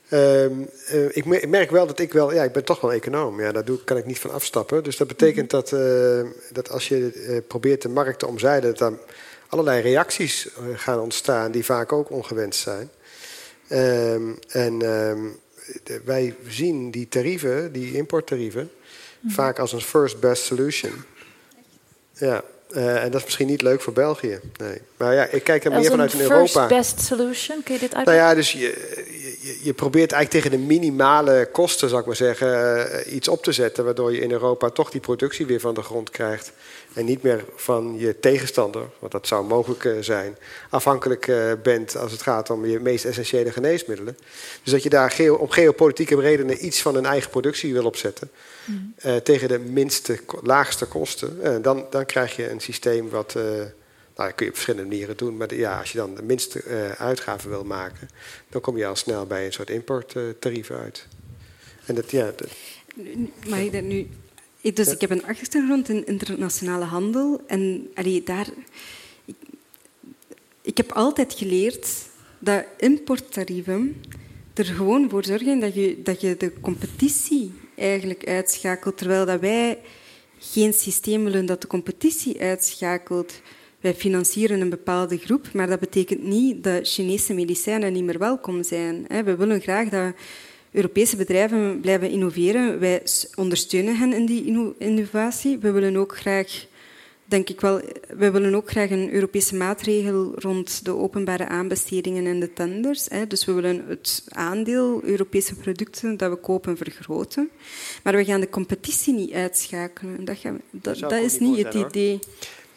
Ehm, 0.09 0.53
eh, 0.87 1.17
ik 1.17 1.49
merk 1.49 1.71
wel 1.71 1.87
dat 1.87 1.99
ik 1.99 2.13
wel, 2.13 2.33
ja, 2.33 2.43
ik 2.43 2.53
ben 2.53 2.65
toch 2.65 2.81
wel 2.81 2.93
econoom. 2.93 3.41
Ja, 3.41 3.53
daar 3.53 3.65
doe, 3.65 3.85
kan 3.85 3.97
ik 3.97 4.07
niet 4.07 4.19
van 4.19 4.31
afstappen. 4.31 4.85
Dus 4.85 4.97
dat 4.97 5.09
betekent 5.09 5.51
dat, 5.51 5.73
uh, 5.73 6.21
dat 6.53 6.71
als 6.71 6.89
je 6.89 7.13
uh, 7.15 7.39
probeert 7.47 7.83
de 7.83 7.89
markt 7.89 8.19
te 8.19 8.27
omzeilen, 8.27 8.75
dat 8.75 8.93
er 8.93 8.99
allerlei 9.49 9.83
reacties 9.83 10.49
gaan 10.75 11.01
ontstaan 11.01 11.51
die 11.51 11.65
vaak 11.65 11.93
ook 11.93 12.11
ongewenst 12.11 12.61
zijn. 12.61 12.91
Um, 13.71 14.39
en 14.49 14.83
um, 14.83 15.39
de, 15.85 16.01
wij 16.05 16.35
zien 16.47 16.91
die 16.91 17.09
tarieven, 17.09 17.73
die 17.73 17.95
importtarieven, 17.95 18.71
mm. 19.21 19.31
vaak 19.31 19.59
als 19.59 19.73
een 19.73 19.81
first 19.81 20.21
best 20.21 20.43
solution. 20.43 20.93
Ja, 22.13 22.43
uh, 22.71 23.03
en 23.03 23.11
dat 23.11 23.21
is 23.21 23.25
misschien 23.25 23.47
niet 23.47 23.63
leuk 23.63 23.81
voor 23.81 23.93
België. 23.93 24.41
Nee. 24.57 24.81
Maar 24.97 25.15
ja, 25.15 25.25
ik 25.25 25.45
kijk 25.45 25.65
er 25.65 25.71
meer 25.71 25.91
vanuit 25.91 26.13
in 26.13 26.21
Europa. 26.21 26.69
First 26.69 26.69
best 26.69 27.01
solution, 27.01 27.63
kun 27.63 27.75
je 27.75 27.81
dit 27.81 27.95
uitleggen? 27.95 28.25
Nou 28.25 28.29
ja, 28.29 28.35
dus 28.35 28.53
je, 28.53 29.18
je, 29.49 29.59
je, 29.63 29.73
probeert 29.73 30.13
eigenlijk 30.13 30.45
tegen 30.45 30.61
de 30.61 30.67
minimale 30.67 31.49
kosten, 31.53 31.89
zou 31.89 32.01
ik 32.01 32.07
maar 32.07 32.17
zeggen, 32.17 32.49
uh, 33.07 33.15
iets 33.15 33.29
op 33.29 33.43
te 33.43 33.53
zetten, 33.53 33.85
waardoor 33.85 34.13
je 34.13 34.21
in 34.21 34.31
Europa 34.31 34.71
toch 34.71 34.91
die 34.91 35.01
productie 35.01 35.47
weer 35.47 35.61
van 35.61 35.75
de 35.75 35.83
grond 35.83 36.11
krijgt. 36.11 36.53
En 36.95 37.05
niet 37.05 37.23
meer 37.23 37.45
van 37.57 37.95
je 37.99 38.21
tegenstander, 38.21 38.83
want 38.99 39.13
dat 39.13 39.27
zou 39.27 39.45
mogelijk 39.45 39.85
uh, 39.85 39.93
zijn, 40.01 40.37
afhankelijk 40.71 41.33
bent 41.63 41.97
als 41.97 42.13
het 42.13 42.23
gaat 42.23 42.51
om 42.51 42.67
je 42.67 42.81
meest 42.81 43.05
essentiële 43.05 43.53
geneesmiddelen. 43.53 44.19
Dus 44.63 44.73
dat 44.73 44.83
je 44.83 44.89
daar 44.89 45.11
geo 45.11 45.35
op 45.35 45.51
geopolitieke 45.51 46.21
redenen 46.21 46.67
iets 46.67 46.83
van 46.83 46.97
een 46.97 47.07
eigen 47.07 47.31
productie 47.31 47.73
wil 47.73 47.85
opzetten. 47.85 48.31
Uh, 49.07 49.17
tegen 49.17 49.49
de 49.49 49.59
minste, 49.59 50.19
laagste 50.43 50.87
kosten. 50.87 51.39
Uh, 51.43 51.57
dan, 51.63 51.87
dan 51.91 52.07
krijg 52.07 52.37
je 52.37 52.51
een 52.51 52.61
systeem 52.61 53.11
wat. 53.11 53.35
Uh, 53.37 53.43
nou, 54.19 54.31
dat 54.31 54.35
kun 54.35 54.47
je 54.47 54.53
op 54.53 54.59
verschillende 54.59 54.89
manieren 54.89 55.17
doen. 55.17 55.37
Maar 55.37 55.55
ja, 55.55 55.79
als 55.79 55.93
je 55.93 55.99
dan 55.99 56.15
de 56.15 56.23
minste 56.23 56.63
uitgaven 56.99 57.51
wil 57.51 57.65
maken, 57.65 58.09
dan 58.49 58.61
kom 58.61 58.77
je 58.77 58.87
al 58.87 58.97
snel 58.97 59.27
bij 59.27 59.47
een 59.47 59.53
soort 59.53 59.71
importtarief 59.71 60.71
uit. 60.71 61.07
En 61.85 61.95
dat, 61.95 62.11
ja. 62.11 62.33
Dat, 62.37 62.49
maar 63.49 63.63
ik 63.63 63.83
nu. 63.83 64.09
Dus 64.75 64.89
ik 64.89 65.01
heb 65.01 65.11
een 65.11 65.27
achtergrond 65.27 65.89
in 65.89 66.07
internationale 66.07 66.85
handel. 66.85 67.43
En 67.47 67.91
allee, 67.95 68.23
daar. 68.23 68.47
Ik, 69.25 69.37
ik 70.63 70.77
heb 70.77 70.93
altijd 70.93 71.35
geleerd 71.35 71.89
dat 72.39 72.65
importtarieven 72.79 74.03
er 74.55 74.65
gewoon 74.65 75.11
voor 75.11 75.25
zorgen 75.25 75.61
dat 75.61 75.75
je, 75.75 76.03
dat 76.03 76.21
je 76.21 76.37
de 76.37 76.53
competitie 76.61 77.53
eigenlijk 77.77 78.27
uitschakelt, 78.27 78.99
terwijl 78.99 79.27
dat 79.27 79.41
wij 79.41 79.79
geen 80.39 80.73
systeem 80.73 81.25
willen 81.25 81.47
dat 81.47 81.61
de 81.61 81.67
competitie 81.67 82.41
uitschakelt. 82.41 83.41
Wij 83.81 83.95
financieren 83.95 84.61
een 84.61 84.71
bepaalde 84.71 85.19
groep, 85.19 85.53
maar 85.53 85.67
dat 85.67 85.81
betekent 85.81 86.23
niet 86.23 86.65
dat 86.65 86.89
Chinese 86.89 87.35
medicijnen 87.35 87.93
niet 87.93 88.05
meer 88.05 88.19
welkom 88.19 88.63
zijn. 88.63 89.07
We 89.25 89.37
willen 89.37 89.61
graag 89.61 89.89
dat 89.89 90.15
Europese 90.71 91.17
bedrijven 91.17 91.81
blijven 91.81 92.11
innoveren. 92.11 92.79
Wij 92.79 93.03
ondersteunen 93.35 93.97
hen 93.97 94.13
in 94.13 94.27
die 94.27 94.75
innovatie. 94.79 95.59
We 95.59 95.71
willen 95.71 95.97
ook 95.97 96.17
graag 96.17 96.67
denk 97.29 97.49
ik 97.49 97.61
wel, 97.61 97.81
we 98.17 98.31
willen 98.31 98.55
ook 98.55 98.71
graag 98.71 98.91
een 98.91 99.13
Europese 99.13 99.57
maatregel 99.57 100.33
rond 100.35 100.85
de 100.85 100.97
openbare 100.97 101.47
aanbestedingen 101.49 102.27
en 102.27 102.41
de 102.41 102.53
tenders. 102.53 103.09
Dus 103.29 103.45
we 103.45 103.53
willen 103.53 103.85
het 103.89 104.25
aandeel 104.29 105.01
Europese 105.05 105.55
producten 105.55 106.17
dat 106.17 106.31
we 106.31 106.37
kopen 106.37 106.77
vergroten. 106.77 107.51
Maar 108.03 108.17
we 108.17 108.25
gaan 108.25 108.41
de 108.41 108.49
competitie 108.49 109.15
niet 109.15 109.33
uitschakelen. 109.33 110.25
Dat, 110.25 110.39
gaan 110.39 110.61
dat, 110.71 110.99
dat, 110.99 111.13
is 111.13 111.39
niet 111.39 111.65
het 111.65 111.75
idee. 111.75 112.19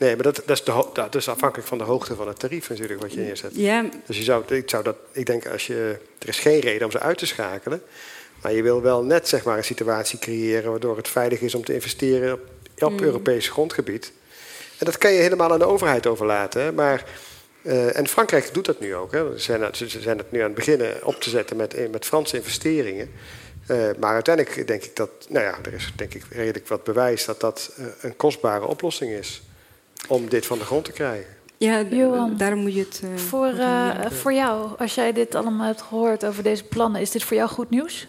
Nee, 0.01 0.15
maar 0.15 0.23
dat, 0.23 0.35
dat, 0.35 0.57
is 0.57 0.63
de, 0.63 0.85
dat, 0.93 1.15
is 1.15 1.29
afhankelijk 1.29 1.67
van 1.67 1.77
de 1.77 1.83
hoogte 1.83 2.15
van 2.15 2.27
het 2.27 2.39
tarief 2.39 2.69
natuurlijk 2.69 3.01
wat 3.01 3.13
je 3.13 3.19
neerzet. 3.19 3.51
Ja. 3.55 3.85
Dus 4.05 4.17
je 4.17 4.23
zou, 4.23 4.43
ik, 4.55 4.69
zou 4.69 4.83
dat, 4.83 4.95
ik 5.11 5.25
denk, 5.25 5.47
als 5.47 5.67
je, 5.67 5.97
er 6.19 6.27
is 6.27 6.39
geen 6.39 6.59
reden 6.59 6.85
om 6.85 6.91
ze 6.91 6.99
uit 6.99 7.17
te 7.17 7.25
schakelen. 7.25 7.81
Maar 8.41 8.53
je 8.53 8.63
wil 8.63 8.81
wel 8.81 9.03
net 9.03 9.27
zeg 9.27 9.43
maar, 9.43 9.57
een 9.57 9.63
situatie 9.63 10.19
creëren 10.19 10.71
waardoor 10.71 10.97
het 10.97 11.07
veilig 11.07 11.41
is 11.41 11.55
om 11.55 11.63
te 11.63 11.73
investeren 11.73 12.33
op, 12.33 12.41
op 12.79 12.91
mm. 12.91 12.99
Europees 12.99 13.49
grondgebied. 13.49 14.11
En 14.77 14.85
dat 14.85 14.97
kan 14.97 15.11
je 15.11 15.19
helemaal 15.19 15.51
aan 15.51 15.59
de 15.59 15.65
overheid 15.65 16.07
overlaten. 16.07 16.73
Maar, 16.73 17.05
uh, 17.61 17.97
en 17.97 18.07
Frankrijk 18.07 18.53
doet 18.53 18.65
dat 18.65 18.79
nu 18.79 18.95
ook. 18.95 19.11
Hè. 19.11 19.39
Ze, 19.39 19.39
zijn, 19.39 19.75
ze 19.75 20.01
zijn 20.01 20.17
het 20.17 20.31
nu 20.31 20.39
aan 20.39 20.45
het 20.45 20.55
beginnen 20.55 21.05
op 21.05 21.21
te 21.21 21.29
zetten 21.29 21.57
met, 21.57 21.91
met 21.91 22.05
Franse 22.05 22.35
investeringen. 22.35 23.11
Uh, 23.67 23.89
maar 23.99 24.13
uiteindelijk 24.13 24.67
denk 24.67 24.83
ik 24.83 24.95
dat, 24.95 25.09
nou 25.29 25.45
ja, 25.45 25.57
er 25.63 25.73
is 25.73 25.91
denk 25.95 26.13
ik 26.13 26.23
redelijk 26.29 26.67
wat 26.67 26.83
bewijs 26.83 27.25
dat 27.25 27.39
dat 27.39 27.71
uh, 27.79 27.85
een 28.01 28.15
kostbare 28.15 28.65
oplossing 28.65 29.11
is 29.11 29.41
om 30.07 30.29
dit 30.29 30.45
van 30.45 30.57
de 30.57 30.65
grond 30.65 30.85
te 30.85 30.91
krijgen. 30.91 31.39
Ja, 31.57 31.81
Johan, 31.81 32.37
daarom 32.37 32.59
moet 32.59 32.73
je 32.73 32.79
het. 32.79 33.01
Uh, 33.03 33.17
voor, 33.17 33.53
uh, 33.53 34.05
voor 34.05 34.33
jou, 34.33 34.77
als 34.77 34.95
jij 34.95 35.13
dit 35.13 35.35
allemaal 35.35 35.65
hebt 35.65 35.81
gehoord 35.81 36.25
over 36.25 36.43
deze 36.43 36.63
plannen, 36.63 37.01
is 37.01 37.11
dit 37.11 37.23
voor 37.23 37.37
jou 37.37 37.49
goed 37.49 37.69
nieuws? 37.69 38.07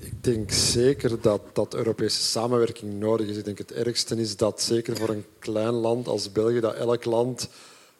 Ik 0.00 0.22
denk 0.24 0.50
zeker 0.50 1.20
dat, 1.20 1.40
dat 1.52 1.74
Europese 1.74 2.22
samenwerking 2.22 2.92
nodig 2.92 3.26
is. 3.26 3.36
Ik 3.36 3.44
denk 3.44 3.58
het 3.58 3.72
ergste 3.72 4.16
is 4.16 4.36
dat 4.36 4.62
zeker 4.62 4.96
voor 4.96 5.08
een 5.08 5.24
klein 5.38 5.72
land 5.72 6.08
als 6.08 6.32
België, 6.32 6.60
dat 6.60 6.74
elk 6.74 7.04
land 7.04 7.48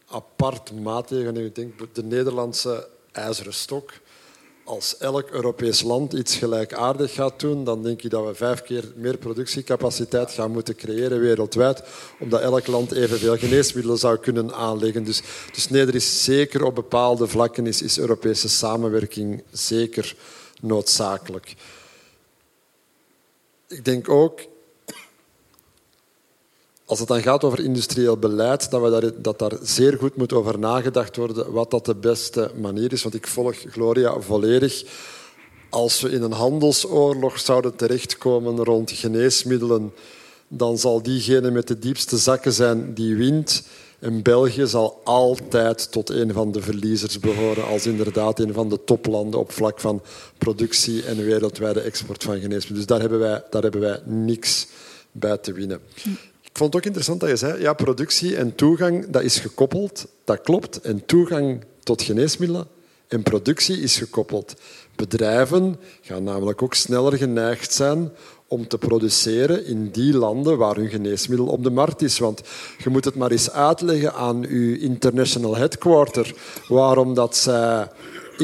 apart 0.06 0.80
maatregelen 0.82 1.34
neemt. 1.34 1.46
Ik 1.46 1.55
denk 1.55 1.94
de 1.94 2.05
Nederlandse 2.05 2.88
ijzeren 3.12 3.55
stok 3.55 3.92
als 4.65 4.97
elk 4.97 5.31
Europees 5.31 5.82
land 5.82 6.12
iets 6.12 6.36
gelijkaardig 6.36 7.15
gaat 7.15 7.41
doen, 7.41 7.65
dan 7.65 7.82
denk 7.82 8.03
ik 8.03 8.11
dat 8.11 8.27
we 8.27 8.35
vijf 8.35 8.62
keer 8.62 8.93
meer 8.97 9.16
productiecapaciteit 9.16 10.31
gaan 10.31 10.51
moeten 10.51 10.77
creëren 10.77 11.20
wereldwijd, 11.20 11.82
omdat 12.19 12.41
elk 12.41 12.66
land 12.66 12.93
evenveel 12.93 13.39
geneesmiddelen 13.39 13.99
zou 13.99 14.19
kunnen 14.19 14.55
aanleggen. 14.55 15.05
Dus, 15.05 15.23
dus 15.53 15.69
nee, 15.69 15.86
er 15.86 15.95
is 15.95 16.24
zeker 16.24 16.65
op 16.65 16.74
bepaalde 16.74 17.27
vlakken 17.27 17.66
is, 17.66 17.82
is 17.82 17.99
Europese 17.99 18.49
samenwerking 18.49 19.43
zeker 19.51 20.16
noodzakelijk. 20.61 21.55
Ik 23.69 23.85
denk 23.85 24.09
ook 24.09 24.41
als 26.86 26.98
het 26.98 27.09
dan 27.09 27.23
gaat 27.23 27.44
over 27.44 27.61
industrieel 27.61 28.16
beleid, 28.16 28.70
dat, 28.70 28.82
we 28.82 28.90
daar, 28.90 29.23
dat 29.23 29.39
daar 29.39 29.52
zeer 29.62 29.97
goed 29.98 30.16
moet 30.16 30.32
over 30.32 30.59
nagedacht 30.59 31.16
worden 31.16 31.52
wat 31.52 31.70
dat 31.70 31.85
de 31.85 31.94
beste 31.94 32.51
manier 32.61 32.93
is. 32.93 33.02
Want 33.02 33.15
ik 33.15 33.27
volg 33.27 33.56
Gloria 33.69 34.20
volledig. 34.20 34.85
Als 35.70 36.01
we 36.01 36.11
in 36.11 36.23
een 36.23 36.32
handelsoorlog 36.32 37.39
zouden 37.39 37.77
terechtkomen 37.77 38.65
rond 38.65 38.90
geneesmiddelen, 38.90 39.93
dan 40.48 40.78
zal 40.78 41.02
diegene 41.02 41.51
met 41.51 41.69
de 41.69 41.78
diepste 41.78 42.16
zakken 42.16 42.52
zijn 42.52 42.94
die 42.94 43.16
wint. 43.16 43.62
En 43.98 44.23
België 44.23 44.66
zal 44.66 45.01
altijd 45.05 45.93
tot 45.93 46.11
een 46.11 46.32
van 46.32 46.52
de 46.52 46.62
verliezers 46.62 47.19
behoren, 47.19 47.66
als 47.66 47.86
inderdaad 47.86 48.39
een 48.39 48.52
van 48.52 48.69
de 48.69 48.85
toplanden 48.85 49.40
op 49.40 49.52
vlak 49.52 49.81
van 49.81 50.02
productie 50.39 51.05
en 51.05 51.24
wereldwijde 51.24 51.81
export 51.81 52.24
van 52.24 52.40
geneesmiddelen. 52.40 52.77
Dus 52.77 52.86
daar 52.86 53.01
hebben 53.01 53.19
wij, 53.19 53.43
daar 53.51 53.62
hebben 53.62 53.81
wij 53.81 54.01
niks 54.05 54.66
bij 55.12 55.39
te 55.39 55.52
winnen 55.52 55.81
Ik 56.55 56.60
vond 56.60 56.72
het 56.72 56.82
ook 56.82 56.86
interessant 56.86 57.20
dat 57.20 57.31
je 57.31 57.36
zei, 57.36 57.60
ja, 57.60 57.72
productie 57.72 58.36
en 58.36 58.55
toegang, 58.55 59.06
dat 59.10 59.22
is 59.22 59.39
gekoppeld. 59.39 60.06
Dat 60.24 60.40
klopt. 60.40 60.81
En 60.81 61.06
toegang 61.06 61.64
tot 61.82 62.02
geneesmiddelen 62.02 62.66
en 63.09 63.22
productie 63.22 63.81
is 63.81 63.97
gekoppeld. 63.97 64.55
Bedrijven 64.97 65.76
gaan 66.01 66.22
namelijk 66.22 66.62
ook 66.62 66.74
sneller 66.74 67.16
geneigd 67.16 67.72
zijn 67.72 68.12
om 68.48 68.68
te 68.68 68.78
produceren 68.78 69.66
in 69.66 69.90
die 69.90 70.16
landen 70.16 70.59
waar 70.59 70.76
hun 70.76 70.89
geneesmiddel 70.89 71.47
op 71.47 71.62
de 71.62 71.70
markt 71.70 72.02
is. 72.02 72.18
Want 72.18 72.40
je 72.78 72.90
moet 72.90 73.05
het 73.05 73.14
maar 73.14 73.31
eens 73.31 73.51
uitleggen 73.51 74.14
aan 74.14 74.44
uw 74.47 74.76
international 74.76 75.56
headquarter 75.56 76.35
waarom 76.68 77.14
dat 77.14 77.36
zij 77.36 77.89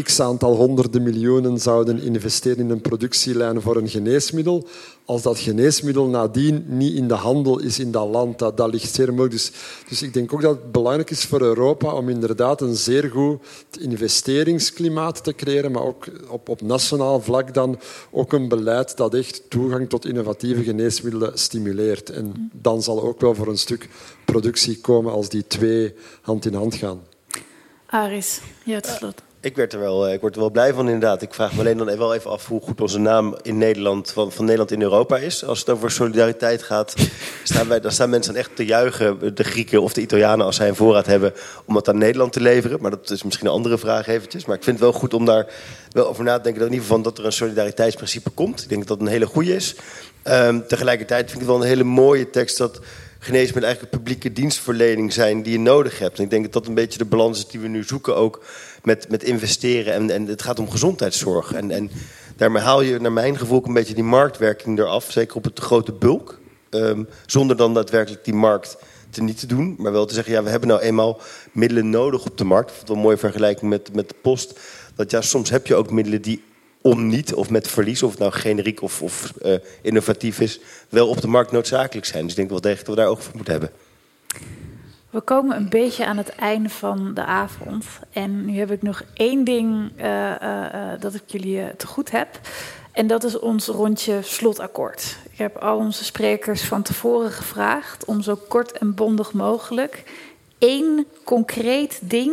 x 0.03 0.21
aantal 0.21 0.57
honderden 0.57 1.03
miljoenen 1.03 1.59
zouden 1.59 2.03
investeren 2.03 2.59
in 2.59 2.71
een 2.71 2.81
productielijn 2.81 3.61
voor 3.61 3.77
een 3.77 3.89
geneesmiddel, 3.89 4.67
als 5.05 5.23
dat 5.23 5.39
geneesmiddel 5.39 6.07
nadien 6.07 6.65
niet 6.67 6.95
in 6.95 7.09
de 7.09 7.15
handel 7.15 7.59
is 7.59 7.79
in 7.79 7.91
dat 7.91 8.09
land, 8.09 8.39
dat, 8.39 8.57
dat 8.57 8.73
ligt 8.73 8.95
zeer 8.95 9.09
moeilijk. 9.09 9.33
Dus, 9.33 9.53
dus 9.89 10.03
ik 10.03 10.15
denk 10.15 10.33
ook 10.33 10.43
dat 10.43 10.51
het 10.51 10.73
belangrijk 10.73 11.11
is 11.11 11.25
voor 11.25 11.41
Europa 11.41 11.93
om 11.93 12.09
inderdaad 12.09 12.61
een 12.61 12.77
zeer 12.77 13.11
goed 13.11 13.41
investeringsklimaat 13.81 15.25
te 15.25 15.35
creëren, 15.35 15.73
maar 15.73 15.83
ook 15.83 16.07
op, 16.29 16.49
op 16.49 16.61
nationaal 16.61 17.21
vlak 17.21 17.55
dan 17.55 17.79
ook 18.11 18.33
een 18.33 18.49
beleid 18.49 18.97
dat 18.97 19.15
echt 19.15 19.51
toegang 19.51 19.89
tot 19.89 20.07
innovatieve 20.07 20.63
geneesmiddelen 20.63 21.39
stimuleert. 21.39 22.11
En 22.11 22.51
dan 22.53 22.83
zal 22.83 23.03
ook 23.03 23.21
wel 23.21 23.35
voor 23.35 23.49
een 23.49 23.59
stuk 23.59 23.89
productie 24.25 24.81
komen 24.81 25.13
als 25.13 25.29
die 25.29 25.47
twee 25.47 25.95
hand 26.23 26.47
in 26.47 26.55
hand 26.55 26.75
gaan. 26.75 27.01
Aris, 27.87 28.41
ja, 28.65 28.75
het 28.75 28.87
slot. 28.87 29.23
Ik, 29.43 29.57
werd 29.57 29.73
er 29.73 29.81
wel, 29.81 30.07
eh, 30.07 30.13
ik 30.13 30.21
word 30.21 30.35
er 30.35 30.41
wel 30.41 30.51
blij 30.51 30.73
van 30.73 30.87
inderdaad. 30.87 31.23
Ik 31.23 31.35
vraag 31.35 31.53
me 31.53 31.61
alleen 31.61 31.77
dan 31.77 31.97
wel 31.97 32.15
even 32.15 32.31
af 32.31 32.47
hoe 32.47 32.61
goed 32.61 32.81
onze 32.81 32.99
naam 32.99 33.37
in 33.43 33.59
Nederland, 33.59 34.11
van, 34.11 34.33
van 34.33 34.45
Nederland 34.45 34.71
in 34.71 34.83
Europa 34.83 35.17
is. 35.17 35.45
Als 35.45 35.59
het 35.59 35.69
over 35.69 35.91
solidariteit 35.91 36.63
gaat, 36.63 36.95
staan 37.43 37.69
wij, 37.69 37.81
dan 37.81 37.93
staan 37.93 38.11
mensen 38.11 38.37
echt 38.37 38.57
te 38.57 38.65
juichen, 38.65 39.35
de 39.35 39.45
Grieken 39.45 39.83
of 39.83 39.93
de 39.93 40.01
Italianen, 40.01 40.47
als 40.47 40.57
zij 40.57 40.69
een 40.69 40.75
voorraad 40.75 41.07
hebben, 41.07 41.33
om 41.65 41.77
het 41.77 41.89
aan 41.89 41.99
Nederland 41.99 42.33
te 42.33 42.41
leveren. 42.41 42.81
Maar 42.81 42.91
dat 42.91 43.11
is 43.11 43.23
misschien 43.23 43.47
een 43.47 43.53
andere 43.53 43.79
vraag 43.79 44.07
eventjes. 44.07 44.45
Maar 44.45 44.57
ik 44.57 44.65
vind 44.65 44.79
het 44.79 44.91
wel 44.91 44.99
goed 44.99 45.15
om 45.15 45.25
daar 45.25 45.47
wel 45.91 46.09
over 46.09 46.25
na 46.25 46.37
te 46.37 46.43
denken, 46.43 46.61
dat 46.61 46.71
in 46.71 46.75
ieder 46.75 46.89
geval 46.89 47.03
dat 47.03 47.19
er 47.19 47.25
een 47.25 47.33
solidariteitsprincipe 47.33 48.31
komt. 48.31 48.63
Ik 48.63 48.69
denk 48.69 48.87
dat 48.87 48.99
dat 48.99 49.07
een 49.07 49.13
hele 49.13 49.27
goede 49.27 49.55
is. 49.55 49.75
Um, 50.25 50.67
tegelijkertijd 50.67 51.31
vind 51.31 51.33
ik 51.33 51.39
het 51.39 51.57
wel 51.57 51.61
een 51.61 51.69
hele 51.69 51.85
mooie 51.85 52.31
tekst 52.31 52.59
dat 52.59 52.81
geneesmiddelen 53.19 53.69
eigenlijk 53.69 53.97
publieke 53.97 54.33
dienstverlening 54.33 55.13
zijn 55.13 55.43
die 55.43 55.53
je 55.53 55.59
nodig 55.59 55.99
hebt. 55.99 56.19
En 56.19 56.25
ik 56.25 56.31
denk 56.31 56.43
dat 56.43 56.53
dat 56.53 56.67
een 56.67 56.75
beetje 56.75 56.99
de 56.99 57.05
balans 57.05 57.39
is 57.39 57.47
die 57.47 57.61
we 57.61 57.69
nu 57.69 57.85
zoeken 57.85 58.17
ook 58.17 58.43
met, 58.83 59.09
met 59.09 59.23
investeren. 59.23 59.93
En, 59.93 60.11
en 60.11 60.27
het 60.27 60.43
gaat 60.43 60.59
om 60.59 60.71
gezondheidszorg. 60.71 61.53
En, 61.53 61.71
en 61.71 61.91
daarmee 62.37 62.63
haal 62.63 62.81
je 62.81 62.99
naar 62.99 63.13
mijn 63.13 63.39
gevoel 63.39 63.67
een 63.67 63.73
beetje 63.73 63.95
die 63.95 64.05
marktwerking 64.05 64.79
eraf. 64.79 65.11
Zeker 65.11 65.37
op 65.37 65.45
het 65.45 65.61
grote 65.61 65.93
bulk. 65.93 66.39
Um, 66.71 67.09
zonder 67.27 67.57
dan 67.57 67.75
daadwerkelijk 67.75 68.25
die 68.25 68.35
markt 68.35 68.77
te 69.11 69.23
niet 69.23 69.39
te 69.39 69.47
doen. 69.47 69.75
Maar 69.79 69.93
wel 69.93 70.07
te 70.07 70.15
zeggen, 70.15 70.33
ja, 70.33 70.43
we 70.43 70.51
hebben 70.51 70.69
nou 70.69 70.81
eenmaal 70.81 71.21
middelen 71.53 71.91
nodig 71.91 72.27
op 72.27 72.39
de 72.39 72.45
markt. 72.45 72.73
Wel 72.87 72.97
een 72.97 73.03
mooie 73.03 73.17
vergelijking 73.17 73.71
met, 73.71 73.95
met 73.95 74.09
de 74.09 74.15
post. 74.23 74.59
Dat 74.95 75.11
ja, 75.11 75.21
soms 75.21 75.51
heb 75.51 75.67
je 75.67 75.75
ook 75.75 75.91
middelen 75.91 76.23
die 76.23 76.43
om 76.83 77.07
niet 77.07 77.35
of 77.35 77.51
met 77.51 77.69
verlies, 77.69 78.03
of 78.03 78.11
het 78.11 78.19
nou 78.19 78.33
generiek 78.33 78.83
of, 78.83 79.03
of 79.03 79.33
uh, 79.43 79.55
innovatief 79.83 80.41
is, 80.41 80.61
wel 80.89 81.09
op 81.09 81.21
de 81.21 81.27
markt 81.27 81.53
noodzakelijk 81.53 82.07
zijn. 82.07 82.23
Dus 82.23 82.31
ik 82.31 82.37
denk 82.37 82.51
wel 82.51 82.61
degelijk 82.61 82.87
dat 82.87 82.95
we 82.95 83.01
daar 83.01 83.11
ook 83.11 83.23
voor 83.23 83.35
moeten 83.35 83.53
hebben. 83.53 83.71
We 85.11 85.21
komen 85.21 85.57
een 85.57 85.69
beetje 85.69 86.07
aan 86.07 86.17
het 86.17 86.35
einde 86.35 86.69
van 86.69 87.15
de 87.15 87.25
avond. 87.25 87.87
En 88.13 88.45
nu 88.45 88.59
heb 88.59 88.71
ik 88.71 88.83
nog 88.83 89.03
één 89.15 89.45
ding 89.45 89.93
uh, 89.97 90.31
uh, 90.43 90.91
dat 91.01 91.15
ik 91.15 91.23
jullie 91.27 91.77
te 91.77 91.87
goed 91.87 92.11
heb. 92.11 92.41
En 92.93 93.07
dat 93.07 93.25
is 93.25 93.39
ons 93.39 93.67
rondje 93.67 94.23
slotakkoord. 94.23 95.17
Ik 95.31 95.39
heb 95.39 95.57
al 95.57 95.77
onze 95.77 96.05
sprekers 96.05 96.65
van 96.65 96.83
tevoren 96.83 97.31
gevraagd 97.31 98.05
om 98.05 98.23
zo 98.23 98.39
kort 98.49 98.73
en 98.73 98.95
bondig 98.95 99.33
mogelijk 99.33 100.03
één 100.59 101.07
concreet 101.25 102.01
ding 102.03 102.33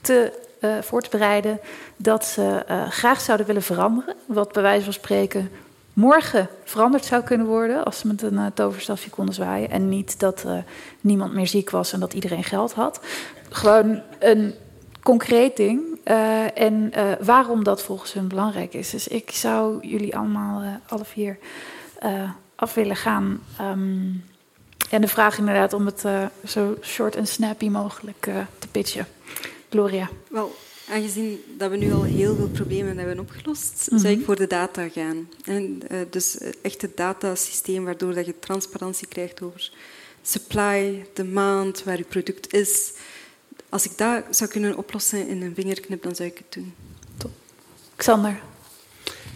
te, 0.00 0.32
voor 0.80 1.02
te 1.02 1.08
bereiden 1.10 1.60
dat 1.96 2.24
ze 2.24 2.64
graag 2.90 3.20
zouden 3.20 3.46
willen 3.46 3.62
veranderen. 3.62 4.14
Wat 4.26 4.52
bij 4.52 4.62
wijze 4.62 4.84
van 4.84 4.92
spreken 4.92 5.50
morgen 5.94 6.48
veranderd 6.64 7.04
zou 7.04 7.22
kunnen 7.22 7.46
worden 7.46 7.84
als 7.84 7.98
ze 7.98 8.06
met 8.06 8.22
een 8.22 8.34
uh, 8.34 8.46
toverstafje 8.54 9.10
konden 9.10 9.34
zwaaien. 9.34 9.70
En 9.70 9.88
niet 9.88 10.20
dat 10.20 10.44
uh, 10.46 10.58
niemand 11.00 11.32
meer 11.32 11.46
ziek 11.46 11.70
was 11.70 11.92
en 11.92 12.00
dat 12.00 12.14
iedereen 12.14 12.44
geld 12.44 12.72
had. 12.72 13.00
Gewoon 13.50 14.02
een 14.18 14.54
concreet 15.02 15.56
ding. 15.56 15.82
Uh, 16.04 16.58
en 16.58 16.92
waarom 17.20 17.64
dat 17.64 17.82
volgens 17.82 18.12
hun 18.12 18.28
belangrijk 18.28 18.74
is. 18.74 18.90
Dus 18.90 19.08
ik 19.08 19.30
zou 19.30 19.86
jullie 19.86 20.16
allemaal, 20.16 20.80
alle 20.86 21.04
vier, 21.04 21.38
af 22.54 22.74
willen 22.74 22.96
gaan. 22.96 23.42
Um, 23.60 24.24
en 24.90 25.00
de 25.00 25.08
vraag 25.08 25.38
inderdaad 25.38 25.72
om 25.72 25.86
het 25.86 26.04
zo 26.44 26.76
short 26.82 27.16
en 27.16 27.26
snappy 27.26 27.68
mogelijk 27.68 28.30
te 28.58 28.68
pitchen. 28.70 29.06
Gloria. 29.70 30.08
Wel, 30.28 30.54
Aangezien 30.88 31.44
dat 31.58 31.70
we 31.70 31.76
nu 31.76 31.92
al 31.92 32.02
heel 32.02 32.36
veel 32.36 32.48
problemen 32.48 32.98
hebben 32.98 33.18
opgelost, 33.18 33.72
mm 33.72 33.86
-hmm. 33.88 33.98
zou 33.98 34.18
ik 34.18 34.24
voor 34.24 34.36
de 34.36 34.46
data 34.46 34.88
gaan. 34.88 35.28
En, 35.44 35.80
uh, 35.90 35.98
dus 36.10 36.38
echt 36.62 36.82
het 36.82 36.96
datasysteem 36.96 37.84
waardoor 37.84 38.14
dat 38.14 38.26
je 38.26 38.38
transparantie 38.38 39.08
krijgt 39.08 39.42
over 39.42 39.72
supply, 40.22 41.06
demand, 41.12 41.84
waar 41.84 41.96
je 41.96 42.04
product 42.04 42.52
is. 42.52 42.92
Als 43.68 43.84
ik 43.84 43.98
dat 43.98 44.22
zou 44.30 44.50
kunnen 44.50 44.76
oplossen 44.76 45.28
in 45.28 45.42
een 45.42 45.54
vingerknip, 45.54 46.02
dan 46.02 46.14
zou 46.14 46.28
ik 46.28 46.38
het 46.38 46.52
doen. 46.52 46.74
Top. 47.16 47.30
Xander? 47.96 48.40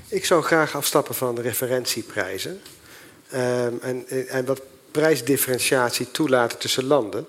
Ik 0.09 0.25
zou 0.25 0.43
graag 0.43 0.77
afstappen 0.77 1.15
van 1.15 1.35
de 1.35 1.43
referentieprijzen. 1.43 2.61
Um, 3.35 3.79
en, 3.81 4.09
en 4.29 4.45
wat 4.45 4.63
prijsdifferentiatie 4.91 6.11
toelaten 6.11 6.59
tussen 6.59 6.85
landen. 6.85 7.27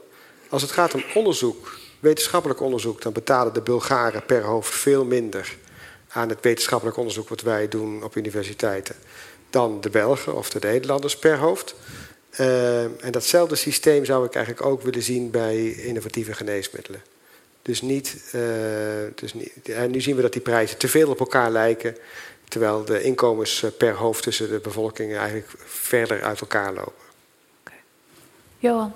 Als 0.50 0.62
het 0.62 0.72
gaat 0.72 0.94
om 0.94 1.04
onderzoek 1.14 1.79
wetenschappelijk 2.00 2.62
onderzoek, 2.62 3.02
dan 3.02 3.14
betalen 3.14 3.54
de 3.54 3.62
Bulgaren 3.62 4.26
per 4.26 4.42
hoofd 4.42 4.76
veel 4.76 5.06
minder 5.06 5.58
aan 6.08 6.30
het 6.30 6.42
wetenschappelijk 6.42 6.98
onderzoek 6.98 7.30
wat 7.30 7.42
wij 7.42 7.68
doen 7.68 8.04
op 8.04 8.16
universiteiten 8.16 8.96
dan 9.50 9.82
de 9.82 9.90
Belgen 9.90 10.36
of 10.36 10.50
de 10.50 10.60
Nederlanders 10.62 11.18
per 11.18 11.38
hoofd. 11.38 11.76
Uh, 12.40 12.84
en 12.84 13.12
datzelfde 13.12 13.56
systeem 13.56 14.06
zou 14.06 14.26
ik 14.26 14.36
eigenlijk 14.36 14.66
ook 14.66 14.82
willen 14.82 15.04
zien 15.04 15.32
bij 15.32 15.72
innovatieve 15.72 16.34
geneesmiddelen. 16.34 17.02
Dus 17.62 17.82
niet, 17.82 18.32
uh, 18.36 18.42
dus 19.16 19.34
niet, 19.34 19.70
en 19.70 19.92
nu 19.92 20.02
zien 20.02 20.16
we 20.16 20.22
dat 20.22 20.34
die 20.34 20.42
prijzen 20.42 20.78
te 20.78 20.88
veel 20.88 21.10
op 21.10 21.20
elkaar 21.20 21.52
lijken, 21.52 21.98
terwijl 22.48 22.86
de 22.86 23.02
inkomens 23.02 23.66
per 23.78 23.94
hoofd 23.94 24.24
tussen 24.24 24.50
de 24.50 24.60
bevolkingen 24.60 25.18
eigenlijk 25.18 25.50
verder 25.66 26.22
uit 26.22 26.42
elkaar 26.42 26.74
lopen. 26.74 26.94
Johan. 28.58 28.94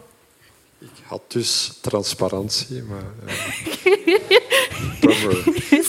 Ik 0.84 1.04
had 1.04 1.22
dus 1.28 1.78
transparantie, 1.82 2.84
maar. 2.84 3.04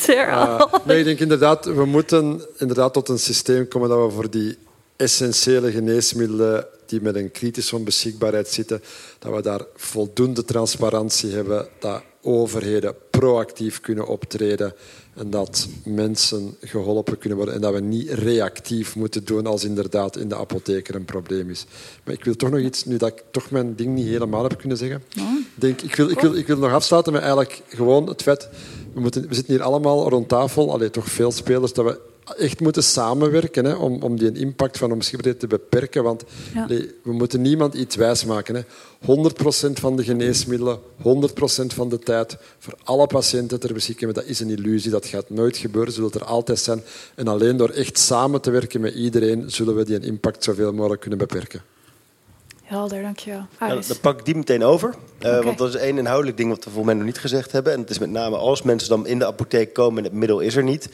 Uh, 0.08 0.62
nee, 0.84 0.98
ik 0.98 1.04
denk 1.04 1.18
inderdaad, 1.18 1.64
we 1.64 1.84
moeten 1.84 2.46
inderdaad 2.58 2.92
tot 2.92 3.08
een 3.08 3.18
systeem 3.18 3.68
komen 3.68 3.88
dat 3.88 4.06
we 4.06 4.10
voor 4.14 4.30
die 4.30 4.58
essentiële 4.96 5.70
geneesmiddelen 5.70 6.66
die 6.86 7.00
met 7.00 7.14
een 7.14 7.30
kritische 7.30 7.76
onbeschikbaarheid 7.76 8.48
zitten, 8.48 8.82
dat 9.18 9.34
we 9.34 9.42
daar 9.42 9.60
voldoende 9.74 10.44
transparantie 10.44 11.30
hebben, 11.32 11.68
dat 11.78 12.02
overheden 12.22 12.94
proactief 13.10 13.80
kunnen 13.80 14.06
optreden 14.06 14.74
en 15.14 15.30
dat 15.30 15.68
mensen 15.84 16.56
geholpen 16.60 17.18
kunnen 17.18 17.38
worden 17.38 17.54
en 17.54 17.60
dat 17.60 17.72
we 17.72 17.80
niet 17.80 18.10
reactief 18.10 18.96
moeten 18.96 19.24
doen 19.24 19.46
als 19.46 19.64
inderdaad 19.64 20.16
in 20.16 20.28
de 20.28 20.36
apotheek 20.36 20.88
er 20.88 20.94
een 20.94 21.04
probleem 21.04 21.50
is. 21.50 21.66
Maar 22.04 22.14
ik 22.14 22.24
wil 22.24 22.36
toch 22.36 22.50
nog 22.50 22.60
iets, 22.60 22.84
nu 22.84 22.96
dat 22.96 23.08
ik 23.08 23.22
toch 23.30 23.50
mijn 23.50 23.74
ding 23.74 23.94
niet 23.94 24.06
helemaal 24.06 24.42
heb 24.42 24.58
kunnen 24.58 24.78
zeggen. 24.78 25.02
Denk, 25.54 25.80
ik, 25.80 25.94
wil, 25.94 26.10
ik, 26.10 26.20
wil, 26.20 26.34
ik 26.34 26.46
wil 26.46 26.58
nog 26.58 26.72
afsluiten 26.72 27.12
met 27.12 27.22
eigenlijk 27.22 27.62
gewoon 27.68 28.08
het 28.08 28.22
feit, 28.22 28.48
we, 28.92 29.00
moeten, 29.00 29.28
we 29.28 29.34
zitten 29.34 29.54
hier 29.54 29.62
allemaal 29.62 30.08
rond 30.08 30.28
tafel, 30.28 30.72
alleen 30.72 30.90
toch 30.90 31.08
veel 31.08 31.32
spelers, 31.32 31.72
dat 31.72 31.84
we 31.84 31.98
echt 32.36 32.60
moeten 32.60 32.82
samenwerken 32.82 33.64
hè, 33.64 33.74
om, 33.74 34.02
om 34.02 34.18
die 34.18 34.32
impact 34.32 34.78
van 34.78 34.92
onbeschikbaarheid 34.92 35.40
te 35.40 35.46
beperken. 35.46 36.02
Want 36.02 36.24
ja. 36.54 36.66
nee, 36.66 36.90
we 37.02 37.12
moeten 37.12 37.42
niemand 37.42 37.74
iets 37.74 37.96
wijsmaken. 37.96 38.54
Hè. 38.54 38.62
100% 38.62 38.66
van 39.72 39.96
de 39.96 40.04
geneesmiddelen, 40.04 40.78
100% 40.98 41.02
van 41.66 41.88
de 41.88 41.98
tijd 41.98 42.36
voor 42.58 42.74
alle 42.84 43.06
patiënten 43.06 43.60
ter 43.60 43.72
beschikking. 43.72 44.12
Dat 44.12 44.24
is 44.24 44.40
een 44.40 44.50
illusie, 44.50 44.90
dat 44.90 45.06
gaat 45.06 45.30
nooit 45.30 45.56
gebeuren, 45.56 45.92
zullen 45.92 46.12
er 46.12 46.24
altijd 46.24 46.58
zijn. 46.58 46.82
En 47.14 47.28
alleen 47.28 47.56
door 47.56 47.70
echt 47.70 47.98
samen 47.98 48.40
te 48.40 48.50
werken 48.50 48.80
met 48.80 48.94
iedereen 48.94 49.50
zullen 49.50 49.74
we 49.74 49.84
die 49.84 50.00
impact 50.00 50.44
zoveel 50.44 50.72
mogelijk 50.72 51.00
kunnen 51.00 51.18
beperken. 51.18 51.62
Helder, 52.64 53.02
dankjewel. 53.02 53.46
Ja, 53.60 53.68
dan 53.68 54.00
pak 54.00 54.18
ik 54.18 54.24
die 54.24 54.34
meteen 54.34 54.62
over. 54.62 54.88
Uh, 54.88 55.28
okay. 55.30 55.42
Want 55.42 55.58
dat 55.58 55.68
is 55.68 55.80
één 55.80 55.98
inhoudelijk 55.98 56.36
ding 56.36 56.48
wat 56.48 56.64
we 56.64 56.70
volgens 56.70 56.84
mij 56.86 56.94
nog 56.94 57.04
niet 57.04 57.18
gezegd 57.18 57.52
hebben. 57.52 57.72
En 57.72 57.80
het 57.80 57.90
is 57.90 57.98
met 57.98 58.10
name 58.10 58.36
als 58.36 58.62
mensen 58.62 58.88
dan 58.88 59.06
in 59.06 59.18
de 59.18 59.26
apotheek 59.26 59.72
komen 59.72 59.98
en 59.98 60.04
het 60.04 60.12
middel 60.12 60.40
is 60.40 60.56
er 60.56 60.62
niet. 60.62 60.88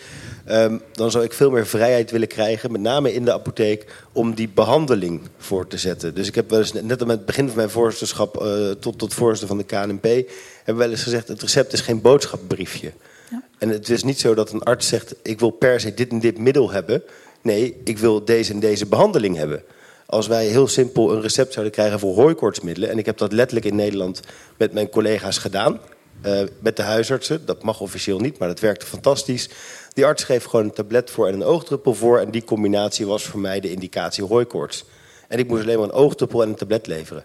Um, 0.48 0.80
dan 0.92 1.10
zou 1.10 1.24
ik 1.24 1.32
veel 1.32 1.50
meer 1.50 1.66
vrijheid 1.66 2.10
willen 2.10 2.28
krijgen, 2.28 2.72
met 2.72 2.80
name 2.80 3.12
in 3.14 3.24
de 3.24 3.32
apotheek, 3.32 4.04
om 4.12 4.34
die 4.34 4.48
behandeling 4.48 5.20
voor 5.38 5.66
te 5.66 5.78
zetten. 5.78 6.14
Dus 6.14 6.28
ik 6.28 6.34
heb 6.34 6.50
wel 6.50 6.58
eens, 6.58 6.72
net 6.72 7.02
aan 7.02 7.08
het 7.08 7.26
begin 7.26 7.46
van 7.46 7.56
mijn 7.56 7.70
voorzitterschap 7.70 8.42
uh, 8.42 8.70
tot, 8.70 8.98
tot 8.98 9.14
voorzitter 9.14 9.48
van 9.48 9.58
de 9.58 9.64
KNP, 9.64 10.30
hebben 10.64 10.82
wel 10.82 10.90
eens 10.90 11.02
gezegd, 11.02 11.28
het 11.28 11.42
recept 11.42 11.72
is 11.72 11.80
geen 11.80 12.00
boodschapbriefje. 12.00 12.92
Ja. 13.30 13.42
En 13.58 13.68
het 13.68 13.88
is 13.88 14.04
niet 14.04 14.20
zo 14.20 14.34
dat 14.34 14.52
een 14.52 14.62
arts 14.62 14.88
zegt, 14.88 15.14
ik 15.22 15.40
wil 15.40 15.50
per 15.50 15.80
se 15.80 15.94
dit 15.94 16.10
en 16.10 16.20
dit 16.20 16.38
middel 16.38 16.70
hebben. 16.70 17.02
Nee, 17.42 17.80
ik 17.84 17.98
wil 17.98 18.24
deze 18.24 18.52
en 18.52 18.60
deze 18.60 18.86
behandeling 18.86 19.36
hebben. 19.36 19.62
Als 20.10 20.26
wij 20.26 20.46
heel 20.46 20.68
simpel 20.68 21.12
een 21.12 21.20
recept 21.20 21.52
zouden 21.52 21.74
krijgen 21.74 21.98
voor 21.98 22.14
hooikoortsmiddelen. 22.14 22.90
En 22.90 22.98
ik 22.98 23.06
heb 23.06 23.18
dat 23.18 23.32
letterlijk 23.32 23.66
in 23.66 23.76
Nederland 23.76 24.20
met 24.56 24.72
mijn 24.72 24.88
collega's 24.88 25.38
gedaan. 25.38 25.80
Uh, 26.26 26.40
met 26.58 26.76
de 26.76 26.82
huisartsen. 26.82 27.46
Dat 27.46 27.62
mag 27.62 27.80
officieel 27.80 28.18
niet, 28.18 28.38
maar 28.38 28.48
dat 28.48 28.60
werkte 28.60 28.86
fantastisch. 28.86 29.48
Die 29.92 30.06
arts 30.06 30.22
schreef 30.22 30.44
gewoon 30.44 30.64
een 30.64 30.72
tablet 30.72 31.10
voor 31.10 31.28
en 31.28 31.34
een 31.34 31.44
oogdruppel 31.44 31.94
voor. 31.94 32.18
En 32.18 32.30
die 32.30 32.44
combinatie 32.44 33.06
was 33.06 33.22
voor 33.22 33.40
mij 33.40 33.60
de 33.60 33.70
indicatie 33.70 34.24
hooikoorts. 34.24 34.84
En 35.28 35.38
ik 35.38 35.48
moest 35.48 35.62
alleen 35.62 35.78
maar 35.78 35.88
een 35.88 35.94
oogdruppel 35.94 36.42
en 36.42 36.48
een 36.48 36.54
tablet 36.54 36.86
leveren. 36.86 37.24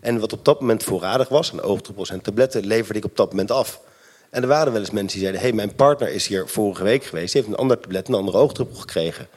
En 0.00 0.20
wat 0.20 0.32
op 0.32 0.44
dat 0.44 0.60
moment 0.60 0.82
voorradig 0.82 1.28
was, 1.28 1.52
een 1.52 1.62
oogdruppels 1.62 2.10
en 2.10 2.20
tabletten, 2.20 2.66
leverde 2.66 2.98
ik 2.98 3.04
op 3.04 3.16
dat 3.16 3.30
moment 3.30 3.50
af. 3.50 3.80
En 4.30 4.42
er 4.42 4.48
waren 4.48 4.72
wel 4.72 4.80
eens 4.80 4.90
mensen 4.90 5.18
die 5.18 5.28
zeiden: 5.28 5.40
hey, 5.40 5.52
mijn 5.52 5.74
partner 5.74 6.08
is 6.08 6.26
hier 6.26 6.48
vorige 6.48 6.82
week 6.82 7.04
geweest, 7.04 7.32
die 7.32 7.40
heeft 7.40 7.52
een 7.52 7.60
ander 7.60 7.80
tablet, 7.80 8.08
een 8.08 8.14
andere 8.14 8.38
oogdruppel 8.38 8.76
gekregen. 8.76 9.28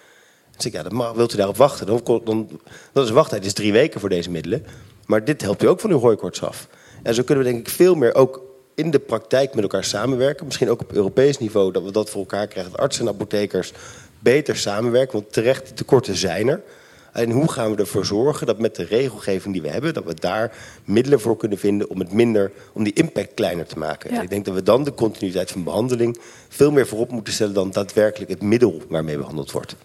Dus 0.59 0.67
ik, 0.67 0.77
ja, 0.77 0.83
dat 0.83 0.91
mag, 0.91 1.13
wilt 1.13 1.33
u 1.33 1.37
daarop 1.37 1.57
wachten? 1.57 1.85
Dan, 1.85 2.21
dan, 2.23 2.49
dat 2.91 3.05
is 3.05 3.11
wachttijd, 3.11 3.45
is 3.45 3.53
drie 3.53 3.71
weken 3.71 3.99
voor 3.99 4.09
deze 4.09 4.29
middelen. 4.29 4.65
Maar 5.05 5.25
dit 5.25 5.41
helpt 5.41 5.63
u 5.63 5.67
ook 5.67 5.79
van 5.79 5.89
uw 5.89 5.99
hooikoorts 5.99 6.43
af. 6.43 6.67
En 7.03 7.15
zo 7.15 7.23
kunnen 7.23 7.43
we 7.43 7.51
denk 7.51 7.67
ik 7.67 7.73
veel 7.73 7.95
meer 7.95 8.15
ook 8.15 8.41
in 8.75 8.91
de 8.91 8.99
praktijk 8.99 9.53
met 9.53 9.63
elkaar 9.63 9.83
samenwerken. 9.83 10.45
Misschien 10.45 10.69
ook 10.69 10.81
op 10.81 10.91
Europees 10.91 11.37
niveau, 11.37 11.71
dat 11.71 11.83
we 11.83 11.91
dat 11.91 12.09
voor 12.09 12.19
elkaar 12.19 12.47
krijgen. 12.47 12.71
Dat 12.71 12.81
artsen 12.81 13.07
en 13.07 13.13
apothekers 13.13 13.73
beter 14.19 14.57
samenwerken. 14.57 15.19
Want 15.19 15.33
terecht, 15.33 15.65
die 15.65 15.73
tekorten 15.73 16.15
zijn 16.15 16.47
er. 16.47 16.61
En 17.11 17.31
hoe 17.31 17.51
gaan 17.51 17.71
we 17.71 17.81
ervoor 17.81 18.05
zorgen 18.05 18.47
dat 18.47 18.59
met 18.59 18.75
de 18.75 18.83
regelgeving 18.83 19.53
die 19.53 19.61
we 19.61 19.69
hebben, 19.69 19.93
dat 19.93 20.03
we 20.03 20.13
daar 20.13 20.57
middelen 20.85 21.19
voor 21.19 21.37
kunnen 21.37 21.57
vinden 21.57 21.89
om 21.89 21.99
het 21.99 22.13
minder, 22.13 22.51
om 22.73 22.83
die 22.83 22.93
impact 22.93 23.33
kleiner 23.33 23.65
te 23.65 23.77
maken. 23.77 24.09
En 24.09 24.21
ik 24.21 24.29
denk 24.29 24.45
dat 24.45 24.53
we 24.53 24.63
dan 24.63 24.83
de 24.83 24.93
continuïteit 24.93 25.51
van 25.51 25.63
behandeling 25.63 26.19
veel 26.49 26.71
meer 26.71 26.87
voorop 26.87 27.11
moeten 27.11 27.33
stellen 27.33 27.53
dan 27.53 27.71
daadwerkelijk 27.71 28.31
het 28.31 28.41
middel 28.41 28.81
waarmee 28.89 29.17
behandeld 29.17 29.51
wordt. 29.51 29.75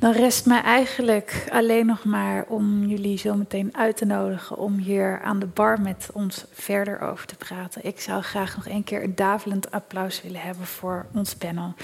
Dan 0.00 0.12
rest 0.12 0.46
mij 0.46 0.62
eigenlijk 0.62 1.46
alleen 1.52 1.86
nog 1.86 2.04
maar 2.04 2.44
om 2.48 2.84
jullie 2.84 3.18
zo 3.18 3.34
meteen 3.34 3.76
uit 3.76 3.96
te 3.96 4.04
nodigen 4.04 4.56
om 4.56 4.76
hier 4.76 5.20
aan 5.24 5.38
de 5.38 5.46
bar 5.46 5.80
met 5.80 6.08
ons 6.12 6.44
verder 6.52 7.00
over 7.00 7.26
te 7.26 7.34
praten. 7.34 7.84
Ik 7.84 8.00
zou 8.00 8.22
graag 8.22 8.56
nog 8.56 8.68
een 8.68 8.84
keer 8.84 9.02
een 9.02 9.14
davelend 9.14 9.70
applaus 9.70 10.22
willen 10.22 10.40
hebben 10.40 10.66
voor 10.66 11.06
ons 11.14 11.34
panel. 11.34 11.74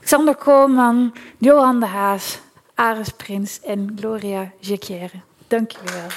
Xander 0.00 0.34
Koolman, 0.34 1.14
Johan 1.38 1.80
de 1.80 1.86
Haas, 1.86 2.38
Aris 2.74 3.08
Prins 3.08 3.60
en 3.60 3.92
Gloria 3.96 4.50
Jacquière. 4.58 5.20
Dank 5.48 5.70
jullie 5.70 5.92
wel. 5.92 6.08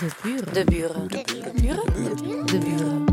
De 0.00 0.08
buren. 0.22 0.54
De 0.54 0.64
buren. 0.64 1.08
De 1.08 1.52
buren. 1.60 2.46
De 2.46 2.58
buren. 2.58 3.04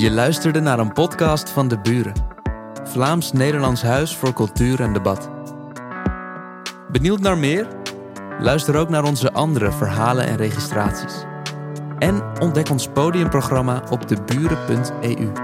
Je 0.00 0.10
luisterde 0.10 0.60
naar 0.60 0.78
een 0.78 0.92
podcast 0.92 1.50
van 1.50 1.68
De 1.68 1.78
Buren. 1.78 2.31
Vlaams-Nederlands 2.84 3.82
Huis 3.82 4.16
voor 4.16 4.32
Cultuur 4.32 4.80
en 4.80 4.92
Debat. 4.92 5.30
Benieuwd 6.90 7.20
naar 7.20 7.38
meer? 7.38 7.66
Luister 8.38 8.76
ook 8.76 8.88
naar 8.88 9.04
onze 9.04 9.32
andere 9.32 9.72
verhalen 9.72 10.26
en 10.26 10.36
registraties. 10.36 11.24
En 11.98 12.22
ontdek 12.40 12.70
ons 12.70 12.88
podiumprogramma 12.88 13.82
op 13.90 14.08
deburen.eu. 14.08 15.41